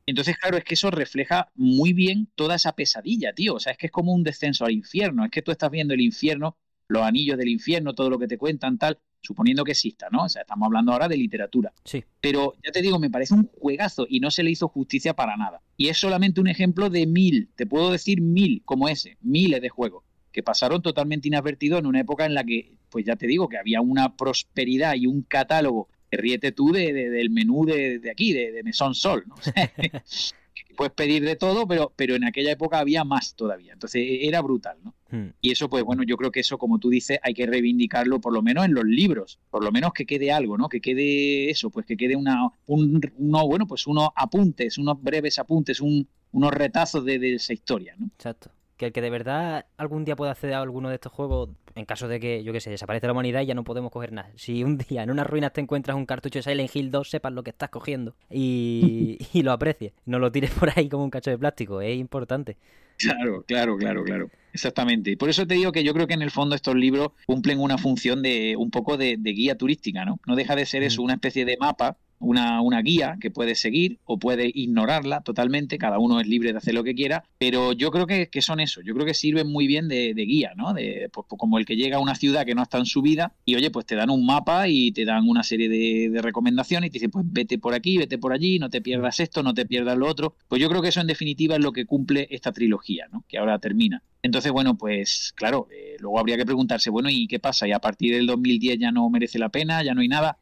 Entonces, 0.07 0.37
claro, 0.39 0.57
es 0.57 0.65
que 0.65 0.75
eso 0.75 0.91
refleja 0.91 1.51
muy 1.55 1.93
bien 1.93 2.29
toda 2.35 2.57
esa 2.57 2.73
pesadilla, 2.73 3.33
tío. 3.33 3.55
O 3.55 3.61
sea, 3.61 3.73
es 3.73 3.79
que 3.79 3.87
es 3.87 3.93
como 3.93 4.13
un 4.13 4.25
descenso 4.25 4.65
al 4.65 4.73
infierno. 4.73 5.25
Es 5.25 5.31
que 5.31 5.43
tú 5.43 5.51
estás 5.51 5.71
viendo 5.71 5.95
el 5.95 6.01
infierno, 6.01 6.57
los 6.89 7.03
anillos 7.03 7.37
del 7.37 7.49
infierno, 7.49 7.95
todo 7.95 8.09
lo 8.09 8.19
que 8.19 8.27
te 8.27 8.39
cuentan, 8.39 8.79
tal, 8.79 8.99
suponiendo 9.21 9.65
que 9.65 9.73
exista, 9.73 10.09
¿no? 10.11 10.25
O 10.25 10.29
sea, 10.29 10.43
estamos 10.43 10.67
hablando 10.67 10.93
ahora 10.93 11.09
de 11.09 11.17
literatura. 11.17 11.73
Sí. 11.85 12.05
Pero 12.21 12.55
ya 12.65 12.73
te 12.73 12.81
digo, 12.81 12.99
me 12.99 13.11
parece 13.11 13.35
un 13.35 13.51
juegazo 13.53 14.07
y 14.09 14.21
no 14.21 14.31
se 14.31 14.43
le 14.43 14.51
hizo 14.51 14.69
justicia 14.69 15.15
para 15.15 15.37
nada. 15.37 15.61
Y 15.77 15.89
es 15.89 15.99
solamente 15.99 16.41
un 16.41 16.49
ejemplo 16.49 16.89
de 16.89 17.07
mil, 17.07 17.51
te 17.55 17.67
puedo 17.67 17.91
decir 17.91 18.23
mil 18.23 18.63
como 18.65 18.89
ese, 18.89 19.19
miles 19.21 19.61
de 19.61 19.69
juegos 19.69 20.05
que 20.33 20.43
pasaron 20.43 20.83
totalmente 20.83 21.29
inadvertidos 21.29 21.81
en 21.81 21.87
una 21.87 22.01
época 22.01 22.27
en 22.27 22.35
la 22.35 22.45
que, 22.45 22.77
pues 22.91 23.05
ya 23.05 23.17
te 23.17 23.27
digo, 23.27 23.49
que 23.49 23.59
había 23.59 23.81
una 23.81 24.17
prosperidad 24.17 24.95
y 24.95 25.07
un 25.07 25.23
catálogo 25.23 25.89
ríete 26.11 26.53
tú 26.53 26.73
de, 26.73 26.93
del 26.93 27.31
menú 27.31 27.65
de, 27.65 28.01
aquí, 28.11 28.33
de, 28.33 28.53
de 28.53 28.63
Mesón 28.63 28.95
Sol, 28.95 29.25
¿no? 29.27 29.35
puedes 30.79 30.93
pedir 30.93 31.25
de 31.25 31.35
todo, 31.35 31.67
pero, 31.67 31.93
pero 31.97 32.15
en 32.15 32.25
aquella 32.25 32.53
época 32.53 32.79
había 32.79 33.03
más 33.03 33.35
todavía. 33.35 33.73
Entonces 33.73 34.01
e, 34.01 34.29
era 34.29 34.41
brutal, 34.41 34.79
¿no? 34.83 34.95
Hmm. 35.11 35.31
Y 35.41 35.51
eso, 35.51 35.69
pues 35.69 35.83
bueno, 35.83 36.05
yo 36.05 36.17
creo 36.17 36.31
que 36.31 36.41
eso, 36.41 36.57
como 36.57 36.79
tú 36.79 36.89
dices, 36.89 37.19
hay 37.23 37.35
que 37.35 37.47
reivindicarlo 37.47 38.21
por 38.21 38.33
lo 38.33 38.43
menos 38.43 38.65
en 38.65 38.75
los 38.75 38.85
libros, 38.85 39.41
por 39.51 39.65
lo 39.65 39.73
menos 39.73 39.93
que 39.93 40.07
quede 40.07 40.31
algo, 40.31 40.57
¿no? 40.57 40.69
Que 40.69 40.81
quede 40.81 41.51
eso, 41.51 41.71
pues 41.71 41.85
que 41.85 41.97
quede 41.97 42.15
una, 42.15 42.49
un, 42.67 43.01
uno, 43.17 43.47
bueno, 43.47 43.67
pues 43.67 43.89
unos 43.89 44.11
apuntes, 44.15 44.79
unos 44.79 45.03
breves 45.03 45.39
apuntes, 45.41 45.81
un, 45.81 46.07
unos 46.31 46.53
retazos 46.53 47.05
de, 47.05 47.19
de 47.19 47.35
esa 47.35 47.53
historia, 47.53 47.95
¿no? 47.99 48.07
Exacto 48.15 48.51
que 48.79 48.87
el 48.87 48.93
que 48.93 49.03
de 49.03 49.11
verdad 49.11 49.67
algún 49.77 50.05
día 50.05 50.17
pueda 50.17 50.31
acceder 50.31 50.55
a 50.55 50.63
alguno 50.63 50.89
de 50.89 50.95
estos 50.95 51.13
juegos, 51.13 51.51
en 51.75 51.85
caso 51.85 52.09
de 52.09 52.21
que, 52.21 52.43
yo 52.45 52.53
qué 52.53 52.61
sé, 52.61 52.71
desaparece 52.71 53.07
la 53.07 53.13
humanidad 53.13 53.43
y 53.43 53.47
ya 53.47 53.55
no 53.55 53.65
podemos 53.65 53.91
coger 53.91 54.13
nada. 54.13 54.31
Si 54.37 54.65
un 54.65 54.79
día 54.79 55.03
en 55.03 55.11
unas 55.11 55.27
ruinas 55.27 55.53
te 55.53 55.61
encuentras 55.61 55.97
un 55.97 56.07
cartucho 56.07 56.39
de 56.39 56.45
Silent 56.45 56.75
Hill 56.75 56.91
2, 56.91 57.11
sepas 57.11 57.33
lo 57.33 57.43
que 57.43 57.51
estás 57.51 57.71
cogiendo 57.71 58.15
y, 58.31 59.19
y 59.35 59.43
lo 59.43 59.53
aprecies. 59.53 59.93
No 60.07 60.19
lo 60.19 60.33
tires 60.33 60.53
por 60.53 60.71
ahí 60.75 60.89
como 60.89 61.05
un 61.05 61.11
cacho 61.11 61.31
de 61.31 61.39
plástico, 61.39 61.83
es 61.83 61.99
importante. 61.99 62.57
Claro, 62.97 63.45
claro, 63.47 63.77
claro, 63.77 64.03
claro. 64.05 64.31
Exactamente. 64.53 65.17
Por 65.17 65.29
eso 65.29 65.47
te 65.47 65.55
digo 65.55 65.73
que 65.73 65.85
yo 65.85 65.93
creo 65.93 66.07
que 66.07 66.15
en 66.15 66.23
el 66.23 66.31
fondo 66.31 66.57
estos 66.57 66.75
libros 66.75 67.11
cumplen 67.27 67.61
una 67.61 67.79
función 67.79 68.23
de 68.23 68.57
un 68.57 68.71
poco 68.71 68.97
de, 68.97 69.17
de 69.19 69.33
guía 69.33 69.57
turística, 69.57 70.05
¿no? 70.05 70.19
No 70.27 70.35
deja 70.35 70.57
de 70.57 70.67
ser 70.67 70.83
eso, 70.83 71.03
mm. 71.03 71.05
una 71.05 71.15
especie 71.15 71.45
de 71.45 71.57
mapa 71.59 71.97
una, 72.21 72.61
una, 72.61 72.83
guía 72.83 73.17
que 73.21 73.31
puedes 73.31 73.61
seguir 73.61 73.99
o 74.05 74.19
puedes 74.19 74.51
ignorarla 74.55 75.21
totalmente, 75.21 75.79
cada 75.79 75.99
uno 75.99 76.21
es 76.21 76.27
libre 76.27 76.53
de 76.53 76.59
hacer 76.59 76.75
lo 76.75 76.85
que 76.85 76.95
quiera, 76.95 77.25
pero 77.39 77.73
yo 77.73 77.91
creo 77.91 78.07
que, 78.07 78.29
son 78.41 78.61
eso, 78.61 78.81
yo 78.83 78.95
creo 78.95 79.05
que 79.05 79.15
sirven 79.15 79.51
muy 79.51 79.67
bien 79.67 79.89
de, 79.89 80.15
guía, 80.15 80.53
¿no? 80.57 80.75
De, 80.75 81.09
pues, 81.13 81.27
pues, 81.29 81.39
como 81.39 81.59
el 81.59 81.65
que 81.65 81.77
llega 81.77 81.97
a 81.97 82.01
una 82.01 82.15
ciudad 82.15 82.47
que 82.47 82.55
no 82.55 82.63
está 82.63 82.79
en 82.79 82.87
su 82.87 83.03
vida 83.03 83.33
y 83.45 83.57
oye, 83.57 83.71
pues 83.71 83.87
te 83.87 83.97
dan 83.97 84.11
un 84.11 84.25
mapa 84.25 84.69
y 84.69 84.93
te 84.93 85.05
dan 85.05 85.29
una 85.29 85.43
serie 85.43 85.69
de, 85.69 86.21
recomendaciones 86.23 86.89
y 86.89 86.91
te 86.91 86.95
dicen, 86.95 87.11
pues 87.11 87.25
vete 87.29 87.59
por 87.59 87.75
aquí, 87.75 87.99
vete 87.99 88.19
por 88.19 88.33
allí, 88.33 88.59
no 88.59 88.71
te 88.71 88.81
pierdas 88.81 89.21
esto, 89.21 89.43
no 89.43 89.55
te 89.55 89.67
pierdas 89.67 89.97
lo 89.97 90.07
otro. 90.07 90.35
Pues 90.49 90.61
yo 90.61 90.69
creo 90.69 90.83
que 90.83 90.89
eso 90.89 91.01
en 91.01 91.07
definitiva 91.07 91.57
es 91.57 91.63
lo 91.63 91.73
que 91.73 91.87
cumple 91.87 92.27
esta 92.31 92.53
trilogía, 92.53 93.07
¿no? 93.13 93.25
Que 93.29 93.39
ahora 93.39 93.59
termina. 93.59 94.03
Entonces, 94.23 94.51
bueno, 94.53 94.77
pues 94.77 95.33
claro, 95.37 95.69
eh, 95.71 95.97
luego 96.01 96.19
habría 96.19 96.37
que 96.37 96.45
preguntarse, 96.45 96.91
bueno, 96.91 97.09
¿y 97.11 97.27
qué 97.29 97.39
pasa? 97.39 97.69
¿Y 97.69 97.73
a 97.73 97.79
partir 97.79 98.15
del 98.15 98.27
2010 98.27 98.79
ya 98.79 98.91
no 98.91 99.09
merece 99.11 99.39
la 99.39 99.49
pena? 99.49 99.83
¿Ya 99.83 99.95
no 99.95 100.01
hay 100.01 100.09
nada? 100.09 100.39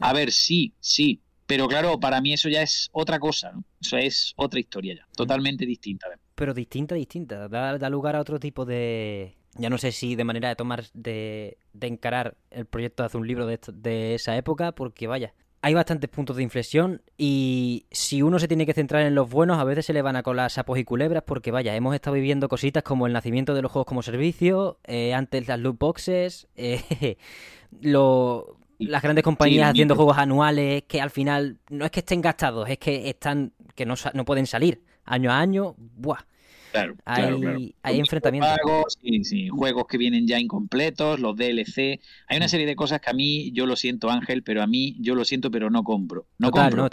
A 0.00 0.12
ver, 0.12 0.32
sí, 0.32 0.74
sí, 0.80 1.20
pero 1.46 1.68
claro, 1.68 2.00
para 2.00 2.20
mí 2.20 2.32
eso 2.32 2.48
ya 2.48 2.62
es 2.62 2.88
otra 2.92 3.18
cosa, 3.18 3.52
¿no? 3.52 3.64
Eso 3.80 3.96
es 3.96 4.32
otra 4.36 4.60
historia 4.60 4.94
ya, 4.94 5.06
totalmente 5.14 5.66
distinta. 5.66 6.08
Pero 6.34 6.54
distinta, 6.54 6.94
distinta. 6.94 7.48
Da, 7.48 7.90
lugar 7.90 8.16
a 8.16 8.20
otro 8.20 8.40
tipo 8.40 8.64
de... 8.64 9.36
Ya 9.56 9.70
no 9.70 9.78
sé 9.78 9.92
si 9.92 10.16
de 10.16 10.24
manera 10.24 10.48
de 10.48 10.56
tomar, 10.56 10.84
de, 10.94 11.58
de 11.72 11.86
encarar 11.86 12.36
el 12.50 12.66
proyecto 12.66 13.02
de 13.02 13.06
hacer 13.06 13.20
un 13.20 13.28
libro 13.28 13.46
de, 13.46 13.60
de 13.72 14.14
esa 14.16 14.36
época, 14.36 14.72
porque 14.72 15.06
vaya, 15.06 15.32
hay 15.64 15.72
bastantes 15.72 16.10
puntos 16.10 16.36
de 16.36 16.42
inflexión 16.42 17.00
y 17.16 17.86
si 17.90 18.20
uno 18.20 18.38
se 18.38 18.48
tiene 18.48 18.66
que 18.66 18.74
centrar 18.74 19.06
en 19.06 19.14
los 19.14 19.30
buenos, 19.30 19.58
a 19.58 19.64
veces 19.64 19.86
se 19.86 19.92
le 19.92 20.02
van 20.02 20.16
a 20.16 20.22
colar 20.22 20.50
sapos 20.50 20.78
y 20.78 20.84
culebras 20.84 21.22
porque 21.24 21.52
vaya, 21.52 21.74
hemos 21.74 21.94
estado 21.94 22.16
viviendo 22.16 22.48
cositas 22.48 22.82
como 22.82 23.06
el 23.06 23.12
nacimiento 23.12 23.54
de 23.54 23.62
los 23.62 23.72
juegos 23.72 23.86
como 23.86 24.02
servicio, 24.02 24.78
eh, 24.84 25.14
antes 25.14 25.48
las 25.48 25.60
loot 25.60 25.78
boxes, 25.78 26.48
eh, 26.56 27.16
las 28.84 29.02
grandes 29.02 29.24
compañías 29.24 29.70
haciendo 29.70 29.96
juegos 29.96 30.18
anuales 30.18 30.84
que 30.84 31.00
al 31.00 31.10
final 31.10 31.58
no 31.70 31.84
es 31.84 31.90
que 31.90 32.00
estén 32.00 32.20
gastados, 32.20 32.68
es 32.68 32.78
que 32.78 33.08
están 33.08 33.52
que 33.74 33.86
no, 33.86 33.94
no 34.14 34.24
pueden 34.24 34.46
salir 34.46 34.82
año 35.04 35.30
a 35.30 35.40
año. 35.40 35.74
Buah. 35.76 36.20
Claro, 36.72 36.96
hay, 37.04 37.72
hay 37.82 38.00
enfrentamientos. 38.00 38.98
juegos 39.52 39.84
que 39.88 39.96
vienen 39.96 40.26
ya 40.26 40.40
incompletos, 40.40 41.20
los 41.20 41.36
DLC. 41.36 42.00
Hay 42.26 42.36
una 42.36 42.46
mm. 42.46 42.48
serie 42.48 42.66
de 42.66 42.74
cosas 42.74 43.00
que 43.00 43.10
a 43.10 43.12
mí, 43.12 43.52
yo 43.52 43.64
lo 43.66 43.76
siento, 43.76 44.10
Ángel, 44.10 44.42
pero 44.42 44.60
a 44.60 44.66
mí, 44.66 44.96
yo 44.98 45.14
lo 45.14 45.24
siento, 45.24 45.52
pero 45.52 45.70
no 45.70 45.84
compro. 45.84 46.26
No 46.38 46.50
compro. 46.50 46.88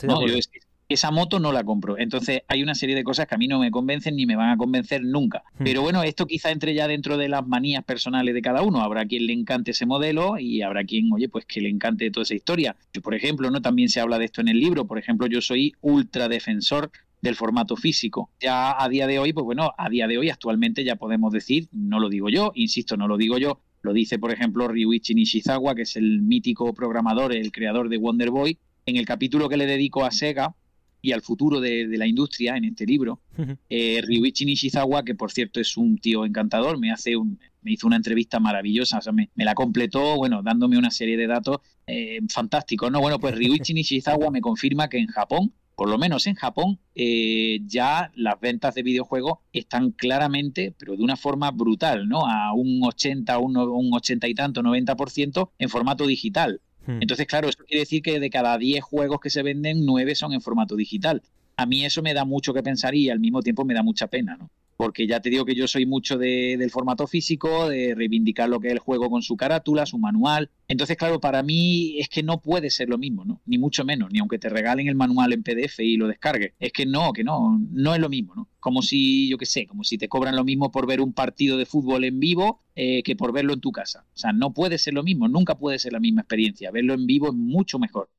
Esa 0.94 1.12
moto 1.12 1.40
no 1.40 1.52
la 1.52 1.64
compro. 1.64 1.98
Entonces, 1.98 2.42
hay 2.48 2.64
una 2.64 2.76
serie 2.76 2.96
de 2.96 3.04
cosas 3.04 3.28
que 3.28 3.36
a 3.36 3.38
mí 3.38 3.48
no 3.48 3.60
me 3.60 3.72
convencen 3.72 4.16
ni 4.16 4.26
me 4.26 4.36
van 4.36 4.50
a 4.50 4.58
convencer 4.58 5.04
nunca. 5.04 5.44
Hmm. 5.58 5.64
Pero 5.64 5.82
bueno, 5.82 6.04
esto 6.04 6.26
quizá 6.26 6.52
entre 6.52 6.74
ya 6.74 6.88
dentro 6.88 7.18
de 7.18 7.30
las 7.30 7.46
manías 7.48 7.84
personales 7.84 8.34
de 8.34 8.42
cada 8.42 8.62
uno. 8.62 8.82
Habrá 8.82 9.06
quien 9.06 9.28
le 9.28 9.34
encante 9.34 9.72
ese 9.72 9.86
modelo 9.86 10.38
y 10.40 10.62
habrá 10.62 10.84
quien, 10.84 11.12
oye, 11.14 11.30
pues 11.30 11.46
que 11.46 11.62
le 11.62 11.70
encante 11.70 12.10
toda 12.12 12.24
esa 12.24 12.36
historia. 12.36 12.76
Yo, 12.94 13.02
por 13.02 13.16
ejemplo, 13.16 13.50
no 13.52 13.62
también 13.62 13.90
se 13.90 14.00
habla 14.00 14.20
de 14.20 14.26
esto 14.26 14.42
en 14.42 14.48
el 14.48 14.60
libro. 14.60 14.86
Por 14.86 14.98
ejemplo, 14.98 15.28
yo 15.28 15.42
soy 15.42 15.74
ultra 15.82 16.28
defensor 16.28 16.92
del 17.22 17.36
formato 17.36 17.76
físico. 17.76 18.32
Ya 18.40 18.76
a 18.82 18.90
día 18.90 19.08
de 19.08 19.20
hoy, 19.20 19.34
pues 19.34 19.44
bueno, 19.44 19.74
a 19.78 19.90
día 19.90 20.08
de 20.08 20.18
hoy 20.18 20.30
actualmente 20.30 20.84
ya 20.84 20.96
podemos 20.96 21.32
decir, 21.32 21.68
no 21.72 22.00
lo 22.00 22.10
digo 22.10 22.30
yo, 22.30 22.52
insisto, 22.56 22.98
no 22.98 23.08
lo 23.08 23.18
digo 23.18 23.38
yo, 23.38 23.62
lo 23.84 23.94
dice 23.94 24.20
por 24.20 24.32
ejemplo 24.32 24.68
Ryuichi 24.68 25.14
Nishizawa, 25.14 25.76
que 25.76 25.84
es 25.84 25.96
el 25.96 26.22
mítico 26.22 26.74
programador, 26.74 27.34
el 27.34 27.52
creador 27.52 27.90
de 27.90 27.98
Wonder 27.98 28.32
Boy, 28.32 28.58
en 28.86 28.96
el 28.96 29.06
capítulo 29.06 29.50
que 29.50 29.58
le 29.58 29.66
dedico 29.66 30.04
a 30.04 30.12
Sega 30.12 30.56
y 31.02 31.12
al 31.12 31.22
futuro 31.22 31.60
de, 31.60 31.88
la 31.98 32.08
industria 32.08 32.56
en 32.58 32.66
este 32.66 32.86
libro. 32.86 33.22
Eh, 33.70 34.02
Ryuichi 34.04 34.46
Nishizawa, 34.46 35.04
que 35.04 35.16
por 35.16 35.32
cierto 35.32 35.60
es 35.60 35.78
un 35.78 35.98
tío 35.98 36.26
encantador, 36.26 36.80
me 36.80 36.92
hace 36.92 37.16
un, 37.16 37.40
me 37.62 37.72
hizo 37.72 37.88
una 37.88 37.96
entrevista 37.96 38.40
maravillosa, 38.40 39.00
o 39.00 39.02
sea, 39.02 39.14
me, 39.14 39.30
la 39.36 39.56
completó, 39.56 40.18
bueno, 40.18 40.42
dándome 40.44 40.78
una 40.78 40.92
serie 40.92 41.18
de 41.18 41.28
datos 41.28 41.58
eh, 41.88 42.20
fantásticos, 42.30 42.92
¿no? 42.92 43.00
Bueno, 43.00 43.20
pues 43.20 43.36
Ryuichi 43.36 43.74
Nishizawa 43.74 44.30
me 44.32 44.42
confirma 44.42 44.90
que 44.90 44.98
en 44.98 45.08
Japón 45.08 45.54
por 45.82 45.90
lo 45.90 45.98
menos 45.98 46.28
en 46.28 46.36
Japón, 46.36 46.78
eh, 46.94 47.60
ya 47.66 48.12
las 48.14 48.40
ventas 48.40 48.76
de 48.76 48.84
videojuegos 48.84 49.40
están 49.52 49.90
claramente, 49.90 50.76
pero 50.78 50.96
de 50.96 51.04
una 51.04 51.18
forma 51.18 51.50
brutal, 51.50 52.08
¿no? 52.08 52.28
A 52.28 52.54
un 52.54 52.82
80, 52.84 53.40
un, 53.40 53.58
un 53.58 53.92
80 53.92 54.28
y 54.28 54.36
tanto, 54.36 54.62
90% 54.62 55.50
en 55.58 55.70
formato 55.70 56.06
digital. 56.06 56.62
Hmm. 56.86 57.02
Entonces, 57.02 57.28
claro, 57.28 57.50
eso 57.50 57.64
quiere 57.66 57.82
decir 57.82 58.02
que 58.02 58.20
de 58.20 58.30
cada 58.30 58.58
10 58.58 58.84
juegos 58.84 59.20
que 59.20 59.30
se 59.30 59.44
venden, 59.44 59.86
9 59.86 60.16
son 60.16 60.34
en 60.34 60.42
formato 60.42 60.76
digital. 60.76 61.22
A 61.58 61.66
mí 61.66 61.86
eso 61.86 62.02
me 62.02 62.14
da 62.14 62.26
mucho 62.26 62.54
que 62.54 62.64
pensar 62.64 62.96
y 62.96 63.10
al 63.10 63.20
mismo 63.20 63.42
tiempo 63.42 63.66
me 63.66 63.74
da 63.74 63.84
mucha 63.84 64.08
pena, 64.08 64.36
¿no? 64.38 64.50
porque 64.82 65.06
ya 65.06 65.20
te 65.20 65.30
digo 65.30 65.46
que 65.46 65.54
yo 65.54 65.68
soy 65.68 65.86
mucho 65.86 66.18
de, 66.18 66.56
del 66.58 66.72
formato 66.72 67.06
físico, 67.06 67.70
de 67.70 67.94
reivindicar 67.94 68.50
lo 68.50 68.60
que 68.60 68.70
es 68.70 68.74
el 68.74 68.80
juego 68.80 69.12
con 69.12 69.22
su 69.22 69.38
carátula, 69.38 69.86
su 69.86 70.00
manual. 70.00 70.50
Entonces, 70.68 70.98
claro, 70.98 71.20
para 71.22 71.44
mí 71.44 72.00
es 72.00 72.10
que 72.10 72.24
no 72.24 72.42
puede 72.42 72.72
ser 72.72 72.90
lo 72.90 72.98
mismo, 72.98 73.24
¿no? 73.24 73.42
Ni 73.46 73.60
mucho 73.60 73.86
menos, 73.86 74.10
ni 74.12 74.18
aunque 74.18 74.40
te 74.40 74.50
regalen 74.50 74.88
el 74.88 74.96
manual 74.96 75.34
en 75.34 75.44
PDF 75.44 75.82
y 75.82 75.98
lo 75.98 76.08
descargues. 76.08 76.54
Es 76.60 76.74
que 76.74 76.88
no, 76.88 77.14
que 77.14 77.24
no, 77.24 77.62
no 77.72 77.94
es 77.94 78.02
lo 78.02 78.10
mismo, 78.10 78.34
¿no? 78.34 78.48
Como 78.60 78.82
si, 78.82 79.30
yo 79.30 79.38
qué 79.38 79.46
sé, 79.46 79.68
como 79.68 79.84
si 79.84 80.00
te 80.00 80.10
cobran 80.10 80.36
lo 80.36 80.44
mismo 80.44 80.72
por 80.72 80.88
ver 80.88 81.00
un 81.00 81.14
partido 81.14 81.58
de 81.58 81.68
fútbol 81.68 82.04
en 82.04 82.20
vivo 82.20 82.64
eh, 82.84 83.04
que 83.04 83.16
por 83.16 83.32
verlo 83.32 83.54
en 83.54 83.62
tu 83.62 83.72
casa. 83.72 84.06
O 84.12 84.18
sea, 84.18 84.34
no 84.34 84.54
puede 84.54 84.80
ser 84.80 84.96
lo 84.96 85.04
mismo, 85.04 85.28
nunca 85.28 85.54
puede 85.56 85.78
ser 85.78 85.94
la 85.94 86.00
misma 86.00 86.22
experiencia. 86.22 86.72
Verlo 86.72 86.96
en 86.96 87.06
vivo 87.06 87.28
es 87.28 87.34
mucho 87.36 87.78
mejor. 87.78 88.10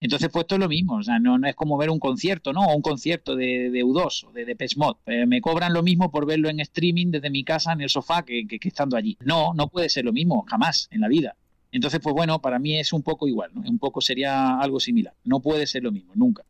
Entonces, 0.00 0.30
pues 0.32 0.44
esto 0.44 0.54
es 0.54 0.60
lo 0.62 0.68
mismo, 0.70 0.96
o 0.96 1.02
sea, 1.02 1.18
no, 1.18 1.36
no 1.36 1.46
es 1.46 1.54
como 1.54 1.76
ver 1.76 1.90
un 1.90 1.98
concierto, 1.98 2.54
¿no? 2.54 2.62
O 2.62 2.74
un 2.76 2.80
concierto 2.80 3.36
de, 3.36 3.70
de 3.70 3.84
U2 3.84 4.24
o 4.28 4.32
de 4.32 4.46
Depeche 4.46 4.76
Mode. 4.78 5.00
Eh, 5.04 5.26
me 5.26 5.42
cobran 5.42 5.74
lo 5.74 5.82
mismo 5.82 6.10
por 6.10 6.24
verlo 6.24 6.48
en 6.48 6.60
streaming 6.60 7.10
desde 7.10 7.28
mi 7.28 7.44
casa 7.44 7.74
en 7.74 7.82
el 7.82 7.90
sofá 7.90 8.22
que, 8.24 8.46
que, 8.46 8.58
estando 8.62 8.96
allí. 8.96 9.18
No, 9.20 9.52
no 9.52 9.68
puede 9.68 9.90
ser 9.90 10.06
lo 10.06 10.14
mismo, 10.14 10.46
jamás 10.48 10.88
en 10.90 11.02
la 11.02 11.08
vida. 11.08 11.36
Entonces, 11.70 12.00
pues 12.02 12.14
bueno, 12.14 12.40
para 12.40 12.58
mí 12.58 12.78
es 12.78 12.94
un 12.94 13.02
poco 13.02 13.28
igual, 13.28 13.50
¿no? 13.52 13.60
Un 13.68 13.78
poco 13.78 14.00
sería 14.00 14.58
algo 14.58 14.80
similar. 14.80 15.14
No 15.24 15.40
puede 15.40 15.66
ser 15.66 15.82
lo 15.82 15.92
mismo, 15.92 16.12
nunca. 16.14 16.42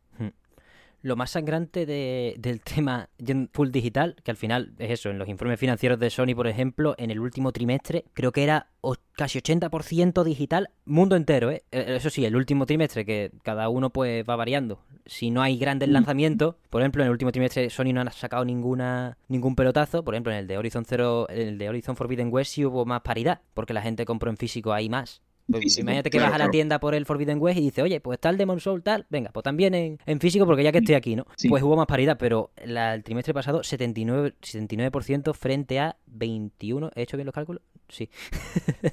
Lo 1.01 1.15
más 1.15 1.31
sangrante 1.31 1.85
del 1.85 2.61
tema 2.75 3.09
full 3.53 3.69
digital, 3.69 4.15
que 4.23 4.31
al 4.31 4.37
final 4.37 4.73
es 4.79 4.91
eso, 4.91 5.09
en 5.09 5.19
los 5.19 5.29
informes 5.29 5.59
financieros 5.59 5.99
de 5.99 6.09
Sony, 6.09 6.35
por 6.35 6.47
ejemplo, 6.47 6.95
en 6.97 7.11
el 7.11 7.19
último 7.19 7.51
trimestre, 7.51 8.05
creo 8.13 8.31
que 8.31 8.43
era 8.43 8.67
casi 9.13 9.39
80% 9.39 10.23
digital, 10.23 10.69
mundo 10.85 11.15
entero, 11.15 11.51
¿eh? 11.51 11.63
¿eh? 11.71 11.95
Eso 11.97 12.09
sí, 12.09 12.23
el 12.25 12.35
último 12.35 12.65
trimestre, 12.65 13.05
que 13.05 13.31
cada 13.43 13.69
uno 13.69 13.89
pues 13.89 14.23
va 14.27 14.35
variando. 14.35 14.79
Si 15.05 15.31
no 15.31 15.41
hay 15.41 15.57
grandes 15.57 15.89
mm. 15.89 15.91
lanzamientos, 15.91 16.55
por 16.69 16.81
ejemplo, 16.81 17.01
en 17.01 17.07
el 17.07 17.11
último 17.11 17.31
trimestre 17.31 17.69
Sony 17.69 17.93
no 17.93 18.01
ha 18.01 18.11
sacado 18.11 18.45
ninguna 18.45 19.17
ningún 19.27 19.55
pelotazo, 19.55 20.03
por 20.03 20.13
ejemplo, 20.13 20.31
en 20.31 20.39
el 20.39 20.47
de 20.47 20.57
Horizon 20.57 20.85
Zero, 20.85 21.27
el 21.29 21.57
de 21.57 21.69
Horizon 21.69 21.95
Forbidden 21.95 22.29
West 22.31 22.53
sí 22.53 22.65
hubo 22.65 22.85
más 22.85 23.01
paridad, 23.01 23.41
porque 23.53 23.73
la 23.73 23.81
gente 23.81 24.05
compró 24.05 24.29
en 24.29 24.37
físico 24.37 24.73
ahí 24.73 24.89
más. 24.89 25.21
Pues 25.49 25.77
imagínate 25.77 26.09
que 26.09 26.19
vas 26.19 26.33
a 26.33 26.37
la 26.37 26.49
tienda 26.49 26.79
por 26.79 26.93
el 26.93 27.05
Forbidden 27.05 27.39
West 27.39 27.57
y 27.59 27.61
dices, 27.61 27.83
oye, 27.83 28.01
pues 28.01 28.19
el 28.21 28.37
Demon 28.37 28.59
Soul 28.59 28.83
tal, 28.83 29.05
venga, 29.09 29.31
pues 29.31 29.43
también 29.43 29.73
en, 29.73 30.19
físico 30.19 30.45
porque 30.45 30.63
ya 30.63 30.71
que 30.71 30.79
estoy 30.79 30.95
aquí, 30.95 31.15
¿no? 31.15 31.25
Pues 31.47 31.63
hubo 31.63 31.77
más 31.77 31.87
paridad, 31.87 32.17
pero 32.19 32.51
el 32.57 33.03
trimestre 33.03 33.33
pasado 33.33 33.61
79%, 33.61 34.33
79 34.41 35.33
frente 35.33 35.79
a 35.79 35.95
21, 36.07 36.91
¿he 36.95 37.01
hecho 37.03 37.15
bien 37.15 37.25
los 37.25 37.33
cálculos? 37.33 37.61
Sí. 37.87 38.09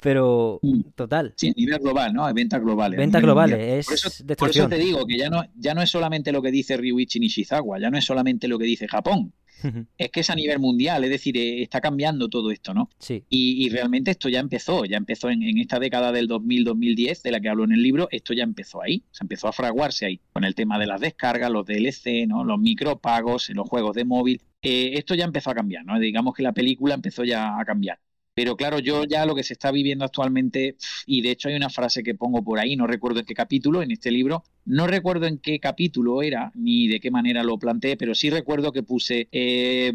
pero 0.00 0.58
mm. 0.62 0.80
total. 0.94 1.32
Sí, 1.36 1.48
a 1.48 1.52
nivel 1.56 1.78
global, 1.78 2.12
¿no? 2.12 2.32
Ventas 2.34 2.60
globales. 2.60 2.98
Ventas 2.98 3.22
globales, 3.22 3.90
es 3.90 4.24
por 4.36 4.50
eso, 4.50 4.68
te 4.68 4.76
digo 4.76 5.06
que 5.06 5.16
ya 5.16 5.30
no, 5.30 5.44
ya 5.56 5.74
no 5.74 5.82
es 5.82 5.90
solamente 5.90 6.30
lo 6.30 6.42
que 6.42 6.50
dice 6.50 6.76
Ryuichi 6.76 7.18
Nishizawa, 7.20 7.80
ya 7.80 7.90
no 7.90 7.96
es 7.96 8.04
solamente 8.04 8.48
lo 8.48 8.58
que 8.58 8.66
dice 8.66 8.86
Japón, 8.86 9.32
es 9.98 10.10
que 10.10 10.20
es 10.20 10.30
a 10.30 10.34
nivel 10.34 10.58
mundial, 10.58 11.04
es 11.04 11.10
decir, 11.10 11.36
eh, 11.36 11.62
está 11.62 11.80
cambiando 11.80 12.28
todo 12.28 12.50
esto, 12.50 12.74
¿no? 12.74 12.90
Sí. 12.98 13.24
Y, 13.28 13.68
realmente 13.70 14.10
esto 14.10 14.28
ya 14.28 14.40
empezó, 14.40 14.84
ya 14.84 14.96
empezó 14.96 15.28
en, 15.30 15.42
esta 15.58 15.78
década 15.78 16.12
del 16.12 16.28
2000-2010, 16.28 17.22
de 17.22 17.30
la 17.30 17.40
que 17.40 17.48
hablo 17.48 17.64
en 17.64 17.72
el 17.72 17.82
libro, 17.82 18.08
esto 18.10 18.32
ya 18.32 18.44
empezó 18.44 18.82
ahí, 18.82 19.02
se 19.10 19.24
empezó 19.24 19.48
a 19.48 19.52
fraguarse 19.52 20.06
ahí, 20.06 20.20
con 20.32 20.44
el 20.44 20.54
tema 20.54 20.78
de 20.78 20.86
las 20.86 21.00
descargas, 21.00 21.50
los 21.50 21.66
DLC, 21.66 22.26
¿no? 22.26 22.44
Los 22.44 22.58
micropagos, 22.58 23.48
los 23.50 23.68
juegos 23.68 23.94
de 23.94 24.04
móvil. 24.04 24.40
Eh, 24.62 24.92
esto 24.94 25.14
ya 25.14 25.24
empezó 25.24 25.50
a 25.50 25.54
cambiar, 25.54 25.84
¿no? 25.84 25.98
Digamos 25.98 26.34
que 26.34 26.42
la 26.42 26.52
película 26.52 26.94
empezó 26.94 27.24
ya 27.24 27.58
a 27.58 27.64
cambiar. 27.64 27.98
Pero 28.36 28.54
claro, 28.54 28.80
yo 28.80 29.04
ya 29.04 29.24
lo 29.24 29.34
que 29.34 29.42
se 29.42 29.54
está 29.54 29.70
viviendo 29.70 30.04
actualmente, 30.04 30.76
y 31.06 31.22
de 31.22 31.30
hecho 31.30 31.48
hay 31.48 31.54
una 31.54 31.70
frase 31.70 32.02
que 32.02 32.14
pongo 32.14 32.44
por 32.44 32.58
ahí, 32.58 32.76
no 32.76 32.86
recuerdo 32.86 33.20
en 33.20 33.24
qué 33.24 33.32
capítulo, 33.32 33.80
en 33.80 33.92
este 33.92 34.10
libro, 34.10 34.44
no 34.66 34.86
recuerdo 34.86 35.24
en 35.24 35.38
qué 35.38 35.58
capítulo 35.58 36.20
era, 36.20 36.52
ni 36.54 36.86
de 36.86 37.00
qué 37.00 37.10
manera 37.10 37.42
lo 37.42 37.58
planteé, 37.58 37.96
pero 37.96 38.14
sí 38.14 38.28
recuerdo 38.28 38.72
que 38.72 38.82
puse, 38.82 39.28
eh, 39.32 39.90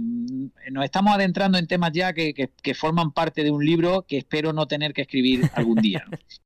nos 0.71 0.83
estamos 0.83 1.13
adentrando 1.13 1.59
en 1.59 1.67
temas 1.67 1.91
ya 1.93 2.13
que, 2.13 2.49
forman 2.73 3.11
parte 3.11 3.43
de 3.43 3.51
un 3.51 3.63
libro 3.63 4.07
que 4.07 4.17
espero 4.17 4.53
no 4.53 4.67
tener 4.67 4.93
que 4.93 5.03
escribir 5.03 5.43
algún 5.53 5.79
día. 5.79 6.03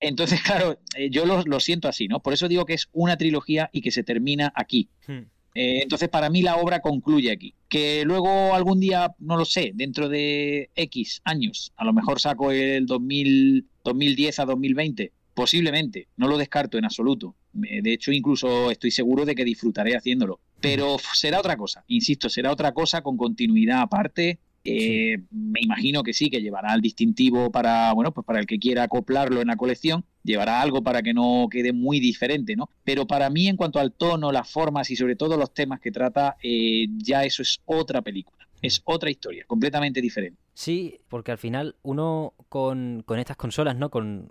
Entonces, 0.00 0.42
claro, 0.42 0.78
eh, 0.96 1.08
yo 1.08 1.24
lo, 1.24 1.60
siento 1.60 1.88
así, 1.88 2.08
¿no? 2.08 2.20
Por 2.20 2.34
eso 2.34 2.46
digo 2.46 2.66
que 2.66 2.74
es 2.74 2.90
una 2.92 3.16
trilogía 3.16 3.70
y 3.72 3.80
que 3.80 3.90
se 3.90 4.04
termina 4.04 4.52
aquí. 4.54 4.90
Hmm. 5.06 5.22
Eh, 5.60 5.82
entonces, 5.82 6.08
para 6.08 6.30
mí 6.30 6.40
la 6.40 6.54
obra 6.54 6.78
concluye 6.78 7.32
aquí. 7.32 7.52
Que 7.68 8.04
luego 8.04 8.54
algún 8.54 8.78
día, 8.78 9.16
no 9.18 9.36
lo 9.36 9.44
sé, 9.44 9.72
dentro 9.74 10.08
de 10.08 10.70
X 10.76 11.20
años, 11.24 11.72
a 11.76 11.84
lo 11.84 11.92
mejor 11.92 12.20
saco 12.20 12.52
el 12.52 12.86
2000, 12.86 13.66
2010 13.82 14.38
a 14.38 14.44
2020, 14.44 15.10
posiblemente, 15.34 16.06
no 16.16 16.28
lo 16.28 16.38
descarto 16.38 16.78
en 16.78 16.84
absoluto. 16.84 17.34
De 17.52 17.92
hecho, 17.92 18.12
incluso 18.12 18.70
estoy 18.70 18.92
seguro 18.92 19.24
de 19.24 19.34
que 19.34 19.44
disfrutaré 19.44 19.96
haciéndolo. 19.96 20.38
Pero 20.60 20.96
será 21.12 21.40
otra 21.40 21.56
cosa, 21.56 21.82
insisto, 21.88 22.28
será 22.28 22.52
otra 22.52 22.72
cosa 22.72 23.02
con 23.02 23.16
continuidad 23.16 23.80
aparte, 23.80 24.38
eh, 24.64 25.18
me 25.30 25.60
imagino 25.62 26.02
que 26.02 26.12
sí, 26.12 26.30
que 26.30 26.42
llevará 26.42 26.74
el 26.74 26.82
distintivo 26.82 27.50
para, 27.50 27.92
bueno, 27.94 28.12
pues 28.12 28.26
para 28.26 28.38
el 28.38 28.46
que 28.46 28.58
quiera 28.58 28.82
acoplarlo 28.82 29.40
en 29.40 29.48
la 29.48 29.56
colección, 29.56 30.04
llevará 30.28 30.60
algo 30.60 30.82
para 30.82 31.02
que 31.02 31.14
no 31.14 31.48
quede 31.50 31.72
muy 31.72 32.00
diferente, 32.00 32.54
¿no? 32.54 32.70
Pero 32.84 33.06
para 33.06 33.30
mí, 33.30 33.48
en 33.48 33.56
cuanto 33.56 33.78
al 33.78 33.92
tono, 33.92 34.30
las 34.30 34.50
formas 34.50 34.90
y 34.90 34.96
sobre 34.96 35.16
todo 35.16 35.36
los 35.36 35.52
temas 35.52 35.80
que 35.80 35.90
trata, 35.90 36.36
eh, 36.42 36.86
ya 36.98 37.24
eso 37.24 37.42
es 37.42 37.60
otra 37.64 38.02
película, 38.02 38.46
es 38.62 38.80
otra 38.84 39.10
historia, 39.10 39.44
completamente 39.46 40.00
diferente. 40.00 40.38
Sí, 40.54 41.00
porque 41.08 41.30
al 41.32 41.38
final 41.38 41.76
uno 41.82 42.34
con, 42.48 43.04
estas 43.16 43.36
consolas, 43.36 43.76
¿no? 43.76 43.90
Con, 43.90 44.30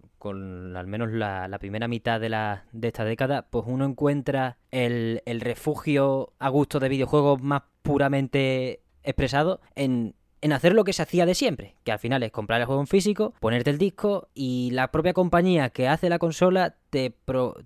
al 0.76 0.88
menos 0.88 1.12
la, 1.12 1.58
primera 1.60 1.88
mitad 1.88 2.20
de, 2.20 2.30
la, 2.30 2.66
de 2.74 2.90
esta 2.90 3.06
década, 3.06 3.48
pues 3.50 3.66
uno 3.68 3.86
encuentra 3.86 4.58
el, 4.72 5.22
el 5.26 5.42
refugio 5.42 6.34
a 6.40 6.50
gusto 6.50 6.80
de 6.80 6.90
videojuegos 6.90 7.42
más 7.42 7.64
puramente 7.82 8.82
expresado 9.04 9.62
en 9.76 10.16
en 10.42 10.54
hacer 10.54 10.74
lo 10.74 10.84
que 10.84 10.94
se 10.94 11.02
hacía 11.02 11.26
de 11.26 11.36
siempre, 11.36 11.76
que 11.84 11.92
al 11.92 12.00
final 12.00 12.24
es 12.24 12.32
comprar 12.32 12.62
el 12.62 12.68
juego 12.68 12.82
en 12.82 12.88
físico, 12.88 13.34
ponerte 13.40 13.70
el 13.70 13.78
disco 13.78 14.30
y 14.34 14.72
la 14.72 14.92
propia 14.92 15.14
compañía 15.14 15.70
que 15.70 15.88
hace 15.88 16.10
la 16.10 16.20
consola 16.20 16.76
te, 16.90 17.14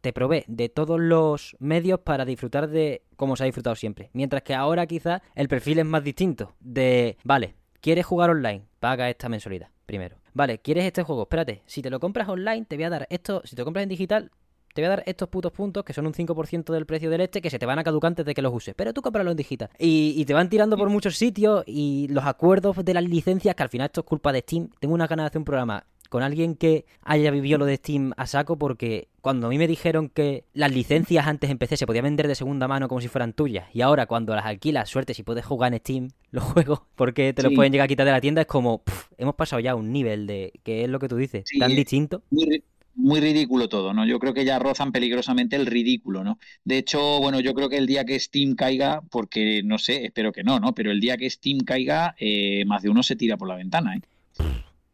te 0.01 0.13
provee 0.13 0.43
de 0.47 0.69
todos 0.69 0.99
los 0.99 1.55
medios 1.59 1.99
para 1.99 2.26
disfrutar 2.26 2.69
de 2.69 3.03
como 3.15 3.36
se 3.36 3.43
ha 3.43 3.45
disfrutado 3.45 3.76
siempre. 3.76 4.09
Mientras 4.13 4.43
que 4.43 4.55
ahora 4.55 4.88
quizás 4.88 5.22
el 5.36 5.47
perfil 5.47 5.80
es 5.80 5.86
más 5.86 6.03
distinto, 6.03 6.55
de, 6.59 7.17
vale, 7.24 7.55
¿quieres 7.82 8.05
jugar 8.05 8.30
online? 8.30 8.63
Paga 8.80 9.09
esta 9.09 9.30
mensualidad 9.30 9.69
primero. 9.86 10.17
Vale, 10.34 10.59
¿quieres 10.59 10.86
este 10.86 11.03
juego? 11.03 11.24
Espérate, 11.24 11.63
si 11.65 11.82
te 11.82 11.89
lo 11.89 11.99
compras 11.99 12.30
online 12.30 12.65
te 12.65 12.78
voy 12.78 12.86
a 12.86 12.89
dar 12.89 13.07
esto, 13.09 13.41
si 13.43 13.55
te 13.55 13.61
lo 13.61 13.65
compras 13.65 13.84
en 13.84 13.89
digital 13.89 14.32
te 14.74 14.82
voy 14.82 14.88
a 14.88 14.89
dar 14.89 15.03
estos 15.05 15.30
putos 15.30 15.51
puntos 15.51 15.84
que 15.84 15.93
son 15.93 16.07
un 16.07 16.13
5% 16.13 16.74
del 16.74 16.86
precio 16.86 17.09
del 17.09 17.22
este 17.22 17.41
que 17.41 17.49
se 17.49 17.59
te 17.59 17.65
van 17.65 17.80
a 17.80 17.84
caducar 17.84 18.09
antes 18.09 18.26
de 18.26 18.34
que 18.34 18.41
los 18.41 18.53
uses, 18.53 18.74
pero 18.76 18.93
tú 18.93 19.01
cómpralo 19.01 19.32
en 19.32 19.38
digital. 19.38 19.69
Y, 19.78 20.13
y 20.17 20.26
te 20.26 20.34
van 20.34 20.49
tirando 20.49 20.78
por 20.78 20.89
muchos 20.89 21.17
sitios 21.17 21.63
y 21.65 22.07
los 22.09 22.26
acuerdos 22.26 22.76
de 22.84 22.93
las 22.93 23.03
licencias, 23.03 23.55
que 23.55 23.63
al 23.63 23.69
final 23.69 23.86
esto 23.86 24.01
es 24.01 24.07
culpa 24.07 24.32
de 24.32 24.39
Steam. 24.39 24.69
Tengo 24.80 24.93
una 24.93 25.07
ganas 25.07 25.26
de 25.26 25.28
hacer 25.28 25.39
un 25.39 25.45
programa 25.45 25.86
con 26.11 26.24
alguien 26.24 26.55
que 26.55 26.84
haya 27.03 27.32
vivido 27.32 27.57
lo 27.57 27.65
de 27.65 27.78
Steam 27.78 28.11
a 28.17 28.28
saco 28.28 28.57
porque 28.57 29.07
cuando 29.22 29.47
a 29.47 29.49
mí 29.49 29.57
me 29.57 29.65
dijeron 29.65 30.09
que 30.09 30.43
las 30.53 30.69
licencias 30.69 31.26
antes 31.26 31.49
en 31.49 31.57
PC 31.57 31.78
se 31.78 31.88
podían 31.88 32.03
vender 32.03 32.28
de 32.28 32.36
segunda 32.36 32.67
mano 32.67 32.89
como 32.89 32.99
si 32.99 33.07
fueran 33.07 33.32
tuyas 33.32 33.74
y 33.74 33.80
ahora 33.80 34.07
cuando 34.07 34.36
las 34.36 34.45
alquilas, 34.45 34.89
suerte 34.89 35.13
si 35.13 35.24
puedes 35.24 35.45
jugar 35.45 35.72
en 35.72 35.80
Steam 35.80 36.09
los 36.32 36.43
juegos 36.43 36.82
porque 36.95 37.32
te 37.32 37.43
los 37.43 37.53
pueden 37.53 37.72
llegar 37.72 37.86
a 37.86 37.88
quitar 37.88 38.05
de 38.05 38.11
la 38.11 38.19
tienda, 38.19 38.41
es 38.41 38.47
como 38.47 38.84
hemos 39.17 39.36
pasado 39.36 39.61
ya 39.61 39.72
a 39.72 39.76
un 39.76 39.93
nivel 39.93 40.28
de 40.28 40.51
que 40.63 40.84
es 40.84 40.89
lo 40.89 40.99
que 40.99 41.07
tú 41.07 41.15
dices, 41.15 41.45
tan 41.57 41.74
distinto. 41.74 42.24
Muy, 42.30 42.61
muy 42.95 43.19
ridículo 43.19 43.69
todo, 43.69 43.93
¿no? 43.93 44.05
Yo 44.05 44.19
creo 44.19 44.33
que 44.33 44.45
ya 44.45 44.59
rozan 44.59 44.91
peligrosamente 44.91 45.55
el 45.55 45.65
ridículo, 45.65 46.23
¿no? 46.23 46.39
De 46.63 46.77
hecho, 46.77 47.19
bueno, 47.19 47.39
yo 47.39 47.53
creo 47.53 47.69
que 47.69 47.77
el 47.77 47.87
día 47.87 48.05
que 48.05 48.19
Steam 48.19 48.55
caiga, 48.55 49.01
porque 49.09 49.61
no 49.63 49.77
sé, 49.77 50.05
espero 50.05 50.31
que 50.31 50.43
no, 50.43 50.59
¿no? 50.59 50.73
Pero 50.73 50.91
el 50.91 50.99
día 50.99 51.17
que 51.17 51.29
Steam 51.29 51.59
caiga, 51.59 52.15
eh, 52.19 52.63
más 52.65 52.81
de 52.83 52.89
uno 52.89 53.03
se 53.03 53.15
tira 53.15 53.37
por 53.37 53.47
la 53.47 53.55
ventana, 53.55 53.95
¿eh? 53.95 54.01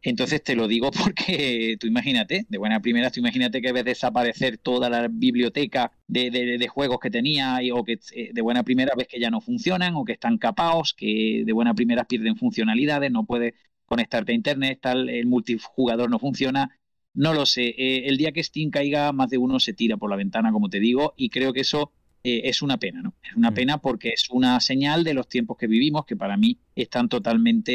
Entonces 0.02 0.42
te 0.44 0.56
lo 0.56 0.68
digo 0.68 0.92
porque 1.04 1.76
tú 1.80 1.88
imagínate, 1.88 2.46
de 2.48 2.58
buena 2.58 2.80
primera, 2.82 3.12
tú 3.12 3.20
imagínate 3.20 3.62
que 3.62 3.72
ves 3.74 3.84
desaparecer 3.86 4.58
toda 4.58 4.90
la 4.90 5.08
biblioteca 5.10 5.92
de, 6.08 6.68
juegos 6.70 7.00
que 7.00 7.10
tenía 7.10 7.60
o 7.74 7.84
que 7.84 8.00
eh, 8.14 8.30
de 8.34 8.42
buena 8.42 8.64
primera 8.64 8.94
ves 8.96 9.08
que 9.08 9.20
ya 9.20 9.30
no 9.30 9.42
funcionan 9.42 9.96
o 9.96 10.06
que 10.06 10.14
están 10.14 10.38
capados, 10.38 10.94
que 10.94 11.44
de 11.46 11.54
buena 11.54 11.74
primera 11.74 12.06
pierden 12.06 12.38
funcionalidades, 12.38 13.12
no 13.12 13.26
puedes 13.26 13.54
conectarte 13.86 14.32
a 14.34 14.36
internet, 14.36 14.80
tal, 14.82 15.10
el 15.10 15.26
multijugador 15.26 16.10
no 16.10 16.20
funciona. 16.20 16.77
No 17.18 17.34
lo 17.34 17.48
sé. 17.48 17.74
Eh, 17.78 18.08
el 18.08 18.18
día 18.18 18.32
que 18.32 18.44
Steam 18.44 18.70
caiga, 18.70 19.12
más 19.12 19.32
de 19.32 19.40
uno 19.40 19.60
se 19.60 19.74
tira 19.74 19.98
por 19.98 20.08
la 20.12 20.16
ventana, 20.16 20.52
como 20.52 20.70
te 20.70 20.80
digo, 20.80 21.16
y 21.18 21.30
creo 21.30 21.52
que 21.52 21.62
eso 21.62 21.92
eh, 22.24 22.42
es 22.44 22.62
una 22.62 22.78
pena, 22.78 23.02
¿no? 23.02 23.16
Es 23.24 23.36
una 23.36 23.50
mm. 23.50 23.54
pena 23.56 23.78
porque 23.80 24.10
es 24.10 24.30
una 24.30 24.60
señal 24.60 25.04
de 25.04 25.16
los 25.16 25.28
tiempos 25.28 25.58
que 25.58 25.66
vivimos 25.66 26.06
que 26.06 26.16
para 26.16 26.38
mí 26.38 26.60
están 26.76 27.10
totalmente 27.10 27.74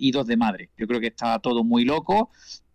idos 0.00 0.26
de 0.26 0.38
madre. 0.38 0.70
Yo 0.78 0.86
creo 0.86 1.00
que 1.00 1.08
está 1.08 1.38
todo 1.38 1.64
muy 1.64 1.84
loco. 1.84 2.30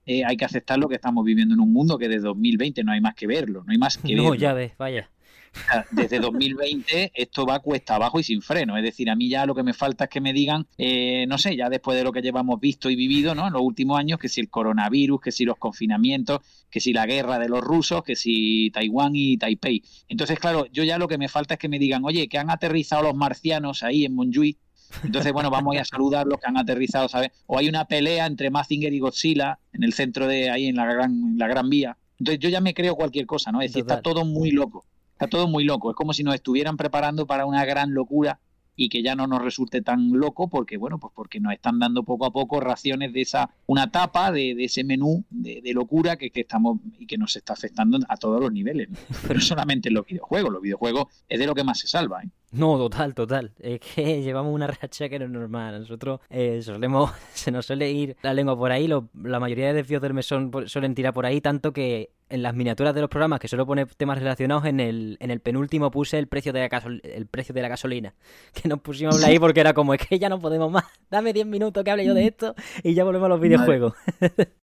Eh, 0.06 0.24
hay 0.24 0.38
que 0.38 0.46
aceptarlo 0.46 0.88
que 0.88 0.96
estamos 0.96 1.26
viviendo 1.26 1.56
en 1.56 1.62
un 1.62 1.74
mundo 1.74 1.98
que 1.98 2.08
desde 2.08 2.28
2020 2.28 2.84
no 2.84 2.92
hay 2.92 3.02
más 3.02 3.16
que 3.16 3.26
verlo, 3.26 3.64
no 3.66 3.72
hay 3.72 3.80
más 3.80 3.98
que 3.98 4.16
no, 4.16 4.36
ya 4.36 4.54
ves, 4.54 4.74
vaya 4.78 5.10
desde 5.92 6.20
2020 6.20 7.12
esto 7.14 7.46
va 7.46 7.60
cuesta 7.60 7.96
abajo 7.96 8.20
y 8.20 8.24
sin 8.24 8.42
freno. 8.42 8.78
Es 8.78 8.84
decir, 8.84 9.10
a 9.10 9.16
mí 9.16 9.30
ya 9.30 9.46
lo 9.46 9.56
que 9.56 9.64
me 9.64 9.74
falta 9.74 10.06
es 10.06 10.10
que 10.10 10.22
me 10.22 10.34
digan, 10.34 10.68
eh, 10.78 11.26
no 11.28 11.38
sé, 11.38 11.56
ya 11.56 11.70
después 11.70 11.98
de 11.98 12.04
lo 12.04 12.12
que 12.12 12.22
llevamos 12.22 12.60
visto 12.60 12.90
y 12.90 12.96
vivido 12.96 13.36
¿no? 13.36 13.48
en 13.48 13.54
los 13.54 13.62
últimos 13.62 13.98
años, 14.00 14.20
que 14.20 14.30
si 14.30 14.42
el 14.42 14.50
coronavirus, 14.50 15.22
que 15.22 15.32
si 15.32 15.46
los 15.46 15.58
confinamientos, 15.58 16.42
que 16.70 16.80
si 16.80 16.94
la 16.94 17.06
guerra 17.06 17.40
de 17.40 17.50
los 17.50 17.62
rusos, 17.62 18.04
que 18.04 18.16
si 18.16 18.72
Taiwán 18.72 19.16
y 19.16 19.38
Taipei. 19.38 19.84
Entonces, 20.08 20.40
claro, 20.40 20.66
yo 20.72 20.84
ya 20.84 20.98
lo 20.98 21.08
que 21.08 21.18
me 21.18 21.30
falta 21.30 21.56
es 21.56 21.60
que 21.60 21.70
me 21.70 21.80
digan, 21.80 22.04
oye, 22.06 22.28
que 22.28 22.38
han 22.38 22.50
aterrizado 22.50 23.04
los 23.04 23.16
marcianos 23.16 23.84
ahí 23.84 24.06
en 24.06 24.16
Monjuy. 24.16 24.58
Entonces, 25.04 25.34
bueno, 25.34 25.50
vamos 25.50 25.76
a, 25.76 25.82
a 25.82 25.86
saludar 25.86 26.28
los 26.28 26.40
que 26.40 26.48
han 26.48 26.58
aterrizado, 26.58 27.10
¿sabes? 27.10 27.32
O 27.48 27.58
hay 27.58 27.68
una 27.68 27.86
pelea 27.86 28.28
entre 28.28 28.52
Mazinger 28.52 28.94
y 28.94 29.00
Godzilla 29.00 29.58
en 29.72 29.84
el 29.84 29.94
centro 29.94 30.28
de 30.28 30.52
ahí, 30.52 30.68
en 30.68 30.76
la 30.76 30.86
gran, 30.86 31.12
en 31.12 31.38
la 31.38 31.48
gran 31.48 31.70
vía. 31.70 31.98
Entonces, 32.20 32.40
yo 32.40 32.50
ya 32.50 32.62
me 32.62 32.74
creo 32.74 32.96
cualquier 32.96 33.26
cosa, 33.26 33.52
¿no? 33.52 33.62
Es 33.62 33.72
decir, 33.72 33.82
está 33.82 34.02
todo 34.02 34.24
muy 34.24 34.52
loco. 34.52 34.86
Está 35.24 35.38
todo 35.38 35.48
muy 35.48 35.64
loco. 35.64 35.90
Es 35.90 35.96
como 35.96 36.12
si 36.12 36.22
nos 36.22 36.36
estuvieran 36.36 36.76
preparando 36.76 37.26
para 37.26 37.46
una 37.46 37.64
gran 37.64 37.94
locura 37.94 38.40
y 38.76 38.90
que 38.90 39.02
ya 39.02 39.16
no 39.16 39.26
nos 39.26 39.42
resulte 39.42 39.82
tan 39.82 40.12
loco 40.12 40.50
porque 40.50 40.78
bueno 40.78 41.00
pues 41.00 41.14
porque 41.16 41.40
nos 41.40 41.54
están 41.54 41.80
dando 41.80 42.04
poco 42.04 42.26
a 42.26 42.32
poco 42.32 42.60
raciones 42.60 43.14
de 43.14 43.22
esa 43.22 43.52
una 43.68 43.92
tapa 43.92 44.32
de, 44.32 44.56
ese 44.64 44.84
menú 44.84 45.24
de, 45.30 45.62
locura 45.74 46.18
que, 46.18 46.32
estamos 46.34 46.80
y 46.98 47.06
que 47.06 47.18
nos 47.18 47.36
está 47.36 47.54
afectando 47.54 48.00
a 48.08 48.18
todos 48.18 48.42
los 48.42 48.52
niveles 48.52 48.90
pero 49.28 49.40
solamente 49.40 49.90
en 49.90 49.94
los 49.94 50.08
videojuegos 50.08 50.52
los 50.52 50.62
videojuegos 50.62 51.06
es 51.30 51.40
de 51.40 51.46
lo 51.46 51.54
que 51.54 51.64
más 51.64 51.80
se 51.80 51.88
salva 51.88 52.24
¿eh? 52.24 52.30
No, 52.54 52.78
total, 52.78 53.16
total. 53.16 53.52
Es 53.60 53.80
que 53.80 54.22
llevamos 54.22 54.54
una 54.54 54.68
racha 54.68 55.10
que 55.10 55.18
no 55.18 55.26
es 55.26 55.32
normal. 55.32 55.80
Nosotros 55.80 56.20
eh, 56.30 56.62
solemos, 56.62 57.12
se 57.34 57.52
nos 57.52 57.66
suele 57.66 57.92
ir 57.92 58.16
la 58.22 58.32
lengua 58.32 58.56
por 58.56 58.72
ahí. 58.72 58.88
la 58.88 59.40
mayoría 59.40 59.68
de 59.68 59.74
desvíos 59.74 60.04
del 60.04 60.14
mesón 60.14 60.52
suelen 60.68 60.94
tirar 60.94 61.16
por 61.16 61.26
ahí, 61.26 61.42
tanto 61.42 61.74
que 61.74 62.12
en 62.34 62.42
las 62.42 62.56
miniaturas 62.56 62.96
de 62.96 63.02
los 63.02 63.12
programas 63.12 63.40
que 63.40 63.48
solo 63.48 63.68
pone 63.68 63.86
temas 63.86 64.18
relacionados, 64.18 64.66
en 64.66 64.80
el, 64.80 65.18
en 65.20 65.30
el 65.30 65.40
penúltimo 65.40 65.92
puse 65.92 66.18
el 66.18 66.28
precio 66.28 66.52
de 66.52 66.68
la, 66.68 66.84
el 67.04 67.28
precio 67.28 67.54
de 67.54 67.62
la 67.62 67.68
gasolina. 67.68 68.16
Que 68.54 68.68
nos 68.68 68.80
pusimos 68.82 69.24
ahí 69.24 69.38
porque 69.38 69.60
era 69.60 69.74
como, 69.74 69.94
es 69.94 70.02
que 70.06 70.18
ya 70.18 70.30
no 70.30 70.40
podemos 70.40 70.72
más. 70.72 70.86
Dame 71.12 71.32
10 71.32 71.46
minutos 71.46 71.84
que 71.84 71.92
hable 71.92 72.06
yo 72.06 72.16
de 72.16 72.26
esto 72.28 72.56
y 72.84 72.96
ya 72.96 73.04
volvemos 73.04 73.28
a 73.28 73.30
los 73.30 73.40
videojuegos. 73.40 73.94
Madre 74.20 74.63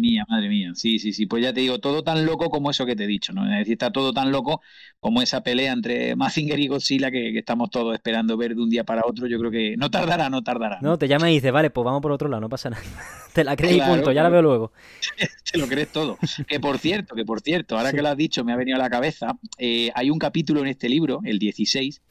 mía, 0.00 0.24
madre 0.28 0.48
mía. 0.48 0.72
Sí, 0.74 0.98
sí, 0.98 1.12
sí. 1.12 1.26
Pues 1.26 1.42
ya 1.42 1.52
te 1.52 1.60
digo, 1.60 1.78
todo 1.78 2.02
tan 2.02 2.24
loco 2.24 2.50
como 2.50 2.70
eso 2.70 2.86
que 2.86 2.96
te 2.96 3.04
he 3.04 3.06
dicho, 3.06 3.32
¿no? 3.32 3.44
Es 3.44 3.58
decir, 3.58 3.74
está 3.74 3.90
todo 3.90 4.12
tan 4.12 4.32
loco 4.32 4.60
como 4.98 5.22
esa 5.22 5.42
pelea 5.42 5.72
entre 5.72 6.16
Mazinger 6.16 6.58
y 6.58 6.68
Godzilla 6.68 7.10
que, 7.10 7.38
estamos 7.38 7.70
todos 7.70 7.94
esperando 7.94 8.36
ver 8.36 8.54
de 8.54 8.62
un 8.62 8.70
día 8.70 8.84
para 8.84 9.02
otro. 9.04 9.26
Yo 9.26 9.38
creo 9.38 9.50
que 9.50 9.76
no 9.76 9.90
tardará, 9.90 10.30
no 10.30 10.42
tardará. 10.42 10.78
No, 10.82 10.98
te 10.98 11.08
llama 11.08 11.30
y 11.30 11.34
dice, 11.34 11.50
vale, 11.50 11.70
pues 11.70 11.84
vamos 11.84 12.02
por 12.02 12.12
otro 12.12 12.28
lado, 12.28 12.40
no 12.40 12.48
pasa 12.48 12.70
nada. 12.70 12.82
te 13.34 13.44
la 13.44 13.56
crees 13.56 13.76
y 13.76 13.80
punto, 13.80 14.12
ya 14.12 14.22
la 14.22 14.28
veo 14.28 14.42
luego. 14.42 14.72
te 15.52 15.58
lo 15.58 15.66
crees 15.66 15.92
todo. 15.92 16.18
que 16.46 16.60
por 16.60 16.78
cierto, 16.78 17.14
que 17.14 17.24
por 17.24 17.40
cierto, 17.40 17.76
ahora 17.76 17.92
que 17.92 18.02
lo 18.02 18.08
has 18.08 18.16
dicho, 18.16 18.44
me 18.44 18.52
ha 18.52 18.56
venido 18.56 18.76
a 18.76 18.80
la 18.80 18.90
cabeza, 18.90 19.38
eh, 19.58 19.90
hay 19.94 20.10
un 20.10 20.18
capítulo 20.18 20.60
en 20.60 20.68
este 20.68 20.88
libro, 20.88 21.20
el 21.24 21.38
16, 21.38 22.02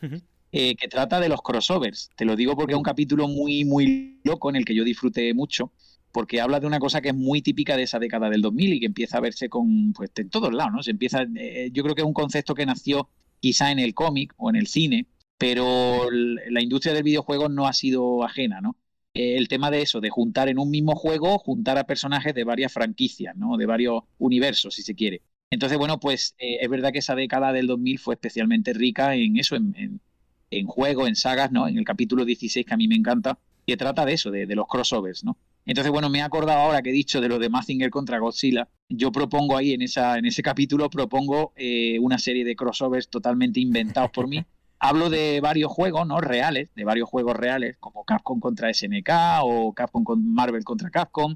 eh, 0.51 0.75
que 0.75 0.87
trata 0.87 1.19
de 1.19 1.29
los 1.29 1.41
crossovers. 1.41 2.09
Te 2.15 2.25
lo 2.25 2.35
digo 2.35 2.55
porque 2.55 2.73
es 2.73 2.77
un 2.77 2.83
capítulo 2.83 3.27
muy, 3.27 3.65
muy 3.65 4.19
loco 4.23 4.49
en 4.49 4.55
el 4.55 4.65
que 4.65 4.73
yo 4.73 4.83
disfruté 4.83 5.33
mucho 5.33 5.71
porque 6.11 6.41
habla 6.41 6.59
de 6.59 6.67
una 6.67 6.79
cosa 6.79 7.01
que 7.01 7.09
es 7.09 7.15
muy 7.15 7.41
típica 7.41 7.77
de 7.77 7.83
esa 7.83 7.99
década 7.99 8.29
del 8.29 8.41
2000 8.41 8.73
y 8.73 8.79
que 8.79 8.85
empieza 8.87 9.17
a 9.17 9.21
verse 9.21 9.49
con 9.49 9.93
pues 9.93 10.11
en 10.15 10.29
todos 10.29 10.53
lados, 10.53 10.73
¿no? 10.73 10.83
Se 10.83 10.91
empieza 10.91 11.25
eh, 11.35 11.69
yo 11.73 11.83
creo 11.83 11.95
que 11.95 12.01
es 12.01 12.07
un 12.07 12.13
concepto 12.13 12.55
que 12.55 12.65
nació 12.65 13.09
quizá 13.39 13.71
en 13.71 13.79
el 13.79 13.93
cómic 13.93 14.33
o 14.37 14.49
en 14.49 14.55
el 14.55 14.67
cine, 14.67 15.07
pero 15.37 16.09
la 16.11 16.61
industria 16.61 16.93
del 16.93 17.03
videojuego 17.03 17.49
no 17.49 17.67
ha 17.67 17.73
sido 17.73 18.23
ajena, 18.23 18.61
¿no? 18.61 18.75
Eh, 19.13 19.37
el 19.37 19.47
tema 19.47 19.71
de 19.71 19.81
eso, 19.81 20.01
de 20.01 20.09
juntar 20.09 20.49
en 20.49 20.59
un 20.59 20.69
mismo 20.69 20.95
juego, 20.95 21.39
juntar 21.39 21.77
a 21.77 21.85
personajes 21.85 22.33
de 22.33 22.43
varias 22.43 22.71
franquicias, 22.73 23.35
¿no? 23.35 23.57
De 23.57 23.65
varios 23.65 24.03
universos, 24.17 24.75
si 24.75 24.83
se 24.83 24.95
quiere. 24.95 25.21
Entonces, 25.49 25.77
bueno, 25.77 25.99
pues 25.99 26.35
eh, 26.37 26.57
es 26.61 26.69
verdad 26.69 26.91
que 26.91 26.99
esa 26.99 27.15
década 27.15 27.51
del 27.53 27.67
2000 27.67 27.99
fue 27.99 28.15
especialmente 28.15 28.73
rica 28.73 29.15
en 29.15 29.37
eso, 29.37 29.55
en, 29.55 29.73
en, 29.77 30.01
en 30.51 30.67
en 31.07 31.15
sagas, 31.15 31.51
¿no? 31.51 31.67
En 31.67 31.77
el 31.77 31.85
capítulo 31.85 32.25
16 32.25 32.65
que 32.65 32.73
a 32.73 32.77
mí 32.77 32.87
me 32.87 32.95
encanta, 32.95 33.39
que 33.65 33.77
trata 33.77 34.05
de 34.05 34.13
eso, 34.13 34.31
de 34.31 34.45
los 34.55 34.67
crossovers, 34.67 35.23
¿no? 35.23 35.37
Entonces, 35.65 35.91
bueno, 35.91 36.09
me 36.09 36.19
he 36.19 36.21
acordado 36.21 36.59
ahora 36.59 36.81
que 36.81 36.89
he 36.89 36.93
dicho 36.93 37.21
de 37.21 37.29
lo 37.29 37.37
de 37.37 37.49
Mazinger 37.49 37.89
contra 37.89 38.19
Godzilla. 38.19 38.67
Yo 38.89 39.11
propongo 39.11 39.55
ahí 39.55 39.73
en, 39.73 39.81
esa, 39.81 40.17
en 40.17 40.25
ese 40.25 40.41
capítulo, 40.41 40.89
propongo 40.89 41.53
eh, 41.55 41.99
una 41.99 42.17
serie 42.17 42.43
de 42.43 42.55
crossovers 42.55 43.09
totalmente 43.09 43.59
inventados 43.59 44.11
por 44.11 44.27
mí. 44.27 44.43
Hablo 44.79 45.09
de 45.09 45.41
varios 45.41 45.71
juegos, 45.71 46.07
¿no? 46.07 46.21
Reales, 46.21 46.69
de 46.73 46.85
varios 46.85 47.09
juegos 47.09 47.35
reales, 47.35 47.75
como 47.79 48.05
Capcom 48.05 48.39
contra 48.39 48.73
SNK 48.73 49.09
o 49.43 49.73
Capcom 49.73 50.05
con 50.05 50.33
Marvel 50.33 50.63
contra 50.63 50.89
Capcom. 50.89 51.35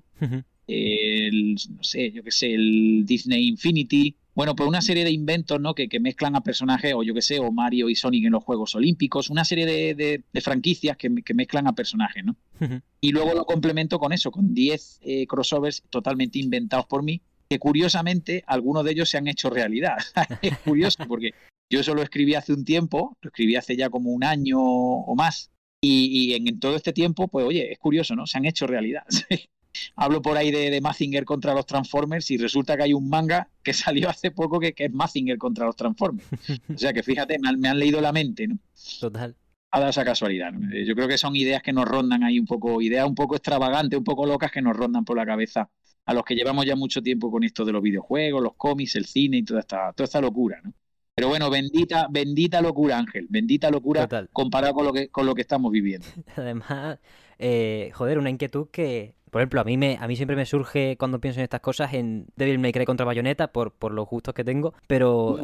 el, 0.66 1.56
no 1.76 1.84
sé, 1.84 2.12
yo 2.12 2.24
qué 2.24 2.32
sé, 2.32 2.54
el 2.54 3.04
Disney 3.06 3.50
Infinity, 3.50 4.16
bueno, 4.36 4.56
pues 4.56 4.68
una 4.68 4.82
serie 4.82 5.04
de 5.04 5.12
inventos, 5.12 5.60
¿no? 5.60 5.76
Que, 5.76 5.88
mezclan 6.00 6.36
a 6.36 6.42
personajes, 6.42 6.94
o 6.96 7.04
yo 7.04 7.14
qué 7.14 7.22
sé, 7.22 7.40
o 7.40 7.52
Mario 7.52 7.90
y 7.90 7.96
Sonic 7.96 8.26
en 8.26 8.32
los 8.32 8.44
Juegos 8.44 8.76
Olímpicos, 8.76 9.30
una 9.30 9.46
serie 9.46 9.66
de, 9.66 10.24
franquicias 10.42 10.98
que, 10.98 11.10
mezclan 11.34 11.68
a 11.68 11.74
personajes, 11.74 12.24
¿no? 12.24 12.36
Y 13.02 13.12
luego 13.12 13.34
lo 13.34 13.46
complemento 13.46 14.00
con 14.00 14.14
eso, 14.14 14.32
con 14.32 14.54
10 14.54 15.00
eh, 15.04 15.28
crossovers 15.28 15.84
totalmente 15.90 16.40
inventados 16.40 16.86
por 16.86 17.04
mí, 17.04 17.22
que 17.50 17.60
curiosamente 17.60 18.44
algunos 18.48 18.84
de 18.86 18.92
ellos 18.92 19.10
se 19.10 19.18
han 19.18 19.28
hecho 19.28 19.50
realidad. 19.50 19.98
es 20.42 20.58
curioso 20.60 21.04
porque 21.08 21.32
yo 21.70 21.82
eso 21.82 21.94
lo 21.94 22.02
escribí 22.02 22.36
hace 22.36 22.54
un 22.54 22.66
tiempo, 22.66 23.18
lo 23.22 23.30
escribí 23.30 23.56
hace 23.56 23.76
ya 23.76 23.90
como 23.90 24.12
un 24.12 24.24
año 24.24 24.60
o 24.60 25.16
más, 25.16 25.52
y, 25.86 26.34
en, 26.34 26.60
todo 26.60 26.76
este 26.76 26.94
tiempo, 26.94 27.28
pues 27.28 27.46
oye, 27.46 27.72
es 27.72 27.78
curioso, 27.78 28.16
¿no? 28.16 28.26
Se 28.26 28.38
han 28.38 28.46
hecho 28.46 28.68
realidad. 28.68 29.04
hablo 29.96 30.22
por 30.22 30.38
ahí 30.38 30.52
de, 30.52 30.70
de, 30.70 30.82
Mazinger 30.82 31.26
contra 31.26 31.54
los 31.54 31.66
Transformers 31.66 32.30
y 32.32 32.38
resulta 32.38 32.78
que 32.78 32.84
hay 32.84 32.94
un 32.94 33.10
manga 33.10 33.50
que 33.64 33.74
salió 33.74 34.10
hace 34.10 34.32
poco 34.32 34.60
que, 34.60 34.74
es 34.76 34.94
Mazinger 34.94 35.38
contra 35.38 35.66
los 35.66 35.76
Transformers. 35.76 36.28
O 36.74 36.78
sea 36.78 36.94
que 36.94 37.04
fíjate, 37.04 37.38
me 37.40 37.70
han, 37.70 37.80
leído 37.80 38.02
la 38.02 38.12
mente, 38.12 38.48
¿no? 38.48 38.58
Total. 39.00 39.36
Ha 39.72 39.80
dado 39.80 39.90
esa 39.90 40.06
casualidad. 40.06 40.54
Eh, 40.72 40.86
yo 40.86 40.94
creo 40.96 41.08
que 41.08 41.18
son 41.18 41.36
ideas 41.36 41.64
que 41.64 41.74
nos 41.74 41.88
rondan 41.88 42.24
ahí 42.24 42.40
un 42.40 42.46
poco, 42.46 42.82
ideas 42.82 43.08
un 43.08 43.16
poco 43.16 43.36
extravagantes, 43.36 43.98
un 43.98 44.04
poco 44.04 44.26
locas 44.26 44.52
que 44.52 44.62
nos 44.62 44.76
rondan 44.76 45.04
por 45.04 45.18
la 45.18 45.26
cabeza 45.26 45.70
a 46.06 46.14
los 46.14 46.24
que 46.24 46.36
llevamos 46.36 46.66
ya 46.66 46.76
mucho 46.76 47.02
tiempo 47.02 47.32
con 47.32 47.44
esto 47.44 47.66
de 47.66 47.72
los 47.72 47.82
videojuegos, 47.82 48.44
los 48.44 48.56
cómics, 48.56 48.96
el 48.96 49.06
cine 49.06 49.38
y 49.38 49.44
toda 49.44 49.62
esta, 49.62 49.94
toda 49.94 50.06
esta 50.06 50.22
locura, 50.22 50.60
¿no? 50.64 50.74
Pero 51.16 51.28
bueno, 51.28 51.50
bendita, 51.52 52.08
bendita 52.10 52.60
locura, 52.60 52.98
Ángel, 52.98 53.28
bendita 53.30 53.70
locura 53.70 54.10
comparado 54.32 54.74
con 54.74 54.86
lo 54.86 54.94
que, 54.94 55.10
con 55.10 55.28
lo 55.28 55.36
que 55.36 55.42
estamos 55.42 55.72
viviendo. 55.72 56.08
Además, 56.36 57.00
eh, 57.38 57.92
joder, 57.94 58.18
una 58.18 58.32
inquietud 58.32 58.70
que 58.72 59.14
por 59.34 59.42
ejemplo, 59.42 59.60
a 59.60 59.64
mí, 59.64 59.78
me, 59.78 59.98
a 60.00 60.08
mí 60.08 60.16
siempre 60.16 60.36
me 60.36 60.46
surge 60.46 60.96
cuando 60.96 61.20
pienso 61.20 61.40
en 61.40 61.46
estas 61.46 61.60
cosas 61.60 61.92
en 61.96 62.28
Devil 62.36 62.60
May 62.60 62.72
Cry 62.72 62.86
contra 62.86 63.04
Bayonetta 63.04 63.48
por, 63.48 63.72
por 63.72 63.92
los 63.92 64.08
gustos 64.08 64.36
que 64.36 64.44
tengo, 64.44 64.76
pero 64.86 65.40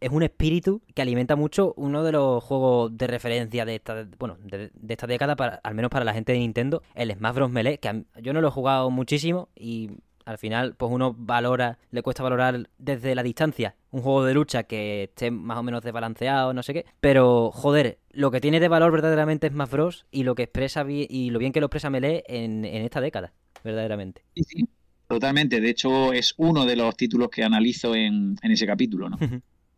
es 0.00 0.10
un 0.10 0.22
espíritu 0.22 0.80
que 0.94 1.02
alimenta 1.02 1.36
mucho 1.36 1.74
uno 1.76 2.02
de 2.02 2.12
los 2.12 2.42
juegos 2.42 2.96
de 2.96 3.06
referencia 3.06 3.66
de 3.66 3.74
esta, 3.74 4.08
bueno, 4.18 4.38
de, 4.40 4.70
esta 4.88 5.06
década, 5.06 5.36
para, 5.36 5.56
al 5.56 5.74
menos 5.74 5.90
para 5.90 6.06
la 6.06 6.14
gente 6.14 6.32
de 6.32 6.38
Nintendo, 6.38 6.82
el 6.94 7.12
Smash 7.12 7.34
Bros. 7.34 7.50
Melee, 7.50 7.76
que 7.76 8.04
yo 8.22 8.32
no 8.32 8.40
lo 8.40 8.48
he 8.48 8.50
jugado 8.50 8.90
muchísimo 8.90 9.50
y 9.54 9.90
Al 10.26 10.38
final, 10.38 10.74
pues 10.74 10.90
uno 10.92 11.14
valora, 11.16 11.78
le 11.92 12.02
cuesta 12.02 12.24
valorar 12.24 12.68
desde 12.78 13.14
la 13.14 13.22
distancia 13.22 13.76
un 13.92 14.02
juego 14.02 14.24
de 14.24 14.34
lucha 14.34 14.64
que 14.64 15.04
esté 15.04 15.30
más 15.30 15.56
o 15.56 15.62
menos 15.62 15.82
desbalanceado, 15.82 16.52
no 16.52 16.62
sé 16.64 16.74
qué. 16.74 16.84
Pero, 17.00 17.52
joder, 17.52 17.98
lo 18.10 18.32
que 18.32 18.40
tiene 18.40 18.58
de 18.58 18.66
valor 18.68 18.90
verdaderamente 18.90 19.46
es 19.46 19.52
Smash 19.52 19.70
Bros. 19.70 20.06
y 20.10 20.24
lo 20.24 20.34
que 20.34 20.42
expresa 20.42 20.84
y 20.88 21.30
lo 21.30 21.38
bien 21.38 21.52
que 21.52 21.60
lo 21.60 21.66
expresa 21.66 21.90
Melee 21.90 22.24
en, 22.26 22.64
en 22.64 22.82
esta 22.82 23.00
década, 23.00 23.32
verdaderamente. 23.62 24.22
Sí, 24.34 24.42
sí. 24.44 24.68
Totalmente, 25.06 25.60
de 25.60 25.70
hecho 25.70 26.12
es 26.12 26.34
uno 26.36 26.66
de 26.66 26.74
los 26.74 26.96
títulos 26.96 27.28
que 27.30 27.44
analizo 27.44 27.94
en, 27.94 28.36
en 28.42 28.50
ese 28.50 28.66
capítulo, 28.66 29.08
¿no? 29.08 29.18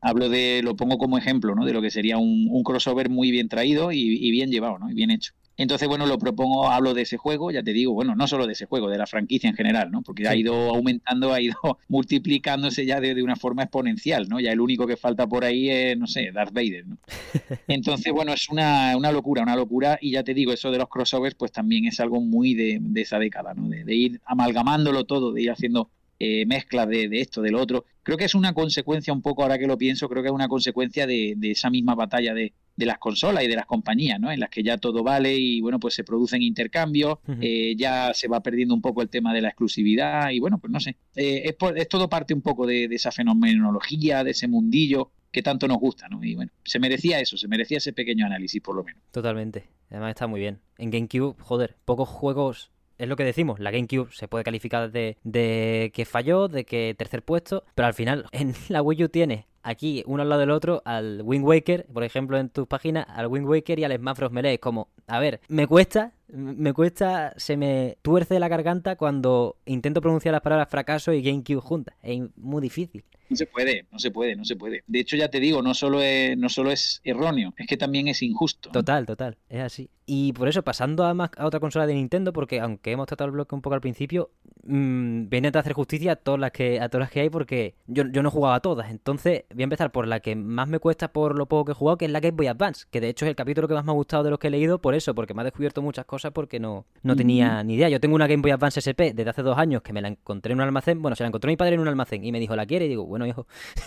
Hablo 0.01 0.31
de, 0.31 0.63
lo 0.65 0.75
pongo 0.77 0.97
como 0.97 1.19
ejemplo, 1.19 1.55
¿no? 1.55 1.67
De 1.67 1.75
lo 1.75 1.83
que 1.83 1.91
sería 1.91 2.17
un, 2.17 2.49
un 2.51 2.63
crossover 2.63 3.11
muy 3.11 3.31
bien 3.31 3.49
traído 3.49 3.93
y, 3.93 3.99
y, 3.99 4.31
bien 4.31 4.51
llevado, 4.51 4.79
¿no? 4.79 4.91
Y 4.91 4.95
bien 4.95 5.11
hecho. 5.11 5.35
Entonces, 5.59 5.89
bueno, 5.89 6.07
lo 6.07 6.19
propongo, 6.19 6.71
hablo 6.71 6.95
de 6.95 7.03
ese 7.03 7.17
juego, 7.17 7.51
ya 7.51 7.65
te 7.65 7.73
digo, 7.73 7.93
bueno, 7.93 8.15
no 8.15 8.29
solo 8.29 8.47
de 8.47 8.53
ese 8.53 8.67
juego, 8.67 8.89
de 8.89 8.97
la 8.97 9.09
franquicia 9.09 9.51
en 9.51 9.57
general, 9.57 9.91
¿no? 9.91 10.03
Porque 10.03 10.29
ha 10.29 10.37
ido 10.37 10.55
aumentando, 10.71 11.33
ha 11.33 11.41
ido 11.41 11.57
multiplicándose 11.89 12.87
ya 12.87 13.01
de, 13.01 13.15
de, 13.17 13.25
una 13.25 13.35
forma 13.35 13.65
exponencial, 13.65 14.29
¿no? 14.29 14.39
Ya 14.39 14.53
el 14.53 14.61
único 14.61 14.87
que 14.87 14.97
falta 14.97 15.27
por 15.27 15.45
ahí 15.45 15.69
es, 15.69 15.99
no 15.99 16.07
sé, 16.07 16.31
Darth 16.31 16.53
Vader, 16.53 16.87
¿no? 16.87 16.97
Entonces, 17.67 18.13
bueno, 18.13 18.33
es 18.33 18.49
una, 18.49 18.97
una 18.97 19.11
locura, 19.11 19.43
una 19.43 19.57
locura, 19.57 19.99
y 20.01 20.13
ya 20.13 20.23
te 20.23 20.33
digo, 20.33 20.53
eso 20.53 20.71
de 20.71 20.79
los 20.79 20.89
crossovers, 20.89 21.35
pues 21.35 21.51
también 21.51 21.87
es 21.87 21.99
algo 21.99 22.21
muy 22.21 22.55
de, 22.55 22.79
de 22.81 23.01
esa 23.01 23.19
década, 23.19 23.53
¿no? 23.55 23.69
De, 23.69 23.83
de, 23.83 23.95
ir 23.97 24.21
amalgamándolo 24.27 25.07
todo, 25.07 25.33
de 25.33 25.43
ir 25.43 25.51
haciendo 25.51 25.91
eh, 26.19 26.47
mezclas 26.47 26.89
de, 26.89 27.09
de, 27.09 27.21
esto, 27.21 27.43
del 27.43 27.55
otro. 27.55 27.85
Creo 28.03 28.17
que 28.17 28.25
es 28.25 28.35
una 28.35 28.53
consecuencia, 28.53 29.13
un 29.13 29.23
poco 29.23 29.43
ahora 29.43 29.59
que 29.59 29.67
lo 29.67 29.79
pienso, 29.79 30.09
creo 30.09 30.23
que 30.23 30.29
es 30.29 30.35
una 30.35 30.49
consecuencia 30.49 31.07
de, 31.07 31.35
de 31.37 31.51
esa 31.51 31.71
misma 31.71 31.95
batalla 31.95 32.35
de, 32.35 32.53
de, 32.77 32.87
las 32.87 32.99
consolas 32.99 33.45
y 33.45 33.49
de 33.49 33.57
las 33.57 33.67
compañías, 33.67 34.19
¿no? 34.19 34.31
En 34.33 34.41
las 34.41 34.51
que 34.51 34.63
ya 34.63 34.79
todo 34.79 35.03
vale 35.03 35.37
y, 35.37 35.61
bueno, 35.61 35.79
pues 35.79 35.95
se 35.95 36.05
producen 36.05 36.43
intercambios, 36.43 37.19
uh 37.27 37.33
-huh. 37.33 37.39
eh, 37.41 37.77
ya 37.77 38.13
se 38.15 38.29
va 38.29 38.43
perdiendo 38.43 38.75
un 38.75 38.81
poco 38.81 39.03
el 39.03 39.09
tema 39.09 39.33
de 39.35 39.43
la 39.43 39.49
exclusividad 39.49 40.31
y, 40.31 40.41
bueno, 40.41 40.59
pues 40.59 40.73
no 40.73 40.81
sé. 40.81 40.97
Eh, 41.15 41.43
es, 41.45 41.57
es, 41.77 41.89
todo 41.89 42.09
parte 42.09 42.35
un 42.35 42.43
poco 42.43 42.67
de, 42.67 42.89
de 42.89 42.97
esa 42.97 43.13
fenomenología, 43.13 44.25
de 44.25 44.31
ese 44.31 44.49
mundillo 44.49 45.11
que 45.31 45.43
tanto 45.43 45.69
nos 45.69 45.79
gusta, 45.79 46.09
¿no? 46.09 46.25
Y 46.25 46.35
bueno, 46.35 46.51
se 46.65 46.79
merecía 46.79 47.21
eso, 47.21 47.37
se 47.37 47.49
merecía 47.49 47.79
ese 47.79 47.93
pequeño 47.93 48.27
análisis, 48.27 48.61
por 48.63 48.75
lo 48.75 48.83
menos. 48.83 49.03
Totalmente. 49.13 49.65
Además 49.91 50.11
está 50.11 50.27
muy 50.27 50.41
bien. 50.41 50.59
En 50.79 50.91
GameCube, 50.91 51.37
joder, 51.39 51.77
pocos 51.85 52.09
juegos 52.09 52.71
es 52.99 53.09
lo 53.09 53.17
que 53.17 53.25
decimos, 53.25 53.61
la 53.61 53.71
GameCube 53.71 54.13
se 54.13 54.29
puede 54.29 54.45
calificar 54.45 54.91
de, 54.91 55.17
de, 55.23 55.91
que 55.95 56.05
falló, 56.05 56.49
de 56.49 56.65
que 56.65 56.95
tercer 56.99 57.23
puesto, 57.23 57.65
pero 57.75 57.87
al 57.87 57.95
final 57.95 58.27
en 58.33 58.55
la 58.69 58.83
Wii 58.83 59.05
U 59.05 59.09
tiene 59.09 59.47
aquí 59.63 60.03
uno 60.07 60.23
al 60.23 60.29
lado 60.29 60.41
del 60.41 60.51
otro 60.51 60.83
al 60.85 61.23
Wind 61.25 61.45
Waker, 61.45 61.87
por 61.93 62.05
ejemplo 62.05 62.39
en 62.39 62.49
tus 62.49 62.67
páginas, 62.67 63.07
al 63.09 63.27
Wind 63.27 63.47
Waker 63.47 63.79
y 63.79 63.85
al 63.85 63.97
Smash 63.97 64.17
Bros. 64.17 64.33
Melee. 64.33 64.55
Es 64.55 64.61
como, 64.61 64.89
a 65.07 65.19
ver, 65.21 65.41
me 65.49 65.67
cuesta, 65.67 66.13
me 66.29 66.73
cuesta, 66.73 67.35
se 67.37 67.57
me 67.57 67.99
tuerce 68.03 68.39
la 68.39 68.49
garganta 68.49 68.97
cuando 68.97 69.57
intento 69.67 70.01
pronunciar 70.01 70.33
las 70.33 70.43
palabras 70.43 70.69
fracaso 70.69 71.13
y 71.13 71.23
GameCube 71.23 71.61
juntas. 71.61 71.97
Es 72.03 72.21
muy 72.37 72.63
difícil. 72.63 73.05
No 73.31 73.37
se 73.37 73.47
puede, 73.47 73.87
no 73.93 73.99
se 73.99 74.11
puede, 74.11 74.37
no 74.37 74.45
se 74.45 74.57
puede. 74.57 74.85
De 74.87 75.01
hecho, 75.01 75.15
ya 75.17 75.29
te 75.29 75.39
digo, 75.39 75.61
no 75.61 75.75
solo 75.75 76.01
es, 76.01 76.37
no 76.39 76.49
solo 76.49 76.71
es 76.71 77.03
erróneo, 77.05 77.53
es 77.59 77.67
que 77.67 77.77
también 77.77 78.09
es 78.09 78.23
injusto. 78.23 78.71
Total, 78.71 79.05
total, 79.05 79.37
es 79.51 79.61
así. 79.61 79.91
Y 80.07 80.33
por 80.33 80.49
eso, 80.49 80.63
pasando 80.63 81.05
a, 81.05 81.13
más, 81.13 81.31
a 81.37 81.45
otra 81.45 81.61
consola 81.61 81.87
de 81.87 81.93
Nintendo, 81.93 82.33
porque 82.33 82.61
aunque 82.61 82.91
hemos 82.91 83.07
tratado 83.07 83.27
el 83.27 83.33
bloque 83.33 83.55
un 83.55 83.61
poco 83.61 83.75
al 83.75 83.83
principio, 83.83 84.31
mmm, 84.65 85.25
voy 85.29 85.37
a 85.37 85.39
intentar 85.39 85.61
hacer 85.61 85.75
justicia 85.75 86.13
a 86.13 86.17
todas 86.17 86.41
las 86.41 86.53
que, 86.53 86.81
a 86.81 86.89
todas 86.89 87.05
las 87.05 87.11
que 87.11 87.21
hay, 87.21 87.29
porque 87.29 87.75
yo, 87.87 88.05
yo 88.11 88.23
no 88.23 88.31
he 88.31 88.33
jugado 88.33 88.55
a 88.55 88.61
todas. 88.61 88.91
Entonces, 88.91 89.45
voy 89.55 89.63
a 89.63 89.65
empezar 89.65 89.91
por 89.91 90.07
la 90.07 90.21
que 90.21 90.37
más 90.37 90.69
me 90.69 90.79
cuesta 90.79 91.09
por 91.09 91.37
lo 91.37 91.47
poco 91.47 91.67
que 91.67 91.73
he 91.73 91.75
jugado, 91.75 91.97
que 91.97 92.05
es 92.05 92.11
la 92.11 92.21
Game 92.21 92.37
Boy 92.37 92.49
Advance, 92.49 92.85
que 92.91 93.01
de 93.01 93.09
hecho 93.09 93.25
es 93.25 93.31
el 93.31 93.37
capítulo 93.37 93.67
que 93.67 93.75
más 93.75 93.85
me 93.85 93.93
ha 93.93 93.95
gustado 93.95 94.23
de 94.23 94.31
los 94.31 94.39
que 94.39 94.49
he 94.49 94.51
leído, 94.51 94.79
por 94.79 94.95
eso, 94.95 95.15
porque 95.15 95.33
me 95.33 95.41
ha 95.41 95.45
descubierto 95.45 95.81
muchas 95.81 96.05
cosas 96.05 96.33
porque 96.33 96.61
no, 96.61 96.87
no 97.03 97.17
tenía 97.17 97.63
ni 97.65 97.75
idea. 97.75 97.89
Yo 97.89 97.99
tengo 97.99 98.15
una 98.15 98.27
Game 98.27 98.43
Boy 98.43 98.51
Advance 98.51 98.81
SP 98.85 99.15
desde 99.15 99.31
hace 99.31 99.43
dos 99.43 99.57
años 99.57 99.83
que 99.83 99.93
me 99.93 100.03
la 100.03 100.09
encontré 100.09 100.53
en 100.53 100.59
un 100.59 100.65
almacén, 100.65 101.01
bueno, 101.01 101.17
se 101.17 101.23
la 101.23 101.29
encontró 101.29 101.49
mi 101.49 101.57
padre 101.57 101.75
en 101.75 101.81
un 101.81 101.89
almacén 101.89 102.25
y 102.25 102.33
me 102.33 102.41
dijo, 102.41 102.55
¿la 102.55 102.67
quiere? 102.67 102.87
Y 102.87 102.89
digo, 102.89 103.07
bueno, 103.07 103.27
hijo, 103.27 103.47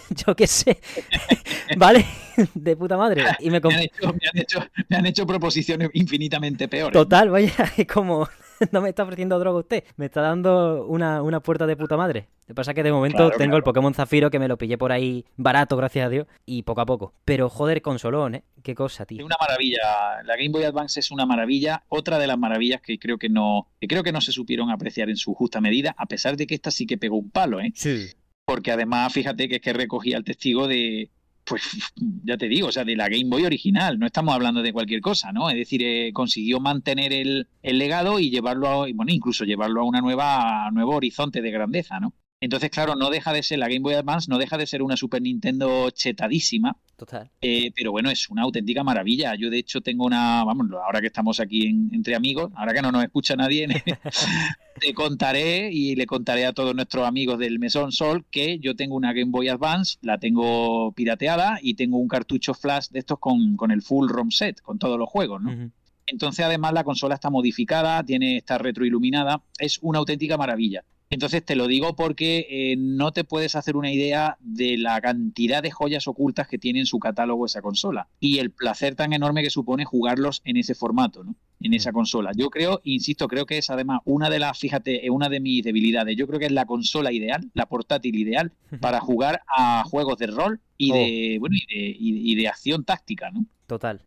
yo 0.26 0.36
qué 0.36 0.48
sé, 0.48 0.80
¿vale? 1.78 2.06
De 2.56 2.76
puta 2.76 2.98
madre. 2.98 3.24
Y 3.40 3.50
me, 3.52 3.60
me, 3.60 3.74
han 3.74 3.82
hecho, 3.82 4.08
me, 4.08 4.28
han 4.28 4.38
hecho, 4.38 4.60
me, 4.90 4.98
han 4.98 5.06
hecho, 5.06 5.28
proposiciones 5.28 5.90
infinitamente 5.94 6.68
peores. 6.68 6.94
Total, 6.94 7.30
vaya, 7.30 7.54
es 7.78 7.88
como, 7.88 8.28
no 8.72 8.82
me 8.82 8.90
está 8.90 9.04
ofreciendo 9.04 9.40
droga 9.40 9.60
usted, 9.60 9.84
me 9.98 10.06
está 10.06 10.22
dando 10.22 10.86
una, 10.86 11.22
una 11.22 11.40
puerta 11.40 11.66
de 11.66 11.76
puta 11.76 11.98
madre. 11.98 12.28
Lo 12.42 12.48
que 12.48 12.56
pasa 12.56 12.72
es 12.72 12.76
que 12.76 12.84
de 12.84 12.92
momento 12.92 13.18
claro, 13.18 13.38
tengo 13.38 13.52
claro. 13.52 13.58
el 13.58 13.64
Pokémon 13.64 13.94
Zafiro 13.94 14.30
que 14.30 14.40
me 14.40 14.48
lo 14.48 14.58
pillé 14.58 14.78
por 14.78 14.92
ahí 14.92 15.26
barato, 15.38 15.78
gracias 15.78 16.06
a 16.06 16.10
Dios, 16.10 16.28
y 16.46 16.64
poco 16.64 16.82
a 16.82 16.86
poco. 16.86 17.14
Pero 17.24 17.50
joder, 17.50 17.82
consolón, 17.82 18.36
¿eh? 18.36 18.44
Qué 18.64 18.76
cosa, 18.76 19.06
tío. 19.06 19.20
Es 19.20 19.26
una 19.26 19.38
maravilla. 19.40 20.22
La 20.24 20.36
Game 20.36 20.50
Boy 20.50 20.64
Advance 20.64 21.00
es 21.00 21.12
una 21.12 21.26
maravilla. 21.26 21.84
Otra 21.88 22.20
de 22.20 22.28
las 22.28 22.38
maravillas 22.38 22.82
que 22.82 23.00
creo 23.00 23.18
que 23.18 23.30
no, 23.30 23.70
que 23.80 23.88
creo 23.88 24.04
que 24.04 24.12
no 24.12 24.22
se 24.22 24.32
supieron 24.32 24.70
apreciar 24.70 25.10
en 25.10 25.18
su 25.18 25.34
justa 25.34 25.62
medida, 25.62 25.96
a 25.98 26.06
pesar 26.06 26.36
de 26.36 26.46
que 26.46 26.56
esta 26.56 26.72
sí 26.72 26.86
que 26.86 26.98
pegó 26.98 27.18
un 27.18 27.32
palo, 27.32 27.60
¿eh? 27.60 27.72
Sí 27.76 28.12
porque 28.44 28.72
además 28.72 29.14
fíjate 29.14 29.48
que 29.48 29.56
es 29.56 29.62
que 29.62 29.72
recogía 29.72 30.18
el 30.18 30.26
testigo 30.26 30.68
de, 30.68 31.10
pues 31.44 31.94
ya 32.24 32.38
te 32.38 32.48
digo, 32.48 32.68
o 32.68 32.72
sea, 32.72 32.84
de 32.84 32.96
la 32.96 33.10
Game 33.10 33.30
Boy 33.30 33.46
original, 33.46 34.00
no 34.00 34.06
estamos 34.06 34.34
hablando 34.34 34.62
de 34.62 34.74
cualquier 34.74 35.02
cosa, 35.02 35.32
¿no? 35.32 35.50
Es 35.50 35.56
decir, 35.56 35.82
eh, 35.84 36.12
consiguió 36.14 36.60
mantener 36.60 37.14
el, 37.14 37.48
el, 37.62 37.78
legado 37.78 38.20
y 38.20 38.30
llevarlo 38.30 38.68
a, 38.68 38.76
bueno, 38.94 39.12
incluso 39.12 39.46
llevarlo 39.46 39.82
a 39.82 39.86
una 39.86 40.02
nueva, 40.02 40.68
a 40.68 40.72
nuevo 40.72 40.96
horizonte 40.96 41.42
de 41.42 41.52
grandeza, 41.52 42.00
¿no? 42.00 42.14
Entonces, 42.42 42.72
claro, 42.72 42.96
no 42.96 43.12
deja 43.12 43.32
de 43.34 43.44
ser 43.44 43.60
la 43.60 43.68
Game 43.68 43.82
Boy 43.82 43.94
Advance, 43.94 44.28
no 44.28 44.40
deja 44.40 44.58
de 44.58 44.66
ser 44.66 44.82
una 44.82 44.98
Super 44.98 45.22
Nintendo 45.22 45.92
chetadísima. 45.92 46.76
Total. 46.98 47.30
Eh, 47.40 47.72
pero 47.76 47.92
bueno, 47.92 48.10
es 48.10 48.30
una 48.30 48.42
auténtica 48.42 48.84
maravilla. 48.84 49.36
Yo, 49.36 49.52
de 49.52 49.60
hecho, 49.60 49.82
tengo 49.82 50.06
una. 50.06 50.44
Vamos, 50.44 50.68
ahora 50.84 51.02
que 51.02 51.08
estamos 51.08 51.40
aquí 51.40 51.68
en, 51.68 51.92
entre 51.94 52.16
amigos, 52.16 52.52
ahora 52.56 52.74
que 52.74 52.82
no 52.82 52.92
nos 52.92 53.04
escucha 53.04 53.36
nadie, 53.36 53.68
te 54.80 54.94
contaré 54.96 55.70
y 55.72 55.96
le 55.96 56.08
contaré 56.08 56.48
a 56.48 56.54
todos 56.54 56.74
nuestros 56.74 57.08
amigos 57.08 57.38
del 57.38 57.60
Mesón 57.60 57.92
Sol 57.92 58.26
que 58.32 58.58
yo 58.58 58.76
tengo 58.76 58.96
una 58.96 59.14
Game 59.14 59.30
Boy 59.32 59.48
Advance, 59.48 60.00
la 60.02 60.18
tengo 60.18 60.94
pirateada 60.94 61.60
y 61.62 61.76
tengo 61.76 62.00
un 62.00 62.08
cartucho 62.08 62.56
flash 62.56 62.88
de 62.90 63.00
estos 63.00 63.20
con, 63.20 63.56
con 63.56 63.70
el 63.70 63.84
full 63.84 64.10
ROM 64.10 64.32
set, 64.32 64.62
con 64.62 64.80
todos 64.80 64.98
los 64.98 65.08
juegos, 65.08 65.42
¿no? 65.42 65.52
Uh 65.52 65.54
-huh. 65.54 65.72
Entonces, 66.08 66.44
además, 66.44 66.74
la 66.74 66.84
consola 66.84 67.16
está 67.16 67.30
modificada, 67.30 68.04
tiene, 68.04 68.38
está 68.38 68.58
retroiluminada, 68.58 69.44
es 69.60 69.78
una 69.82 70.00
auténtica 70.00 70.38
maravilla. 70.38 70.84
Entonces 71.12 71.44
te 71.44 71.58
lo 71.58 71.68
digo 71.68 71.94
porque 71.94 72.48
eh, 72.50 72.76
no 72.78 73.12
te 73.12 73.26
puedes 73.26 73.56
hacer 73.56 73.76
una 73.76 73.92
idea 73.92 74.38
de 74.40 74.78
la 74.78 75.00
cantidad 75.02 75.62
de 75.62 75.70
joyas 75.70 76.08
ocultas 76.08 76.48
que 76.48 76.58
tiene 76.58 76.80
en 76.80 76.86
su 76.86 77.00
catálogo 77.00 77.46
esa 77.46 77.62
consola 77.62 78.08
y 78.22 78.40
el 78.40 78.50
placer 78.52 78.96
tan 78.96 79.12
enorme 79.12 79.44
que 79.44 79.50
supone 79.50 79.84
jugarlos 79.84 80.42
en 80.46 80.56
ese 80.56 80.74
formato, 80.74 81.26
¿no? 81.26 81.36
En 81.60 81.74
esa 81.74 81.92
consola. 81.92 82.32
Yo 82.36 82.50
creo, 82.50 82.80
insisto, 82.86 83.28
creo 83.28 83.46
que 83.46 83.58
es 83.58 83.70
además 83.70 84.00
una 84.06 84.30
de 84.30 84.40
las, 84.40 84.58
fíjate, 84.58 85.08
una 85.12 85.28
de 85.28 85.42
mis 85.42 85.64
debilidades. 85.64 86.16
Yo 86.16 86.26
creo 86.28 86.40
que 86.40 86.46
es 86.46 86.52
la 86.52 86.66
consola 86.66 87.12
ideal, 87.12 87.52
la 87.54 87.68
portátil 87.68 88.16
ideal 88.16 88.54
para 88.80 89.02
jugar 89.02 89.42
a 89.48 89.84
juegos 89.84 90.18
de 90.18 90.28
rol 90.28 90.62
y 90.78 90.92
de, 90.94 91.36
oh. 91.38 91.40
bueno, 91.42 91.58
y 91.58 91.76
de, 91.76 91.90
y, 91.92 92.32
y 92.32 92.36
de 92.36 92.48
acción 92.48 92.86
táctica, 92.86 93.30
¿no? 93.32 93.46
Total. 93.68 94.02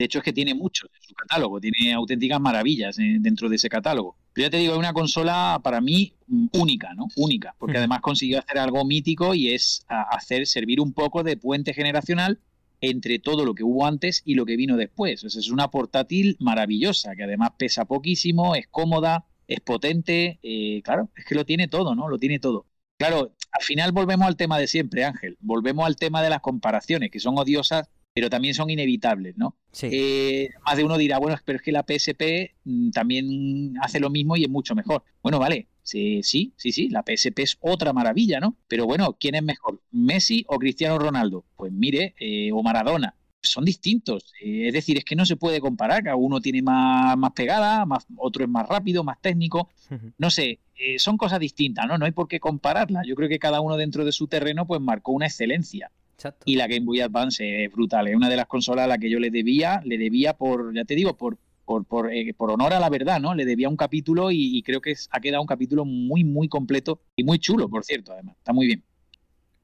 De 0.00 0.06
hecho, 0.06 0.20
es 0.20 0.24
que 0.24 0.32
tiene 0.32 0.54
mucho 0.54 0.86
en 0.86 1.02
su 1.02 1.14
catálogo, 1.14 1.60
tiene 1.60 1.92
auténticas 1.92 2.40
maravillas 2.40 2.98
eh, 2.98 3.18
dentro 3.20 3.50
de 3.50 3.56
ese 3.56 3.68
catálogo. 3.68 4.16
Pero 4.32 4.46
ya 4.46 4.50
te 4.50 4.56
digo, 4.56 4.72
es 4.72 4.78
una 4.78 4.94
consola 4.94 5.60
para 5.62 5.82
mí 5.82 6.14
mm, 6.26 6.46
única, 6.52 6.94
¿no? 6.94 7.08
Única, 7.16 7.54
porque 7.58 7.76
además 7.76 8.00
consiguió 8.00 8.38
hacer 8.38 8.56
algo 8.56 8.82
mítico 8.86 9.34
y 9.34 9.52
es 9.52 9.84
hacer 9.88 10.46
servir 10.46 10.80
un 10.80 10.94
poco 10.94 11.22
de 11.22 11.36
puente 11.36 11.74
generacional 11.74 12.40
entre 12.80 13.18
todo 13.18 13.44
lo 13.44 13.54
que 13.54 13.62
hubo 13.62 13.84
antes 13.84 14.22
y 14.24 14.36
lo 14.36 14.46
que 14.46 14.56
vino 14.56 14.78
después. 14.78 15.22
O 15.22 15.28
sea, 15.28 15.38
es 15.38 15.50
una 15.50 15.70
portátil 15.70 16.38
maravillosa, 16.40 17.14
que 17.14 17.24
además 17.24 17.50
pesa 17.58 17.84
poquísimo, 17.84 18.54
es 18.54 18.68
cómoda, 18.68 19.26
es 19.48 19.60
potente, 19.60 20.40
eh, 20.42 20.80
claro, 20.82 21.10
es 21.14 21.26
que 21.26 21.34
lo 21.34 21.44
tiene 21.44 21.68
todo, 21.68 21.94
¿no? 21.94 22.08
Lo 22.08 22.16
tiene 22.16 22.38
todo. 22.38 22.64
Claro, 22.96 23.34
al 23.52 23.62
final 23.62 23.92
volvemos 23.92 24.26
al 24.26 24.38
tema 24.38 24.58
de 24.58 24.66
siempre, 24.66 25.04
Ángel. 25.04 25.36
Volvemos 25.40 25.84
al 25.84 25.96
tema 25.96 26.22
de 26.22 26.30
las 26.30 26.40
comparaciones, 26.40 27.10
que 27.10 27.20
son 27.20 27.36
odiosas 27.36 27.90
pero 28.20 28.28
también 28.28 28.52
son 28.52 28.68
inevitables, 28.68 29.38
¿no? 29.38 29.56
Sí. 29.72 29.88
Eh, 29.90 30.50
más 30.66 30.76
de 30.76 30.84
uno 30.84 30.98
dirá, 30.98 31.16
bueno, 31.16 31.38
pero 31.42 31.56
es 31.56 31.62
que 31.62 31.72
la 31.72 31.86
PSP 31.88 32.54
mm, 32.64 32.90
también 32.90 33.72
hace 33.80 33.98
lo 33.98 34.10
mismo 34.10 34.36
y 34.36 34.42
es 34.42 34.50
mucho 34.50 34.74
mejor. 34.74 35.04
Bueno, 35.22 35.38
vale, 35.38 35.68
sí, 35.82 36.20
sí, 36.22 36.52
sí, 36.58 36.70
sí, 36.70 36.90
la 36.90 37.02
PSP 37.02 37.38
es 37.38 37.56
otra 37.60 37.94
maravilla, 37.94 38.38
¿no? 38.38 38.58
Pero 38.68 38.84
bueno, 38.84 39.16
¿quién 39.18 39.36
es 39.36 39.42
mejor, 39.42 39.80
Messi 39.90 40.44
o 40.48 40.58
Cristiano 40.58 40.98
Ronaldo? 40.98 41.46
Pues 41.56 41.72
mire, 41.72 42.14
eh, 42.20 42.50
o 42.52 42.62
Maradona. 42.62 43.14
Son 43.40 43.64
distintos, 43.64 44.34
eh, 44.44 44.66
es 44.66 44.74
decir, 44.74 44.98
es 44.98 45.04
que 45.06 45.16
no 45.16 45.24
se 45.24 45.36
puede 45.36 45.58
comparar, 45.58 46.02
cada 46.02 46.16
uno 46.16 46.42
tiene 46.42 46.60
más, 46.60 47.16
más 47.16 47.32
pegada, 47.32 47.86
más, 47.86 48.06
otro 48.18 48.44
es 48.44 48.50
más 48.50 48.68
rápido, 48.68 49.02
más 49.02 49.18
técnico, 49.22 49.70
no 50.18 50.28
sé, 50.28 50.60
eh, 50.76 50.98
son 50.98 51.16
cosas 51.16 51.40
distintas, 51.40 51.86
¿no? 51.86 51.96
No 51.96 52.04
hay 52.04 52.12
por 52.12 52.28
qué 52.28 52.38
compararlas, 52.38 53.06
yo 53.06 53.14
creo 53.14 53.30
que 53.30 53.38
cada 53.38 53.62
uno 53.62 53.78
dentro 53.78 54.04
de 54.04 54.12
su 54.12 54.26
terreno 54.26 54.66
pues 54.66 54.82
marcó 54.82 55.12
una 55.12 55.24
excelencia. 55.24 55.90
Exacto. 56.20 56.42
Y 56.44 56.56
la 56.56 56.66
Game 56.66 56.84
Boy 56.84 57.00
Advance 57.00 57.64
es 57.64 57.72
brutal, 57.72 58.06
es 58.08 58.14
una 58.14 58.28
de 58.28 58.36
las 58.36 58.46
consolas 58.46 58.84
a 58.84 58.88
la 58.88 58.98
que 58.98 59.08
yo 59.08 59.18
le 59.18 59.30
debía, 59.30 59.80
le 59.86 59.96
debía 59.96 60.34
por, 60.34 60.74
ya 60.74 60.84
te 60.84 60.94
digo, 60.94 61.16
por, 61.16 61.38
por, 61.64 61.86
por, 61.86 62.12
eh, 62.12 62.34
por 62.34 62.50
honor 62.50 62.74
a 62.74 62.78
la 62.78 62.90
verdad, 62.90 63.18
¿no? 63.20 63.34
Le 63.34 63.46
debía 63.46 63.70
un 63.70 63.76
capítulo 63.76 64.30
y, 64.30 64.58
y 64.58 64.62
creo 64.62 64.82
que 64.82 64.90
es, 64.90 65.08
ha 65.12 65.20
quedado 65.20 65.40
un 65.40 65.46
capítulo 65.46 65.86
muy, 65.86 66.22
muy 66.22 66.46
completo 66.46 67.00
y 67.16 67.24
muy 67.24 67.38
chulo, 67.38 67.70
por 67.70 67.84
cierto, 67.84 68.12
además, 68.12 68.36
está 68.36 68.52
muy 68.52 68.66
bien. 68.66 68.84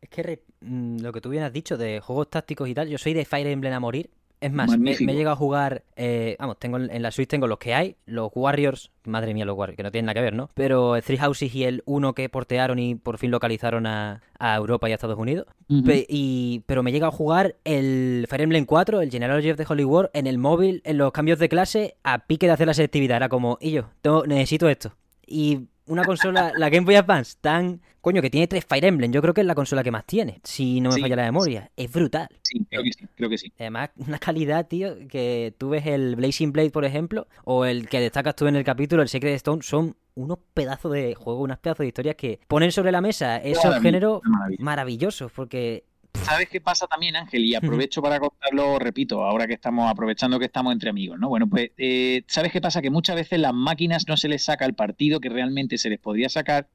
Es 0.00 0.08
que 0.08 0.22
re, 0.22 0.42
mmm, 0.60 1.00
lo 1.00 1.12
que 1.12 1.20
tú 1.20 1.28
bien 1.28 1.42
has 1.42 1.52
dicho 1.52 1.76
de 1.76 2.00
juegos 2.00 2.30
tácticos 2.30 2.70
y 2.70 2.74
tal, 2.74 2.88
yo 2.88 2.96
soy 2.96 3.12
de 3.12 3.26
Fire 3.26 3.46
Emblem 3.48 3.74
a 3.74 3.80
morir, 3.80 4.08
Es 4.40 4.52
más, 4.52 4.76
me, 4.78 4.92
he 4.92 5.14
llegado 5.14 5.32
a 5.32 5.36
jugar, 5.36 5.82
eh, 5.96 6.36
vamos, 6.38 6.58
tengo 6.58 6.76
en 6.76 7.02
la 7.02 7.10
Switch 7.10 7.28
tengo 7.28 7.46
los 7.46 7.58
que 7.58 7.74
hay, 7.74 7.96
los 8.04 8.30
Warriors, 8.34 8.90
madre 9.04 9.32
mía 9.32 9.46
los 9.46 9.56
Warriors, 9.56 9.76
que 9.76 9.82
no 9.82 9.90
tienen 9.90 10.06
nada 10.06 10.14
que 10.14 10.20
ver, 10.20 10.34
¿no? 10.34 10.50
Pero 10.54 11.00
Three 11.00 11.16
Houses 11.16 11.54
y 11.54 11.64
el 11.64 11.82
uno 11.86 12.14
que 12.14 12.28
portearon 12.28 12.78
y 12.78 12.96
por 12.96 13.16
fin 13.16 13.30
localizaron 13.30 13.86
a, 13.86 14.20
Europa 14.38 14.88
y 14.88 14.92
a 14.92 14.96
Estados 14.96 15.18
Unidos. 15.18 15.46
y, 15.68 16.62
pero 16.66 16.82
me 16.82 16.90
he 16.90 16.92
llegado 16.92 17.12
a 17.12 17.16
jugar 17.16 17.56
el 17.64 18.26
Fire 18.28 18.42
Emblem 18.42 18.66
4, 18.66 19.00
el 19.00 19.10
Genealogy 19.10 19.50
of 19.50 19.56
the 19.56 19.64
Holy 19.66 19.84
War, 19.84 20.10
en 20.12 20.26
el 20.26 20.36
móvil, 20.36 20.82
en 20.84 20.98
los 20.98 21.12
cambios 21.12 21.38
de 21.38 21.48
clase, 21.48 21.96
a 22.04 22.26
pique 22.26 22.46
de 22.46 22.52
hacer 22.52 22.66
la 22.66 22.74
selectividad. 22.74 23.16
Era 23.16 23.28
como, 23.30 23.56
y 23.60 23.72
yo, 23.72 23.88
necesito 24.26 24.68
esto. 24.68 24.92
Y 25.26 25.68
una 25.86 26.04
consola, 26.04 26.52
la 26.56 26.68
Game 26.68 26.84
Boy 26.84 26.96
Advance, 26.96 27.36
tan. 27.40 27.80
Coño, 28.00 28.22
que 28.22 28.30
tiene 28.30 28.46
tres 28.46 28.64
Fire 28.64 28.84
Emblem. 28.84 29.10
Yo 29.10 29.20
creo 29.20 29.34
que 29.34 29.40
es 29.40 29.46
la 29.46 29.56
consola 29.56 29.82
que 29.82 29.90
más 29.90 30.04
tiene, 30.04 30.40
si 30.44 30.80
no 30.80 30.90
me 30.90 31.00
falla 31.00 31.16
la 31.16 31.24
memoria. 31.24 31.72
Es 31.76 31.90
brutal. 31.90 32.28
Sí, 32.42 32.64
creo 32.70 32.84
que 32.84 32.92
sí, 32.92 33.04
creo 33.16 33.28
que 33.28 33.38
sí. 33.38 33.52
Además, 33.58 33.90
una 33.96 34.20
calidad, 34.20 34.68
tío, 34.68 34.96
que 35.08 35.54
tú 35.58 35.70
ves 35.70 35.86
el 35.86 36.14
Blazing 36.14 36.52
Blade, 36.52 36.70
por 36.70 36.84
ejemplo, 36.84 37.26
o 37.44 37.64
el 37.64 37.88
que 37.88 37.98
destacas 37.98 38.36
tú 38.36 38.46
en 38.46 38.54
el 38.54 38.62
capítulo, 38.62 39.02
el 39.02 39.08
Secret 39.08 39.34
Stone, 39.34 39.62
son 39.62 39.96
unos 40.14 40.38
pedazos 40.54 40.92
de 40.92 41.14
juego, 41.14 41.40
unas 41.40 41.58
pedazos 41.58 41.80
de 41.80 41.88
historias 41.88 42.14
que 42.14 42.38
ponen 42.46 42.70
sobre 42.70 42.92
la 42.92 43.00
mesa 43.00 43.38
esos 43.38 43.80
géneros 43.80 44.22
maravillosos, 44.58 45.32
porque 45.32 45.84
¿Sabes 46.24 46.48
qué 46.48 46.60
pasa 46.60 46.86
también, 46.86 47.16
Ángel? 47.16 47.44
Y 47.44 47.55
aprovecho 47.55 48.02
para 48.02 48.18
contarlo, 48.18 48.78
repito, 48.78 49.24
ahora 49.24 49.47
que 49.47 49.55
estamos 49.55 49.90
aprovechando 49.90 50.38
que 50.38 50.47
estamos 50.47 50.72
entre 50.72 50.90
amigos, 50.90 51.18
¿no? 51.18 51.28
Bueno, 51.28 51.48
pues, 51.48 51.70
eh, 51.76 52.22
¿sabes 52.26 52.52
qué 52.52 52.60
pasa? 52.60 52.82
Que 52.82 52.90
muchas 52.90 53.16
veces 53.16 53.38
las 53.38 53.55
máquinas 53.55 54.06
no 54.09 54.16
se 54.16 54.28
les 54.28 54.44
saca 54.44 54.64
el 54.64 54.74
partido 54.74 55.20
que 55.20 55.28
realmente 55.28 55.78
se 55.78 55.90
les 55.90 55.98
podría 55.98 56.28
sacar 56.28 56.68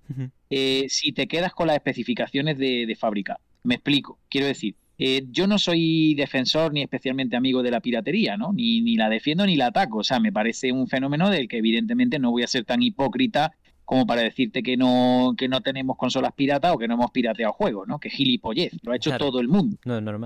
eh, 0.50 0.86
si 0.90 1.12
te 1.12 1.28
quedas 1.28 1.54
con 1.54 1.68
las 1.68 1.76
especificaciones 1.76 2.58
de, 2.58 2.98
fábrica. 3.00 3.40
Me 3.64 3.76
explico. 3.76 4.20
Quiero 4.30 4.48
decir, 4.48 4.76
eh, 4.98 5.24
yo 5.30 5.48
no 5.48 5.58
soy 5.58 6.14
defensor 6.16 6.74
ni 6.74 6.82
especialmente 6.82 7.36
amigo 7.36 7.64
de 7.64 7.72
la 7.72 7.82
piratería, 7.82 8.38
¿no? 8.38 8.54
Ni, 8.54 8.82
ni 8.82 8.96
la 8.96 9.10
defiendo 9.10 9.46
ni 9.46 9.56
la 9.56 9.68
ataco. 9.68 10.00
O 10.00 10.04
sea, 10.04 10.20
me 10.20 10.32
parece 10.32 10.72
un 10.72 10.88
fenómeno 10.88 11.30
del 11.30 11.48
que 11.48 11.58
evidentemente 11.58 12.20
no 12.20 12.32
voy 12.32 12.44
a 12.44 12.48
ser 12.48 12.66
tan 12.66 12.82
hipócrita 12.82 13.54
como 13.92 14.08
para 14.08 14.22
decirte 14.22 14.64
que 14.64 14.78
no, 14.78 15.36
que 15.38 15.50
no 15.50 15.60
tenemos 15.60 15.98
consolas 15.98 16.32
piratas 16.32 16.74
o 16.74 16.78
que 16.78 16.88
no 16.88 16.94
hemos 16.94 17.12
pirateado 17.12 17.52
juegos, 17.52 17.90
¿no? 17.90 18.00
Que 18.00 18.10
gilipollez, 18.10 18.72
lo 18.84 18.94
ha 18.94 18.96
hecho 18.96 19.18
todo 19.18 19.42
el 19.42 19.50
mundo. 19.50 19.76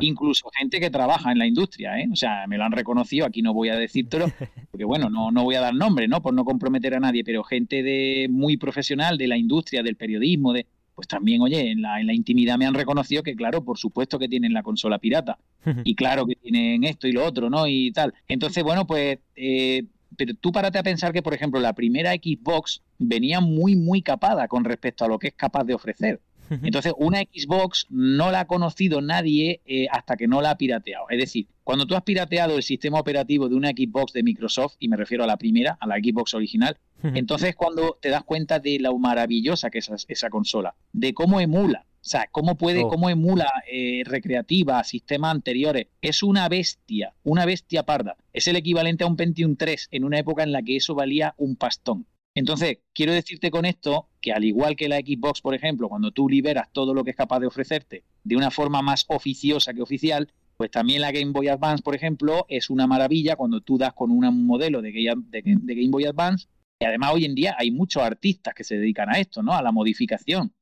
Incluso 0.02 0.52
gente 0.56 0.80
que 0.80 0.92
trabaja 0.92 1.32
en 1.32 1.40
la 1.40 1.48
industria, 1.48 2.00
¿eh? 2.00 2.08
O 2.14 2.16
sea, 2.16 2.46
me 2.46 2.60
lo 2.60 2.64
han 2.64 2.74
reconocido, 2.74 3.26
aquí 3.26 3.42
no 3.42 3.56
voy 3.56 3.70
a 3.70 3.76
decírtelo, 3.76 4.28
porque 4.70 4.86
bueno, 4.86 5.10
no, 5.10 5.32
no 5.32 5.44
voy 5.44 5.56
a 5.56 5.62
dar 5.62 5.74
nombre, 5.74 6.08
¿no? 6.08 6.22
Por 6.22 6.36
no 6.36 6.46
comprometer 6.46 6.94
a 6.94 7.00
nadie, 7.00 7.24
pero 7.24 7.44
gente 7.44 7.82
de 7.82 8.28
muy 8.30 8.56
profesional 8.56 9.18
de 9.18 9.30
la 9.30 9.36
industria, 9.36 9.82
del 9.82 9.96
periodismo, 9.96 10.54
de 10.54 10.68
pues 10.94 11.08
también, 11.08 11.42
oye, 11.42 11.72
en 11.72 11.82
la, 11.82 12.00
en 12.00 12.06
la 12.06 12.14
intimidad 12.14 12.60
me 12.60 12.68
han 12.68 12.76
reconocido 12.76 13.24
que, 13.24 13.36
claro, 13.36 13.66
por 13.66 13.80
supuesto 13.80 14.20
que 14.20 14.30
tienen 14.30 14.54
la 14.54 14.62
consola 14.62 15.00
pirata. 15.00 15.40
y 15.84 15.96
claro 15.96 16.28
que 16.28 16.36
tienen 16.36 16.84
esto 16.84 17.08
y 17.08 17.14
lo 17.14 17.26
otro, 17.26 17.50
¿no? 17.50 17.66
Y 17.66 17.92
tal. 17.92 18.14
Entonces, 18.28 18.64
bueno, 18.64 18.86
pues 18.86 19.18
eh, 19.36 19.86
pero 20.16 20.34
tú 20.34 20.52
párate 20.52 20.78
a 20.78 20.84
pensar 20.84 21.14
que, 21.14 21.22
por 21.22 21.34
ejemplo, 21.34 21.60
la 21.60 21.74
primera 21.74 22.14
Xbox 22.14 22.82
venía 22.98 23.40
muy, 23.42 23.76
muy 23.76 24.02
capada 24.02 24.48
con 24.48 24.64
respecto 24.64 25.06
a 25.06 25.08
lo 25.08 25.20
que 25.20 25.28
es 25.28 25.34
capaz 25.34 25.64
de 25.64 25.74
ofrecer. 25.74 26.22
Entonces, 26.50 26.94
una 26.98 27.22
Xbox 27.22 27.88
no 27.90 28.32
la 28.32 28.42
ha 28.42 28.46
conocido 28.46 29.02
nadie 29.02 29.62
eh, 29.66 29.88
hasta 29.90 30.16
que 30.16 30.28
no 30.28 30.42
la 30.42 30.52
ha 30.52 30.58
pirateado. 30.58 31.06
Es 31.10 31.18
decir, 31.18 31.48
cuando 31.64 31.88
tú 31.88 31.96
has 31.96 32.04
pirateado 32.04 32.56
el 32.56 32.64
sistema 32.64 33.00
operativo 33.00 33.50
de 33.50 33.56
una 33.56 33.70
Xbox 33.70 34.14
de 34.14 34.22
Microsoft, 34.22 34.76
y 34.80 34.88
me 34.88 34.96
refiero 34.98 35.24
a 35.24 35.28
la 35.28 35.38
primera, 35.38 35.78
a 35.80 35.88
la 35.88 35.96
Xbox 35.96 36.34
original, 36.34 36.78
entonces 37.02 37.56
cuando 37.56 37.98
te 38.02 38.10
das 38.10 38.24
cuenta 38.24 38.60
de 38.60 38.80
lo 38.80 38.98
maravillosa 38.98 39.70
que 39.70 39.80
es 39.80 39.90
esa 40.08 40.30
consola, 40.30 40.76
de 40.92 41.14
cómo 41.14 41.40
emula, 41.40 41.86
o 42.06 42.08
sea, 42.08 42.30
cómo 42.32 42.56
puede, 42.56 42.84
oh. 42.84 42.88
cómo 42.88 43.10
emula 43.10 43.52
eh, 43.68 44.04
recreativa, 44.06 44.84
sistemas 44.84 45.32
anteriores. 45.32 45.88
Es 46.02 46.22
una 46.22 46.48
bestia, 46.48 47.16
una 47.24 47.46
bestia 47.46 47.82
parda. 47.84 48.16
Es 48.32 48.48
el 48.48 48.58
equivalente 48.58 49.04
a 49.04 49.08
un 49.08 49.16
Pentium 49.16 49.56
3 49.56 49.88
en 49.90 50.04
una 50.04 50.20
época 50.20 50.44
en 50.44 50.52
la 50.52 50.62
que 50.62 50.76
eso 50.76 50.94
valía 50.94 51.34
un 51.38 51.56
pastón. 51.56 52.06
Entonces, 52.36 52.78
quiero 52.94 53.12
decirte 53.12 53.50
con 53.50 53.66
esto 53.66 54.10
que 54.22 54.34
al 54.34 54.44
igual 54.44 54.76
que 54.76 54.88
la 54.88 54.98
Xbox, 54.98 55.42
por 55.42 55.56
ejemplo, 55.56 55.90
cuando 55.90 56.12
tú 56.12 56.30
liberas 56.30 56.72
todo 56.72 56.94
lo 56.94 57.04
que 57.04 57.10
es 57.10 57.16
capaz 57.16 57.40
de 57.40 57.48
ofrecerte 57.48 58.04
de 58.24 58.36
una 58.36 58.52
forma 58.52 58.84
más 58.84 59.06
oficiosa 59.08 59.74
que 59.74 59.82
oficial, 59.82 60.32
pues 60.58 60.70
también 60.70 61.02
la 61.02 61.12
Game 61.12 61.32
Boy 61.32 61.48
Advance, 61.48 61.82
por 61.82 61.96
ejemplo, 61.96 62.46
es 62.50 62.70
una 62.70 62.86
maravilla 62.86 63.36
cuando 63.36 63.62
tú 63.62 63.80
das 63.80 63.94
con 63.94 64.12
un 64.12 64.46
modelo 64.46 64.84
de 64.84 64.92
Game 64.92 65.90
Boy 65.90 66.06
Advance. 66.06 66.48
Y 66.80 66.86
además 66.86 67.14
hoy 67.14 67.26
en 67.26 67.34
día 67.34 67.56
hay 67.58 67.72
muchos 67.72 68.04
artistas 68.04 68.54
que 68.54 68.64
se 68.64 68.78
dedican 68.78 69.10
a 69.10 69.20
esto, 69.20 69.42
¿no? 69.42 69.54
A 69.54 69.64
la 69.64 69.72
modificación. 69.72 70.54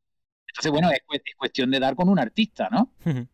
Entonces, 0.54 0.72
bueno, 0.72 0.92
es, 0.92 1.22
cuestión 1.36 1.72
de 1.72 1.80
dar 1.80 1.96
con 1.96 2.10
un 2.10 2.20
artista, 2.20 2.70
¿no? 2.72 2.92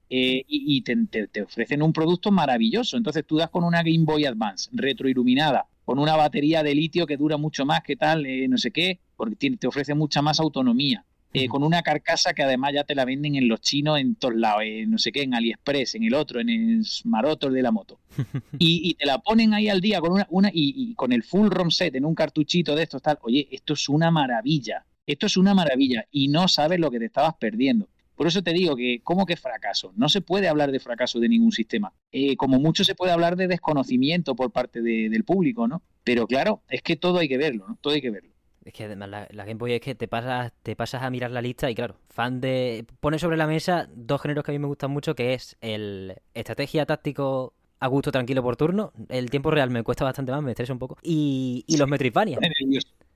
Eh, 0.09 0.43
y, 0.47 0.81
te, 0.81 1.41
ofrecen 1.43 1.81
un 1.81 1.91
producto 1.91 2.31
maravilloso. 2.31 2.95
Entonces 2.95 3.25
tú 3.27 3.37
das 3.37 3.49
con 3.49 3.65
una 3.65 3.83
Game 3.83 4.05
Boy 4.05 4.25
Advance 4.25 4.69
retroiluminada, 4.71 5.67
con 5.83 5.99
una 5.99 6.15
batería 6.15 6.63
de 6.63 6.73
litio 6.73 7.05
que 7.05 7.17
dura 7.17 7.35
mucho 7.35 7.65
más 7.65 7.81
que 7.83 7.97
tal, 7.97 8.25
eh, 8.25 8.47
no 8.47 8.57
sé 8.57 8.71
qué, 8.71 9.01
porque 9.17 9.35
te, 9.57 9.67
ofrece 9.67 9.93
mucha 9.95 10.21
más 10.21 10.39
autonomía. 10.39 11.05
Eh, 11.31 11.47
con 11.47 11.61
una 11.61 11.83
carcasa 11.83 12.33
que 12.33 12.41
además 12.41 12.73
ya 12.73 12.83
te 12.83 12.95
la 12.95 13.05
venden 13.05 13.35
en 13.35 13.47
los 13.47 13.61
chinos 13.61 13.99
en 13.99 14.15
todos 14.15 14.33
lados, 14.33 14.63
no 14.87 14.97
sé 14.97 15.11
qué, 15.11 15.21
en 15.21 15.35
AliExpress, 15.35 15.93
en 15.93 16.05
el 16.05 16.15
otro, 16.15 16.39
en 16.39 16.49
el 16.49 16.83
Marotor 17.03 17.51
de 17.51 17.61
la 17.61 17.71
moto. 17.71 17.99
Y, 18.57 18.95
te 18.95 19.05
la 19.05 19.19
ponen 19.19 19.53
ahí 19.53 19.69
al 19.69 19.79
día 19.79 19.99
con 19.99 20.13
una, 20.13 20.25
una 20.31 20.49
y, 20.49 20.73
y, 20.75 20.95
con 20.95 21.11
el 21.11 21.21
full 21.21 21.49
ROM 21.49 21.69
set 21.69 21.93
en 21.93 22.05
un 22.05 22.15
cartuchito 22.15 22.75
de 22.75 22.83
estos 22.83 23.03
tal. 23.03 23.19
Oye, 23.21 23.47
esto 23.51 23.73
es 23.73 23.87
una 23.89 24.09
maravilla. 24.09 24.85
Esto 25.09 25.25
es 25.25 25.37
una 25.37 25.55
maravilla 25.55 26.05
y 26.11 26.27
no 26.27 26.47
sabes 26.47 26.79
lo 26.79 26.91
que 26.91 26.99
te 26.99 27.05
estabas 27.05 27.33
perdiendo. 27.39 27.89
Por 28.13 28.27
eso 28.27 28.43
te 28.43 28.53
digo 28.53 28.75
que, 28.75 29.01
¿cómo 29.03 29.25
que 29.25 29.35
fracaso? 29.35 29.91
No 29.95 30.07
se 30.07 30.21
puede 30.21 30.47
hablar 30.47 30.71
de 30.71 30.79
fracaso 30.79 31.19
de 31.19 31.27
ningún 31.27 31.51
sistema. 31.51 31.91
Eh, 32.11 32.37
como 32.37 32.59
mucho 32.59 32.83
se 32.83 32.93
puede 32.93 33.11
hablar 33.11 33.35
de 33.35 33.47
desconocimiento 33.47 34.35
por 34.35 34.51
parte 34.51 34.83
del 34.83 35.23
público, 35.23 35.67
¿no? 35.67 35.81
Pero 36.03 36.27
claro, 36.27 36.61
es 36.69 36.83
que 36.83 36.95
todo 36.95 37.17
hay 37.17 37.27
que 37.27 37.39
verlo, 37.39 37.65
¿no? 37.67 37.79
Todo 37.81 37.95
hay 37.95 38.01
que 38.01 38.11
verlo. 38.11 38.29
Es 38.63 38.71
que 38.71 38.83
además 38.83 39.09
la, 39.09 39.45
Game 39.45 39.55
Boy 39.55 39.73
es 39.73 39.81
que 39.81 39.95
te 39.95 40.07
pasas, 40.07 40.53
te 40.61 40.75
pasas 40.75 41.01
a 41.01 41.09
mirar 41.09 41.31
la 41.31 41.41
lista 41.41 41.71
y 41.71 41.75
claro, 41.75 41.95
fan 42.09 42.39
de. 42.39 42.85
Pone 42.99 43.17
sobre 43.17 43.35
la 43.35 43.47
mesa 43.47 43.89
dos 43.95 44.21
géneros 44.21 44.43
que 44.43 44.51
a 44.51 44.53
mí 44.53 44.59
me 44.59 44.67
gustan 44.67 44.91
mucho, 44.91 45.15
que 45.15 45.33
es 45.33 45.57
el 45.59 46.17
estrategia 46.35 46.85
táctico 46.85 47.55
a 47.79 47.87
gusto 47.87 48.11
tranquilo 48.11 48.43
por 48.43 48.57
turno. 48.57 48.93
El 49.07 49.31
tiempo 49.31 49.49
real 49.49 49.71
me 49.71 49.81
cuesta 49.81 50.03
bastante 50.03 50.31
más, 50.31 50.43
me 50.43 50.51
estresa 50.51 50.73
un 50.73 50.79
poco. 50.79 50.97
Y, 51.01 51.63
y 51.65 51.77
los 51.77 51.87
Metroidvania. 51.87 52.37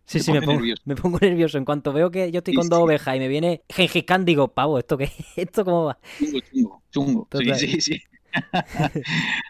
Sí, 0.06 0.20
sí, 0.20 0.32
me 0.32 0.42
pongo, 0.42 0.62
me 0.86 0.96
pongo, 0.96 1.20
nervioso. 1.20 1.58
En 1.58 1.66
cuanto 1.66 1.94
veo 1.94 2.12
que 2.12 2.32
yo 2.32 2.40
estoy 2.40 2.54
con 2.54 2.70
dos 2.70 2.80
ovejas 2.80 3.16
y 3.16 3.20
me 3.20 3.28
viene 3.28 3.64
Gengis 3.70 4.04
Khan, 4.04 4.26
digo, 4.26 4.50
pavo, 4.50 4.80
¿esto 4.80 4.98
qué? 4.98 5.12
¿Esto 5.36 5.66
cómo 5.66 5.86
va? 5.86 6.00
Chungo, 6.20 6.82
chungo, 6.92 7.28
chungo. 7.32 7.56
Sí, 7.56 7.68
sí, 7.68 7.82
sí. 7.82 8.02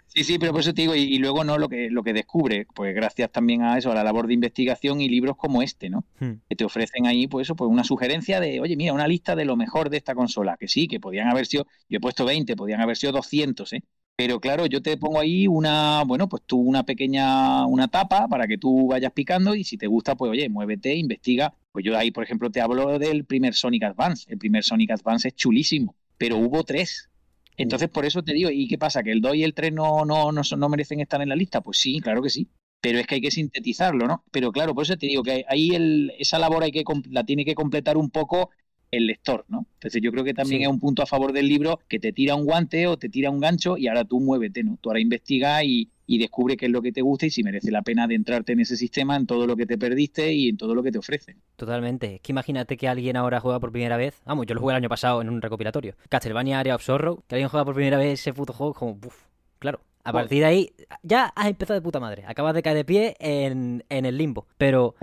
sí, 0.07 0.23
sí, 0.23 0.37
pero 0.37 0.51
por 0.51 0.61
eso 0.61 0.73
te 0.73 0.81
digo, 0.81 0.95
y, 0.95 1.17
luego 1.17 1.43
no 1.43 1.57
lo 1.57 1.69
que, 1.69 1.89
lo 1.89 2.03
que 2.03 2.13
descubre, 2.13 2.67
pues 2.73 2.93
gracias 2.93 3.31
también 3.31 3.61
a 3.61 3.77
eso, 3.77 3.91
a 3.91 3.95
la 3.95 4.03
labor 4.03 4.27
de 4.27 4.33
investigación 4.33 5.01
y 5.01 5.09
libros 5.09 5.37
como 5.37 5.61
este, 5.61 5.89
¿no? 5.89 6.05
Hmm. 6.19 6.33
Que 6.49 6.55
te 6.55 6.65
ofrecen 6.65 7.07
ahí, 7.07 7.27
pues 7.27 7.47
eso, 7.47 7.55
pues 7.55 7.69
una 7.69 7.83
sugerencia 7.83 8.39
de, 8.39 8.59
oye, 8.59 8.75
mira, 8.75 8.93
una 8.93 9.07
lista 9.07 9.35
de 9.35 9.45
lo 9.45 9.55
mejor 9.55 9.89
de 9.89 9.97
esta 9.97 10.15
consola, 10.15 10.57
que 10.57 10.67
sí, 10.67 10.87
que 10.87 10.99
podían 10.99 11.29
haber 11.29 11.45
sido, 11.45 11.65
yo 11.89 11.97
he 11.97 12.01
puesto 12.01 12.25
20, 12.25 12.55
podían 12.55 12.81
haber 12.81 12.97
sido 12.97 13.13
200, 13.13 13.71
¿eh? 13.73 13.83
Pero 14.15 14.39
claro, 14.39 14.67
yo 14.67 14.81
te 14.81 14.95
pongo 14.97 15.19
ahí 15.19 15.47
una, 15.47 16.03
bueno, 16.05 16.29
pues 16.29 16.43
tú 16.45 16.57
una 16.59 16.85
pequeña, 16.85 17.65
una 17.65 17.87
tapa 17.87 18.27
para 18.27 18.47
que 18.47 18.57
tú 18.59 18.87
vayas 18.87 19.11
picando 19.11 19.55
y 19.55 19.63
si 19.63 19.77
te 19.77 19.87
gusta, 19.87 20.15
pues 20.15 20.31
oye, 20.31 20.49
muévete, 20.49 20.95
investiga. 20.95 21.55
Pues 21.71 21.83
yo 21.83 21.97
ahí, 21.97 22.11
por 22.11 22.23
ejemplo, 22.23 22.51
te 22.51 22.61
hablo 22.61 22.99
del 22.99 23.25
primer 23.25 23.55
Sonic 23.55 23.83
Advance. 23.83 24.31
El 24.31 24.37
primer 24.37 24.63
Sonic 24.63 24.91
Advance 24.91 25.29
es 25.29 25.35
chulísimo, 25.35 25.95
pero 26.17 26.37
hubo 26.37 26.63
tres. 26.63 27.09
Entonces, 27.57 27.89
por 27.89 28.05
eso 28.05 28.23
te 28.23 28.33
digo, 28.33 28.49
¿y 28.51 28.67
qué 28.67 28.77
pasa? 28.77 29.03
¿Que 29.03 29.11
el 29.11 29.21
2 29.21 29.35
y 29.35 29.43
el 29.43 29.53
3 29.53 29.73
no, 29.73 30.05
no, 30.05 30.31
no, 30.31 30.41
no 30.57 30.69
merecen 30.69 30.99
estar 30.99 31.21
en 31.21 31.29
la 31.29 31.35
lista? 31.35 31.61
Pues 31.61 31.77
sí, 31.79 31.99
claro 31.99 32.21
que 32.21 32.29
sí. 32.29 32.47
Pero 32.81 32.99
es 32.99 33.07
que 33.07 33.15
hay 33.15 33.21
que 33.21 33.31
sintetizarlo, 33.31 34.07
¿no? 34.07 34.23
Pero 34.31 34.51
claro, 34.51 34.75
por 34.75 34.83
eso 34.83 34.97
te 34.97 35.07
digo 35.07 35.23
que 35.23 35.45
ahí 35.47 35.69
el, 35.69 36.11
esa 36.19 36.37
labor 36.37 36.63
hay 36.63 36.71
que, 36.71 36.83
la 37.09 37.23
tiene 37.23 37.45
que 37.45 37.55
completar 37.55 37.97
un 37.97 38.09
poco 38.09 38.49
el 38.93 39.07
lector, 39.07 39.43
¿no? 39.47 39.65
Entonces 39.75 40.01
yo 40.01 40.11
creo 40.11 40.23
que 40.23 40.33
también 40.33 40.61
es 40.61 40.67
un 40.67 40.79
punto 40.79 41.01
a 41.01 41.05
favor 41.05 41.33
del 41.33 41.47
libro 41.47 41.79
que 41.89 41.99
te 41.99 42.13
tira 42.13 42.35
un 42.35 42.45
guante 42.45 42.85
o 42.87 42.97
te 42.97 43.09
tira 43.09 43.31
un 43.31 43.39
gancho 43.39 43.75
y 43.75 43.87
ahora 43.87 44.05
tú 44.05 44.19
muévete, 44.19 44.63
¿no? 44.63 44.77
Tú 44.79 44.89
ahora 44.89 44.99
investiga 44.99 45.63
y, 45.63 45.89
descubre 46.07 46.55
qué 46.57 46.67
es 46.67 46.71
lo 46.71 46.83
que 46.83 46.91
te 46.91 47.01
gusta 47.01 47.25
y 47.25 47.31
si 47.31 47.41
merece 47.41 47.71
la 47.71 47.81
pena 47.81 48.03
adentrarte 48.03 48.53
en 48.53 48.59
ese 48.59 48.77
sistema, 48.77 49.15
en 49.15 49.25
todo 49.25 49.47
lo 49.47 49.55
que 49.55 49.65
te 49.65 49.79
perdiste 49.79 50.31
y 50.31 50.49
en 50.49 50.57
todo 50.57 50.75
lo 50.75 50.83
que 50.83 50.91
te 50.91 50.99
ofrece. 50.99 51.35
Totalmente. 51.55 52.15
Es 52.15 52.21
que 52.21 52.31
imagínate 52.31 52.77
que 52.77 52.87
alguien 52.87 53.17
ahora 53.17 53.39
juega 53.39 53.59
por 53.59 53.71
primera 53.71 53.97
vez. 53.97 54.21
Vamos, 54.23 54.45
yo 54.45 54.53
lo 54.53 54.61
jugué 54.61 54.73
el 54.73 54.77
año 54.77 54.89
pasado 54.89 55.23
en 55.23 55.29
un 55.29 55.41
recopilatorio. 55.41 55.95
Castlevania 56.09 56.59
Area 56.59 56.75
of 56.75 56.83
Sorrow. 56.83 57.23
Que 57.27 57.33
alguien 57.33 57.49
juega 57.49 57.65
por 57.65 57.73
primera 57.73 57.97
vez 57.97 58.19
ese 58.19 58.31
puto 58.31 58.53
juego 58.53 58.75
como, 58.75 58.91
uf, 58.91 59.23
claro. 59.57 59.79
A 60.03 60.13
partir 60.13 60.41
de 60.41 60.45
ahí, 60.45 60.69
ya 61.01 61.33
has 61.35 61.47
empezado 61.47 61.79
de 61.79 61.81
puta 61.81 61.99
madre. 61.99 62.25
Acabas 62.27 62.53
de 62.53 62.61
caer 62.61 62.75
de 62.75 62.85
pie 62.85 63.15
en, 63.19 63.83
el 63.89 64.15
limbo. 64.15 64.45
Pero, 64.57 64.93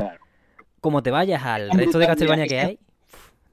como 0.80 1.02
te 1.02 1.10
vayas 1.10 1.42
al 1.42 1.70
resto 1.70 1.98
de 1.98 2.06
Castlevania 2.06 2.46
que 2.46 2.60
hay 2.60 2.78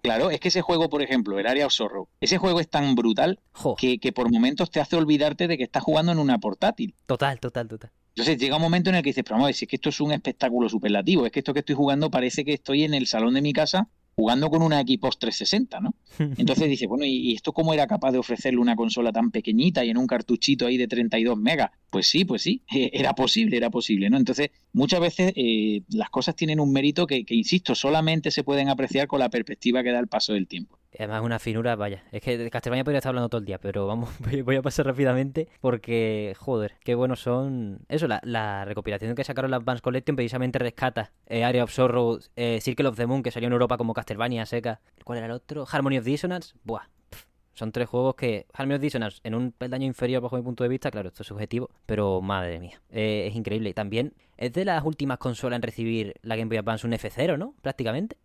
Claro, 0.07 0.31
es 0.31 0.39
que 0.39 0.47
ese 0.47 0.61
juego, 0.61 0.89
por 0.89 1.01
ejemplo, 1.01 1.37
el 1.37 1.45
Area 1.45 1.65
of 1.65 1.73
Sorrow, 1.73 2.07
ese 2.21 2.37
juego 2.37 2.61
es 2.61 2.69
tan 2.69 2.95
brutal 2.95 3.41
que, 3.77 4.13
por 4.13 4.31
momentos 4.31 4.71
te 4.71 4.79
hace 4.79 4.95
olvidarte 4.95 5.49
de 5.49 5.57
que 5.57 5.65
estás 5.65 5.83
jugando 5.83 6.13
en 6.13 6.19
una 6.19 6.37
portátil. 6.37 6.95
Total, 7.05 7.41
total, 7.41 7.67
total. 7.67 7.91
Entonces 8.15 8.37
llega 8.37 8.55
un 8.55 8.61
momento 8.61 8.89
en 8.89 8.95
el 8.95 9.03
que 9.03 9.09
dices, 9.09 9.25
pero 9.25 9.35
vamos 9.35 9.47
a 9.47 9.49
ver, 9.49 9.55
si 9.55 9.65
es 9.65 9.69
que 9.69 9.75
esto 9.75 9.89
es 9.89 9.99
un 9.99 10.13
espectáculo 10.13 10.69
superlativo, 10.69 11.25
es 11.25 11.31
que 11.33 11.39
esto 11.39 11.53
que 11.53 11.59
estoy 11.59 11.75
jugando 11.75 12.09
parece 12.09 12.45
que 12.45 12.53
estoy 12.53 12.85
en 12.85 12.93
el 12.93 13.05
salón 13.05 13.33
de 13.33 13.41
mi 13.41 13.51
casa 13.51 13.89
jugando 14.17 14.49
con 14.49 14.63
una 14.63 14.81
Xbox 14.81 15.19
360, 15.19 15.79
¿no? 15.79 15.93
Entonces 16.39 16.67
dice, 16.67 16.87
bueno, 16.87 17.05
¿y 17.05 17.35
esto 17.35 17.53
cómo 17.53 17.71
era 17.75 17.85
capaz 17.85 18.11
de 18.11 18.17
ofrecerle 18.17 18.59
una 18.59 18.75
consola 18.75 19.11
tan 19.11 19.29
pequeñita 19.29 19.85
y 19.85 19.91
en 19.91 19.97
un 19.97 20.07
cartuchito 20.07 20.65
ahí 20.65 20.75
de 20.75 20.87
32 20.87 21.37
megas? 21.37 21.69
Pues 21.91 22.07
sí, 22.07 22.25
pues 22.25 22.41
sí, 22.41 22.63
era 22.67 23.13
posible, 23.13 23.57
era 23.57 23.69
posible, 23.69 24.09
¿no? 24.09 24.17
Entonces, 24.17 24.49
muchas 24.73 25.01
veces 25.01 25.33
eh, 25.35 25.83
las 25.89 26.09
cosas 26.09 26.35
tienen 26.35 26.59
un 26.59 26.73
mérito 26.73 27.05
que, 27.05 27.25
que, 27.25 27.35
insisto, 27.35 27.75
solamente 27.75 28.31
se 28.31 28.43
pueden 28.43 28.69
apreciar 28.69 29.07
con 29.07 29.19
la 29.19 29.29
perspectiva 29.29 29.83
que 29.83 29.91
da 29.91 29.99
el 29.99 30.07
paso 30.07 30.33
del 30.33 30.47
tiempo. 30.47 30.76
Además, 30.97 31.21
una 31.21 31.39
finura, 31.39 31.75
vaya. 31.75 32.03
Es 32.11 32.21
que 32.21 32.37
de 32.37 32.49
Castlevania 32.49 32.83
podría 32.83 32.99
estar 32.99 33.09
hablando 33.09 33.29
todo 33.29 33.39
el 33.39 33.45
día, 33.45 33.59
pero 33.59 33.87
vamos, 33.87 34.09
voy 34.45 34.55
a 34.55 34.61
pasar 34.61 34.85
rápidamente 34.85 35.47
porque, 35.61 36.33
joder, 36.37 36.75
qué 36.83 36.95
buenos 36.95 37.19
son. 37.19 37.79
Eso, 37.89 38.07
la, 38.07 38.19
la 38.23 38.65
recopilación 38.65 39.15
que 39.15 39.23
sacaron 39.23 39.51
la 39.51 39.57
Advance 39.57 39.81
Collection 39.81 40.15
precisamente 40.15 40.59
rescata 40.59 41.11
eh, 41.27 41.43
Area 41.43 41.63
of 41.63 41.71
Sorrow, 41.71 42.19
eh, 42.35 42.59
Circle 42.61 42.87
of 42.87 42.95
the 42.95 43.05
Moon, 43.05 43.23
que 43.23 43.31
salió 43.31 43.47
en 43.47 43.53
Europa 43.53 43.77
como 43.77 43.93
Castlevania 43.93 44.45
seca. 44.45 44.81
¿Cuál 45.03 45.19
era 45.19 45.27
el 45.27 45.33
otro? 45.33 45.65
Harmony 45.69 45.97
of 45.97 46.05
Dissonance. 46.05 46.53
Buah. 46.63 46.87
Son 47.57 47.71
tres 47.71 47.89
juegos 47.89 48.13
que 48.13 48.45
Harmony 48.53 48.75
of 48.75 48.81
Dissonance 48.81 49.19
en 49.23 49.33
un 49.33 49.51
peldaño 49.51 49.87
inferior 49.87 50.21
bajo 50.21 50.37
mi 50.37 50.43
punto 50.43 50.63
de 50.63 50.69
vista, 50.69 50.91
claro, 50.91 51.07
esto 51.07 51.23
es 51.23 51.27
subjetivo, 51.27 51.71
pero 51.87 52.21
madre 52.21 52.59
mía, 52.59 52.79
eh, 52.91 53.25
es 53.27 53.35
increíble. 53.35 53.69
Y 53.69 53.73
también 53.73 54.13
es 54.37 54.53
de 54.53 54.63
las 54.63 54.83
últimas 54.83 55.17
consolas 55.17 55.57
en 55.57 55.63
recibir 55.63 56.13
la 56.21 56.35
Game 56.35 56.49
Boy 56.49 56.57
Advance 56.57 56.85
un 56.85 56.93
F0, 56.93 57.35
¿no? 57.39 57.55
Prácticamente. 57.63 58.17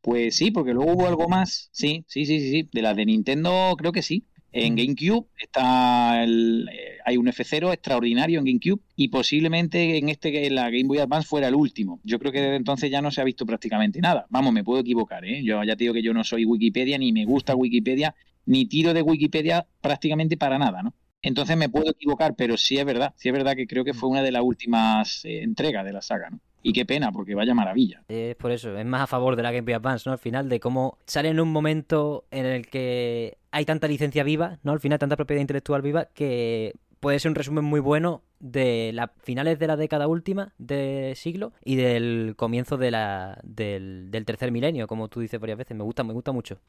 Pues 0.00 0.36
sí, 0.36 0.50
porque 0.50 0.72
luego 0.72 0.92
hubo 0.92 1.06
algo 1.06 1.28
más. 1.28 1.68
Sí, 1.72 2.04
sí, 2.08 2.26
sí, 2.26 2.40
sí, 2.40 2.50
sí. 2.50 2.68
De 2.72 2.82
las 2.82 2.96
de 2.96 3.06
Nintendo 3.06 3.74
creo 3.78 3.92
que 3.92 4.02
sí. 4.02 4.26
En 4.54 4.76
GameCube 4.76 5.26
está 5.38 6.22
el, 6.22 6.68
eh, 6.70 6.98
hay 7.06 7.16
un 7.16 7.26
F0 7.26 7.72
extraordinario 7.72 8.38
en 8.38 8.44
GameCube 8.44 8.82
y 8.96 9.08
posiblemente 9.08 9.96
en 9.96 10.10
este 10.10 10.46
en 10.46 10.54
la 10.54 10.64
Game 10.64 10.84
Boy 10.84 10.98
Advance 10.98 11.26
fuera 11.26 11.48
el 11.48 11.54
último. 11.54 12.00
Yo 12.04 12.18
creo 12.18 12.32
que 12.32 12.40
desde 12.42 12.56
entonces 12.56 12.90
ya 12.90 13.00
no 13.00 13.10
se 13.10 13.22
ha 13.22 13.24
visto 13.24 13.46
prácticamente 13.46 14.00
nada. 14.00 14.26
Vamos, 14.28 14.52
me 14.52 14.62
puedo 14.62 14.80
equivocar, 14.80 15.24
¿eh? 15.24 15.42
Yo 15.42 15.64
ya 15.64 15.74
te 15.74 15.84
digo 15.84 15.94
que 15.94 16.02
yo 16.02 16.12
no 16.12 16.22
soy 16.22 16.44
Wikipedia 16.44 16.98
ni 16.98 17.12
me 17.12 17.24
gusta 17.24 17.54
Wikipedia 17.56 18.14
ni 18.44 18.66
tiro 18.66 18.92
de 18.92 19.00
Wikipedia 19.02 19.66
prácticamente 19.80 20.36
para 20.36 20.58
nada, 20.58 20.82
¿no? 20.82 20.94
Entonces 21.22 21.56
me 21.56 21.68
puedo 21.70 21.90
equivocar, 21.90 22.34
pero 22.36 22.56
sí 22.58 22.76
es 22.76 22.84
verdad, 22.84 23.14
sí 23.16 23.28
es 23.28 23.32
verdad 23.32 23.54
que 23.56 23.66
creo 23.66 23.84
que 23.84 23.94
fue 23.94 24.10
una 24.10 24.22
de 24.22 24.32
las 24.32 24.42
últimas 24.42 25.24
eh, 25.24 25.42
entregas 25.42 25.84
de 25.84 25.92
la 25.92 26.02
saga, 26.02 26.28
¿no? 26.30 26.40
Y 26.62 26.72
qué 26.72 26.86
pena, 26.86 27.10
porque 27.10 27.34
vaya 27.34 27.54
maravilla. 27.54 28.02
Es 28.08 28.36
por 28.36 28.52
eso, 28.52 28.76
es 28.76 28.86
más 28.86 29.02
a 29.02 29.06
favor 29.06 29.36
de 29.36 29.42
la 29.42 29.50
Game 29.50 29.62
Boy 29.62 29.74
Advance, 29.74 30.08
¿no? 30.08 30.12
Al 30.12 30.18
final, 30.18 30.48
de 30.48 30.60
cómo 30.60 30.98
sale 31.06 31.28
en 31.28 31.40
un 31.40 31.50
momento 31.50 32.24
en 32.30 32.46
el 32.46 32.66
que 32.68 33.38
hay 33.50 33.64
tanta 33.64 33.88
licencia 33.88 34.22
viva, 34.22 34.58
¿no? 34.62 34.72
Al 34.72 34.80
final, 34.80 34.98
tanta 34.98 35.16
propiedad 35.16 35.40
intelectual 35.40 35.82
viva, 35.82 36.06
que 36.14 36.74
puede 37.02 37.18
ser 37.18 37.30
un 37.30 37.34
resumen 37.34 37.64
muy 37.64 37.80
bueno 37.80 38.22
de 38.38 38.92
las 38.94 39.10
finales 39.24 39.58
de 39.58 39.66
la 39.66 39.76
década 39.76 40.06
última 40.06 40.54
del 40.58 41.16
siglo 41.16 41.52
y 41.64 41.74
del 41.74 42.34
comienzo 42.36 42.76
de 42.76 42.92
la, 42.92 43.40
del, 43.42 44.08
tercer 44.24 44.52
milenio, 44.52 44.86
como 44.86 45.08
tú 45.08 45.18
dices 45.18 45.40
varias 45.40 45.58
veces. 45.58 45.76
Me 45.76 45.82
gusta, 45.82 46.04
me 46.04 46.12
gusta 46.12 46.30
mucho 46.30 46.60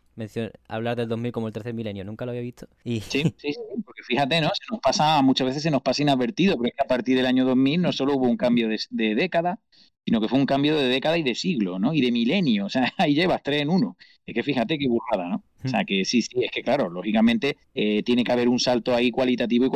hablar 0.68 0.97
del 0.97 1.07
2000 1.07 1.31
como 1.31 1.47
el 1.47 1.53
tercer 1.53 1.76
milenio. 1.76 2.03
Nunca 2.03 2.26
lo 2.26 2.31
había 2.31 2.41
visto. 2.41 2.68
Y... 2.84 3.01
Sí, 3.01 3.22
sí, 3.38 3.53
sí, 3.53 3.60
porque 3.85 4.01
fíjate, 4.01 4.41
¿no? 4.41 4.47
Se 4.47 4.72
nos 4.72 4.80
pasa, 4.81 5.22
muchas 5.22 5.45
veces 5.45 5.61
se 5.61 5.69
nos 5.69 5.84
pasa 5.84 6.01
inadvertido, 6.01 6.57
porque 6.57 6.73
a 6.84 6.88
partir 6.88 7.15
del 7.15 7.27
año 7.27 7.45
2000 7.45 7.84
no 7.84 7.91
solo 7.93 8.15
hubo 8.15 8.27
un 8.27 8.38
cambio 8.38 8.68
de, 8.68 8.80
de 8.89 9.14
década, 9.14 9.60
sino 10.05 10.19
que 10.19 10.27
fue 10.27 10.39
un 10.39 10.45
cambio 10.45 10.75
de 10.75 10.88
década 10.88 11.17
y 11.17 11.23
de 11.23 11.35
siglo, 11.35 11.80
¿no? 11.80 11.93
Y 11.93 12.01
de 12.01 12.11
milenio, 12.11 12.65
o 12.65 12.69
sea, 12.69 12.91
ahí 12.97 13.13
llevas 13.13 13.41
tres 13.43 13.61
en 13.61 13.69
uno. 13.69 13.97
Es 14.25 14.34
que 14.34 14.43
fíjate 14.43 14.77
qué 14.77 14.88
burrada, 14.88 15.27
¿no? 15.27 15.43
O 15.63 15.67
sea, 15.67 15.84
que 15.85 16.03
sí, 16.05 16.21
sí, 16.21 16.43
es 16.43 16.51
que 16.51 16.61
claro, 16.61 16.89
lógicamente 16.89 17.57
eh, 17.73 18.03
tiene 18.03 18.23
que 18.23 18.31
haber 18.31 18.49
un 18.49 18.59
salto 18.59 18.93
ahí 18.93 19.11
cualitativo 19.11 19.65
y, 19.65 19.69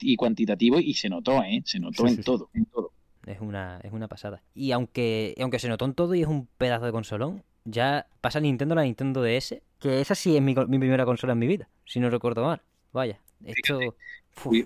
y 0.00 0.16
cuantitativo 0.16 0.80
y 0.80 0.94
se 0.94 1.08
notó, 1.08 1.42
¿eh? 1.42 1.62
Se 1.64 1.78
notó 1.78 2.06
en 2.06 2.22
todo, 2.22 2.50
en 2.54 2.64
todo. 2.66 2.92
Es 3.26 3.40
una, 3.40 3.80
es 3.82 3.92
una 3.92 4.08
pasada. 4.08 4.42
Y 4.54 4.72
aunque, 4.72 5.34
aunque 5.40 5.58
se 5.58 5.68
notó 5.68 5.84
en 5.84 5.94
todo 5.94 6.14
y 6.14 6.22
es 6.22 6.28
un 6.28 6.46
pedazo 6.58 6.86
de 6.86 6.92
consolón, 6.92 7.44
ya 7.64 8.06
pasa 8.20 8.40
Nintendo 8.40 8.74
la 8.74 8.82
Nintendo 8.82 9.22
DS, 9.22 9.60
que 9.78 10.00
esa 10.00 10.14
sí 10.14 10.36
es 10.36 10.42
mi, 10.42 10.54
mi 10.54 10.78
primera 10.78 11.04
consola 11.04 11.34
en 11.34 11.38
mi 11.38 11.46
vida, 11.46 11.68
si 11.84 12.00
no 12.00 12.08
recuerdo 12.10 12.44
mal. 12.44 12.62
Vaya, 12.92 13.20
esto... 13.44 13.78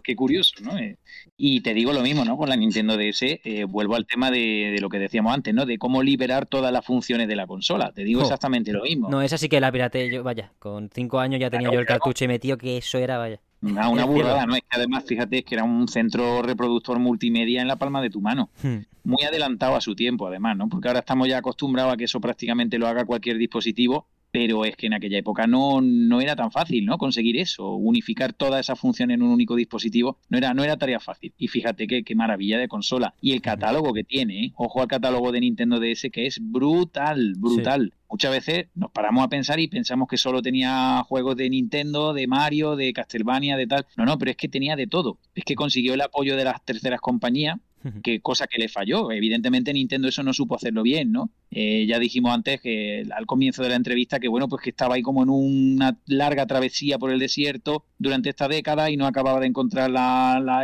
Qué 0.02 0.16
curioso, 0.16 0.54
¿no? 0.62 0.76
Eh, 0.78 0.98
y 1.36 1.60
te 1.60 1.74
digo 1.74 1.92
lo 1.92 2.02
mismo, 2.02 2.24
¿no? 2.24 2.36
Con 2.36 2.48
la 2.48 2.56
Nintendo 2.56 2.96
DS, 2.96 3.22
eh, 3.22 3.64
vuelvo 3.68 3.96
al 3.96 4.06
tema 4.06 4.30
de, 4.30 4.76
lo 4.80 4.88
que 4.88 4.98
decíamos 4.98 5.32
antes, 5.32 5.54
¿no? 5.54 5.66
De 5.66 5.78
cómo 5.78 6.02
liberar 6.02 6.46
todas 6.46 6.72
las 6.72 6.84
funciones 6.84 7.28
de 7.28 7.36
la 7.36 7.46
consola. 7.46 7.92
Te 7.92 8.04
digo 8.04 8.22
exactamente 8.22 8.72
lo 8.72 8.82
mismo. 8.82 9.08
No, 9.10 9.22
esa 9.22 9.38
sí 9.38 9.48
que 9.48 9.60
la 9.60 9.72
pirateé 9.72 10.10
yo, 10.12 10.22
vaya. 10.22 10.52
Con 10.58 10.90
cinco 10.92 11.20
años 11.20 11.40
ya 11.40 11.50
tenía 11.50 11.70
yo 11.70 11.78
el 11.78 11.86
cartucho 11.86 12.24
y 12.24 12.28
metido 12.28 12.58
que 12.58 12.78
eso 12.78 12.98
era, 12.98 13.18
vaya. 13.18 13.40
Una, 13.62 13.88
una 13.88 14.04
burrada, 14.04 14.44
¿no? 14.44 14.56
Es 14.56 14.62
que 14.62 14.76
además, 14.76 15.04
fíjate, 15.06 15.44
que 15.44 15.54
era 15.54 15.62
un 15.62 15.86
centro 15.86 16.42
reproductor 16.42 16.98
multimedia 16.98 17.62
en 17.62 17.68
la 17.68 17.76
palma 17.76 18.02
de 18.02 18.10
tu 18.10 18.20
mano. 18.20 18.50
Hmm. 18.62 18.78
Muy 19.04 19.22
adelantado 19.22 19.76
a 19.76 19.80
su 19.80 19.94
tiempo, 19.94 20.26
además, 20.26 20.56
¿no? 20.56 20.68
Porque 20.68 20.88
ahora 20.88 21.00
estamos 21.00 21.28
ya 21.28 21.38
acostumbrados 21.38 21.92
a 21.92 21.96
que 21.96 22.04
eso 22.04 22.20
prácticamente 22.20 22.78
lo 22.78 22.88
haga 22.88 23.04
cualquier 23.04 23.38
dispositivo 23.38 24.06
pero 24.32 24.64
es 24.64 24.76
que 24.76 24.86
en 24.86 24.94
aquella 24.94 25.18
época 25.18 25.46
no, 25.46 25.80
no 25.82 26.20
era 26.20 26.34
tan 26.34 26.50
fácil 26.50 26.86
¿no? 26.86 26.96
conseguir 26.96 27.36
eso, 27.36 27.74
unificar 27.74 28.32
toda 28.32 28.58
esa 28.58 28.74
función 28.74 29.10
en 29.10 29.22
un 29.22 29.30
único 29.30 29.54
dispositivo, 29.54 30.18
no 30.30 30.38
era, 30.38 30.54
no 30.54 30.64
era 30.64 30.78
tarea 30.78 30.98
fácil. 30.98 31.34
Y 31.36 31.48
fíjate 31.48 31.86
qué, 31.86 32.02
qué 32.02 32.14
maravilla 32.14 32.58
de 32.58 32.66
consola. 32.66 33.14
Y 33.20 33.32
el 33.32 33.42
catálogo 33.42 33.92
que 33.92 34.04
tiene, 34.04 34.46
¿eh? 34.46 34.52
ojo 34.56 34.80
al 34.80 34.88
catálogo 34.88 35.30
de 35.32 35.40
Nintendo 35.40 35.78
DS, 35.78 36.08
que 36.10 36.26
es 36.26 36.38
brutal, 36.40 37.34
brutal. 37.36 37.92
Muchas 38.08 38.30
veces 38.30 38.66
nos 38.74 38.90
paramos 38.90 39.22
a 39.24 39.28
pensar 39.28 39.60
y 39.60 39.68
pensamos 39.68 40.08
que 40.08 40.16
solo 40.16 40.40
tenía 40.40 41.02
juegos 41.06 41.36
de 41.36 41.50
Nintendo, 41.50 42.14
de 42.14 42.26
Mario, 42.26 42.74
de 42.74 42.92
Castlevania, 42.94 43.58
de 43.58 43.66
tal. 43.66 43.86
No, 43.96 44.06
no, 44.06 44.18
pero 44.18 44.30
es 44.30 44.36
que 44.38 44.48
tenía 44.48 44.76
de 44.76 44.86
todo. 44.86 45.18
Es 45.34 45.44
que 45.44 45.54
consiguió 45.54 45.92
el 45.92 46.00
apoyo 46.00 46.36
de 46.36 46.44
las 46.44 46.64
terceras 46.64 47.00
compañías 47.00 47.58
que 48.02 48.20
cosa 48.20 48.46
que 48.46 48.58
le 48.58 48.68
falló. 48.68 49.10
Evidentemente 49.10 49.72
Nintendo 49.72 50.08
eso 50.08 50.22
no 50.22 50.32
supo 50.32 50.56
hacerlo 50.56 50.82
bien, 50.82 51.12
¿no? 51.12 51.30
Eh, 51.50 51.86
ya 51.86 51.98
dijimos 51.98 52.32
antes 52.32 52.60
que 52.60 53.04
al 53.14 53.26
comienzo 53.26 53.62
de 53.62 53.70
la 53.70 53.76
entrevista 53.76 54.20
que 54.20 54.28
bueno, 54.28 54.48
pues 54.48 54.62
que 54.62 54.70
estaba 54.70 54.94
ahí 54.94 55.02
como 55.02 55.22
en 55.22 55.30
una 55.30 55.98
larga 56.06 56.46
travesía 56.46 56.98
por 56.98 57.10
el 57.10 57.18
desierto 57.18 57.84
durante 57.98 58.30
esta 58.30 58.48
década 58.48 58.90
y 58.90 58.96
no 58.96 59.06
acababa 59.06 59.40
de 59.40 59.46
encontrar 59.46 59.90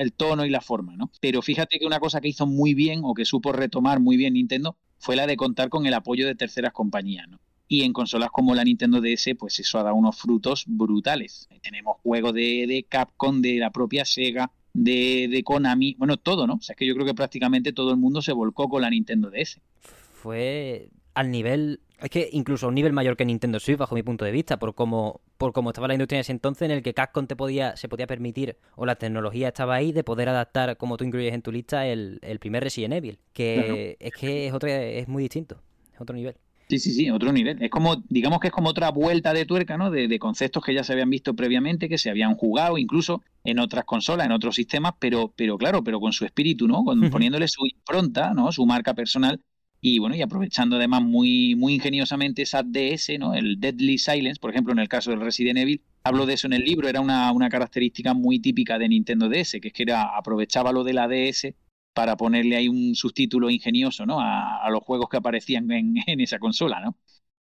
el 0.00 0.12
tono 0.12 0.44
y 0.44 0.50
la 0.50 0.60
forma, 0.60 0.96
¿no? 0.96 1.10
Pero 1.20 1.42
fíjate 1.42 1.78
que 1.78 1.86
una 1.86 2.00
cosa 2.00 2.20
que 2.20 2.28
hizo 2.28 2.46
muy 2.46 2.74
bien 2.74 3.00
o 3.04 3.14
que 3.14 3.24
supo 3.24 3.52
retomar 3.52 4.00
muy 4.00 4.16
bien 4.16 4.34
Nintendo 4.34 4.76
fue 4.98 5.16
la 5.16 5.26
de 5.26 5.36
contar 5.36 5.68
con 5.68 5.86
el 5.86 5.94
apoyo 5.94 6.26
de 6.26 6.34
terceras 6.34 6.72
compañías, 6.72 7.28
¿no? 7.28 7.40
Y 7.70 7.82
en 7.82 7.92
consolas 7.92 8.30
como 8.30 8.54
la 8.54 8.64
Nintendo 8.64 9.02
DS, 9.02 9.34
pues 9.38 9.58
eso 9.58 9.78
ha 9.78 9.82
dado 9.82 9.94
unos 9.94 10.16
frutos 10.16 10.64
brutales. 10.66 11.48
Tenemos 11.62 11.98
juegos 12.02 12.32
de, 12.32 12.66
de 12.66 12.86
Capcom, 12.88 13.42
de 13.42 13.58
la 13.58 13.70
propia 13.70 14.06
Sega, 14.06 14.50
de, 14.72 15.28
de 15.30 15.42
Konami, 15.42 15.94
bueno, 15.98 16.16
todo, 16.16 16.46
¿no? 16.46 16.54
O 16.54 16.60
sea, 16.60 16.74
es 16.74 16.78
que 16.78 16.86
yo 16.86 16.94
creo 16.94 17.06
que 17.06 17.14
prácticamente 17.14 17.72
todo 17.72 17.90
el 17.90 17.96
mundo 17.96 18.22
se 18.22 18.32
volcó 18.32 18.68
con 18.68 18.82
la 18.82 18.90
Nintendo 18.90 19.30
DS. 19.30 19.60
Fue 20.12 20.88
al 21.14 21.30
nivel, 21.30 21.80
es 22.00 22.10
que 22.10 22.28
incluso 22.32 22.66
a 22.66 22.68
un 22.68 22.76
nivel 22.76 22.92
mayor 22.92 23.16
que 23.16 23.24
Nintendo 23.24 23.58
Switch, 23.58 23.76
bajo 23.76 23.94
mi 23.94 24.04
punto 24.04 24.24
de 24.24 24.30
vista, 24.30 24.58
por 24.58 24.74
cómo, 24.74 25.20
por 25.36 25.52
cómo 25.52 25.70
estaba 25.70 25.88
la 25.88 25.94
industria 25.94 26.18
en 26.18 26.20
ese 26.20 26.32
entonces, 26.32 26.66
en 26.66 26.70
el 26.70 26.82
que 26.82 26.94
Capcom 26.94 27.26
te 27.26 27.34
podía, 27.34 27.76
se 27.76 27.88
podía 27.88 28.06
permitir, 28.06 28.56
o 28.76 28.86
la 28.86 28.94
tecnología 28.96 29.48
estaba 29.48 29.74
ahí, 29.74 29.90
de 29.90 30.04
poder 30.04 30.28
adaptar, 30.28 30.76
como 30.76 30.96
tú 30.96 31.04
incluyes 31.04 31.34
en 31.34 31.42
tu 31.42 31.50
lista, 31.50 31.86
el, 31.86 32.20
el 32.22 32.38
primer 32.38 32.62
Resident 32.62 32.94
Evil. 32.94 33.18
Que 33.32 33.96
es 33.98 34.12
que 34.12 34.46
es, 34.46 34.52
otro, 34.52 34.68
es 34.68 35.08
muy 35.08 35.24
distinto, 35.24 35.60
es 35.92 36.00
otro 36.00 36.14
nivel. 36.14 36.36
Sí, 36.68 36.78
sí, 36.78 36.92
sí, 36.92 37.10
otro 37.10 37.32
nivel. 37.32 37.62
Es 37.62 37.70
como, 37.70 38.04
digamos 38.10 38.40
que 38.40 38.48
es 38.48 38.52
como 38.52 38.68
otra 38.68 38.90
vuelta 38.90 39.32
de 39.32 39.46
tuerca, 39.46 39.78
¿no? 39.78 39.90
De, 39.90 40.18
conceptos 40.18 40.62
que 40.62 40.74
ya 40.74 40.84
se 40.84 40.92
habían 40.92 41.08
visto 41.08 41.34
previamente, 41.34 41.88
que 41.88 41.96
se 41.96 42.10
habían 42.10 42.34
jugado 42.34 42.76
incluso 42.76 43.22
en 43.42 43.58
otras 43.58 43.84
consolas, 43.84 44.26
en 44.26 44.32
otros 44.32 44.56
sistemas, 44.56 44.92
pero, 44.98 45.32
pero 45.34 45.56
claro, 45.56 45.82
pero 45.82 45.98
con 45.98 46.12
su 46.12 46.26
espíritu, 46.26 46.68
¿no? 46.68 46.84
Con, 46.84 47.08
poniéndole 47.08 47.48
su 47.48 47.64
impronta, 47.66 48.34
¿no? 48.34 48.52
Su 48.52 48.66
marca 48.66 48.92
personal 48.92 49.40
y 49.80 49.98
bueno, 49.98 50.14
y 50.16 50.22
aprovechando 50.22 50.76
además 50.76 51.02
muy, 51.02 51.54
muy 51.54 51.74
ingeniosamente 51.74 52.42
esa 52.42 52.62
DS, 52.62 53.18
¿no? 53.18 53.32
El 53.32 53.60
Deadly 53.60 53.96
Silence, 53.96 54.38
por 54.38 54.50
ejemplo, 54.50 54.72
en 54.72 54.80
el 54.80 54.88
caso 54.88 55.10
del 55.10 55.20
Resident 55.20 55.58
Evil, 55.58 55.80
hablo 56.02 56.26
de 56.26 56.34
eso 56.34 56.48
en 56.48 56.52
el 56.52 56.64
libro, 56.64 56.88
era 56.88 57.00
una, 57.00 57.32
una 57.32 57.48
característica 57.48 58.12
muy 58.12 58.40
típica 58.40 58.78
de 58.78 58.88
Nintendo 58.88 59.28
DS, 59.30 59.60
que 59.60 59.68
es 59.68 59.72
que 59.72 59.84
era, 59.84 60.16
aprovechaba 60.18 60.72
lo 60.72 60.84
de 60.84 60.92
la 60.92 61.08
DS 61.08 61.54
para 61.98 62.16
ponerle 62.16 62.54
ahí 62.54 62.68
un 62.68 62.94
subtítulo 62.94 63.50
ingenioso 63.50 64.06
¿no? 64.06 64.20
a, 64.20 64.70
los 64.70 64.84
juegos 64.84 65.08
que 65.08 65.16
aparecían 65.16 65.68
en, 65.72 65.96
esa 66.20 66.38
consola, 66.38 66.78
¿no? 66.80 66.96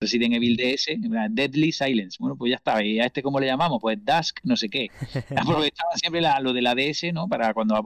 Resident 0.01 0.35
Evil 0.35 0.56
DS, 0.56 0.86
Deadly 1.31 1.70
Silence. 1.70 2.16
Bueno, 2.18 2.35
pues 2.36 2.51
ya 2.51 2.56
está. 2.56 2.82
¿Y 2.85 2.98
a 2.98 3.05
este 3.05 3.22
cómo 3.22 3.39
le 3.39 3.47
llamamos? 3.47 3.78
Pues 3.81 4.05
Dusk, 4.05 4.40
no 4.43 4.56
sé 4.56 4.68
qué. 4.68 4.90
Aprovechaban 5.36 5.97
siempre 5.98 6.20
lo 6.40 6.52
de 6.52 6.62
la 6.62 6.74
DS, 6.74 7.12
¿no? 7.12 7.28
Para 7.28 7.55
cuando 7.55 7.81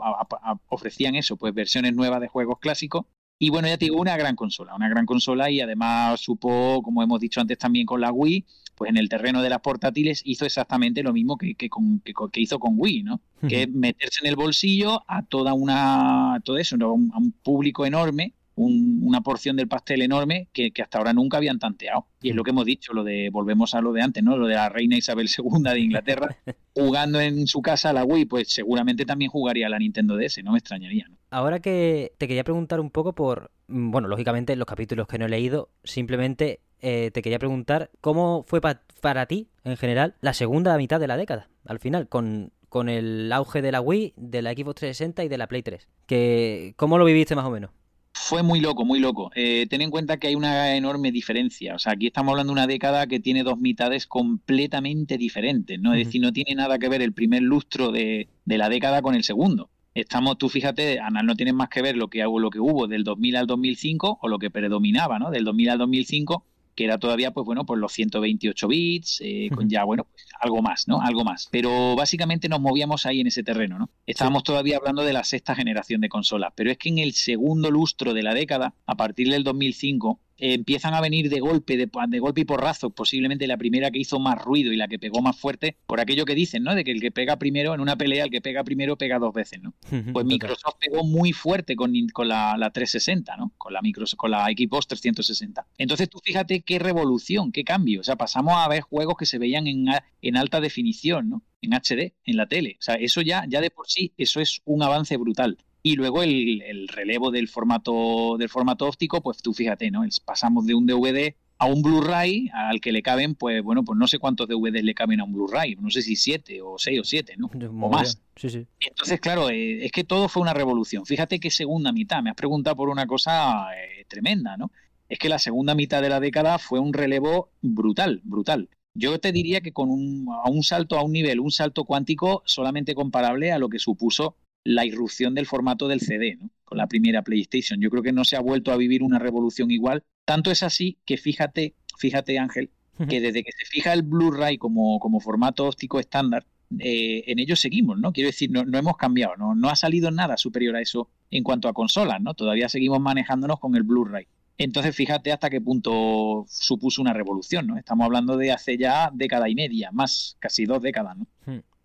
ofrecían 0.68 1.16
eso, 1.16 1.36
pues 1.36 1.52
versiones 1.52 1.94
nuevas 1.94 2.22
de 2.22 2.28
juegos 2.28 2.58
clásicos. 2.60 3.04
Y 3.38 3.50
bueno, 3.50 3.68
ya 3.68 3.76
te 3.76 3.84
digo, 3.84 4.00
una 4.00 4.16
gran 4.16 4.34
consola, 4.34 4.74
una 4.74 4.88
gran 4.88 5.04
consola 5.04 5.50
y 5.50 5.60
además 5.60 6.18
supo, 6.18 6.80
como 6.82 7.02
hemos 7.02 7.20
dicho 7.20 7.42
antes 7.42 7.58
también 7.58 7.84
con 7.84 8.00
la 8.00 8.10
Wii, 8.10 8.46
pues 8.74 8.90
en 8.90 8.96
el 8.96 9.08
terreno 9.08 9.42
de 9.42 9.50
las 9.50 9.60
portátiles 9.60 10.22
hizo 10.24 10.44
exactamente 10.44 11.02
lo 11.02 11.12
mismo 11.12 11.36
que, 11.36 11.54
que, 11.54 11.68
con, 11.68 12.00
que, 12.00 12.40
hizo 12.40 12.58
con 12.58 12.74
Wii, 12.76 13.02
¿no? 13.02 13.20
Que 13.48 13.62
es 13.62 13.68
meterse 13.68 14.20
en 14.22 14.30
el 14.30 14.36
bolsillo 14.36 15.02
a 15.06 15.22
toda 15.22 15.52
una, 15.54 16.40
todo 16.44 16.58
eso, 16.58 16.76
a 16.80 16.92
un 16.92 17.34
público 17.42 17.84
enorme 17.86 18.34
una 18.56 19.20
porción 19.20 19.56
del 19.56 19.68
pastel 19.68 20.02
enorme 20.02 20.48
que, 20.52 20.72
hasta 20.80 20.98
ahora 20.98 21.12
nunca 21.12 21.38
habían 21.38 21.58
tanteado. 21.58 22.06
Y 22.22 22.30
es 22.30 22.36
lo 22.36 22.44
que 22.44 22.50
hemos 22.50 22.64
dicho, 22.64 22.92
lo 22.92 23.04
de, 23.04 23.30
volvemos 23.30 23.74
a 23.74 23.80
lo 23.80 23.92
de 23.92 24.02
antes, 24.02 24.22
¿no? 24.22 24.36
Lo 24.36 24.46
de 24.46 24.54
la 24.54 24.68
reina 24.68 24.96
Isabel 24.96 25.28
II 25.38 25.62
de 25.62 25.80
Inglaterra, 25.80 26.36
jugando 26.74 27.20
en 27.20 27.46
su 27.46 27.62
casa 27.62 27.92
la 27.92 28.04
Wii, 28.04 28.26
pues 28.26 28.48
seguramente 28.48 29.04
también 29.04 29.30
jugaría 29.30 29.68
la 29.68 29.78
Nintendo 29.78 30.16
DS, 30.16 30.42
no 30.44 30.52
me 30.52 30.58
extrañaría. 30.58 31.10
Ahora 31.30 31.60
que 31.60 32.12
te 32.18 32.28
quería 32.28 32.44
preguntar 32.44 32.80
un 32.80 32.90
poco 32.90 33.12
por, 33.14 33.50
mm, 33.66 33.90
bueno, 33.90 34.08
lógicamente 34.08 34.54
los 34.56 34.66
capítulos 34.66 35.08
que 35.08 35.18
no 35.18 35.26
he 35.26 35.28
leído, 35.28 35.70
simplemente 35.82 36.60
eh, 36.86 37.10
te 37.10 37.22
quería 37.22 37.38
preguntar 37.38 37.90
cómo 38.02 38.44
fue 38.46 38.60
para 38.60 39.26
ti, 39.26 39.48
en 39.64 39.78
general, 39.78 40.16
la 40.20 40.34
segunda 40.34 40.76
mitad 40.76 41.00
de 41.00 41.06
la 41.06 41.16
década, 41.16 41.48
al 41.64 41.78
final, 41.78 42.08
con, 42.08 42.52
con 42.68 42.90
el 42.90 43.32
auge 43.32 43.62
de 43.62 43.72
la 43.72 43.80
Wii, 43.80 44.12
de 44.18 44.42
la 44.42 44.52
Xbox 44.52 44.74
360 44.80 45.24
y 45.24 45.28
de 45.28 45.38
la 45.38 45.46
Play 45.46 45.62
3. 45.62 45.88
Que, 46.06 46.74
¿Cómo 46.76 46.98
lo 46.98 47.06
viviste 47.06 47.34
más 47.34 47.46
o 47.46 47.50
menos? 47.50 47.70
Fue 48.12 48.42
muy 48.42 48.60
loco, 48.60 48.84
muy 48.84 49.00
loco. 49.00 49.30
Eh, 49.34 49.66
ten 49.70 49.80
en 49.80 49.90
cuenta 49.90 50.18
que 50.18 50.26
hay 50.26 50.34
una 50.34 50.76
enorme 50.76 51.10
diferencia. 51.10 51.74
O 51.74 51.78
sea, 51.78 51.94
aquí 51.94 52.08
estamos 52.08 52.32
hablando 52.32 52.52
de 52.52 52.60
una 52.60 52.66
década 52.66 53.06
que 53.06 53.18
tiene 53.18 53.44
dos 53.44 53.58
mitades 53.58 54.06
completamente 54.06 55.16
diferentes, 55.16 55.80
¿no? 55.80 55.94
Es 55.94 56.06
decir, 56.06 56.20
no 56.20 56.34
tiene 56.34 56.54
nada 56.54 56.78
que 56.78 56.90
ver 56.90 57.00
el 57.00 57.14
primer 57.14 57.42
lustro 57.42 57.92
de, 57.92 58.28
de 58.44 58.58
la 58.58 58.68
década 58.68 59.00
con 59.00 59.14
el 59.14 59.24
segundo 59.24 59.70
estamos, 59.94 60.38
tú 60.38 60.48
fíjate, 60.48 60.98
Ana, 60.98 61.22
no 61.22 61.36
tienes 61.36 61.54
más 61.54 61.68
que 61.68 61.80
ver 61.80 61.96
lo 61.96 62.08
que, 62.08 62.18
lo 62.18 62.50
que 62.50 62.58
hubo 62.58 62.88
del 62.88 63.04
2000 63.04 63.36
al 63.36 63.46
2005 63.46 64.18
o 64.20 64.28
lo 64.28 64.38
que 64.38 64.50
predominaba, 64.50 65.18
¿no? 65.18 65.30
Del 65.30 65.44
2000 65.44 65.70
al 65.70 65.78
2005 65.78 66.44
que 66.74 66.84
era 66.84 66.98
todavía, 66.98 67.32
pues 67.32 67.44
bueno, 67.44 67.64
pues 67.64 67.80
los 67.80 67.92
128 67.92 68.68
bits, 68.68 69.20
eh, 69.24 69.48
con 69.54 69.68
ya, 69.68 69.84
bueno, 69.84 70.04
pues 70.04 70.26
algo 70.40 70.62
más, 70.62 70.88
¿no? 70.88 71.00
Algo 71.00 71.24
más. 71.24 71.48
Pero 71.50 71.94
básicamente 71.96 72.48
nos 72.48 72.60
movíamos 72.60 73.06
ahí 73.06 73.20
en 73.20 73.26
ese 73.26 73.42
terreno, 73.42 73.78
¿no? 73.78 73.90
Estábamos 74.06 74.44
todavía 74.44 74.76
hablando 74.76 75.02
de 75.02 75.12
la 75.12 75.24
sexta 75.24 75.54
generación 75.54 76.00
de 76.00 76.08
consolas, 76.08 76.52
pero 76.54 76.70
es 76.70 76.78
que 76.78 76.88
en 76.88 76.98
el 76.98 77.12
segundo 77.12 77.70
lustro 77.70 78.14
de 78.14 78.22
la 78.22 78.34
década, 78.34 78.74
a 78.86 78.96
partir 78.96 79.30
del 79.30 79.44
2005, 79.44 80.20
empiezan 80.38 80.94
a 80.94 81.00
venir 81.00 81.28
de 81.28 81.40
golpe, 81.40 81.76
de, 81.76 81.88
de, 82.08 82.18
golpe 82.18 82.40
y 82.42 82.44
porrazo, 82.44 82.90
posiblemente 82.90 83.46
la 83.46 83.56
primera 83.56 83.90
que 83.90 83.98
hizo 83.98 84.18
más 84.18 84.42
ruido 84.42 84.72
y 84.72 84.76
la 84.76 84.88
que 84.88 84.98
pegó 84.98 85.22
más 85.22 85.36
fuerte, 85.36 85.76
por 85.86 86.00
aquello 86.00 86.24
que 86.24 86.34
dicen, 86.34 86.62
¿no? 86.62 86.74
De 86.74 86.84
que 86.84 86.90
el 86.90 87.00
que 87.00 87.10
pega 87.10 87.38
primero, 87.38 87.74
en 87.74 87.80
una 87.80 87.96
pelea, 87.96 88.24
el 88.24 88.30
que 88.30 88.40
pega 88.40 88.64
primero 88.64 88.96
pega 88.96 89.18
dos 89.18 89.32
veces, 89.32 89.62
¿no? 89.62 89.74
Pues 90.12 90.26
Microsoft 90.26 90.76
pegó 90.80 91.04
muy 91.04 91.32
fuerte 91.32 91.76
con, 91.76 91.92
con 92.12 92.28
la, 92.28 92.56
la, 92.58 92.70
360, 92.70 93.36
¿no? 93.36 93.52
Con 93.56 93.72
la, 93.72 93.82
Microsoft, 93.82 94.16
con 94.16 94.30
la 94.30 94.46
Xbox 94.46 94.86
360. 94.88 95.66
Entonces 95.78 96.08
tú 96.08 96.18
fíjate 96.22 96.62
qué 96.62 96.78
revolución, 96.78 97.52
qué 97.52 97.64
cambio. 97.64 98.00
O 98.00 98.04
sea, 98.04 98.16
pasamos 98.16 98.54
a 98.56 98.68
ver 98.68 98.82
juegos 98.82 99.16
que 99.18 99.26
se 99.26 99.38
veían 99.38 99.66
en, 99.66 99.86
en 100.22 100.36
alta 100.36 100.60
definición, 100.60 101.28
¿no? 101.28 101.42
En 101.62 101.72
HD, 101.72 102.12
en 102.24 102.36
la 102.36 102.46
tele. 102.46 102.76
O 102.78 102.82
sea, 102.82 102.96
eso 102.96 103.22
ya, 103.22 103.44
ya 103.48 103.60
de 103.60 103.70
por 103.70 103.88
sí, 103.88 104.12
eso 104.18 104.40
es 104.40 104.60
un 104.64 104.82
avance 104.82 105.16
brutal. 105.16 105.58
Y 105.86 105.96
luego 105.96 106.22
el, 106.22 106.88
relevo 106.88 107.30
del 107.30 107.46
formato, 107.46 108.36
del 108.38 108.48
formato 108.48 108.86
óptico, 108.86 109.20
pues 109.20 109.42
tú 109.42 109.52
fíjate, 109.52 109.90
¿no? 109.90 110.02
Pasamos 110.24 110.64
de 110.64 110.74
un 110.74 110.86
DVD 110.86 111.34
a 111.58 111.66
un 111.66 111.82
Blu-ray 111.82 112.48
al 112.54 112.80
que 112.80 112.90
le 112.90 113.02
caben, 113.02 113.34
pues 113.34 113.62
bueno, 113.62 113.84
pues 113.84 113.98
no 113.98 114.08
sé 114.08 114.18
cuántos 114.18 114.48
DVDs 114.48 114.82
le 114.82 114.94
caben 114.94 115.20
a 115.20 115.24
un 115.24 115.34
Blu-ray, 115.34 115.76
no 115.76 115.90
sé 115.90 116.00
si 116.00 116.16
siete 116.16 116.62
o 116.62 116.78
seis 116.78 117.00
o 117.00 117.04
siete, 117.04 117.34
¿no? 117.36 117.50
O 117.82 117.90
más. 117.90 118.18
Sí, 118.34 118.48
sí. 118.48 118.66
Entonces, 118.80 119.20
claro, 119.20 119.50
eh, 119.50 119.84
es 119.84 119.92
que 119.92 120.04
todo 120.04 120.30
fue 120.30 120.40
una 120.42 120.54
revolución. 120.54 121.04
Fíjate 121.04 121.38
qué 121.38 121.50
segunda 121.50 121.92
mitad, 121.92 122.22
me 122.22 122.30
has 122.30 122.36
preguntado 122.36 122.76
por 122.76 122.88
una 122.88 123.06
cosa 123.06 123.66
eh, 123.76 124.06
tremenda, 124.08 124.56
¿no? 124.56 124.72
Es 125.10 125.18
que 125.18 125.28
la 125.28 125.38
segunda 125.38 125.74
mitad 125.74 126.00
de 126.00 126.08
la 126.08 126.18
década 126.18 126.58
fue 126.58 126.80
un 126.80 126.94
relevo 126.94 127.50
brutal, 127.60 128.22
brutal. 128.24 128.70
Yo 128.94 129.20
te 129.20 129.32
diría 129.32 129.60
que 129.60 129.72
con 129.72 129.90
un, 129.90 130.28
a 130.30 130.48
un 130.48 130.62
salto 130.62 130.96
a 130.96 131.02
un 131.02 131.12
nivel, 131.12 131.40
un 131.40 131.50
salto 131.50 131.84
cuántico 131.84 132.42
solamente 132.46 132.94
comparable 132.94 133.52
a 133.52 133.58
lo 133.58 133.68
que 133.68 133.78
supuso 133.78 134.36
la 134.64 134.86
irrupción 134.86 135.34
del 135.34 135.46
formato 135.46 135.88
del 135.88 136.00
CD, 136.00 136.36
¿no? 136.40 136.50
con 136.64 136.78
la 136.78 136.86
primera 136.86 137.22
PlayStation. 137.22 137.80
Yo 137.80 137.90
creo 137.90 138.02
que 138.02 138.12
no 138.12 138.24
se 138.24 138.36
ha 138.36 138.40
vuelto 138.40 138.72
a 138.72 138.76
vivir 138.76 139.02
una 139.02 139.18
revolución 139.18 139.70
igual. 139.70 140.02
Tanto 140.24 140.50
es 140.50 140.62
así 140.62 140.98
que 141.04 141.18
fíjate, 141.18 141.74
fíjate 141.98 142.38
Ángel, 142.38 142.70
que 143.08 143.20
desde 143.20 143.42
que 143.42 143.52
se 143.52 143.66
fija 143.66 143.92
el 143.92 144.02
Blu-ray 144.02 144.56
como, 144.56 144.98
como 145.00 145.20
formato 145.20 145.66
óptico 145.66 146.00
estándar, 146.00 146.46
eh, 146.78 147.24
en 147.26 147.38
ello 147.38 147.56
seguimos, 147.56 147.98
¿no? 147.98 148.12
Quiero 148.12 148.28
decir, 148.28 148.50
no, 148.50 148.64
no 148.64 148.78
hemos 148.78 148.96
cambiado, 148.96 149.36
¿no? 149.36 149.54
no 149.54 149.68
ha 149.68 149.76
salido 149.76 150.10
nada 150.10 150.36
superior 150.36 150.76
a 150.76 150.80
eso 150.80 151.08
en 151.30 151.42
cuanto 151.42 151.68
a 151.68 151.72
consolas, 151.72 152.20
¿no? 152.20 152.34
Todavía 152.34 152.68
seguimos 152.68 153.00
manejándonos 153.00 153.60
con 153.60 153.76
el 153.76 153.82
Blu-ray. 153.82 154.26
Entonces, 154.56 154.94
fíjate 154.94 155.32
hasta 155.32 155.50
qué 155.50 155.60
punto 155.60 156.44
supuso 156.48 157.02
una 157.02 157.12
revolución, 157.12 157.66
¿no? 157.66 157.76
Estamos 157.76 158.04
hablando 158.04 158.36
de 158.36 158.52
hace 158.52 158.78
ya 158.78 159.10
década 159.12 159.48
y 159.48 159.54
media, 159.54 159.90
más, 159.92 160.36
casi 160.38 160.64
dos 160.64 160.80
décadas, 160.80 161.16
¿no? 161.16 161.26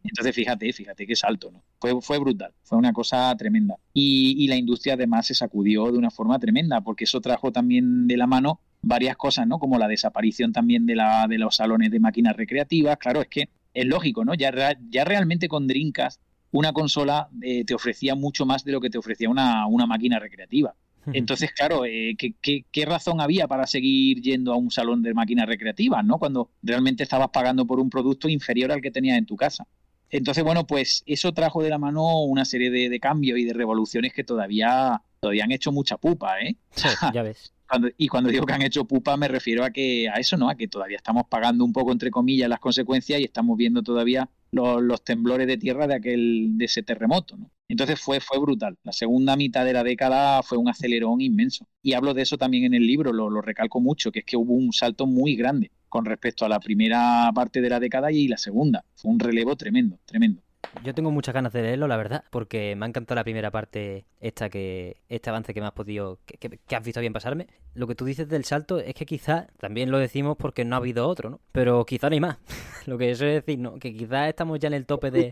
Entonces, 0.03 0.33
fíjate, 0.35 0.71
fíjate 0.71 1.05
qué 1.05 1.15
salto, 1.15 1.51
¿no? 1.51 1.63
Fue, 1.79 2.01
fue 2.01 2.19
brutal, 2.19 2.53
fue 2.63 2.77
una 2.77 2.93
cosa 2.93 3.35
tremenda. 3.37 3.75
Y, 3.93 4.47
la 4.47 4.55
industria 4.55 4.93
además 4.93 5.27
se 5.27 5.35
sacudió 5.35 5.91
de 5.91 5.97
una 5.97 6.09
forma 6.09 6.39
tremenda, 6.39 6.81
porque 6.81 7.03
eso 7.03 7.21
trajo 7.21 7.51
también 7.51 8.07
de 8.07 8.17
la 8.17 8.27
mano 8.27 8.61
varias 8.81 9.17
cosas, 9.17 9.45
¿no? 9.45 9.59
Como 9.59 9.77
la 9.77 9.87
desaparición 9.87 10.53
también 10.53 10.85
de, 10.85 10.95
la, 10.95 11.27
de 11.27 11.37
los 11.37 11.55
salones 11.55 11.91
de 11.91 11.99
máquinas 11.99 12.35
recreativas. 12.35 12.97
Claro, 12.97 13.21
es 13.21 13.27
que 13.27 13.49
es 13.73 13.85
lógico, 13.85 14.25
¿no? 14.25 14.33
Ya, 14.33 14.51
ya 14.89 15.03
realmente 15.03 15.47
con 15.47 15.67
Dreamcast 15.67 16.21
una 16.51 16.73
consola 16.73 17.29
eh, 17.41 17.63
te 17.65 17.75
ofrecía 17.75 18.15
mucho 18.15 18.45
más 18.45 18.63
de 18.63 18.71
lo 18.71 18.81
que 18.81 18.89
te 18.89 18.97
ofrecía 18.97 19.29
una, 19.29 19.67
una 19.67 19.85
máquina 19.85 20.19
recreativa. 20.19 20.73
Entonces, 21.11 21.51
claro, 21.53 21.85
eh, 21.85 22.15
¿qué, 22.17 22.65
qué, 22.71 22.85
razón 22.85 23.19
había 23.19 23.47
para 23.47 23.65
seguir 23.65 24.21
yendo 24.21 24.53
a 24.53 24.57
un 24.57 24.69
salón 24.69 25.01
de 25.01 25.13
máquinas 25.13 25.47
recreativas, 25.47 26.05
¿no? 26.05 26.19
Cuando 26.19 26.51
realmente 26.61 27.01
estabas 27.01 27.29
pagando 27.29 27.65
por 27.65 27.79
un 27.79 27.89
producto 27.89 28.29
inferior 28.29 28.71
al 28.71 28.81
que 28.81 28.91
tenías 28.91 29.17
en 29.17 29.25
tu 29.25 29.35
casa. 29.35 29.65
Entonces, 30.11 30.43
bueno, 30.43 30.65
pues 30.65 31.03
eso 31.05 31.33
trajo 31.33 31.61
de 31.61 31.69
la 31.69 31.77
mano 31.77 32.23
una 32.23 32.45
serie 32.45 32.71
de, 32.71 32.99
cambios 32.99 33.37
y 33.37 33.45
de 33.45 33.53
revoluciones 33.53 34.13
que 34.13 34.23
todavía, 34.23 35.01
todavía 35.19 35.43
han 35.43 35.51
hecho 35.51 35.71
mucha 35.71 35.97
pupa, 35.97 36.39
¿eh? 36.41 36.55
Sí, 36.71 36.87
ya 37.13 37.21
ves. 37.21 37.53
y 37.97 38.07
cuando 38.07 38.29
digo 38.29 38.45
que 38.45 38.53
han 38.53 38.63
hecho 38.63 38.85
pupa 38.85 39.15
me 39.15 39.27
refiero 39.27 39.63
a 39.63 39.69
que 39.69 40.09
a 40.09 40.15
eso, 40.15 40.35
¿no? 40.37 40.49
A 40.49 40.55
que 40.55 40.67
todavía 40.67 40.97
estamos 40.97 41.23
pagando 41.29 41.63
un 41.63 41.73
poco, 41.73 41.91
entre 41.91 42.09
comillas, 42.09 42.49
las 42.49 42.59
consecuencias 42.59 43.19
y 43.19 43.23
estamos 43.23 43.55
viendo 43.55 43.83
todavía 43.83 44.29
los, 44.51 45.03
temblores 45.03 45.45
de 45.45 45.57
tierra 45.57 45.85
de 45.85 45.95
aquel 45.95 46.57
de 46.57 46.65
ese 46.65 46.81
terremoto, 46.81 47.37
¿no? 47.37 47.51
Entonces 47.67 47.99
fue, 47.99 48.19
fue 48.19 48.39
brutal. 48.39 48.79
La 48.83 48.91
segunda 48.91 49.35
mitad 49.35 49.63
de 49.63 49.73
la 49.73 49.83
década 49.83 50.41
fue 50.41 50.57
un 50.57 50.69
acelerón 50.69 51.21
inmenso. 51.21 51.67
Y 51.83 51.93
hablo 51.93 52.15
de 52.15 52.23
eso 52.23 52.35
también 52.35 52.63
en 52.63 52.73
el 52.73 52.87
libro, 52.87 53.13
lo, 53.13 53.29
lo 53.29 53.41
recalco 53.41 53.79
mucho, 53.79 54.11
que 54.11 54.19
es 54.19 54.25
que 54.25 54.37
hubo 54.37 54.55
un 54.55 54.73
salto 54.73 55.05
muy 55.05 55.35
grande 55.35 55.69
con 55.89 56.05
respecto 56.05 56.45
a 56.45 56.49
la 56.49 56.59
primera 56.59 57.29
parte 57.33 57.61
de 57.61 57.69
la 57.69 57.79
década 57.79 58.11
y 58.11 58.27
la 58.27 58.37
segunda. 58.37 58.85
Fue 58.95 59.11
un 59.11 59.19
relevo 59.19 59.55
tremendo, 59.55 59.99
tremendo. 60.05 60.41
Yo 60.83 60.93
tengo 60.93 61.09
muchas 61.09 61.33
ganas 61.33 61.51
de 61.53 61.61
leerlo, 61.61 61.87
la 61.87 61.97
verdad, 61.97 62.23
porque 62.29 62.75
me 62.75 62.85
ha 62.85 62.89
encantado 62.89 63.15
la 63.15 63.23
primera 63.23 63.49
parte, 63.49 64.05
esta 64.19 64.49
que, 64.49 64.97
este 65.09 65.29
avance 65.29 65.53
que 65.53 65.61
me 65.61 65.67
has 65.67 65.73
podido, 65.73 66.19
que, 66.25 66.75
has 66.75 66.83
visto 66.83 66.99
bien 66.99 67.13
pasarme. 67.13 67.47
Lo 67.73 67.87
que 67.87 67.95
tú 67.95 68.05
dices 68.05 68.27
del 68.29 68.45
salto 68.45 68.79
es 68.79 68.93
que 68.93 69.05
quizás, 69.05 69.47
también 69.57 69.89
lo 69.89 69.97
decimos 69.97 70.37
porque 70.37 70.65
no 70.65 70.75
ha 70.75 70.79
habido 70.79 71.07
otro, 71.07 71.29
¿no? 71.29 71.39
Pero 71.51 71.85
quizá 71.85 72.09
no 72.09 72.13
hay 72.13 72.19
más. 72.19 72.37
lo 72.85 72.97
que 72.97 73.11
eso 73.11 73.25
es 73.25 73.45
decir, 73.45 73.59
¿no? 73.59 73.79
Que 73.79 73.93
quizás 73.93 74.29
estamos 74.29 74.59
ya 74.59 74.67
en 74.67 74.73
el 74.73 74.85
tope 74.85 75.11
de, 75.11 75.31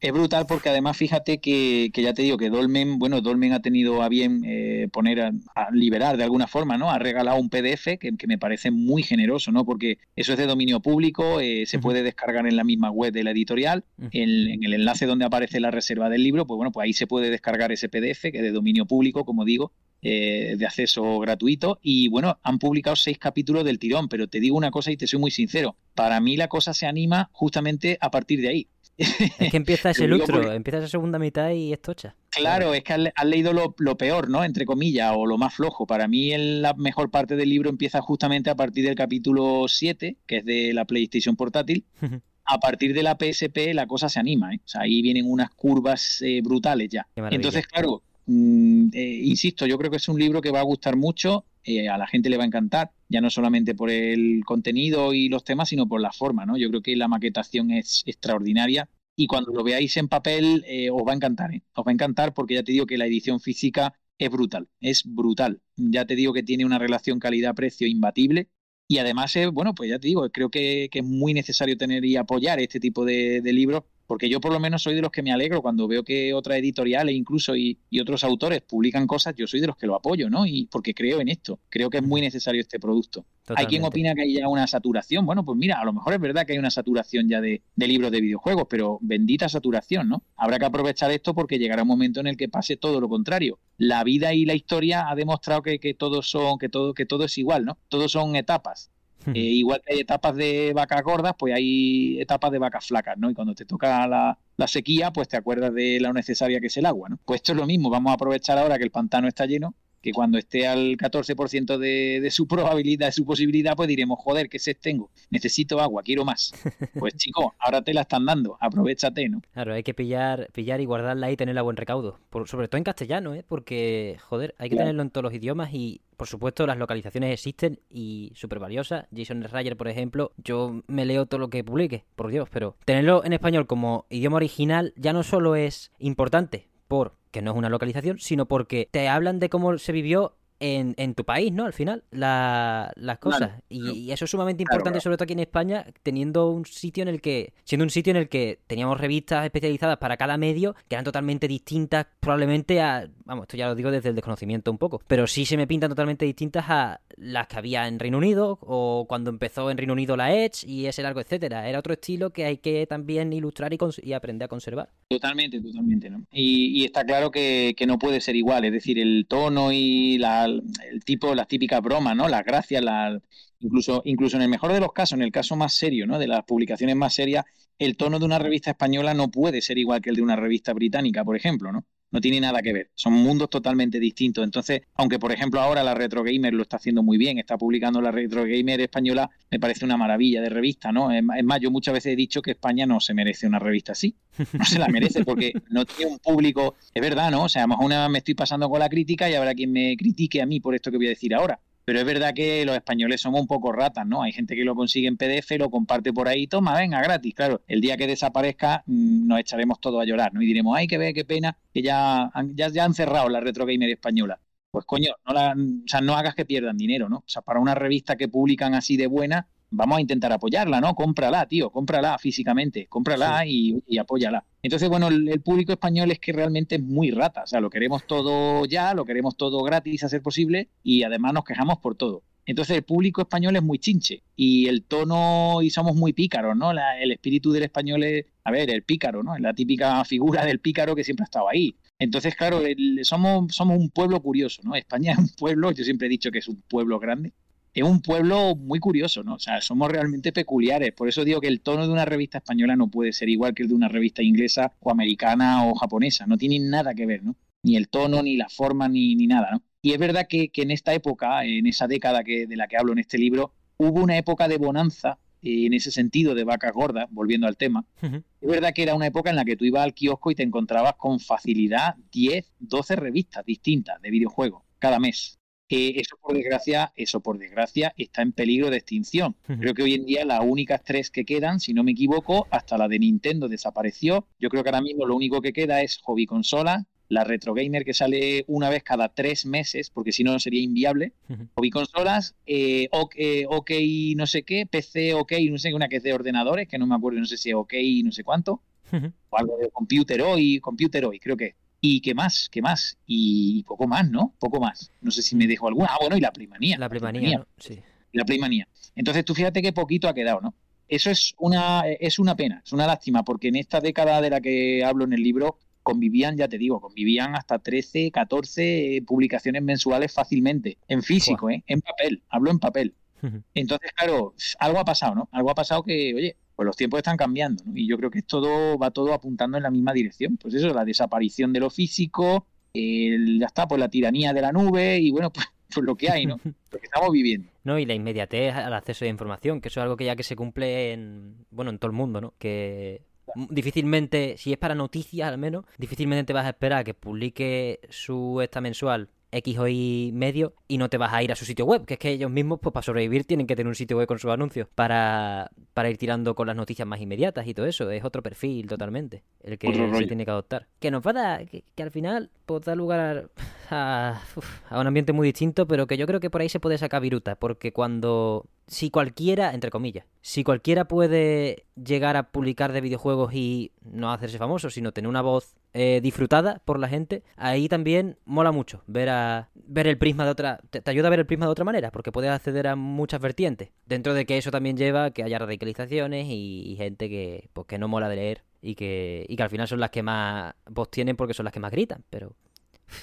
es 0.00 0.12
brutal 0.12 0.46
porque 0.46 0.70
además 0.70 0.96
fíjate 0.96 1.38
que, 1.40 1.90
ya 1.94 2.14
te 2.14 2.22
digo 2.22 2.38
que 2.38 2.48
Dolmen, 2.48 2.98
bueno, 2.98 3.20
Dolmen 3.20 3.52
ha 3.52 3.60
tenido 3.60 4.02
a 4.02 4.08
bien 4.08 4.42
eh, 4.46 4.88
poner 4.90 5.20
a, 5.20 5.32
liberar 5.72 6.16
de 6.16 6.24
alguna 6.24 6.46
forma, 6.46 6.78
¿no? 6.78 6.90
Ha 6.90 6.98
regalado 6.98 7.38
un 7.38 7.50
PDF 7.50 7.98
que, 7.98 8.26
me 8.26 8.38
parece 8.38 8.70
muy 8.70 9.02
generoso, 9.02 9.52
¿no? 9.52 9.64
Porque 9.64 9.98
eso 10.16 10.32
es 10.32 10.38
de 10.38 10.46
dominio 10.46 10.80
público, 10.80 11.40
eh, 11.40 11.64
se 11.66 11.78
puede 11.78 12.02
descargar 12.02 12.46
en 12.46 12.56
la 12.56 12.64
misma 12.64 12.90
web 12.90 13.12
de 13.12 13.24
la 13.24 13.32
editorial, 13.32 13.84
en, 14.12 14.64
el 14.64 14.72
enlace 14.72 15.04
donde 15.04 15.26
aparece 15.26 15.60
la 15.60 15.70
reserva 15.70 16.08
del 16.08 16.22
libro, 16.22 16.46
pues 16.46 16.56
bueno, 16.56 16.72
pues 16.72 16.84
ahí 16.84 16.92
se 16.94 17.06
puede 17.06 17.30
descargar 17.30 17.70
ese 17.70 17.88
PDF 17.90 18.22
que 18.22 18.38
es 18.38 18.42
de 18.42 18.52
dominio 18.52 18.86
público, 18.86 19.26
como 19.26 19.44
digo, 19.44 19.72
eh, 20.02 20.54
de 20.56 20.64
acceso 20.64 21.18
gratuito 21.18 21.78
y 21.82 22.08
bueno, 22.08 22.38
han 22.42 22.58
publicado 22.58 22.96
seis 22.96 23.18
capítulos 23.18 23.64
del 23.66 23.78
tirón, 23.78 24.08
pero 24.08 24.28
te 24.28 24.40
digo 24.40 24.56
una 24.56 24.70
cosa 24.70 24.90
y 24.90 24.96
te 24.96 25.06
soy 25.06 25.18
muy 25.18 25.30
sincero, 25.30 25.76
para 25.94 26.20
mí 26.20 26.38
la 26.38 26.48
cosa 26.48 26.72
se 26.72 26.86
anima 26.86 27.28
justamente 27.32 27.98
a 28.00 28.10
partir 28.10 28.40
de 28.40 28.48
ahí. 28.48 28.68
Es 29.00 29.50
que 29.50 29.56
empieza 29.56 29.90
ese 29.90 30.06
lustro, 30.06 30.52
empieza 30.52 30.78
esa 30.78 30.88
segunda 30.88 31.18
mitad 31.18 31.50
y 31.50 31.72
es 31.72 31.80
tocha. 31.80 32.14
Claro, 32.30 32.74
es 32.74 32.84
que 32.84 32.92
has, 32.92 33.24
leído 33.24 33.52
lo, 33.52 33.96
peor, 33.96 34.28
¿no? 34.28 34.44
Entre 34.44 34.64
comillas, 34.64 35.12
o 35.16 35.26
lo 35.26 35.38
más 35.38 35.54
flojo. 35.54 35.86
Para 35.86 36.06
mí 36.06 36.32
la 36.36 36.74
mejor 36.74 37.10
parte 37.10 37.36
del 37.36 37.48
libro 37.48 37.70
empieza 37.70 38.00
justamente 38.00 38.50
a 38.50 38.54
partir 38.54 38.84
del 38.84 38.94
capítulo 38.94 39.66
7, 39.66 40.16
que 40.26 40.36
es 40.38 40.44
de 40.44 40.72
la 40.74 40.84
PlayStation 40.84 41.36
portátil. 41.36 41.84
a 42.44 42.58
partir 42.58 42.92
de 42.94 43.02
la 43.02 43.16
PSP 43.16 43.74
la 43.74 43.86
cosa 43.86 44.08
se 44.08 44.18
anima, 44.18 44.52
¿eh? 44.52 44.60
O 44.64 44.68
sea, 44.68 44.82
ahí 44.82 45.02
vienen 45.02 45.30
unas 45.30 45.50
curvas 45.50 46.20
eh, 46.22 46.40
brutales 46.42 46.88
ya. 46.88 47.06
Entonces, 47.14 47.66
claro, 47.66 48.02
mm, 48.26 48.88
eh, 48.92 49.20
insisto, 49.24 49.66
yo 49.66 49.78
creo 49.78 49.90
que 49.90 49.98
es 49.98 50.08
un 50.08 50.18
libro 50.18 50.40
que 50.40 50.50
va 50.50 50.60
a 50.60 50.64
gustar 50.64 50.96
mucho, 50.96 51.44
eh, 51.62 51.88
a 51.88 51.96
la 51.96 52.06
gente 52.06 52.28
le 52.28 52.36
va 52.36 52.42
a 52.42 52.46
encantar, 52.46 52.90
ya 53.10 53.20
no 53.20 53.28
solamente 53.28 53.74
por 53.74 53.90
el 53.90 54.42
contenido 54.46 55.12
y 55.12 55.28
los 55.28 55.44
temas, 55.44 55.68
sino 55.68 55.86
por 55.86 56.00
la 56.00 56.12
forma, 56.12 56.46
¿no? 56.46 56.56
Yo 56.56 56.70
creo 56.70 56.80
que 56.80 56.96
la 56.96 57.08
maquetación 57.08 57.70
es 57.72 58.02
extraordinaria 58.06 58.88
y 59.16 59.26
cuando 59.26 59.52
lo 59.52 59.64
veáis 59.64 59.96
en 59.96 60.08
papel 60.08 60.64
eh, 60.66 60.90
os 60.90 61.02
va 61.06 61.12
a 61.12 61.16
encantar, 61.16 61.52
¿eh? 61.52 61.62
Os 61.74 61.84
va 61.84 61.90
a 61.90 61.94
encantar 61.94 62.32
porque 62.32 62.54
ya 62.54 62.62
te 62.62 62.72
digo 62.72 62.86
que 62.86 62.96
la 62.96 63.06
edición 63.06 63.40
física 63.40 63.94
es 64.16 64.30
brutal, 64.30 64.68
es 64.80 65.02
brutal. 65.04 65.60
Ya 65.76 66.06
te 66.06 66.14
digo 66.14 66.32
que 66.32 66.42
tiene 66.42 66.64
una 66.64 66.78
relación 66.78 67.18
calidad-precio 67.18 67.86
imbatible 67.88 68.48
y 68.86 68.98
además, 68.98 69.34
bueno, 69.52 69.74
pues 69.74 69.88
ya 69.90 69.98
te 69.98 70.08
digo, 70.08 70.28
creo 70.30 70.50
que, 70.50 70.88
es 70.92 71.04
muy 71.04 71.32
necesario 71.34 71.76
tener 71.76 72.04
y 72.04 72.16
apoyar 72.16 72.60
este 72.60 72.80
tipo 72.80 73.04
de, 73.04 73.40
libros 73.44 73.84
porque 74.10 74.28
yo 74.28 74.40
por 74.40 74.52
lo 74.52 74.58
menos 74.58 74.82
soy 74.82 74.96
de 74.96 75.02
los 75.02 75.12
que 75.12 75.22
me 75.22 75.30
alegro 75.30 75.62
cuando 75.62 75.86
veo 75.86 76.02
que 76.02 76.34
otras 76.34 76.58
editoriales 76.58 77.14
incluso 77.14 77.54
y, 77.54 77.78
otros 78.02 78.24
autores 78.24 78.60
publican 78.60 79.06
cosas, 79.06 79.36
yo 79.36 79.46
soy 79.46 79.60
de 79.60 79.68
los 79.68 79.76
que 79.76 79.86
lo 79.86 79.94
apoyo, 79.94 80.28
¿no? 80.28 80.46
Y 80.46 80.66
porque 80.66 80.94
creo 80.94 81.20
en 81.20 81.28
esto, 81.28 81.60
creo 81.68 81.90
que 81.90 81.98
es 81.98 82.02
muy 82.02 82.20
necesario 82.20 82.60
este 82.60 82.80
producto. 82.80 83.24
Hay 83.54 83.66
quien 83.66 83.84
opina 83.84 84.12
que 84.16 84.22
hay 84.22 84.34
ya 84.34 84.48
una 84.48 84.66
saturación, 84.66 85.24
bueno, 85.26 85.44
pues 85.44 85.56
mira, 85.56 85.80
a 85.80 85.84
lo 85.84 85.92
mejor 85.92 86.14
es 86.14 86.20
verdad 86.20 86.44
que 86.44 86.54
hay 86.54 86.58
una 86.58 86.72
saturación 86.72 87.28
ya 87.28 87.40
de, 87.40 87.62
libros 87.76 88.10
de 88.10 88.20
videojuegos, 88.20 88.64
pero 88.68 88.98
bendita 89.00 89.48
saturación, 89.48 90.08
¿no? 90.08 90.24
Habrá 90.34 90.58
que 90.58 90.64
aprovechar 90.64 91.12
esto 91.12 91.32
porque 91.32 91.60
llegará 91.60 91.82
un 91.82 91.88
momento 91.88 92.18
en 92.18 92.26
el 92.26 92.36
que 92.36 92.48
pase 92.48 92.76
todo 92.76 93.00
lo 93.00 93.08
contrario. 93.08 93.60
La 93.78 94.02
vida 94.02 94.34
y 94.34 94.44
la 94.44 94.54
historia 94.54 95.08
ha 95.08 95.14
demostrado 95.14 95.62
que, 95.62 95.78
que 95.78 95.94
todos 95.94 96.28
son, 96.28 96.58
que 96.58 96.68
todo, 96.68 96.94
que 96.94 97.06
todo 97.06 97.26
es 97.26 97.38
igual, 97.38 97.64
¿no? 97.64 97.78
Todos 97.88 98.10
son 98.10 98.34
etapas 98.34 98.90
eh, 99.26 99.38
igual 99.38 99.82
que 99.84 99.94
hay 99.94 100.00
etapas 100.00 100.34
de 100.36 100.72
vacas 100.74 101.02
gordas, 101.02 101.34
pues 101.38 101.54
hay 101.54 102.20
etapas 102.20 102.50
de 102.50 102.58
vacas 102.58 102.86
flacas, 102.86 103.18
¿no? 103.18 103.30
Y 103.30 103.34
cuando 103.34 103.54
te 103.54 103.64
toca 103.64 104.06
la, 104.06 104.38
la, 104.56 104.66
sequía, 104.66 105.12
pues 105.12 105.28
te 105.28 105.36
acuerdas 105.36 105.74
de 105.74 105.98
lo 106.00 106.12
necesaria 106.12 106.60
que 106.60 106.68
es 106.68 106.76
el 106.76 106.86
agua, 106.86 107.08
¿no? 107.08 107.18
Pues 107.24 107.38
esto 107.38 107.52
es 107.52 107.58
lo 107.58 107.66
mismo, 107.66 107.90
vamos 107.90 108.10
a 108.10 108.14
aprovechar 108.14 108.58
ahora 108.58 108.78
que 108.78 108.84
el 108.84 108.90
pantano 108.90 109.28
está 109.28 109.46
lleno 109.46 109.74
que 110.00 110.12
cuando 110.12 110.38
esté 110.38 110.66
al 110.66 110.96
14% 110.96 111.76
de, 111.76 112.20
de 112.20 112.30
su 112.30 112.46
probabilidad, 112.46 113.08
de 113.08 113.12
su 113.12 113.24
posibilidad, 113.24 113.74
pues 113.76 113.88
diremos, 113.88 114.18
joder, 114.18 114.48
¿qué 114.48 114.58
sed 114.58 114.76
tengo? 114.80 115.10
Necesito 115.30 115.80
agua, 115.80 116.02
quiero 116.02 116.24
más. 116.24 116.52
Pues 116.98 117.14
chico, 117.16 117.54
ahora 117.58 117.82
te 117.82 117.94
la 117.94 118.02
están 118.02 118.24
dando, 118.24 118.56
aprovechate, 118.60 119.28
¿no? 119.28 119.42
Claro, 119.52 119.74
hay 119.74 119.82
que 119.82 119.94
pillar, 119.94 120.48
pillar 120.52 120.80
y 120.80 120.84
guardarla 120.84 121.30
y 121.30 121.36
tenerla 121.36 121.60
a 121.60 121.64
buen 121.64 121.76
recaudo. 121.76 122.18
sobre 122.46 122.68
todo 122.68 122.78
en 122.78 122.84
castellano, 122.84 123.34
¿eh? 123.34 123.44
Porque, 123.46 124.16
joder, 124.20 124.54
hay 124.58 124.70
que 124.70 124.76
tenerlo 124.76 125.02
en 125.02 125.10
todos 125.10 125.24
los 125.24 125.34
idiomas 125.34 125.72
y, 125.72 126.02
por 126.16 126.28
supuesto, 126.28 126.66
las 126.66 126.78
localizaciones 126.78 127.32
existen 127.32 127.80
y 127.88 128.32
súper 128.34 128.58
valiosas. 128.58 129.06
Jason 129.14 129.42
Ryder, 129.42 129.76
por 129.76 129.88
ejemplo, 129.88 130.32
yo 130.36 130.82
me 130.86 131.04
leo 131.04 131.26
todo 131.26 131.38
lo 131.38 131.50
que 131.50 131.64
publique, 131.64 132.04
por 132.16 132.30
Dios, 132.30 132.48
pero 132.50 132.76
tenerlo 132.84 133.24
en 133.24 133.32
español 133.32 133.66
como 133.66 134.06
idioma 134.10 134.36
original 134.36 134.92
ya 134.96 135.12
no 135.12 135.22
solo 135.22 135.56
es 135.56 135.92
importante, 135.98 136.68
por 136.88 137.19
que 137.30 137.42
no 137.42 137.52
es 137.52 137.56
una 137.56 137.68
localización, 137.68 138.18
sino 138.18 138.46
porque 138.46 138.88
te 138.90 139.08
hablan 139.08 139.38
de 139.38 139.48
cómo 139.48 139.78
se 139.78 139.92
vivió 139.92 140.36
en, 140.60 140.94
en 140.98 141.14
tu 141.14 141.24
país, 141.24 141.52
¿no? 141.52 141.64
Al 141.64 141.72
final, 141.72 142.04
las 142.10 143.18
cosas. 143.18 143.62
y, 143.68 144.10
eso 144.10 144.26
es 144.26 144.30
sumamente 144.30 144.62
importante, 144.62 145.00
sobre 145.00 145.16
todo 145.16 145.24
aquí 145.24 145.32
en 145.32 145.40
España, 145.40 145.86
teniendo 146.02 146.50
un 146.50 146.66
sitio 146.66 147.02
en 147.02 147.08
el 147.08 147.20
que, 147.20 147.54
siendo 147.64 147.84
un 147.84 147.90
sitio 147.90 148.10
en 148.10 148.18
el 148.18 148.28
que 148.28 148.60
teníamos 148.66 149.00
revistas 149.00 149.44
especializadas 149.44 149.96
para 149.98 150.16
cada 150.16 150.36
medio, 150.36 150.74
que 150.88 150.94
eran 150.94 151.04
totalmente 151.04 151.48
distintas, 151.48 152.06
probablemente 152.20 152.80
a, 152.80 153.08
vamos, 153.24 153.44
esto 153.44 153.56
ya 153.56 153.68
lo 153.68 153.74
digo 153.74 153.90
desde 153.90 154.10
el 154.10 154.14
desconocimiento 154.14 154.70
un 154.70 154.78
poco, 154.78 155.00
pero 155.06 155.26
sí 155.26 155.46
se 155.46 155.56
me 155.56 155.66
pintan 155.66 155.90
totalmente 155.90 156.24
distintas 156.26 156.64
a 156.68 157.00
las 157.16 157.46
que 157.48 157.56
había 157.56 157.88
en 157.88 157.98
Reino 157.98 158.18
Unido, 158.18 158.58
o 158.60 159.06
cuando 159.08 159.30
empezó 159.30 159.70
en 159.70 159.78
Reino 159.78 159.94
Unido 159.94 160.16
la 160.16 160.34
Edge, 160.34 160.66
y 160.66 160.86
ese 160.86 161.02
largo, 161.02 161.20
etcétera. 161.20 161.68
Era 161.68 161.78
otro 161.78 161.94
estilo 161.94 162.30
que 162.30 162.44
hay 162.44 162.58
que 162.58 162.86
también 162.86 163.32
ilustrar 163.32 163.72
y, 163.72 163.78
y 164.02 164.12
aprender 164.12 164.46
a 164.46 164.48
conservar. 164.48 164.90
Totalmente, 165.08 165.60
totalmente, 165.60 166.10
¿no? 166.10 166.22
Y, 166.32 166.84
está 166.84 167.04
claro 167.04 167.30
que, 167.30 167.74
que 167.76 167.86
no 167.86 167.98
puede 167.98 168.20
ser 168.20 168.36
igual, 168.36 168.64
es 168.64 168.72
decir, 168.72 168.98
el 168.98 169.26
tono 169.28 169.72
y 169.72 170.18
la 170.18 170.49
el 170.90 171.04
tipo, 171.04 171.34
las 171.34 171.48
típicas 171.48 171.80
bromas, 171.80 172.16
¿no? 172.16 172.28
Las 172.28 172.44
gracias, 172.44 172.82
la, 172.82 173.20
incluso, 173.60 174.02
incluso 174.04 174.36
en 174.36 174.42
el 174.42 174.48
mejor 174.48 174.72
de 174.72 174.80
los 174.80 174.92
casos, 174.92 175.16
en 175.16 175.22
el 175.22 175.32
caso 175.32 175.56
más 175.56 175.74
serio, 175.74 176.06
¿no? 176.06 176.18
De 176.18 176.26
las 176.26 176.44
publicaciones 176.44 176.96
más 176.96 177.14
serias, 177.14 177.44
el 177.78 177.96
tono 177.96 178.18
de 178.18 178.24
una 178.24 178.38
revista 178.38 178.70
española 178.70 179.14
no 179.14 179.30
puede 179.30 179.62
ser 179.62 179.78
igual 179.78 180.00
que 180.00 180.10
el 180.10 180.16
de 180.16 180.22
una 180.22 180.36
revista 180.36 180.72
británica, 180.72 181.24
por 181.24 181.36
ejemplo, 181.36 181.72
¿no? 181.72 181.84
No 182.10 182.20
tiene 182.20 182.40
nada 182.40 182.62
que 182.62 182.72
ver. 182.72 182.90
Son 182.94 183.12
mundos 183.12 183.50
totalmente 183.50 184.00
distintos. 184.00 184.44
Entonces, 184.44 184.82
aunque 184.94 185.18
por 185.18 185.32
ejemplo 185.32 185.60
ahora 185.60 185.82
la 185.82 185.94
Retro 185.94 186.22
Gamer 186.22 186.52
lo 186.54 186.62
está 186.62 186.76
haciendo 186.76 187.02
muy 187.02 187.18
bien, 187.18 187.38
está 187.38 187.56
publicando 187.56 188.00
la 188.00 188.10
Retro 188.10 188.44
Gamer 188.44 188.80
española, 188.80 189.30
me 189.50 189.58
parece 189.60 189.84
una 189.84 189.96
maravilla 189.96 190.40
de 190.40 190.48
revista, 190.48 190.92
¿no? 190.92 191.10
Es 191.10 191.22
más, 191.22 191.60
yo 191.60 191.70
muchas 191.70 191.94
veces 191.94 192.12
he 192.12 192.16
dicho 192.16 192.42
que 192.42 192.52
España 192.52 192.86
no 192.86 193.00
se 193.00 193.14
merece 193.14 193.46
una 193.46 193.58
revista 193.58 193.92
así. 193.92 194.14
No 194.52 194.64
se 194.64 194.78
la 194.78 194.88
merece 194.88 195.24
porque 195.24 195.52
no 195.70 195.84
tiene 195.84 196.12
un 196.12 196.18
público. 196.18 196.76
Es 196.94 197.02
verdad, 197.02 197.30
¿no? 197.30 197.44
O 197.44 197.48
sea, 197.48 197.66
más 197.66 197.78
una 197.80 198.02
vez 198.02 198.10
me 198.10 198.18
estoy 198.18 198.34
pasando 198.34 198.68
con 198.68 198.80
la 198.80 198.88
crítica 198.88 199.28
y 199.28 199.34
habrá 199.34 199.54
quien 199.54 199.72
me 199.72 199.96
critique 199.96 200.40
a 200.40 200.46
mí 200.46 200.60
por 200.60 200.74
esto 200.74 200.90
que 200.90 200.96
voy 200.96 201.06
a 201.06 201.10
decir 201.10 201.34
ahora. 201.34 201.60
Pero 201.90 201.98
es 201.98 202.06
verdad 202.06 202.32
que 202.32 202.64
los 202.64 202.76
españoles 202.76 203.20
somos 203.20 203.40
un 203.40 203.48
poco 203.48 203.72
ratas, 203.72 204.06
¿no? 204.06 204.22
Hay 204.22 204.30
gente 204.30 204.54
que 204.54 204.62
lo 204.62 204.76
consigue 204.76 205.08
en 205.08 205.16
PDF, 205.16 205.58
lo 205.58 205.70
comparte 205.70 206.12
por 206.12 206.28
ahí, 206.28 206.46
toma, 206.46 206.78
venga, 206.78 207.02
gratis. 207.02 207.34
Claro, 207.34 207.62
el 207.66 207.80
día 207.80 207.96
que 207.96 208.06
desaparezca 208.06 208.84
mm, 208.86 209.26
nos 209.26 209.40
echaremos 209.40 209.80
todos 209.80 210.00
a 210.00 210.04
llorar, 210.04 210.32
¿no? 210.32 210.40
Y 210.40 210.46
diremos, 210.46 210.76
ay, 210.78 210.86
qué 210.86 210.98
ve, 210.98 211.12
qué 211.12 211.24
pena, 211.24 211.58
que 211.74 211.82
ya, 211.82 212.30
ya, 212.54 212.68
ya 212.68 212.84
han 212.84 212.94
cerrado 212.94 213.28
la 213.28 213.40
retro 213.40 213.66
gamer 213.66 213.90
española. 213.90 214.38
Pues 214.70 214.84
coño, 214.84 215.14
no, 215.26 215.34
la, 215.34 215.52
o 215.52 215.88
sea, 215.88 216.00
no 216.00 216.14
hagas 216.14 216.36
que 216.36 216.44
pierdan 216.44 216.76
dinero, 216.76 217.08
¿no? 217.08 217.16
O 217.16 217.24
sea, 217.26 217.42
para 217.42 217.58
una 217.58 217.74
revista 217.74 218.14
que 218.14 218.28
publican 218.28 218.74
así 218.74 218.96
de 218.96 219.08
buena, 219.08 219.48
vamos 219.70 219.98
a 219.98 220.00
intentar 220.00 220.32
apoyarla, 220.32 220.80
¿no? 220.80 220.94
Cómprala, 220.94 221.46
tío, 221.46 221.70
cómprala 221.70 222.18
físicamente, 222.18 222.86
cómprala 222.88 223.46
y, 223.46 223.82
y, 223.86 223.98
apóyala. 223.98 224.44
Entonces, 224.62 224.88
bueno, 224.88 225.08
el, 225.08 225.40
público 225.40 225.72
español 225.72 226.10
es 226.10 226.18
que 226.18 226.32
realmente 226.32 226.76
es 226.76 226.82
muy 226.82 227.10
rata, 227.10 227.44
o 227.44 227.46
sea, 227.46 227.60
lo 227.60 227.70
queremos 227.70 228.06
todo 228.06 228.66
ya, 228.66 228.94
lo 228.94 229.04
queremos 229.04 229.36
todo 229.36 229.62
gratis 229.62 230.04
a 230.04 230.08
ser 230.08 230.22
posible 230.22 230.68
y 230.82 231.02
además 231.02 231.32
nos 231.32 231.44
quejamos 231.44 231.78
por 231.78 231.94
todo. 231.96 232.22
Entonces 232.46 232.78
el 232.78 232.82
público 232.82 233.20
español 233.20 233.54
es 233.54 233.62
muy 233.62 233.78
chinche 233.78 234.22
y 234.34 234.66
el 234.66 234.82
tono 234.82 235.62
y 235.62 235.70
somos 235.70 235.94
muy 235.94 236.12
pícaros, 236.12 236.56
¿no? 236.56 236.72
el 236.72 237.12
espíritu 237.12 237.52
del 237.52 237.62
español 237.64 238.02
es, 238.02 238.26
a 238.42 238.50
ver, 238.50 238.70
el 238.70 238.82
pícaro, 238.82 239.22
¿no? 239.22 239.38
La 239.38 239.54
típica 239.54 240.04
figura 240.04 240.44
del 240.44 240.58
pícaro 240.58 240.96
que 240.96 241.04
siempre 241.04 241.24
ha 241.24 241.26
estado 241.26 241.48
ahí. 241.48 241.76
Entonces, 241.98 242.34
claro, 242.34 242.62
somos, 243.02 243.54
somos 243.54 243.78
un 243.78 243.90
pueblo 243.90 244.20
curioso, 244.20 244.62
¿no? 244.64 244.74
España 244.74 245.12
es 245.12 245.18
un 245.18 245.28
pueblo, 245.28 245.70
yo 245.70 245.84
siempre 245.84 246.06
he 246.06 246.10
dicho 246.10 246.30
que 246.30 246.38
es 246.38 246.48
un 246.48 246.62
pueblo 246.62 246.98
grande, 246.98 247.32
es 247.72 247.84
un 247.84 248.00
pueblo 248.02 248.56
muy 248.56 248.80
curioso, 248.80 249.22
¿no? 249.22 249.34
O 249.34 249.38
sea, 249.38 249.60
somos 249.60 249.90
realmente 249.90 250.32
peculiares. 250.32 250.92
Por 250.92 251.08
eso 251.08 251.24
digo 251.24 251.40
que 251.40 251.48
el 251.48 251.60
tono 251.60 251.86
de 251.86 251.92
una 251.92 252.04
revista 252.04 252.38
española 252.38 252.74
no 252.76 252.88
puede 252.88 253.12
ser 253.12 253.28
igual 253.28 253.54
que 253.54 253.62
el 253.62 253.68
de 253.68 253.74
una 253.74 253.88
revista 253.88 254.22
inglesa 254.22 254.72
o 254.80 254.90
americana 254.90 255.66
o 255.66 255.74
japonesa. 255.74 256.26
No 256.26 256.36
tiene 256.36 256.58
nada 256.58 256.94
que 256.94 257.06
ver, 257.06 257.22
¿no? 257.22 257.36
Ni 257.62 257.76
el 257.76 257.88
tono, 257.88 258.22
ni 258.22 258.36
la 258.36 258.48
forma, 258.48 258.88
ni, 258.88 259.14
ni 259.14 259.26
nada, 259.26 259.50
¿no? 259.52 259.62
Y 259.82 259.92
es 259.92 259.98
verdad 259.98 260.26
que, 260.28 260.50
en 260.52 260.70
esta 260.70 260.92
época, 260.94 261.44
en 261.44 261.66
esa 261.66 261.86
década 261.86 262.24
que, 262.24 262.46
de 262.46 262.56
la 262.56 262.66
que 262.66 262.76
hablo 262.76 262.92
en 262.92 262.98
este 262.98 263.18
libro, 263.18 263.54
hubo 263.78 264.02
una 264.02 264.18
época 264.18 264.48
de 264.48 264.58
bonanza 264.58 265.18
eh, 265.40 265.66
en 265.66 265.72
ese 265.72 265.90
sentido 265.90 266.34
de 266.34 266.44
vacas 266.44 266.72
gordas, 266.72 267.06
volviendo 267.10 267.46
al 267.46 267.56
tema. 267.56 267.86
Es 268.02 268.48
verdad 268.48 268.74
que 268.74 268.82
era 268.82 268.94
una 268.94 269.06
época 269.06 269.30
en 269.30 269.36
la 269.36 269.44
que 269.44 269.56
tú 269.56 269.64
ibas 269.64 269.84
al 269.84 269.94
kiosco 269.94 270.30
y 270.30 270.34
te 270.34 270.42
encontrabas 270.42 270.94
con 270.96 271.20
facilidad 271.20 271.94
10, 272.12 272.52
12 272.58 272.96
revistas 272.96 273.44
distintas 273.44 274.02
de 274.02 274.10
videojuegos 274.10 274.62
cada 274.78 274.98
mes 274.98 275.39
eso 275.70 276.16
por 276.20 276.34
desgracia, 276.34 276.92
eso 276.96 277.20
por 277.20 277.38
desgracia 277.38 277.94
está 277.96 278.22
en 278.22 278.32
peligro 278.32 278.70
de 278.70 278.78
extinción. 278.78 279.36
Creo 279.46 279.74
que 279.74 279.82
hoy 279.82 279.94
en 279.94 280.04
día 280.04 280.24
las 280.24 280.40
únicas 280.42 280.82
tres 280.84 281.10
que 281.10 281.24
quedan, 281.24 281.60
si 281.60 281.72
no 281.72 281.84
me 281.84 281.92
equivoco, 281.92 282.46
hasta 282.50 282.76
la 282.76 282.88
de 282.88 282.98
Nintendo 282.98 283.48
desapareció. 283.48 284.26
Yo 284.38 284.48
creo 284.48 284.62
que 284.62 284.70
ahora 284.70 284.82
mismo 284.82 285.06
lo 285.06 285.16
único 285.16 285.40
que 285.40 285.52
queda 285.52 285.82
es 285.82 285.98
Hobby 285.98 286.26
Consola, 286.26 286.86
la 287.10 287.24
Retro 287.24 287.54
Gamer 287.54 287.84
que 287.84 287.92
sale 287.92 288.44
una 288.46 288.70
vez 288.70 288.82
cada 288.84 289.08
tres 289.08 289.44
meses, 289.44 289.90
porque 289.90 290.12
si 290.12 290.24
no 290.24 290.38
sería 290.38 290.62
inviable. 290.62 291.12
Hobby 291.54 291.70
consolas, 291.70 292.36
eh, 292.46 292.88
eh, 293.16 293.44
OK, 293.48 293.70
no 294.16 294.26
sé 294.26 294.44
qué, 294.44 294.64
PC 294.64 295.14
OK, 295.14 295.32
no 295.50 295.58
sé 295.58 295.68
qué, 295.68 295.74
una 295.74 295.88
que 295.88 295.96
es 295.96 296.02
de 296.02 296.12
ordenadores, 296.12 296.68
que 296.68 296.78
no 296.78 296.86
me 296.86 296.94
acuerdo, 296.94 297.18
no 297.18 297.26
sé 297.26 297.36
si 297.36 297.50
es 297.50 297.56
OK, 297.56 297.74
no 298.04 298.12
sé 298.12 298.22
cuánto, 298.22 298.62
o 298.92 299.36
algo 299.36 299.58
de 299.58 299.70
Computer 299.70 300.22
Hoy, 300.22 300.60
Computer 300.60 301.04
Hoy, 301.04 301.18
creo 301.18 301.36
que. 301.36 301.56
¿Y 301.80 302.00
qué 302.00 302.14
más? 302.14 302.48
¿Qué 302.50 302.60
más? 302.60 302.98
Y 303.06 303.62
poco 303.64 303.86
más, 303.86 304.10
¿no? 304.10 304.34
Poco 304.38 304.60
más. 304.60 304.90
No 305.00 305.10
sé 305.10 305.22
si 305.22 305.34
me 305.34 305.46
dejo 305.46 305.68
alguna. 305.68 305.88
Ah, 305.90 305.96
bueno, 306.00 306.16
y 306.16 306.20
la 306.20 306.32
primanía. 306.32 306.78
La 306.78 306.88
primanía, 306.88 307.46
sí. 307.56 307.78
La 308.12 308.24
primanía. 308.24 308.68
Entonces 308.94 309.24
tú 309.24 309.34
fíjate 309.34 309.62
qué 309.62 309.72
poquito 309.72 310.08
ha 310.08 310.14
quedado, 310.14 310.40
¿no? 310.40 310.54
Eso 310.88 311.10
es 311.10 311.34
una, 311.38 311.84
es 311.86 312.18
una 312.18 312.34
pena, 312.34 312.62
es 312.64 312.72
una 312.72 312.86
lástima, 312.86 313.22
porque 313.22 313.48
en 313.48 313.56
esta 313.56 313.80
década 313.80 314.20
de 314.20 314.28
la 314.28 314.40
que 314.40 314.84
hablo 314.84 315.04
en 315.04 315.12
el 315.12 315.22
libro 315.22 315.58
convivían, 315.84 316.36
ya 316.36 316.48
te 316.48 316.58
digo, 316.58 316.80
convivían 316.80 317.36
hasta 317.36 317.60
13, 317.60 318.10
14 318.10 319.02
publicaciones 319.06 319.62
mensuales 319.62 320.12
fácilmente, 320.12 320.78
en 320.88 321.02
físico, 321.02 321.48
¿eh? 321.48 321.62
en 321.66 321.80
papel, 321.80 322.22
hablo 322.28 322.50
en 322.50 322.58
papel. 322.58 322.94
Entonces, 323.54 323.92
claro, 323.92 324.34
algo 324.58 324.78
ha 324.80 324.84
pasado, 324.84 325.14
¿no? 325.14 325.28
Algo 325.32 325.50
ha 325.50 325.54
pasado 325.54 325.82
que, 325.84 326.12
oye, 326.14 326.36
pues 326.60 326.66
los 326.66 326.76
tiempos 326.76 326.98
están 326.98 327.16
cambiando, 327.16 327.64
¿no? 327.64 327.72
Y 327.74 327.88
yo 327.88 327.96
creo 327.96 328.10
que 328.10 328.20
todo 328.20 328.76
va 328.76 328.90
todo 328.90 329.14
apuntando 329.14 329.56
en 329.56 329.62
la 329.62 329.70
misma 329.70 329.94
dirección. 329.94 330.36
Pues 330.36 330.52
eso, 330.52 330.74
la 330.74 330.84
desaparición 330.84 331.54
de 331.54 331.60
lo 331.60 331.70
físico, 331.70 332.44
ya 332.74 333.46
está, 333.46 333.66
pues 333.66 333.80
la 333.80 333.88
tiranía 333.88 334.34
de 334.34 334.42
la 334.42 334.52
nube 334.52 334.98
y 334.98 335.10
bueno, 335.10 335.30
pues, 335.32 335.46
pues 335.72 335.86
lo 335.86 335.96
que 335.96 336.10
hay, 336.10 336.26
¿no? 336.26 336.36
Lo 336.70 336.78
que 336.78 336.84
estamos 336.84 337.12
viviendo. 337.12 337.48
No, 337.64 337.78
y 337.78 337.86
la 337.86 337.94
inmediatez 337.94 338.54
al 338.54 338.74
acceso 338.74 339.06
de 339.06 339.10
información, 339.10 339.62
que 339.62 339.68
eso 339.68 339.80
es 339.80 339.84
algo 339.84 339.96
que 339.96 340.04
ya 340.04 340.16
que 340.16 340.22
se 340.22 340.36
cumple 340.36 340.92
en, 340.92 341.46
bueno, 341.50 341.70
en 341.70 341.78
todo 341.78 341.90
el 341.90 341.96
mundo, 341.96 342.20
¿no? 342.20 342.34
Que 342.36 343.06
difícilmente, 343.48 344.34
si 344.36 344.52
es 344.52 344.58
para 344.58 344.74
noticias 344.74 345.30
al 345.30 345.38
menos, 345.38 345.64
difícilmente 345.78 346.24
te 346.24 346.34
vas 346.34 346.44
a 346.44 346.50
esperar 346.50 346.80
a 346.80 346.84
que 346.84 346.92
publique 346.92 347.80
su 347.88 348.42
esta 348.42 348.60
mensual 348.60 349.08
X 349.32 349.58
o 349.58 349.68
Y 349.68 350.10
medio 350.12 350.54
y 350.68 350.78
no 350.78 350.88
te 350.88 350.98
vas 350.98 351.12
a 351.12 351.22
ir 351.22 351.32
a 351.32 351.36
su 351.36 351.44
sitio 351.44 351.64
web, 351.64 351.84
que 351.84 351.94
es 351.94 352.00
que 352.00 352.10
ellos 352.10 352.30
mismos, 352.30 352.58
pues 352.60 352.72
para 352.72 352.82
sobrevivir, 352.82 353.24
tienen 353.24 353.46
que 353.46 353.56
tener 353.56 353.68
un 353.68 353.74
sitio 353.74 353.96
web 353.96 354.06
con 354.06 354.18
sus 354.18 354.30
anuncios 354.30 354.68
para, 354.74 355.50
para 355.74 355.90
ir 355.90 355.98
tirando 355.98 356.34
con 356.34 356.46
las 356.46 356.56
noticias 356.56 356.86
más 356.86 357.00
inmediatas 357.00 357.46
y 357.46 357.54
todo 357.54 357.66
eso. 357.66 357.90
Es 357.90 358.04
otro 358.04 358.22
perfil 358.22 358.66
totalmente 358.66 359.22
el 359.42 359.58
que 359.58 359.72
se 359.72 360.06
tiene 360.06 360.24
que 360.24 360.30
adoptar. 360.30 360.66
Que 360.78 360.90
nos 360.90 361.06
va 361.06 361.10
a 361.10 361.14
dar, 361.14 361.46
que, 361.48 361.82
al 361.82 361.90
final 361.90 362.30
pues, 362.46 362.62
da 362.62 362.74
lugar 362.74 363.30
a, 363.70 364.20
a, 364.68 364.80
un 364.80 364.86
ambiente 364.86 365.12
muy 365.12 365.28
distinto, 365.28 365.66
pero 365.66 365.86
que 365.86 365.96
yo 365.96 366.06
creo 366.06 366.20
que 366.20 366.30
por 366.30 366.40
ahí 366.40 366.48
se 366.48 366.60
puede 366.60 366.78
sacar 366.78 367.00
viruta, 367.00 367.36
porque 367.36 367.72
cuando 367.72 368.46
si 368.70 368.88
cualquiera, 368.90 369.52
entre 369.52 369.70
comillas, 369.70 370.06
si 370.20 370.44
cualquiera 370.44 370.86
puede 370.86 371.66
llegar 371.74 372.16
a 372.16 372.30
publicar 372.30 372.72
de 372.72 372.80
videojuegos 372.80 373.34
y 373.34 373.72
no 373.82 374.12
hacerse 374.12 374.38
famoso, 374.38 374.70
sino 374.70 374.92
tener 374.92 375.08
una 375.08 375.22
voz 375.22 375.56
eh, 375.74 375.98
disfrutada 376.00 376.62
por 376.64 376.78
la 376.78 376.88
gente, 376.88 377.24
ahí 377.36 377.68
también 377.68 378.16
mola 378.26 378.52
mucho 378.52 378.84
ver 378.86 379.08
a 379.08 379.50
ver 379.54 379.88
el 379.88 379.98
prisma 379.98 380.24
de 380.24 380.30
otra, 380.30 380.60
te, 380.70 380.88
ayuda 380.88 381.08
a 381.08 381.10
ver 381.10 381.18
el 381.18 381.26
prisma 381.26 381.46
de 381.46 381.52
otra 381.52 381.64
manera, 381.64 381.90
porque 381.90 382.12
puedes 382.12 382.30
acceder 382.30 382.68
a 382.68 382.76
muchas 382.76 383.20
vertientes. 383.20 383.70
Dentro 383.86 384.14
de 384.14 384.24
que 384.24 384.38
eso 384.38 384.52
también 384.52 384.76
lleva 384.76 385.06
a 385.06 385.10
que 385.10 385.24
haya 385.24 385.40
radicalizaciones 385.40 386.26
y, 386.28 386.76
gente 386.78 387.08
que, 387.08 387.50
pues, 387.52 387.66
que 387.66 387.78
no 387.78 387.88
mola 387.88 388.08
de 388.08 388.16
leer 388.16 388.44
y 388.62 388.76
que, 388.76 389.26
y 389.28 389.34
que 389.34 389.42
al 389.42 389.50
final 389.50 389.66
son 389.66 389.80
las 389.80 389.90
que 389.90 390.04
más 390.04 390.54
voz 390.70 390.92
tienen 390.92 391.16
porque 391.16 391.34
son 391.34 391.44
las 391.44 391.52
que 391.52 391.60
más 391.60 391.72
gritan, 391.72 392.04
pero 392.08 392.36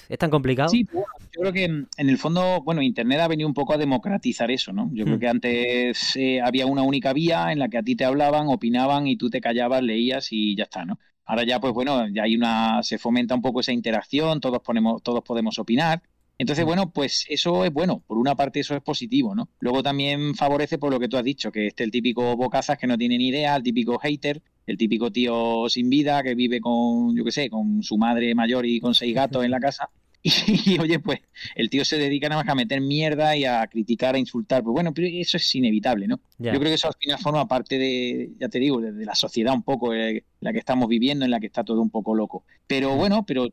¿Es 0.08 0.18
tan 0.18 0.30
complicado? 0.30 0.68
Sí, 0.68 0.86
yo 0.92 1.40
creo 1.40 1.52
que 1.52 1.64
en 1.64 1.88
el 1.96 2.18
fondo, 2.18 2.62
bueno, 2.62 2.82
Internet 2.82 3.20
ha 3.20 3.28
venido 3.28 3.48
un 3.48 3.54
poco 3.54 3.74
a 3.74 3.78
democratizar 3.78 4.50
eso, 4.50 4.72
¿no? 4.72 4.90
Yo 4.92 5.04
creo 5.04 5.16
hmm. 5.16 5.20
que 5.20 5.28
antes 5.28 6.16
eh, 6.16 6.40
había 6.40 6.66
una 6.66 6.82
única 6.82 7.12
vía 7.12 7.52
en 7.52 7.58
la 7.58 7.68
que 7.68 7.78
a 7.78 7.82
ti 7.82 7.96
te 7.96 8.04
hablaban, 8.04 8.48
opinaban 8.48 9.06
y 9.06 9.16
tú 9.16 9.30
te 9.30 9.40
callabas, 9.40 9.82
leías 9.82 10.28
y 10.30 10.56
ya 10.56 10.64
está, 10.64 10.84
¿no? 10.84 10.98
Ahora 11.24 11.44
ya, 11.44 11.60
pues 11.60 11.74
bueno, 11.74 12.08
ya 12.08 12.22
hay 12.22 12.36
una, 12.36 12.82
se 12.82 12.98
fomenta 12.98 13.34
un 13.34 13.42
poco 13.42 13.60
esa 13.60 13.72
interacción, 13.72 14.40
todos 14.40 14.62
ponemos, 14.62 15.02
todos 15.02 15.22
podemos 15.22 15.58
opinar. 15.58 16.02
Entonces, 16.38 16.64
hmm. 16.64 16.68
bueno, 16.68 16.90
pues 16.90 17.26
eso 17.28 17.64
es 17.64 17.72
bueno. 17.72 18.02
Por 18.06 18.18
una 18.18 18.34
parte, 18.34 18.60
eso 18.60 18.74
es 18.74 18.82
positivo, 18.82 19.34
¿no? 19.34 19.48
Luego 19.60 19.82
también 19.82 20.34
favorece 20.34 20.78
por 20.78 20.90
lo 20.90 20.98
que 20.98 21.08
tú 21.08 21.16
has 21.16 21.24
dicho, 21.24 21.52
que 21.52 21.66
este 21.66 21.84
el 21.84 21.90
típico 21.90 22.36
bocazas 22.36 22.78
que 22.78 22.86
no 22.86 22.96
tiene 22.96 23.18
ni 23.18 23.28
idea, 23.28 23.56
el 23.56 23.62
típico 23.62 23.98
hater, 23.98 24.42
el 24.68 24.76
típico 24.76 25.10
tío 25.10 25.66
sin 25.70 25.88
vida 25.88 26.22
que 26.22 26.34
vive 26.34 26.60
con, 26.60 27.16
yo 27.16 27.24
qué 27.24 27.32
sé, 27.32 27.48
con 27.48 27.82
su 27.82 27.96
madre 27.96 28.34
mayor 28.34 28.66
y 28.66 28.80
con 28.80 28.94
seis 28.94 29.14
gatos 29.14 29.42
en 29.42 29.50
la 29.50 29.58
casa. 29.58 29.88
Y, 30.66 30.78
oye, 30.78 30.98
pues 30.98 31.20
el 31.54 31.70
tío 31.70 31.84
se 31.84 31.98
dedica 31.98 32.28
nada 32.28 32.42
más 32.42 32.50
a 32.50 32.54
meter 32.54 32.80
mierda 32.80 33.36
y 33.36 33.44
a 33.44 33.66
criticar, 33.66 34.14
a 34.14 34.18
insultar. 34.18 34.62
Pues 34.62 34.72
bueno, 34.72 34.92
pero 34.92 35.08
eso 35.10 35.36
es 35.36 35.54
inevitable, 35.54 36.06
¿no? 36.06 36.20
Yo 36.38 36.52
creo 36.52 36.64
que 36.64 36.74
eso 36.74 36.88
al 36.88 36.94
final 36.98 37.18
forma 37.18 37.48
parte 37.48 37.78
de, 37.78 38.30
ya 38.38 38.48
te 38.48 38.58
digo, 38.58 38.80
de, 38.80 39.04
la 39.04 39.14
sociedad 39.14 39.54
un 39.54 39.62
poco, 39.62 39.94
eh, 39.94 40.24
la 40.40 40.52
que 40.52 40.58
estamos 40.58 40.88
viviendo, 40.88 41.24
en 41.24 41.30
la 41.30 41.40
que 41.40 41.46
está 41.46 41.64
todo 41.64 41.80
un 41.80 41.90
poco 41.90 42.14
loco. 42.14 42.44
Pero 42.66 42.94
bueno, 42.96 43.24
pero 43.26 43.48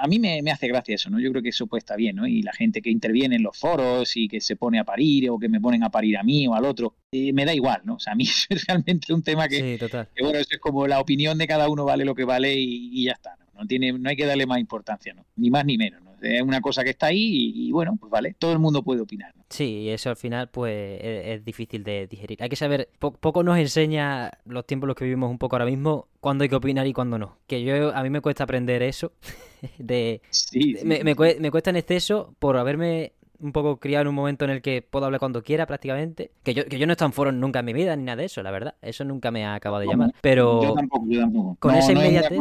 a 0.00 0.06
mí 0.06 0.18
me, 0.18 0.40
hace 0.50 0.68
gracia 0.68 0.94
eso, 0.94 1.10
¿no? 1.10 1.20
Yo 1.20 1.30
creo 1.30 1.42
que 1.42 1.50
eso 1.50 1.66
pues 1.66 1.82
está 1.82 1.96
bien, 1.96 2.16
¿no? 2.16 2.26
Y 2.26 2.42
la 2.42 2.52
gente 2.52 2.80
que 2.80 2.90
interviene 2.90 3.36
en 3.36 3.42
los 3.42 3.58
foros 3.58 4.16
y 4.16 4.28
que 4.28 4.40
se 4.40 4.56
pone 4.56 4.78
a 4.78 4.84
parir 4.84 5.28
o 5.30 5.38
que 5.38 5.48
me 5.48 5.60
ponen 5.60 5.82
a 5.82 5.90
parir 5.90 6.16
a 6.16 6.22
mí 6.22 6.46
o 6.46 6.54
al 6.54 6.64
otro, 6.64 6.94
eh, 7.12 7.32
me 7.32 7.44
da 7.44 7.52
igual, 7.52 7.82
¿no? 7.84 7.94
O 7.94 7.98
sea, 7.98 8.12
a 8.12 8.16
mí 8.16 8.24
es 8.48 8.66
realmente 8.66 9.12
un 9.12 9.22
tema 9.22 9.48
que, 9.48 9.78
que, 9.78 10.22
bueno, 10.22 10.38
eso 10.38 10.50
es 10.52 10.60
como 10.60 10.86
la 10.86 11.00
opinión 11.00 11.36
de 11.36 11.46
cada 11.46 11.68
uno 11.68 11.84
vale 11.84 12.04
lo 12.04 12.14
que 12.14 12.24
vale 12.24 12.54
y, 12.56 13.04
ya 13.04 13.12
está, 13.12 13.36
¿no? 13.36 13.46
No, 13.60 13.66
tiene, 13.66 13.92
no 13.92 14.08
hay 14.08 14.16
que 14.16 14.24
darle 14.24 14.46
más 14.46 14.58
importancia, 14.58 15.12
¿no? 15.12 15.26
Ni 15.36 15.50
más 15.50 15.66
ni 15.66 15.76
menos, 15.76 16.02
¿no? 16.02 16.09
Es 16.20 16.42
una 16.42 16.60
cosa 16.60 16.84
que 16.84 16.90
está 16.90 17.06
ahí 17.06 17.52
y, 17.54 17.72
bueno, 17.72 17.96
pues 17.98 18.10
vale, 18.10 18.34
todo 18.38 18.52
el 18.52 18.58
mundo 18.58 18.82
puede 18.82 19.00
opinar. 19.00 19.34
Sí, 19.48 19.80
y 19.80 19.88
eso 19.90 20.10
al 20.10 20.16
final 20.16 20.48
pues 20.48 21.00
es, 21.02 21.44
difícil 21.44 21.82
de 21.82 22.06
digerir. 22.06 22.42
Hay 22.42 22.48
que 22.48 22.56
saber, 22.56 22.88
poco 22.98 23.42
nos 23.42 23.58
enseña 23.58 24.30
los 24.44 24.66
tiempos 24.66 24.86
en 24.86 24.88
los 24.88 24.96
que 24.96 25.04
vivimos 25.04 25.30
un 25.30 25.38
poco 25.38 25.56
ahora 25.56 25.66
mismo, 25.66 26.08
cuándo 26.20 26.42
hay 26.42 26.48
que 26.48 26.56
opinar 26.56 26.86
y 26.86 26.92
cuándo 26.92 27.18
no. 27.18 27.38
Que 27.46 27.62
yo 27.62 27.94
a 27.94 28.02
mí 28.02 28.10
me 28.10 28.20
cuesta 28.20 28.44
aprender 28.44 28.82
eso, 28.82 29.12
de... 29.78 30.20
Sí, 30.30 30.76
me, 30.84 31.02
me, 31.04 31.14
cuesta 31.14 31.70
en 31.70 31.76
exceso 31.76 32.34
por 32.38 32.56
haberme 32.56 33.12
un 33.40 33.52
poco 33.52 33.78
criado 33.78 34.02
en 34.02 34.08
un 34.08 34.14
momento 34.14 34.44
en 34.44 34.50
el 34.50 34.62
que 34.62 34.82
puedo 34.82 35.06
hablar 35.06 35.18
cuando 35.18 35.42
quiera 35.42 35.66
prácticamente. 35.66 36.30
Que 36.42 36.52
yo, 36.52 36.66
que 36.66 36.78
yo 36.78 36.86
no 36.86 36.92
he 36.92 36.94
estado 36.94 37.08
en 37.08 37.14
foros 37.14 37.34
nunca 37.34 37.60
en 37.60 37.64
mi 37.64 37.72
vida 37.72 37.96
ni 37.96 38.04
nada 38.04 38.16
de 38.16 38.26
eso, 38.26 38.42
la 38.42 38.50
verdad. 38.50 38.74
Eso 38.82 39.04
nunca 39.04 39.30
me 39.30 39.44
ha 39.46 39.54
acabado 39.54 39.80
de 39.80 39.88
llamar. 39.88 40.12
Pero... 40.20 40.62
Yo 40.62 40.74
tampoco, 40.74 41.06
yo 41.08 41.20
tampoco. 41.20 41.56
Con 41.58 41.74
esa 41.74 41.92
inmediatez 41.92 42.38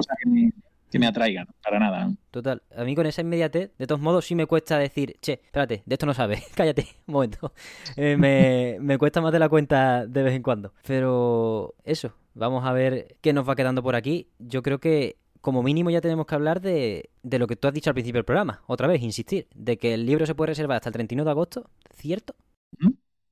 que 0.90 1.00
me 1.00 1.08
atraigan, 1.08 1.48
para 1.62 1.80
nada. 1.80 2.12
Total, 2.32 2.62
a 2.76 2.84
mí 2.84 2.96
con 2.96 3.06
esa 3.06 3.22
inmediatez, 3.22 3.72
de 3.78 3.88
todos 3.88 4.02
modos, 4.02 4.26
sí 4.26 4.36
me 4.36 4.46
cuesta 4.46 4.78
decir, 4.78 5.16
che, 5.22 5.34
espérate, 5.44 5.84
de 5.86 5.96
esto 5.96 6.06
no 6.06 6.14
sabes, 6.14 6.44
cállate, 6.56 6.88
un 7.08 7.14
momento. 7.14 7.54
Eh, 7.96 8.18
me, 8.18 8.78
me 8.80 8.98
cuesta 8.98 9.22
más 9.22 9.32
de 9.32 9.40
la 9.40 9.50
cuenta 9.50 10.06
de 10.06 10.24
vez 10.24 10.34
en 10.34 10.44
cuando. 10.44 10.74
Pero 10.86 11.76
eso, 11.84 12.14
vamos 12.34 12.66
a 12.66 12.74
ver 12.74 13.18
qué 13.22 13.34
nos 13.34 13.48
va 13.48 13.56
quedando 13.56 13.84
por 13.84 13.96
aquí. 13.96 14.30
Yo 14.40 14.62
creo 14.64 14.80
que 14.80 15.18
como 15.42 15.64
mínimo 15.64 15.90
ya 15.90 16.02
tenemos 16.02 16.26
que 16.26 16.36
hablar 16.36 16.62
de, 16.62 17.10
de, 17.24 17.40
lo 17.40 17.48
que 17.48 17.56
tú 17.56 17.68
has 17.68 17.74
dicho 17.74 17.90
al 17.90 17.94
principio 17.94 18.20
del 18.20 18.26
programa. 18.26 18.62
Otra 18.68 18.88
vez, 18.88 19.02
insistir, 19.02 19.48
de 19.56 19.78
que 19.78 19.94
el 19.94 20.06
libro 20.06 20.26
se 20.26 20.36
puede 20.36 20.50
reservar 20.50 20.78
hasta 20.78 20.90
el 20.90 20.94
31 20.94 21.24
de 21.24 21.32
agosto, 21.32 21.70
¿cierto? 21.96 22.36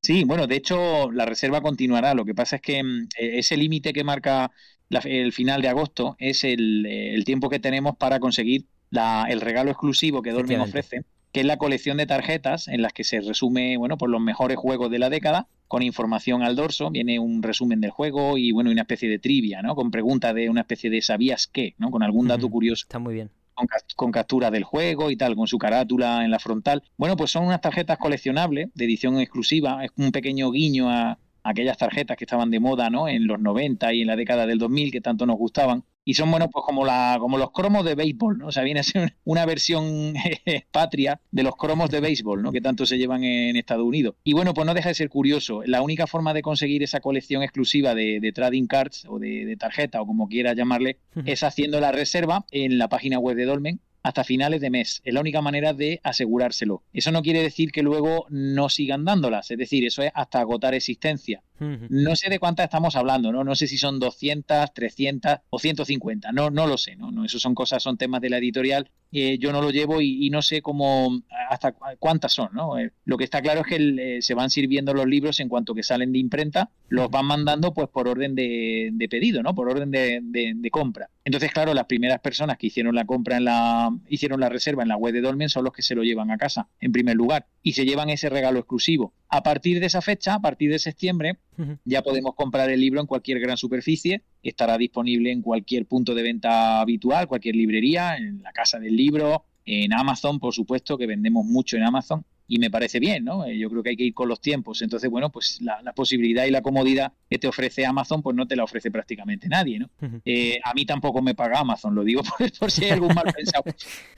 Sí, 0.02 0.24
bueno, 0.24 0.48
de 0.48 0.56
hecho 0.56 1.12
la 1.12 1.26
reserva 1.26 1.62
continuará. 1.62 2.14
Lo 2.14 2.24
que 2.24 2.34
pasa 2.34 2.58
es 2.58 2.62
que 2.62 2.84
mm, 2.84 3.08
e, 3.18 3.40
ese 3.40 3.58
límite 3.58 3.92
que 3.94 4.04
marca 4.04 4.52
el 4.90 5.34
final 5.34 5.62
de 5.62 5.68
agosto 5.68 6.16
es 6.20 6.44
el, 6.44 7.24
tiempo 7.26 7.50
que 7.50 7.60
tenemos 7.60 7.98
para 7.98 8.20
conseguir 8.20 8.66
el 8.92 9.42
regalo 9.42 9.72
exclusivo 9.72 10.22
que 10.22 10.32
Dolmen 10.32 10.62
ofrece, 10.62 11.04
que 11.32 11.42
es 11.42 11.46
la 11.46 11.58
colección 11.58 11.98
de 11.98 12.06
tarjetas 12.06 12.68
en 12.68 12.82
las 12.82 12.94
que 12.94 13.04
se 13.04 13.20
resume, 13.22 13.78
bueno, 13.78 13.98
por 13.98 14.10
los 14.10 14.22
mejores 14.22 14.58
juegos 14.58 14.90
de 14.90 15.00
la 15.00 15.10
década, 15.10 15.48
con 15.68 15.82
información 15.82 16.42
al 16.42 16.56
dorso, 16.56 16.90
viene 16.90 17.20
un 17.20 17.44
resumen 17.44 17.82
del 17.82 17.92
juego 17.92 18.38
y, 18.38 18.52
bueno, 18.52 18.72
una 18.72 18.82
especie 18.82 19.10
de 19.10 19.20
trivia, 19.20 19.62
¿no? 19.62 19.76
Con 19.76 19.92
preguntas 19.92 20.34
de 20.34 20.50
una 20.50 20.62
especie 20.62 20.90
de 20.90 21.02
¿sabías 21.02 21.48
qué? 21.48 21.76
¿no? 21.78 21.92
Con 21.92 22.04
algún 22.04 22.28
dato 22.28 22.50
curioso. 22.50 22.86
Está 22.86 23.00
muy 23.00 23.16
bien. 23.16 23.30
Con, 23.54 23.68
con, 23.96 24.12
captura 24.12 24.52
del 24.52 24.64
juego 24.64 25.12
y 25.12 25.18
tal, 25.18 25.36
con 25.36 25.48
su 25.48 25.58
carátula 25.58 26.24
en 26.24 26.32
la 26.32 26.40
frontal. 26.40 26.84
Bueno, 26.96 27.18
pues 27.18 27.32
son 27.32 27.46
unas 27.46 27.60
tarjetas 27.60 27.98
coleccionables 27.98 28.70
de 28.74 28.86
edición 28.86 29.20
exclusiva, 29.20 29.84
es 29.84 29.92
un 29.98 30.12
pequeño 30.12 30.52
guiño 30.52 30.90
a, 30.90 31.18
aquellas 31.48 31.78
tarjetas 31.78 32.18
que 32.18 32.26
estaban 32.26 32.52
de 32.52 32.60
moda 32.60 32.90
¿no? 32.90 33.08
en 33.08 33.26
los 33.26 33.40
90 33.40 33.94
y 33.94 34.02
en 34.02 34.08
la 34.08 34.16
década 34.16 34.46
del 34.46 34.60
2000 34.60 34.92
que 34.92 35.02
tanto 35.02 35.26
nos 35.26 35.38
gustaban. 35.38 35.84
Y 36.04 36.14
son, 36.14 36.32
bueno, 36.32 36.50
pues 36.50 36.64
como, 36.66 36.86
la, 36.86 37.18
como 37.20 37.38
los 37.38 37.52
cromos 37.52 37.84
de 37.84 37.94
béisbol, 37.94 38.38
¿no? 38.38 38.48
O 38.48 38.52
sea, 38.52 38.64
viene 38.64 38.80
a 38.80 38.84
ser 38.84 39.16
una 39.26 39.46
versión 39.46 40.14
patria 40.72 41.20
de 41.32 41.44
los 41.44 41.56
cromos 41.58 41.90
de 41.90 42.00
béisbol, 42.00 42.42
¿no? 42.42 42.54
Que 42.54 42.62
tanto 42.62 42.86
se 42.86 42.98
llevan 42.98 43.26
en 43.26 43.58
Estados 43.58 43.86
Unidos. 43.86 44.16
Y 44.24 44.32
bueno, 44.32 44.54
pues 44.54 44.66
no 44.66 44.74
deja 44.74 44.90
de 44.90 44.96
ser 44.96 45.10
curioso. 45.10 45.64
La 45.66 45.82
única 45.82 46.08
forma 46.08 46.34
de 46.34 46.42
conseguir 46.42 46.82
esa 46.82 47.02
colección 47.02 47.44
exclusiva 47.44 47.94
de, 47.94 48.32
trading 48.34 48.68
cards 48.68 49.06
o 49.10 49.20
de, 49.20 49.46
de 49.46 49.58
tarjeta 49.58 50.02
o 50.02 50.08
como 50.08 50.30
quiera 50.30 50.54
llamarle 50.54 51.00
es 51.26 51.44
haciendo 51.44 51.82
la 51.82 51.92
reserva 51.92 52.46
en 52.52 52.78
la 52.78 52.88
página 52.88 53.20
web 53.20 53.36
de 53.36 53.46
Dolmen 53.46 53.82
hasta 54.04 54.24
finales 54.24 54.62
de 54.62 54.70
mes. 54.70 55.02
Es 55.04 55.14
la 55.14 55.22
única 55.22 55.42
manera 55.42 55.74
de 55.74 56.00
asegurárselo. 56.04 56.84
Eso 56.94 57.12
no 57.12 57.22
quiere 57.22 57.42
decir 57.42 57.72
que 57.72 57.84
luego 57.84 58.26
no 58.30 58.70
sigan 58.70 59.06
dándolas, 59.06 59.52
es 59.52 59.58
decir, 59.58 59.86
eso 59.86 60.02
es 60.02 60.12
hasta 60.14 60.40
agotar 60.40 60.74
existencia. 60.74 61.44
No 61.60 62.16
sé 62.16 62.30
de 62.30 62.40
cuántas 62.40 62.66
estamos 62.66 62.96
hablando, 62.96 63.32
¿no? 63.32 63.44
No 63.44 63.56
sé 63.56 63.68
si 63.68 63.78
son 63.78 64.00
200, 64.00 64.74
300 64.74 65.38
o 65.50 65.60
150, 65.60 66.32
no, 66.32 66.50
no 66.50 66.68
lo 66.68 66.78
sé, 66.78 66.96
¿no? 66.96 67.12
no 67.12 67.26
eso 67.26 67.40
son 67.40 67.56
cosas, 67.56 67.82
son 67.82 67.98
temas 67.98 68.22
de 68.22 68.30
la 68.30 68.38
editorial. 68.38 68.90
Eh, 69.12 69.38
yo 69.40 69.54
no 69.54 69.62
lo 69.62 69.70
llevo 69.70 70.02
y, 70.02 70.30
no 70.30 70.42
sé 70.42 70.62
cómo, 70.62 71.22
hasta 71.50 71.72
cuántas 71.98 72.34
son, 72.34 72.50
¿no? 72.54 72.78
Eh, 72.78 72.92
lo 73.06 73.18
que 73.18 73.24
está 73.24 73.42
claro 73.42 73.62
es 73.62 73.68
que 73.68 74.18
eh, 74.18 74.22
se 74.22 74.34
van 74.34 74.50
sirviendo 74.50 74.94
los 74.94 75.08
libros 75.08 75.40
en 75.40 75.48
cuanto 75.48 75.74
que 75.74 75.84
salen 75.84 76.12
de 76.12 76.20
imprenta, 76.20 76.70
los 76.90 77.10
van 77.10 77.26
mandando 77.26 77.74
pues 77.74 77.88
por 77.88 78.08
orden 78.08 78.36
de, 78.36 79.08
pedido, 79.10 79.42
¿no? 79.42 79.56
Por 79.56 79.70
orden 79.70 79.92
de, 79.92 80.20
de, 80.22 80.72
compra. 80.72 81.10
Entonces, 81.24 81.52
claro, 81.52 81.74
las 81.74 81.86
primeras 81.86 82.20
personas 82.20 82.58
que 82.58 82.68
hicieron 82.68 82.94
la 82.94 83.06
compra 83.06 83.38
en 83.38 83.46
la, 83.46 83.90
hicieron 84.10 84.42
la 84.42 84.50
reserva 84.50 84.84
en 84.84 84.90
la 84.90 84.98
web 84.98 85.14
de 85.14 85.22
Dolmen 85.22 85.50
son 85.50 85.64
los 85.64 85.74
que 85.74 85.82
se 85.82 85.96
lo 85.96 86.04
llevan 86.04 86.30
a 86.32 86.38
casa, 86.38 86.68
en 86.82 86.92
primer 86.92 87.16
lugar, 87.16 87.48
y 87.64 87.74
se 87.74 87.86
llevan 87.86 88.10
ese 88.10 88.30
regalo 88.30 88.60
exclusivo. 88.60 89.14
A 89.30 89.44
partir 89.44 89.80
de 89.80 89.86
esa 89.86 90.02
fecha, 90.02 90.36
a 90.36 90.42
partir 90.42 90.70
de 90.70 90.80
septiembre, 90.80 91.38
ya 91.86 92.02
podemos 92.02 92.36
comprar 92.36 92.70
el 92.70 92.80
libro 92.80 93.02
en 93.02 93.08
cualquier 93.08 93.40
gran 93.40 93.58
superficie, 93.58 94.22
estará 94.44 94.78
disponible 94.78 95.32
en 95.32 95.42
cualquier 95.42 95.86
punto 95.86 96.14
de 96.14 96.24
venta 96.24 96.82
habitual, 96.82 97.28
cualquier 97.28 97.56
librería, 97.56 98.16
en 98.18 98.42
la 98.42 98.52
casa 98.52 98.80
del 98.80 98.96
libro, 98.96 99.46
en 99.66 99.94
Amazon, 99.94 100.40
por 100.40 100.54
supuesto, 100.54 100.98
que 100.98 101.08
vendemos 101.08 101.46
mucho 101.46 101.78
en 101.78 101.84
Amazon 101.84 102.24
y 102.48 102.60
me 102.60 102.72
parece 102.72 103.00
bien, 103.00 103.26
¿no? 103.26 103.46
Eh, 103.46 103.58
yo 103.58 103.70
creo 103.70 103.84
que 103.84 103.90
hay 103.90 103.98
que 103.98 104.06
ir 104.06 104.14
con 104.14 104.30
los 104.30 104.40
tiempos. 104.40 104.82
Entonces, 104.82 105.10
bueno, 105.10 105.30
pues 105.30 105.60
la, 105.62 105.82
posibilidad 105.94 106.46
y 106.46 106.52
la 106.52 106.62
comodidad 106.62 107.12
que 107.30 107.38
te 107.38 107.48
ofrece 107.48 107.86
Amazon, 107.86 108.22
pues 108.22 108.36
no 108.36 108.48
te 108.48 108.56
la 108.56 108.64
ofrece 108.64 108.90
prácticamente 108.90 109.50
nadie, 109.50 109.80
¿no? 109.80 109.90
Eh, 110.24 110.60
a 110.64 110.74
mí 110.74 110.86
tampoco 110.86 111.22
me 111.22 111.36
paga 111.36 111.60
Amazon, 111.60 111.94
lo 111.94 112.04
digo 112.04 112.22
por, 112.60 112.72
si 112.72 112.86
hay 112.86 112.92
algún 112.92 113.14
mal 113.14 113.26
pensado. 113.36 113.64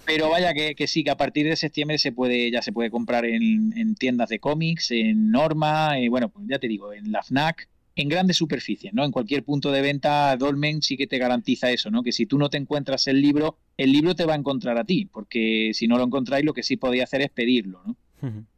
Pero 0.05 0.29
vaya 0.29 0.53
que, 0.53 0.87
sí, 0.87 1.03
que 1.03 1.09
a 1.09 1.17
partir 1.17 1.47
de 1.47 1.55
septiembre 1.55 1.97
se 1.97 2.11
puede, 2.11 2.51
ya 2.51 2.61
se 2.61 2.71
puede 2.71 2.91
comprar 2.91 3.25
en, 3.25 3.95
tiendas 3.95 4.29
de 4.29 4.39
cómics, 4.39 4.91
en 4.91 5.31
Norma, 5.31 5.99
eh, 5.99 6.09
bueno, 6.09 6.29
pues 6.29 6.45
ya 6.47 6.59
te 6.59 6.67
digo, 6.67 6.93
en 6.93 7.11
la 7.11 7.23
FNAC, 7.23 7.67
en 7.95 8.07
grandes 8.07 8.37
superficies, 8.37 8.93
¿no? 8.93 9.03
En 9.03 9.11
cualquier 9.11 9.43
punto 9.43 9.71
de 9.71 9.81
venta, 9.81 10.35
Dolmen 10.37 10.81
sí 10.81 10.95
que 10.95 11.07
te 11.07 11.17
garantiza 11.17 11.71
eso, 11.71 11.89
¿no? 11.91 12.03
Que 12.03 12.11
si 12.11 12.25
tú 12.25 12.37
no 12.37 12.49
te 12.49 12.57
encuentras 12.57 13.07
el 13.07 13.21
libro, 13.21 13.57
el 13.77 13.91
libro 13.91 14.15
te 14.15 14.25
va 14.25 14.33
a 14.33 14.37
encontrar 14.37 14.77
a 14.77 14.85
ti, 14.85 15.05
porque 15.11 15.71
si 15.73 15.87
no 15.87 15.97
lo 15.97 16.03
encontráis, 16.03 16.45
lo 16.45 16.53
que 16.53 16.63
sí 16.63 16.77
podéis 16.77 17.03
hacer 17.03 17.21
es 17.21 17.29
pedirlo, 17.31 17.81
¿no? 17.85 17.97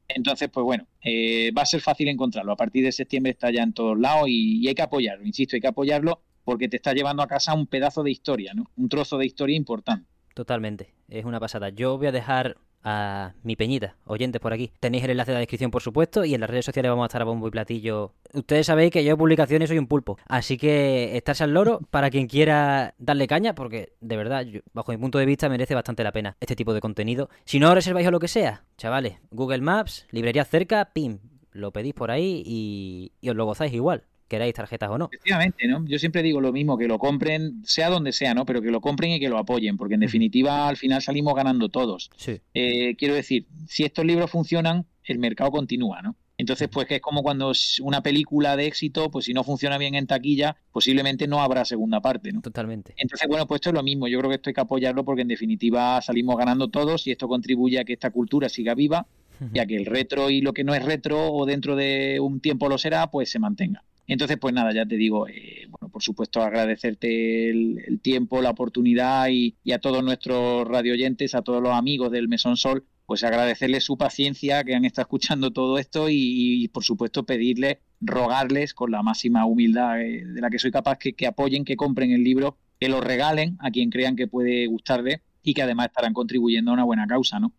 Entonces, 0.07 0.49
pues 0.49 0.63
bueno, 0.63 0.87
eh, 1.03 1.51
va 1.57 1.61
a 1.61 1.65
ser 1.65 1.81
fácil 1.81 2.07
encontrarlo. 2.07 2.51
A 2.51 2.57
partir 2.57 2.83
de 2.83 2.91
septiembre 2.91 3.31
está 3.31 3.51
ya 3.51 3.63
en 3.63 3.73
todos 3.73 3.97
lados 3.97 4.27
y, 4.27 4.67
hay 4.67 4.75
que 4.75 4.81
apoyarlo, 4.81 5.25
insisto, 5.25 5.55
hay 5.55 5.61
que 5.61 5.67
apoyarlo 5.67 6.21
porque 6.43 6.67
te 6.67 6.77
está 6.77 6.93
llevando 6.93 7.23
a 7.23 7.27
casa 7.27 7.53
un 7.53 7.67
pedazo 7.67 8.03
de 8.03 8.11
historia, 8.11 8.53
¿no? 8.53 8.69
Un 8.75 8.89
trozo 8.89 9.17
de 9.17 9.25
historia 9.25 9.55
importante. 9.55 10.07
Totalmente, 10.33 10.93
es 11.07 11.25
una 11.25 11.39
pasada. 11.39 11.69
Yo 11.69 11.97
voy 11.97 12.07
a 12.07 12.11
dejar 12.11 12.57
a 12.83 13.33
mi 13.43 13.55
peñita, 13.55 13.95
oyentes 14.05 14.41
por 14.41 14.53
aquí. 14.53 14.71
Tenéis 14.79 15.03
el 15.03 15.11
enlace 15.11 15.31
de 15.31 15.35
la 15.35 15.39
descripción, 15.39 15.71
por 15.71 15.81
supuesto, 15.81 16.25
y 16.25 16.33
en 16.33 16.41
las 16.41 16.49
redes 16.49 16.65
sociales 16.65 16.89
vamos 16.89 17.03
a 17.03 17.07
estar 17.07 17.21
a 17.21 17.25
bombo 17.25 17.47
y 17.47 17.51
platillo. 17.51 18.13
Ustedes 18.33 18.67
sabéis 18.67 18.91
que 18.91 19.03
yo 19.03 19.17
publicaciones 19.17 19.69
soy 19.69 19.77
un 19.77 19.87
pulpo, 19.87 20.17
así 20.27 20.57
que 20.57 21.15
estarse 21.17 21.43
al 21.43 21.53
loro 21.53 21.81
para 21.89 22.09
quien 22.09 22.27
quiera 22.27 22.95
darle 22.97 23.27
caña, 23.27 23.55
porque 23.55 23.93
de 24.01 24.17
verdad, 24.17 24.45
bajo 24.73 24.91
mi 24.91 24.97
punto 24.97 25.17
de 25.17 25.25
vista, 25.25 25.49
merece 25.49 25.75
bastante 25.75 26.03
la 26.03 26.11
pena 26.11 26.37
este 26.39 26.55
tipo 26.55 26.73
de 26.73 26.81
contenido. 26.81 27.29
Si 27.45 27.59
no 27.59 27.73
reserváis 27.73 28.07
o 28.07 28.11
lo 28.11 28.19
que 28.19 28.27
sea, 28.27 28.63
chavales, 28.77 29.17
Google 29.31 29.61
Maps, 29.61 30.07
librería 30.11 30.45
cerca, 30.45 30.91
pim, 30.93 31.19
lo 31.51 31.71
pedís 31.71 31.93
por 31.93 32.11
ahí 32.11 32.43
y, 32.45 33.11
y 33.21 33.29
os 33.29 33.35
lo 33.35 33.45
gozáis 33.45 33.73
igual 33.73 34.05
queráis 34.31 34.53
tarjetas 34.53 34.89
o 34.89 34.97
no. 34.97 35.09
Efectivamente, 35.11 35.67
¿no? 35.67 35.85
Yo 35.85 35.99
siempre 35.99 36.23
digo 36.23 36.39
lo 36.39 36.53
mismo, 36.53 36.77
que 36.77 36.87
lo 36.87 36.97
compren, 36.97 37.61
sea 37.65 37.89
donde 37.89 38.13
sea, 38.13 38.33
¿no? 38.33 38.45
Pero 38.45 38.61
que 38.61 38.71
lo 38.71 38.79
compren 38.79 39.11
y 39.11 39.19
que 39.19 39.27
lo 39.27 39.37
apoyen, 39.37 39.75
porque 39.75 39.95
en 39.95 39.99
definitiva 39.99 40.69
al 40.69 40.77
final 40.77 41.01
salimos 41.01 41.35
ganando 41.35 41.67
todos. 41.67 42.09
Sí. 42.15 42.39
Eh, 42.53 42.95
quiero 42.95 43.13
decir, 43.13 43.45
si 43.67 43.83
estos 43.83 44.05
libros 44.05 44.31
funcionan, 44.31 44.85
el 45.03 45.19
mercado 45.19 45.51
continúa, 45.51 46.01
¿no? 46.01 46.15
Entonces, 46.37 46.69
pues 46.69 46.87
que 46.87 46.95
es 46.95 47.01
como 47.01 47.21
cuando 47.21 47.51
una 47.81 48.01
película 48.01 48.55
de 48.55 48.65
éxito, 48.65 49.11
pues 49.11 49.25
si 49.25 49.33
no 49.33 49.43
funciona 49.43 49.77
bien 49.77 49.93
en 49.93 50.07
taquilla, 50.07 50.55
posiblemente 50.71 51.27
no 51.27 51.41
habrá 51.41 51.65
segunda 51.65 52.01
parte, 52.01 52.31
¿no? 52.31 52.41
Totalmente. 52.41 52.95
Entonces, 52.97 53.27
bueno, 53.27 53.45
pues 53.45 53.59
esto 53.59 53.69
es 53.69 53.75
lo 53.75 53.83
mismo. 53.83 54.07
Yo 54.07 54.17
creo 54.17 54.29
que 54.29 54.37
esto 54.37 54.49
hay 54.49 54.55
que 54.55 54.61
apoyarlo 54.61 55.05
porque 55.05 55.21
en 55.21 55.27
definitiva 55.27 56.01
salimos 56.01 56.37
ganando 56.37 56.69
todos 56.69 57.05
y 57.05 57.11
esto 57.11 57.27
contribuye 57.27 57.79
a 57.79 57.83
que 57.83 57.93
esta 57.93 58.09
cultura 58.09 58.49
siga 58.49 58.73
viva 58.73 59.05
y 59.53 59.59
a 59.59 59.65
que 59.65 59.75
el 59.75 59.85
retro 59.85 60.29
y 60.29 60.41
lo 60.41 60.53
que 60.53 60.63
no 60.63 60.73
es 60.73 60.83
retro 60.83 61.31
o 61.31 61.45
dentro 61.45 61.75
de 61.75 62.19
un 62.19 62.39
tiempo 62.39 62.69
lo 62.69 62.77
será, 62.79 63.11
pues 63.11 63.29
se 63.29 63.37
mantenga. 63.37 63.83
Entonces, 64.11 64.37
pues 64.41 64.53
nada, 64.53 64.73
ya 64.73 64.85
te 64.85 64.97
digo, 64.97 65.25
eh, 65.29 65.67
bueno, 65.69 65.87
por 65.87 66.03
supuesto 66.03 66.41
agradecerte 66.41 67.49
el, 67.49 68.01
tiempo, 68.01 68.41
la 68.41 68.49
oportunidad 68.49 69.29
y, 69.29 69.55
a 69.71 69.79
todos 69.79 70.03
nuestros 70.03 70.67
radioyentes, 70.67 71.33
a 71.33 71.43
todos 71.43 71.63
los 71.63 71.71
amigos 71.71 72.11
del 72.11 72.27
Mesón 72.27 72.57
Sol, 72.57 72.85
pues 73.05 73.23
agradecerles 73.23 73.85
su 73.85 73.97
paciencia, 73.97 74.65
que 74.65 74.75
han 74.75 74.83
estado 74.83 75.03
escuchando 75.03 75.51
todo 75.51 75.77
esto 75.77 76.07
y, 76.09 76.67
por 76.73 76.83
supuesto 76.83 77.25
pedirles, 77.25 77.77
rogarles 78.01 78.73
con 78.73 78.91
la 78.91 79.01
máxima 79.01 79.45
humildad 79.45 80.01
eh, 80.01 80.25
de 80.25 80.41
la 80.41 80.49
que 80.49 80.59
soy 80.59 80.71
capaz 80.71 80.97
que, 80.97 81.13
que 81.13 81.27
apoyen, 81.27 81.63
que 81.63 81.77
compren 81.77 82.11
el 82.11 82.25
libro, 82.25 82.57
que 82.81 82.89
lo 82.89 82.99
regalen 82.99 83.55
a 83.61 83.71
quien 83.71 83.89
crean 83.89 84.17
que 84.17 84.27
puede 84.27 84.67
gustarle 84.67 85.21
y 85.41 85.53
que 85.53 85.61
además 85.61 85.87
estarán 85.87 86.11
contribuyendo 86.11 86.71
a 86.71 86.73
una 86.73 86.83
buena 86.83 87.07
causa, 87.07 87.39
¿no? 87.39 87.53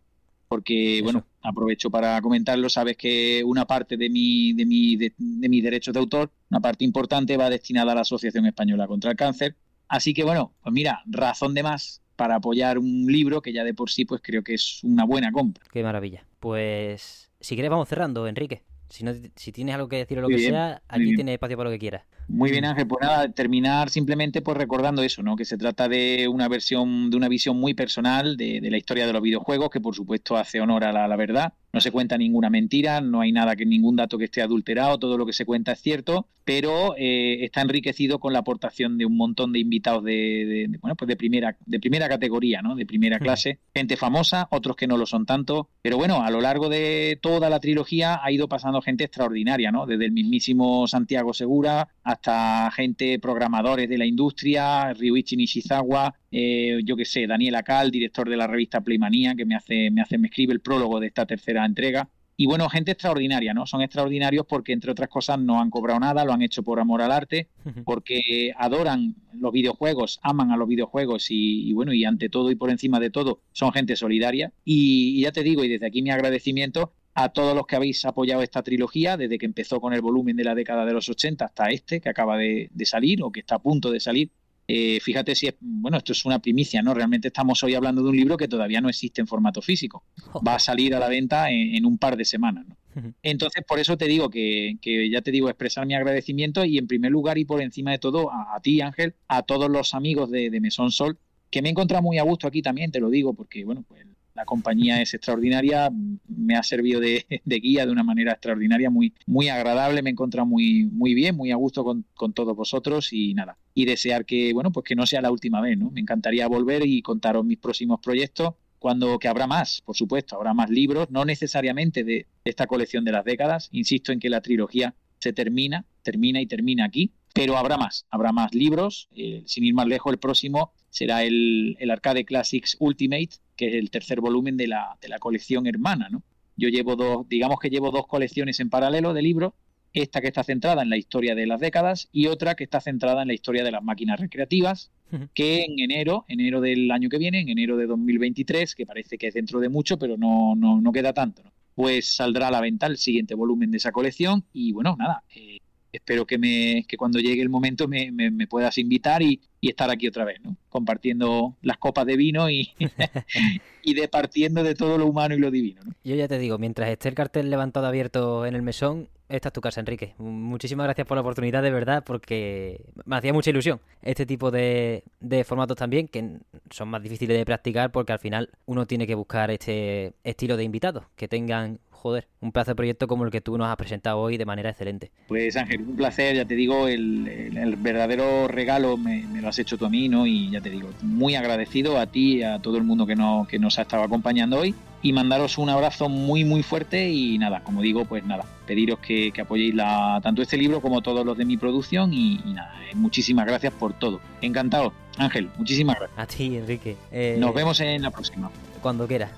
porque, 0.53 1.01
bueno, 1.03 1.25
aprovecho 1.41 1.89
para 1.89 2.21
comentarlo, 2.21 2.69
sabes 2.69 2.99
que 2.99 3.43
una 3.43 3.65
parte 3.65 3.97
de, 3.97 4.11
mi, 4.11 4.53
de, 4.53 4.67
mi, 4.67 4.97
de, 4.97 5.15
mis 5.17 5.65
derechos 5.65 5.95
de 5.95 6.01
autor, 6.01 6.31
una 6.53 6.61
parte 6.61 6.85
importante 6.85 7.39
va 7.39 7.49
destinada 7.49 7.93
a 7.93 7.95
la 7.95 8.01
Asociación 8.03 8.45
Española 8.45 8.87
contra 8.87 9.11
el 9.11 9.17
Cáncer. 9.17 9.57
Así 9.89 10.13
que, 10.13 10.23
bueno, 10.23 10.53
pues 10.63 10.71
mira, 10.71 11.03
razón 11.07 11.55
de 11.55 11.63
más 11.63 12.03
para 12.15 12.35
apoyar 12.35 12.79
un 12.79 13.07
libro 13.07 13.41
que 13.41 13.55
ya 13.55 13.65
de 13.65 13.73
por 13.73 13.89
sí, 13.89 14.05
pues 14.05 14.21
creo 14.23 14.45
que 14.45 14.53
es 14.53 14.85
una 14.85 15.07
buena 15.07 15.33
compra. 15.33 15.65
Qué 15.73 15.83
maravilla. 15.83 16.27
Pues, 16.41 17.31
si 17.41 17.55
quieres, 17.55 17.71
vamos 17.71 17.89
cerrando, 17.89 18.29
Enrique. 18.29 18.65
Si, 18.91 19.03
no, 19.03 19.15
si 19.35 19.51
tienes 19.51 19.75
algo 19.75 19.89
que 19.89 19.97
decir 19.97 20.19
o 20.19 20.21
lo 20.21 20.29
que 20.29 20.41
sea, 20.41 20.83
aquí 20.89 21.15
tienes 21.15 21.33
espacio 21.33 21.57
para 21.57 21.71
lo 21.71 21.75
que 21.75 21.79
quieras. 21.79 22.03
Muy 22.29 22.51
bien, 22.51 22.67
Ángel. 22.67 22.87
Pues 22.87 23.01
nada, 23.01 23.33
terminar 23.33 23.89
simplemente 23.89 24.43
pues 24.43 24.59
recordando 24.59 25.03
eso, 25.03 25.23
¿no? 25.23 25.37
Que 25.37 25.47
se 25.47 25.57
trata 25.57 25.89
de 25.89 26.29
una 26.29 26.49
versión, 26.49 27.09
de 27.09 27.17
una 27.17 27.29
visión 27.29 27.57
muy 27.57 27.73
personal 27.73 28.37
de, 28.37 28.61
la 28.63 28.77
historia 28.77 29.07
de 29.07 29.15
los 29.15 29.23
videojuegos, 29.23 29.71
que 29.71 29.81
por 29.81 29.95
supuesto 29.95 30.37
hace 30.37 30.61
honor 30.61 30.85
a 30.85 31.09
la 31.09 31.17
verdad 31.17 31.55
no 31.73 31.81
se 31.81 31.91
cuenta 31.91 32.19
ninguna 32.19 32.51
mentira, 32.51 33.01
no 33.01 33.21
hay 33.21 33.33
nada 33.33 33.57
que 33.57 33.65
ningún 33.65 33.97
dato 33.97 34.19
que 34.19 34.27
esté 34.27 34.43
adulterado, 34.43 34.99
todo 34.99 35.17
lo 35.17 35.25
que 35.25 35.33
se 35.33 35.47
cuenta 35.47 35.73
es 35.73 35.81
cierto, 35.81 36.27
pero 36.45 36.95
eh, 36.99 37.45
está 37.45 37.63
enriquecido 37.63 38.19
con 38.19 38.33
la 38.33 38.41
aportación 38.41 38.99
de 38.99 39.07
un 39.07 39.17
montón 39.17 39.53
de 39.53 39.61
invitados 39.61 40.05
de, 40.05 40.69
bueno 40.81 40.97
pues 40.97 41.09
de 41.09 41.17
primera 41.17 41.57
de 41.65 41.81
primera 41.81 42.09
categoría, 42.09 42.63
¿no? 42.63 42.75
De 42.75 42.85
primera 42.85 43.19
clase, 43.19 43.61
gente 43.75 43.97
famosa, 43.97 44.49
otros 44.51 44.77
que 44.77 44.87
no 44.87 44.97
lo 44.97 45.07
son 45.07 45.25
tanto, 45.25 45.69
pero 45.81 45.97
bueno, 45.97 46.23
a 46.23 46.31
lo 46.31 46.41
largo 46.41 46.69
de 46.69 47.19
toda 47.23 47.49
la 47.49 47.61
trilogía 47.61 48.21
ha 48.23 48.31
ido 48.31 48.49
pasando 48.49 48.83
gente 48.83 49.05
extraordinaria, 49.05 49.73
¿no? 49.73 49.87
Desde 49.87 50.05
el 50.05 50.13
mismísimo 50.13 50.87
Santiago 50.87 51.33
Segura 51.33 51.89
hasta 52.03 52.71
gente 52.73 53.19
programadores 53.19 53.89
de 53.89 53.99
la 53.99 54.05
industria, 54.05 54.93
Ryuichi 54.93 55.37
Nishizawa, 55.37 56.15
eh, 56.31 56.81
yo 56.85 56.97
que 56.97 57.05
sé, 57.05 57.27
Daniel 57.27 57.55
Acal, 57.57 57.91
director 57.91 58.29
de 58.29 58.37
la 58.37 58.47
revista 58.47 58.81
Playmanía, 58.81 59.35
que 59.35 59.45
me 59.45 59.55
hace, 59.55 59.91
me 59.91 60.01
hace, 60.01 60.19
me 60.19 60.29
escribe 60.29 60.55
el 60.55 60.61
prólogo 60.61 60.99
de 60.99 61.07
esta 61.07 61.27
tercera 61.27 61.62
entrega. 61.67 62.09
Y 62.37 62.47
bueno, 62.47 62.69
gente 62.69 62.93
extraordinaria, 62.93 63.53
¿no? 63.55 63.67
Son 63.67 63.83
extraordinarios 63.83 64.47
porque, 64.47 64.73
entre 64.73 64.91
otras 64.91 65.09
cosas, 65.09 65.39
no 65.39 65.61
han 65.61 65.71
cobrado 65.71 66.01
nada, 66.01 66.25
lo 66.25 66.33
han 66.33 66.43
hecho 66.43 66.63
por 66.63 66.81
amor 66.81 67.03
al 67.03 67.13
arte, 67.13 67.49
porque 67.85 68.53
adoran 68.57 69.15
los 69.35 69.53
videojuegos, 69.53 70.19
aman 70.23 70.51
a 70.51 70.57
los 70.57 70.67
videojuegos 70.67 71.27
y, 71.29 71.73
bueno, 71.75 71.93
y 71.93 72.05
ante 72.05 72.29
todo 72.29 72.51
y 72.51 72.57
por 72.57 72.71
encima 72.71 72.99
de 73.01 73.11
todo, 73.11 73.43
son 73.53 73.73
gente 73.73 73.97
solidaria. 73.97 74.53
Y, 74.65 75.21
ya 75.21 75.31
te 75.31 75.43
digo, 75.43 75.63
y 75.63 75.69
desde 75.69 75.87
aquí 75.87 76.03
mi 76.03 76.11
agradecimiento 76.11 76.93
a 77.15 77.29
todos 77.29 77.55
los 77.55 77.67
que 77.67 77.77
habéis 77.77 78.05
apoyado 78.07 78.43
esta 78.43 78.63
trilogía, 78.63 79.19
desde 79.19 79.37
que 79.39 79.47
empezó 79.47 79.81
con 79.81 79.93
el 79.93 80.01
volumen 80.01 80.35
de 80.35 80.45
la 80.45 80.55
década 80.55 80.87
de 80.87 80.95
los 80.95 81.11
80 81.11 81.45
hasta 81.45 81.67
este, 81.69 82.01
que 82.01 82.09
acaba 82.09 82.39
de 82.39 82.71
salir 82.85 83.23
o 83.23 83.31
que 83.31 83.41
está 83.41 83.57
a 83.57 83.63
punto 83.63 83.91
de 83.91 84.01
salir. 84.01 84.31
Eh, 84.75 85.01
fíjate 85.01 85.35
si 85.35 85.49
es, 85.49 85.55
bueno, 85.61 85.99
esto 85.99 86.13
es 86.13 86.25
una 86.25 86.39
primicia, 86.39 86.81
¿no? 86.81 86.95
Realmente 86.95 87.29
estamos 87.29 87.63
hoy 87.63 87.75
hablando 87.75 88.03
de 88.03 88.09
un 88.09 88.17
libro 88.17 88.39
que 88.39 88.49
todavía 88.49 88.81
no 88.81 88.89
existe 88.89 89.21
en 89.21 89.27
formato 89.27 89.61
físico. 89.61 90.05
Va 90.47 90.55
a 90.55 90.59
salir 90.59 90.95
a 90.95 90.99
la 90.99 91.09
venta 91.09 91.51
en, 91.51 91.85
un 91.85 91.99
par 91.99 92.17
de 92.17 92.25
semanas, 92.25 92.65
¿no? 92.67 92.77
Entonces, 93.23 93.65
por 93.69 93.79
eso 93.79 93.99
te 93.99 94.07
digo 94.07 94.31
que, 94.31 94.79
ya 95.11 95.21
te 95.21 95.31
digo, 95.31 95.51
expresar 95.51 95.85
mi 95.87 95.95
agradecimiento 95.95 96.65
y 96.65 96.79
en 96.79 96.87
primer 96.87 97.11
lugar 97.11 97.37
y 97.37 97.45
por 97.45 97.61
encima 97.61 97.91
de 97.91 97.99
todo 97.99 98.31
a, 98.33 98.59
ti, 98.63 98.81
Ángel, 98.81 99.15
a 99.29 99.43
todos 99.43 99.71
los 99.71 99.93
amigos 99.93 100.31
de, 100.31 100.49
de 100.49 100.61
Mesón 100.61 100.91
Sol, 100.91 101.19
que 101.51 101.61
me 101.61 101.69
he 101.69 101.73
encontrado 101.73 102.03
muy 102.03 102.17
a 102.17 102.23
gusto 102.23 102.47
aquí 102.47 102.63
también, 102.63 102.91
te 102.91 103.01
lo 103.01 103.11
digo, 103.11 103.35
porque, 103.35 103.67
bueno, 103.67 103.85
pues 103.87 104.07
la 104.35 104.45
compañía 104.45 105.03
es 105.03 105.15
extraordinaria, 105.15 105.91
me 106.27 106.57
ha 106.57 106.63
servido 106.63 107.01
de, 107.01 107.27
guía 107.45 107.87
de 107.87 107.93
una 107.93 108.03
manera 108.03 108.33
extraordinaria, 108.33 108.91
muy, 108.91 109.13
muy 109.27 109.49
agradable, 109.49 110.03
me 110.03 110.11
he 110.11 110.13
encontrado 110.13 110.47
muy, 110.47 110.85
muy 110.85 111.15
bien, 111.15 111.37
muy 111.37 111.51
a 111.51 111.57
gusto 111.57 111.85
con, 111.85 112.33
todos 112.33 112.57
vosotros 112.57 113.13
y 113.13 113.35
nada. 113.35 113.59
Y 113.75 113.85
desear 113.85 114.25
que, 114.25 114.53
bueno, 114.53 114.73
pues 114.73 114.85
que 114.85 114.97
no 114.97 115.07
sea 115.07 115.21
la 115.21 115.31
última 115.31 115.61
vez, 115.61 115.77
¿no? 115.77 115.91
Me 115.91 116.01
encantaría 116.01 116.47
volver 116.49 116.87
y 116.87 117.03
contaros 117.03 117.45
mis 117.45 117.59
próximos 117.59 118.01
proyectos 118.01 118.55
cuando 118.79 119.19
que 119.19 119.29
habrá 119.29 119.47
más, 119.47 119.81
por 119.83 119.97
supuesto, 119.97 120.35
habrá 120.35 120.55
más 120.55 120.69
libros, 120.69 121.09
no 121.11 121.25
necesariamente 121.25 122.03
de 122.03 122.27
esta 122.45 122.67
colección 122.67 123.05
de 123.05 123.13
las 123.13 123.25
décadas, 123.25 123.69
insisto 123.71 124.11
en 124.11 124.19
que 124.19 124.29
la 124.29 124.41
trilogía 124.41 124.97
se 125.21 125.33
termina, 125.33 125.87
termina 126.03 126.41
y 126.41 126.47
termina 126.47 126.85
aquí, 126.85 127.13
pero 127.33 127.57
habrá 127.57 127.79
más, 127.79 128.07
habrá 128.11 128.33
más 128.33 128.55
libros, 128.55 129.09
eh, 129.15 129.45
sin 129.47 129.65
ir 129.65 129.75
más 129.75 129.87
lejos, 129.87 130.13
el 130.13 130.19
próximo 130.19 130.73
será 130.91 131.23
el, 131.23 131.77
el 131.79 131.91
Arcade 131.91 132.25
Classics 132.25 132.77
Ultimate, 132.81 133.31
que 133.63 133.69
es 133.69 133.75
el 133.75 133.91
tercer 133.93 134.21
volumen 134.21 134.57
de 134.57 134.67
la, 134.67 134.99
de 135.01 135.09
la 135.09 135.21
colección 135.21 135.69
hermana, 135.69 136.09
¿no? 136.11 136.25
Yo 136.57 136.69
llevo 136.69 136.97
dos, 136.97 137.29
digamos 137.29 137.61
que 137.61 137.71
llevo 137.71 137.93
dos 137.93 138.09
colecciones 138.09 138.59
en 138.59 138.71
paralelo 138.71 139.15
de 139.15 139.23
libros, 139.23 139.53
esta 139.93 140.21
que 140.21 140.27
está 140.27 140.43
centrada 140.43 140.83
en 140.83 140.91
la 140.91 140.97
historia 140.97 141.37
de 141.37 141.47
las 141.47 141.61
décadas 141.61 142.09
y 142.11 142.27
otra 142.27 142.57
que 142.57 142.65
está 142.65 142.81
centrada 142.81 143.23
en 143.23 143.29
la 143.29 143.35
historia 143.35 143.63
de 143.63 143.71
las 143.71 143.85
máquinas 143.85 144.19
recreativas, 144.19 144.91
que 145.33 145.63
en 145.63 145.79
enero, 145.79 146.25
enero 146.27 146.61
del 146.61 146.91
año 146.91 147.09
que 147.09 147.19
viene, 147.19 147.39
en 147.41 147.51
enero 147.51 147.77
de 147.77 147.87
2023, 147.87 148.75
que 148.75 148.85
parece 148.85 149.17
que 149.17 149.29
es 149.29 149.35
dentro 149.35 149.61
de 149.61 149.69
mucho, 149.69 149.97
pero 149.97 150.17
no, 150.17 150.57
no, 150.57 150.81
no 150.81 150.91
queda 150.91 151.13
tanto, 151.13 151.45
¿no? 151.45 151.53
pues 151.77 152.17
saldrá 152.17 152.49
a 152.49 152.51
la 152.51 152.61
venta 152.61 152.87
el 152.87 152.97
siguiente 152.97 153.37
volumen 153.37 153.71
de 153.71 153.77
esa 153.77 153.93
colección 153.93 154.45
y 154.53 154.73
bueno, 154.73 154.97
nada, 154.99 155.23
eh, 155.37 155.59
espero 155.93 156.27
que, 156.27 156.39
me, 156.39 156.85
que 156.89 156.97
cuando 156.97 157.19
llegue 157.19 157.43
el 157.43 157.51
momento 157.51 157.87
me, 157.87 158.11
me, 158.11 158.47
puedas 158.47 158.79
invitar 158.79 159.23
y, 159.23 159.41
y, 159.61 159.69
estar 159.69 159.91
aquí 159.91 160.09
otra 160.09 160.25
vez, 160.25 160.41
¿no? 160.43 160.57
Compartiendo 160.69 161.57
las 161.63 161.79
copas 161.79 162.07
de 162.07 162.17
vino 162.17 162.51
y, 162.51 162.71
y 163.83 163.95
departiendo 163.95 164.63
de 164.63 164.75
todo 164.75 164.99
lo 164.99 165.07
humano 165.07 165.35
y 165.35 165.39
lo 165.39 165.51
divino, 165.51 165.83
¿no? 165.85 165.93
Yo 166.03 166.15
ya 166.15 166.29
te 166.29 166.39
digo, 166.39 166.59
mientras 166.59 166.89
esté 166.89 167.09
el 167.09 167.15
cartel 167.15 167.51
levantado 167.51 167.87
abierto 167.87 168.47
en 168.47 168.55
el 168.55 168.63
mesón, 168.63 169.09
esta 169.29 169.49
es 169.49 169.53
tu 169.55 169.63
casa, 169.63 169.81
Enrique. 169.81 170.15
Muchísimas 170.19 170.85
gracias 170.85 171.07
por 171.07 171.17
la 171.17 171.23
oportunidad, 171.23 171.63
de 171.63 171.71
verdad, 171.71 172.05
porque 172.05 172.85
me 173.07 173.17
hacía 173.17 173.33
mucha 173.33 173.49
ilusión 173.49 173.81
este 174.03 174.27
tipo 174.27 174.51
de, 174.51 175.05
de, 175.21 175.45
formatos 175.45 175.79
también, 175.79 176.07
que 176.07 176.39
son 176.71 176.89
más 176.89 177.03
difíciles 177.03 177.39
de 177.39 177.45
practicar 177.47 177.93
porque 177.93 178.13
al 178.13 178.19
final 178.19 178.51
uno 178.67 178.87
tiene 178.87 179.07
que 179.07 179.15
buscar 179.15 179.51
este 179.51 180.13
estilo 180.23 180.59
de 180.59 180.65
invitados, 180.65 181.05
que 181.17 181.29
tengan 181.29 181.81
joder, 182.03 182.27
un 182.41 182.51
de 182.51 182.75
proyecto 182.75 183.07
como 183.07 183.25
el 183.25 183.31
que 183.31 183.41
tú 183.41 183.57
nos 183.57 183.69
has 183.69 183.77
presentado 183.77 184.19
hoy 184.19 184.37
de 184.37 184.45
manera 184.45 184.71
excelente. 184.71 185.13
Pues 185.29 185.57
Ángel, 185.57 185.83
un 185.83 185.95
placer, 185.95 186.35
ya 186.35 186.45
te 186.45 186.57
digo, 186.57 186.89
el, 186.89 187.77
verdadero 187.79 188.49
regalo 188.49 188.97
me, 188.97 189.25
lo 189.41 189.49
has 189.49 189.61
hecho 189.61 189.79
tú 189.79 189.87
a 189.87 189.89
mí, 189.89 190.09
¿no? 190.09 190.27
Y 190.27 190.51
ya 190.51 190.61
te 190.61 190.69
digo, 190.69 190.91
muy 191.03 191.37
agradecido 191.37 192.01
a 192.01 192.07
ti 192.07 192.39
y 192.39 192.43
a 192.43 192.59
todo 192.59 192.77
el 192.77 192.83
mundo 192.83 193.07
que, 193.07 193.15
no, 193.15 193.47
que 193.49 193.61
nos 193.61 193.79
ha 193.79 193.83
estado 193.83 194.03
acompañando 194.03 194.59
hoy 194.59 194.75
y 195.01 195.13
mandaros 195.13 195.59
un 195.59 195.69
abrazo 195.69 196.09
muy 196.09 196.45
muy 196.45 196.63
fuerte 196.65 197.09
y 197.09 197.39
nada, 197.39 197.61
como 197.63 197.83
digo, 197.83 198.05
pues 198.05 198.25
nada, 198.25 198.45
pediros 198.67 198.99
que, 198.99 199.33
apoyéis 199.41 199.75
la, 199.75 200.19
tanto 200.25 200.43
este 200.43 200.57
libro 200.57 200.81
como 200.81 201.03
todos 201.03 201.25
los 201.25 201.39
de 201.39 201.45
mi 201.45 201.57
producción 201.57 202.13
y, 202.13 202.41
nada, 202.47 202.75
eh, 202.91 202.97
muchísimas 202.97 203.47
gracias 203.47 203.73
por 203.73 203.93
todo. 203.93 204.21
Encantado. 204.41 204.93
Ángel, 205.19 205.51
muchísimas 205.57 205.97
gracias. 206.01 206.19
A 206.19 206.27
ti, 206.27 206.57
Enrique. 206.57 206.97
Eh, 207.13 207.37
nos 207.39 207.55
vemos 207.55 207.79
en 207.81 208.03
la 208.03 208.11
próxima. 208.11 208.51
Cuando 208.81 209.07
quieras. 209.07 209.31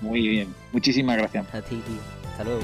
Muy 0.00 0.28
bien, 0.28 0.54
muchísimas 0.72 1.16
gracias. 1.16 1.54
A 1.54 1.62
ti, 1.62 1.76
tío. 1.76 2.30
Hasta 2.30 2.44
luego. 2.44 2.62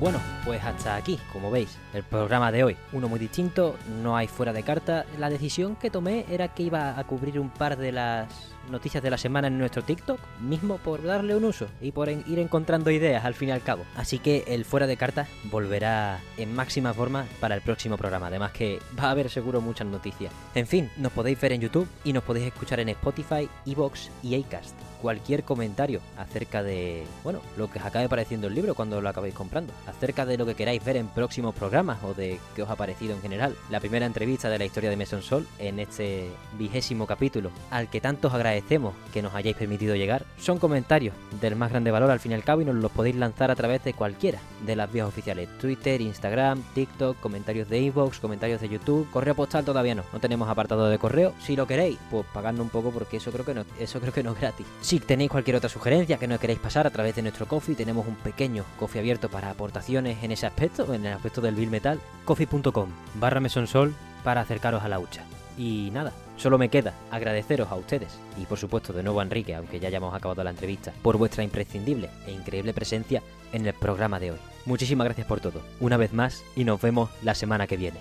Bueno, 0.00 0.18
pues 0.46 0.64
hasta 0.64 0.96
aquí, 0.96 1.18
como 1.30 1.50
veis, 1.50 1.76
el 1.92 2.02
programa 2.02 2.50
de 2.50 2.64
hoy. 2.64 2.76
Uno 2.94 3.06
muy 3.06 3.18
distinto, 3.18 3.76
no 4.02 4.16
hay 4.16 4.28
fuera 4.28 4.54
de 4.54 4.62
carta. 4.62 5.04
La 5.18 5.28
decisión 5.28 5.76
que 5.76 5.90
tomé 5.90 6.24
era 6.30 6.48
que 6.48 6.62
iba 6.62 6.98
a 6.98 7.04
cubrir 7.04 7.38
un 7.38 7.50
par 7.50 7.76
de 7.76 7.92
las 7.92 8.26
noticias 8.70 9.02
de 9.02 9.10
la 9.10 9.18
semana 9.18 9.48
en 9.48 9.58
nuestro 9.58 9.82
TikTok, 9.82 10.20
mismo 10.40 10.78
por 10.78 11.02
darle 11.02 11.36
un 11.36 11.44
uso 11.44 11.66
y 11.80 11.92
por 11.92 12.08
ir 12.08 12.38
encontrando 12.38 12.90
ideas 12.90 13.24
al 13.24 13.34
fin 13.34 13.50
y 13.50 13.52
al 13.52 13.62
cabo. 13.62 13.84
Así 13.96 14.18
que 14.18 14.44
el 14.46 14.64
fuera 14.64 14.86
de 14.86 14.96
cartas 14.96 15.28
volverá 15.44 16.20
en 16.36 16.54
máxima 16.54 16.94
forma 16.94 17.26
para 17.40 17.54
el 17.54 17.60
próximo 17.60 17.96
programa, 17.96 18.28
además 18.28 18.52
que 18.52 18.78
va 18.98 19.04
a 19.04 19.10
haber 19.10 19.30
seguro 19.30 19.60
muchas 19.60 19.86
noticias. 19.86 20.32
En 20.54 20.66
fin, 20.66 20.90
nos 20.96 21.12
podéis 21.12 21.40
ver 21.40 21.52
en 21.52 21.60
YouTube 21.60 21.88
y 22.04 22.12
nos 22.12 22.24
podéis 22.24 22.46
escuchar 22.46 22.80
en 22.80 22.88
Spotify, 22.90 23.48
Evox 23.66 24.10
y 24.22 24.40
Acast 24.40 24.89
cualquier 25.00 25.44
comentario 25.44 26.00
acerca 26.16 26.62
de, 26.62 27.04
bueno, 27.24 27.40
lo 27.56 27.70
que 27.70 27.78
os 27.78 27.84
acabe 27.84 28.08
pareciendo 28.08 28.46
el 28.46 28.54
libro 28.54 28.74
cuando 28.74 29.00
lo 29.00 29.08
acabéis 29.08 29.34
comprando, 29.34 29.72
acerca 29.86 30.26
de 30.26 30.36
lo 30.36 30.46
que 30.46 30.54
queráis 30.54 30.84
ver 30.84 30.96
en 30.96 31.08
próximos 31.08 31.54
programas 31.54 31.98
o 32.04 32.14
de 32.14 32.38
qué 32.54 32.62
os 32.62 32.70
ha 32.70 32.76
parecido 32.76 33.14
en 33.14 33.22
general. 33.22 33.56
La 33.70 33.80
primera 33.80 34.06
entrevista 34.06 34.48
de 34.48 34.58
la 34.58 34.64
historia 34.64 34.90
de 34.90 34.96
Meson 34.96 35.22
Sol 35.22 35.46
en 35.58 35.80
este 35.80 36.30
vigésimo 36.58 37.06
capítulo, 37.06 37.50
al 37.70 37.88
que 37.88 38.00
tanto 38.00 38.28
os 38.28 38.34
agradecemos 38.34 38.94
que 39.12 39.22
nos 39.22 39.34
hayáis 39.34 39.56
permitido 39.56 39.96
llegar, 39.96 40.24
son 40.38 40.58
comentarios 40.58 41.14
del 41.40 41.56
más 41.56 41.70
grande 41.70 41.90
valor 41.90 42.10
al 42.10 42.20
fin 42.20 42.32
y 42.32 42.34
al 42.34 42.44
cabo 42.44 42.62
y 42.62 42.64
nos 42.64 42.76
los 42.76 42.92
podéis 42.92 43.16
lanzar 43.16 43.50
a 43.50 43.56
través 43.56 43.82
de 43.84 43.94
cualquiera 43.94 44.40
de 44.64 44.76
las 44.76 44.92
vías 44.92 45.08
oficiales, 45.08 45.48
Twitter, 45.58 46.00
Instagram, 46.00 46.62
TikTok, 46.74 47.18
comentarios 47.20 47.68
de 47.68 47.80
Inbox, 47.80 48.20
comentarios 48.20 48.60
de 48.60 48.68
YouTube, 48.68 49.10
correo 49.10 49.34
postal 49.34 49.64
todavía 49.64 49.94
no, 49.94 50.04
no 50.12 50.20
tenemos 50.20 50.48
apartado 50.48 50.88
de 50.88 50.98
correo, 50.98 51.34
si 51.40 51.56
lo 51.56 51.66
queréis, 51.66 51.98
pues 52.10 52.26
pagadnos 52.32 52.64
un 52.64 52.70
poco 52.70 52.90
porque 52.90 53.16
eso 53.16 53.30
creo 53.32 53.44
que 53.44 53.54
no, 53.54 53.64
eso 53.78 54.00
creo 54.00 54.12
que 54.12 54.22
no 54.22 54.32
es 54.32 54.40
gratis. 54.40 54.66
Si 54.90 54.98
tenéis 54.98 55.30
cualquier 55.30 55.54
otra 55.54 55.68
sugerencia 55.68 56.18
que 56.18 56.26
no 56.26 56.40
queréis 56.40 56.58
pasar 56.58 56.84
a 56.84 56.90
través 56.90 57.14
de 57.14 57.22
nuestro 57.22 57.46
coffee, 57.46 57.76
tenemos 57.76 58.08
un 58.08 58.16
pequeño 58.16 58.64
coffee 58.76 58.98
abierto 58.98 59.28
para 59.28 59.48
aportaciones 59.48 60.24
en 60.24 60.32
ese 60.32 60.46
aspecto, 60.46 60.92
en 60.92 61.06
el 61.06 61.12
aspecto 61.12 61.40
del 61.40 61.54
Bill 61.54 61.70
Metal, 61.70 62.00
coffee.com 62.24 62.88
barra 63.14 63.38
mesonsol 63.38 63.94
para 64.24 64.40
acercaros 64.40 64.82
a 64.82 64.88
la 64.88 64.98
hucha. 64.98 65.22
Y 65.56 65.90
nada, 65.92 66.12
solo 66.36 66.58
me 66.58 66.70
queda 66.70 66.92
agradeceros 67.12 67.70
a 67.70 67.76
ustedes 67.76 68.18
y 68.36 68.46
por 68.46 68.58
supuesto 68.58 68.92
de 68.92 69.04
nuevo 69.04 69.20
a 69.20 69.22
Enrique, 69.22 69.54
aunque 69.54 69.78
ya 69.78 69.86
hayamos 69.86 70.12
acabado 70.12 70.42
la 70.42 70.50
entrevista, 70.50 70.92
por 71.02 71.18
vuestra 71.18 71.44
imprescindible 71.44 72.10
e 72.26 72.32
increíble 72.32 72.74
presencia 72.74 73.22
en 73.52 73.64
el 73.66 73.74
programa 73.74 74.18
de 74.18 74.32
hoy. 74.32 74.38
Muchísimas 74.66 75.04
gracias 75.04 75.28
por 75.28 75.38
todo, 75.38 75.62
una 75.78 75.98
vez 75.98 76.12
más, 76.12 76.42
y 76.56 76.64
nos 76.64 76.82
vemos 76.82 77.10
la 77.22 77.36
semana 77.36 77.68
que 77.68 77.76
viene. 77.76 78.00